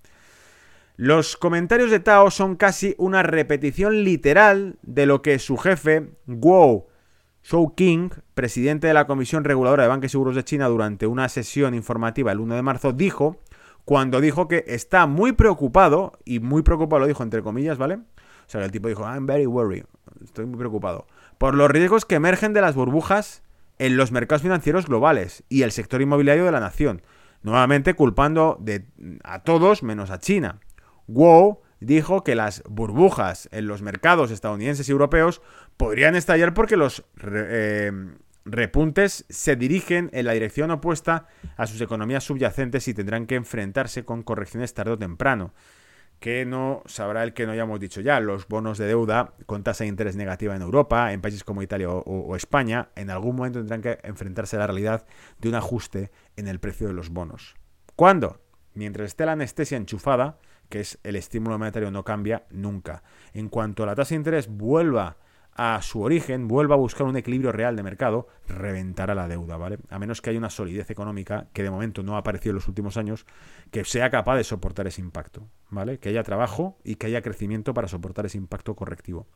Los 0.96 1.36
comentarios 1.36 1.92
de 1.92 2.00
Tao 2.00 2.32
son 2.32 2.56
casi 2.56 2.96
una 2.98 3.22
repetición 3.22 4.02
literal 4.02 4.76
de 4.82 5.06
lo 5.06 5.22
que 5.22 5.38
su 5.38 5.56
jefe, 5.56 6.08
Guo 6.26 6.88
King, 7.76 8.08
presidente 8.34 8.88
de 8.88 8.94
la 8.94 9.06
Comisión 9.06 9.44
Reguladora 9.44 9.84
de 9.84 9.88
Bancos 9.88 10.06
y 10.06 10.08
Seguros 10.08 10.34
de 10.34 10.42
China, 10.42 10.66
durante 10.66 11.06
una 11.06 11.28
sesión 11.28 11.74
informativa 11.74 12.32
el 12.32 12.40
1 12.40 12.56
de 12.56 12.62
marzo, 12.62 12.92
dijo 12.92 13.40
cuando 13.84 14.20
dijo 14.20 14.48
que 14.48 14.64
está 14.66 15.06
muy 15.06 15.30
preocupado, 15.30 16.18
y 16.24 16.40
muy 16.40 16.62
preocupado 16.62 16.98
lo 16.98 17.06
dijo 17.06 17.22
entre 17.22 17.40
comillas, 17.40 17.78
¿vale? 17.78 17.94
O 17.94 18.48
sea, 18.48 18.64
el 18.64 18.72
tipo 18.72 18.88
dijo, 18.88 19.04
I'm 19.04 19.26
very 19.26 19.46
worried, 19.46 19.84
estoy 20.24 20.46
muy 20.46 20.58
preocupado, 20.58 21.06
por 21.38 21.54
los 21.54 21.70
riesgos 21.70 22.04
que 22.04 22.16
emergen 22.16 22.52
de 22.52 22.62
las 22.62 22.74
burbujas 22.74 23.44
en 23.80 23.96
los 23.96 24.12
mercados 24.12 24.42
financieros 24.42 24.86
globales 24.86 25.42
y 25.48 25.62
el 25.62 25.72
sector 25.72 26.02
inmobiliario 26.02 26.44
de 26.44 26.52
la 26.52 26.60
nación, 26.60 27.00
nuevamente 27.42 27.94
culpando 27.94 28.58
de, 28.60 28.84
a 29.24 29.42
todos 29.42 29.82
menos 29.82 30.10
a 30.10 30.18
China. 30.18 30.60
Wow 31.06 31.62
dijo 31.80 32.22
que 32.22 32.34
las 32.34 32.62
burbujas 32.68 33.48
en 33.52 33.66
los 33.66 33.80
mercados 33.80 34.30
estadounidenses 34.30 34.86
y 34.86 34.92
europeos 34.92 35.40
podrían 35.78 36.14
estallar 36.14 36.52
porque 36.52 36.76
los 36.76 37.06
eh, 37.24 37.90
repuntes 38.44 39.24
se 39.30 39.56
dirigen 39.56 40.10
en 40.12 40.26
la 40.26 40.32
dirección 40.32 40.70
opuesta 40.70 41.26
a 41.56 41.66
sus 41.66 41.80
economías 41.80 42.24
subyacentes 42.24 42.86
y 42.86 42.92
tendrán 42.92 43.26
que 43.26 43.36
enfrentarse 43.36 44.04
con 44.04 44.22
correcciones 44.22 44.74
tarde 44.74 44.92
o 44.92 44.98
temprano. 44.98 45.54
Que 46.20 46.44
no 46.44 46.82
sabrá 46.86 47.24
el 47.24 47.32
que 47.34 47.46
no 47.46 47.52
hayamos 47.52 47.80
dicho 47.80 48.00
ya. 48.00 48.20
Los 48.20 48.46
bonos 48.46 48.78
de 48.78 48.86
deuda 48.86 49.34
con 49.46 49.64
tasa 49.64 49.84
de 49.84 49.88
interés 49.88 50.16
negativa 50.16 50.54
en 50.54 50.62
Europa, 50.62 51.12
en 51.12 51.20
países 51.20 51.42
como 51.44 51.62
Italia 51.62 51.90
o, 51.90 52.36
España, 52.36 52.90
en 52.94 53.10
algún 53.10 53.36
momento 53.36 53.58
tendrán 53.58 53.82
que 53.82 53.98
enfrentarse 54.02 54.56
a 54.56 54.60
la 54.60 54.66
realidad 54.66 55.06
de 55.38 55.48
un 55.48 55.54
ajuste 55.54 56.10
en 56.36 56.46
el 56.46 56.60
precio 56.60 56.86
de 56.86 56.92
los 56.92 57.10
bonos. 57.10 57.56
¿Cuándo? 57.96 58.40
Mientras 58.74 59.08
esté 59.08 59.26
la 59.26 59.32
anestesia 59.32 59.76
enchufada, 59.76 60.38
que 60.68 60.80
es 60.80 60.98
el 61.02 61.16
estímulo 61.16 61.58
monetario 61.58 61.90
no 61.90 62.04
cambia 62.04 62.44
nunca. 62.50 63.02
En 63.32 63.48
cuanto 63.48 63.84
la 63.84 63.94
tasa 63.94 64.10
de 64.10 64.16
interés 64.16 64.46
vuelva 64.48 65.08
a 65.08 65.29
su 65.82 66.01
origen, 66.01 66.48
vuelva 66.48 66.74
a 66.74 66.78
buscar 66.78 67.07
un 67.07 67.16
equilibrio 67.16 67.53
real 67.53 67.76
de 67.76 67.82
mercado, 67.82 68.28
reventará 68.48 69.14
la 69.14 69.28
deuda, 69.28 69.57
¿vale? 69.57 69.78
A 69.90 69.98
menos 69.98 70.20
que 70.20 70.30
haya 70.30 70.38
una 70.38 70.51
solidez 70.51 70.90
económica, 70.90 71.48
que 71.53 71.62
de 71.62 71.70
momento 71.70 72.03
no 72.03 72.16
ha 72.16 72.18
aparecido 72.18 72.53
en 72.53 72.57
los 72.57 72.68
últimos 72.68 72.96
años, 72.96 73.26
que 73.70 73.84
sea 73.84 74.11
capaz 74.11 74.36
de 74.36 74.44
soportar 74.44 74.86
ese 74.86 75.01
impacto, 75.01 75.46
¿vale? 75.68 75.98
Que 75.98 76.09
haya 76.09 76.22
trabajo 76.22 76.78
y 76.84 76.96
que 76.96 77.09
haya 77.09 77.22
crecimiento 77.22 77.74
para 77.74 77.88
soportar 77.88 78.26
ese 78.26 78.38
impacto 78.38 78.74
correctivo. 78.74 79.26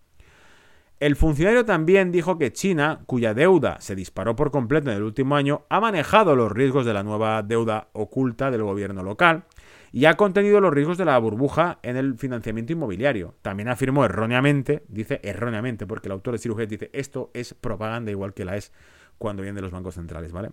El 1.01 1.17
funcionario 1.17 1.65
también 1.65 2.13
dijo 2.13 2.39
que 2.39 2.53
China, 2.53 3.03
cuya 3.07 3.35
deuda 3.35 3.81
se 3.81 3.97
disparó 3.97 4.37
por 4.37 4.51
completo 4.51 4.91
en 4.91 4.97
el 4.97 5.03
último 5.03 5.37
año, 5.37 5.67
ha 5.69 5.81
manejado 5.81 6.37
los 6.37 6.53
riesgos 6.53 6.87
de 6.87 6.95
la 6.95 7.03
nueva 7.03 7.43
deuda 7.43 7.89
oculta 7.93 8.51
del 8.51 8.63
gobierno 8.63 9.03
local 9.03 9.45
y 9.95 10.07
ha 10.07 10.15
contenido 10.15 10.61
los 10.61 10.75
riesgos 10.75 10.99
de 10.99 11.05
la 11.05 11.17
burbuja 11.19 11.79
en 11.85 11.97
el 11.97 12.19
financiamiento 12.19 12.73
inmobiliario. 12.73 13.37
También 13.43 13.69
afirmó 13.69 14.05
erróneamente, 14.05 14.83
dice 14.89 15.21
erróneamente, 15.23 15.87
porque 15.87 16.09
el 16.09 16.13
autor 16.13 16.33
de 16.33 16.39
Cirugía 16.39 16.67
dice 16.67 16.91
esto 16.93 17.31
es 17.33 17.55
propaganda 17.55 18.11
igual 18.11 18.35
que 18.35 18.45
la 18.45 18.57
es 18.57 18.73
cuando 19.19 19.45
viene 19.45 19.55
de 19.55 19.63
los 19.63 19.71
bancos 19.71 19.95
centrales, 19.95 20.33
¿vale? 20.33 20.51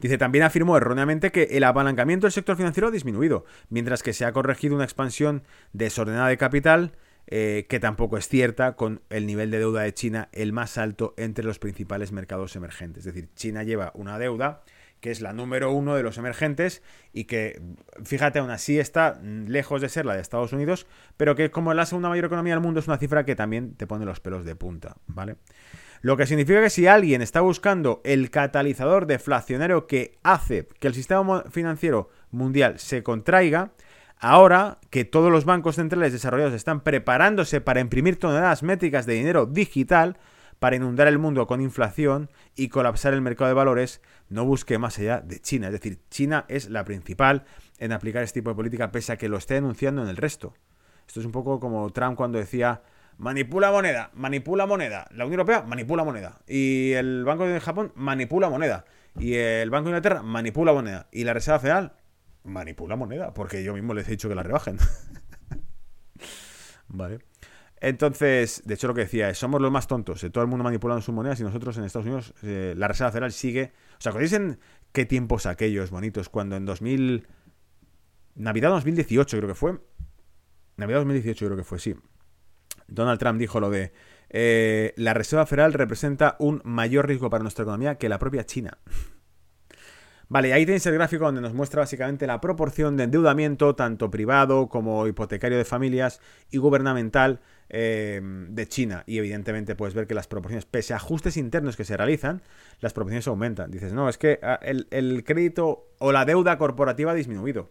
Dice, 0.00 0.18
también 0.18 0.42
afirmó 0.42 0.76
erróneamente 0.76 1.30
que 1.30 1.44
el 1.52 1.62
apalancamiento 1.62 2.26
del 2.26 2.32
sector 2.32 2.56
financiero 2.56 2.88
ha 2.88 2.90
disminuido, 2.90 3.44
mientras 3.68 4.02
que 4.02 4.12
se 4.12 4.24
ha 4.24 4.32
corregido 4.32 4.74
una 4.74 4.82
expansión 4.82 5.44
desordenada 5.72 6.26
de 6.26 6.36
capital, 6.36 6.96
eh, 7.28 7.66
que 7.68 7.78
tampoco 7.78 8.18
es 8.18 8.26
cierta, 8.26 8.74
con 8.74 9.02
el 9.08 9.26
nivel 9.26 9.52
de 9.52 9.60
deuda 9.60 9.82
de 9.82 9.94
China 9.94 10.30
el 10.32 10.52
más 10.52 10.78
alto 10.78 11.14
entre 11.16 11.44
los 11.44 11.60
principales 11.60 12.10
mercados 12.10 12.56
emergentes. 12.56 13.06
Es 13.06 13.14
decir, 13.14 13.30
China 13.36 13.62
lleva 13.62 13.92
una 13.94 14.18
deuda 14.18 14.62
que 15.00 15.10
es 15.10 15.20
la 15.20 15.32
número 15.32 15.72
uno 15.72 15.94
de 15.94 16.02
los 16.02 16.18
emergentes 16.18 16.82
y 17.12 17.24
que, 17.24 17.60
fíjate, 18.04 18.38
aún 18.38 18.50
así 18.50 18.78
está 18.78 19.20
lejos 19.22 19.80
de 19.80 19.88
ser 19.88 20.06
la 20.06 20.14
de 20.14 20.20
Estados 20.20 20.52
Unidos, 20.52 20.86
pero 21.16 21.34
que 21.34 21.50
como 21.50 21.74
la 21.74 21.86
segunda 21.86 22.08
mayor 22.08 22.26
economía 22.26 22.54
del 22.54 22.62
mundo 22.62 22.80
es 22.80 22.88
una 22.88 22.98
cifra 22.98 23.24
que 23.24 23.36
también 23.36 23.74
te 23.74 23.86
pone 23.86 24.04
los 24.04 24.20
pelos 24.20 24.44
de 24.44 24.56
punta, 24.56 24.96
¿vale? 25.06 25.36
Lo 26.02 26.16
que 26.16 26.26
significa 26.26 26.62
que 26.62 26.70
si 26.70 26.86
alguien 26.86 27.22
está 27.22 27.40
buscando 27.40 28.00
el 28.04 28.30
catalizador 28.30 29.06
deflacionario 29.06 29.86
que 29.86 30.18
hace 30.22 30.68
que 30.78 30.88
el 30.88 30.94
sistema 30.94 31.44
financiero 31.50 32.10
mundial 32.30 32.78
se 32.78 33.02
contraiga, 33.02 33.72
ahora 34.18 34.78
que 34.90 35.04
todos 35.04 35.30
los 35.30 35.44
bancos 35.44 35.76
centrales 35.76 36.12
desarrollados 36.12 36.54
están 36.54 36.80
preparándose 36.80 37.60
para 37.60 37.80
imprimir 37.80 38.18
toneladas 38.18 38.62
métricas 38.62 39.06
de 39.06 39.14
dinero 39.14 39.46
digital, 39.46 40.16
para 40.58 40.76
inundar 40.76 41.06
el 41.06 41.18
mundo 41.18 41.46
con 41.46 41.60
inflación 41.60 42.30
y 42.54 42.68
colapsar 42.68 43.12
el 43.12 43.20
mercado 43.20 43.48
de 43.48 43.54
valores, 43.54 44.00
no 44.28 44.44
busque 44.44 44.78
más 44.78 44.98
allá 44.98 45.20
de 45.20 45.40
China. 45.40 45.68
Es 45.68 45.72
decir, 45.72 46.00
China 46.10 46.44
es 46.48 46.68
la 46.70 46.84
principal 46.84 47.44
en 47.78 47.92
aplicar 47.92 48.22
este 48.22 48.40
tipo 48.40 48.50
de 48.50 48.56
política, 48.56 48.90
pese 48.90 49.12
a 49.12 49.16
que 49.16 49.28
lo 49.28 49.36
esté 49.36 49.54
denunciando 49.54 50.02
en 50.02 50.08
el 50.08 50.16
resto. 50.16 50.54
Esto 51.06 51.20
es 51.20 51.26
un 51.26 51.32
poco 51.32 51.60
como 51.60 51.90
Trump 51.90 52.16
cuando 52.16 52.38
decía, 52.38 52.82
manipula 53.18 53.70
moneda, 53.70 54.10
manipula 54.14 54.66
moneda. 54.66 55.06
La 55.10 55.24
Unión 55.24 55.40
Europea 55.40 55.62
manipula 55.62 56.04
moneda. 56.04 56.40
Y 56.46 56.92
el 56.92 57.24
Banco 57.24 57.46
de 57.46 57.60
Japón 57.60 57.92
manipula 57.94 58.48
moneda. 58.50 58.84
Y 59.18 59.34
el 59.34 59.70
Banco 59.70 59.84
de 59.84 59.90
Inglaterra 59.90 60.22
manipula 60.22 60.72
moneda. 60.72 61.08
Y 61.12 61.24
la 61.24 61.32
Reserva 61.32 61.60
Federal 61.60 61.92
manipula 62.44 62.96
moneda, 62.96 63.34
porque 63.34 63.62
yo 63.62 63.74
mismo 63.74 63.94
les 63.94 64.06
he 64.08 64.12
dicho 64.12 64.28
que 64.28 64.34
la 64.34 64.42
rebajen. 64.42 64.78
vale. 66.88 67.20
Entonces, 67.80 68.62
de 68.64 68.74
hecho 68.74 68.88
lo 68.88 68.94
que 68.94 69.02
decía 69.02 69.28
es, 69.28 69.38
somos 69.38 69.60
los 69.60 69.70
más 69.70 69.86
tontos, 69.86 70.24
todo 70.32 70.42
el 70.42 70.48
mundo 70.48 70.64
manipulando 70.64 71.02
sus 71.02 71.14
monedas 71.14 71.40
y 71.40 71.42
nosotros 71.42 71.76
en 71.76 71.84
Estados 71.84 72.06
Unidos, 72.06 72.34
eh, 72.42 72.74
la 72.76 72.88
Reserva 72.88 73.12
Federal 73.12 73.32
sigue... 73.32 73.72
O 73.98 74.00
sea, 74.00 74.12
dicen 74.12 74.58
qué 74.92 75.04
tiempos 75.04 75.46
aquellos 75.46 75.90
bonitos? 75.90 76.28
Cuando 76.28 76.56
en 76.56 76.64
2000... 76.64 77.26
Navidad 78.34 78.70
2018 78.70 79.36
creo 79.36 79.48
que 79.48 79.54
fue. 79.54 79.78
Navidad 80.76 80.98
2018 81.00 81.46
creo 81.46 81.56
que 81.56 81.64
fue, 81.64 81.78
sí. 81.78 81.94
Donald 82.88 83.18
Trump 83.18 83.38
dijo 83.38 83.60
lo 83.60 83.70
de... 83.70 83.92
Eh, 84.30 84.92
la 84.96 85.14
Reserva 85.14 85.46
Federal 85.46 85.72
representa 85.72 86.36
un 86.38 86.60
mayor 86.64 87.06
riesgo 87.06 87.30
para 87.30 87.42
nuestra 87.42 87.62
economía 87.62 87.96
que 87.96 88.08
la 88.08 88.18
propia 88.18 88.44
China. 88.44 88.78
Vale, 90.28 90.52
ahí 90.52 90.66
tenéis 90.66 90.84
el 90.86 90.94
gráfico 90.94 91.24
donde 91.24 91.40
nos 91.40 91.54
muestra 91.54 91.80
básicamente 91.80 92.26
la 92.26 92.40
proporción 92.40 92.96
de 92.96 93.04
endeudamiento, 93.04 93.76
tanto 93.76 94.10
privado 94.10 94.68
como 94.68 95.06
hipotecario 95.06 95.56
de 95.56 95.64
familias 95.64 96.20
y 96.50 96.58
gubernamental 96.58 97.40
eh, 97.68 98.20
de 98.22 98.68
China. 98.68 99.02
Y 99.06 99.18
evidentemente 99.18 99.74
puedes 99.74 99.94
ver 99.94 100.06
que 100.06 100.14
las 100.14 100.28
proporciones, 100.28 100.66
pese 100.66 100.92
a 100.92 100.96
ajustes 100.96 101.36
internos 101.36 101.76
que 101.76 101.84
se 101.84 101.96
realizan, 101.96 102.42
las 102.80 102.92
proporciones 102.92 103.26
aumentan. 103.26 103.70
Dices, 103.70 103.92
no, 103.92 104.08
es 104.08 104.18
que 104.18 104.38
ah, 104.42 104.60
el, 104.62 105.24
crédito 105.24 105.88
o 105.98 106.12
la 106.12 106.24
deuda 106.24 106.58
corporativa 106.58 107.12
ha 107.12 107.14
disminuido. 107.14 107.70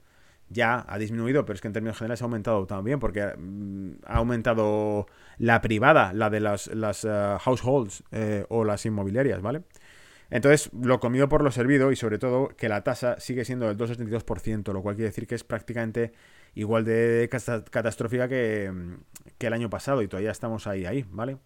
Ya 0.49 0.85
ha 0.87 0.97
disminuido, 0.97 1.45
pero 1.45 1.55
es 1.55 1.61
que 1.61 1.67
en 1.67 1.73
términos 1.73 1.97
generales 1.97 2.21
ha 2.21 2.25
aumentado 2.25 2.67
también, 2.67 2.99
porque 2.99 3.25
mm, 3.37 4.03
ha 4.05 4.17
aumentado 4.17 5.07
la 5.37 5.61
privada, 5.61 6.13
la 6.13 6.29
de 6.29 6.39
las, 6.39 6.69
ah, 7.05 7.39
households 7.41 8.03
eh, 8.11 8.45
o 8.49 8.63
las 8.63 8.85
inmobiliarias, 8.85 9.41
¿vale? 9.41 9.63
Entonces, 10.29 10.71
lo 10.73 10.99
comido 10.99 11.29
por 11.29 11.43
lo 11.43 11.51
servido 11.51 11.91
y 11.91 11.95
sobre 11.95 12.17
todo 12.17 12.49
que 12.49 12.67
la 12.67 12.83
tasa 12.83 13.19
sigue 13.19 13.45
siendo 13.45 13.67
del 13.67 13.77
2,72%, 13.77 14.73
lo 14.73 14.81
cual 14.81 14.95
quiere 14.95 15.09
decir 15.09 15.27
que 15.27 15.35
es 15.35 15.43
prácticamente 15.43 16.13
igual 16.55 16.85
de 16.85 17.29
catastrófica 17.29 18.27
que, 18.27 18.71
el 19.39 19.53
año 19.53 19.69
pasado 19.69 20.01
y 20.01 20.07
todavía 20.07 20.31
estamos 20.31 20.65
ahí, 20.65 20.85
ahí, 20.85 21.05
¿vale? 21.09 21.37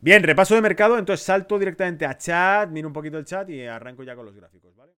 Bien, 0.00 0.22
repaso 0.22 0.54
de 0.54 0.60
mercado, 0.60 0.98
entonces 0.98 1.24
salto 1.24 1.58
directamente 1.58 2.04
a 2.04 2.18
chat, 2.18 2.70
miro 2.70 2.88
un 2.88 2.92
poquito 2.92 3.18
el 3.18 3.24
chat 3.24 3.48
y 3.48 3.64
arranco 3.66 4.02
ya 4.02 4.14
con 4.14 4.26
los 4.26 4.36
gráficos, 4.36 4.76
¿vale? 4.76 4.92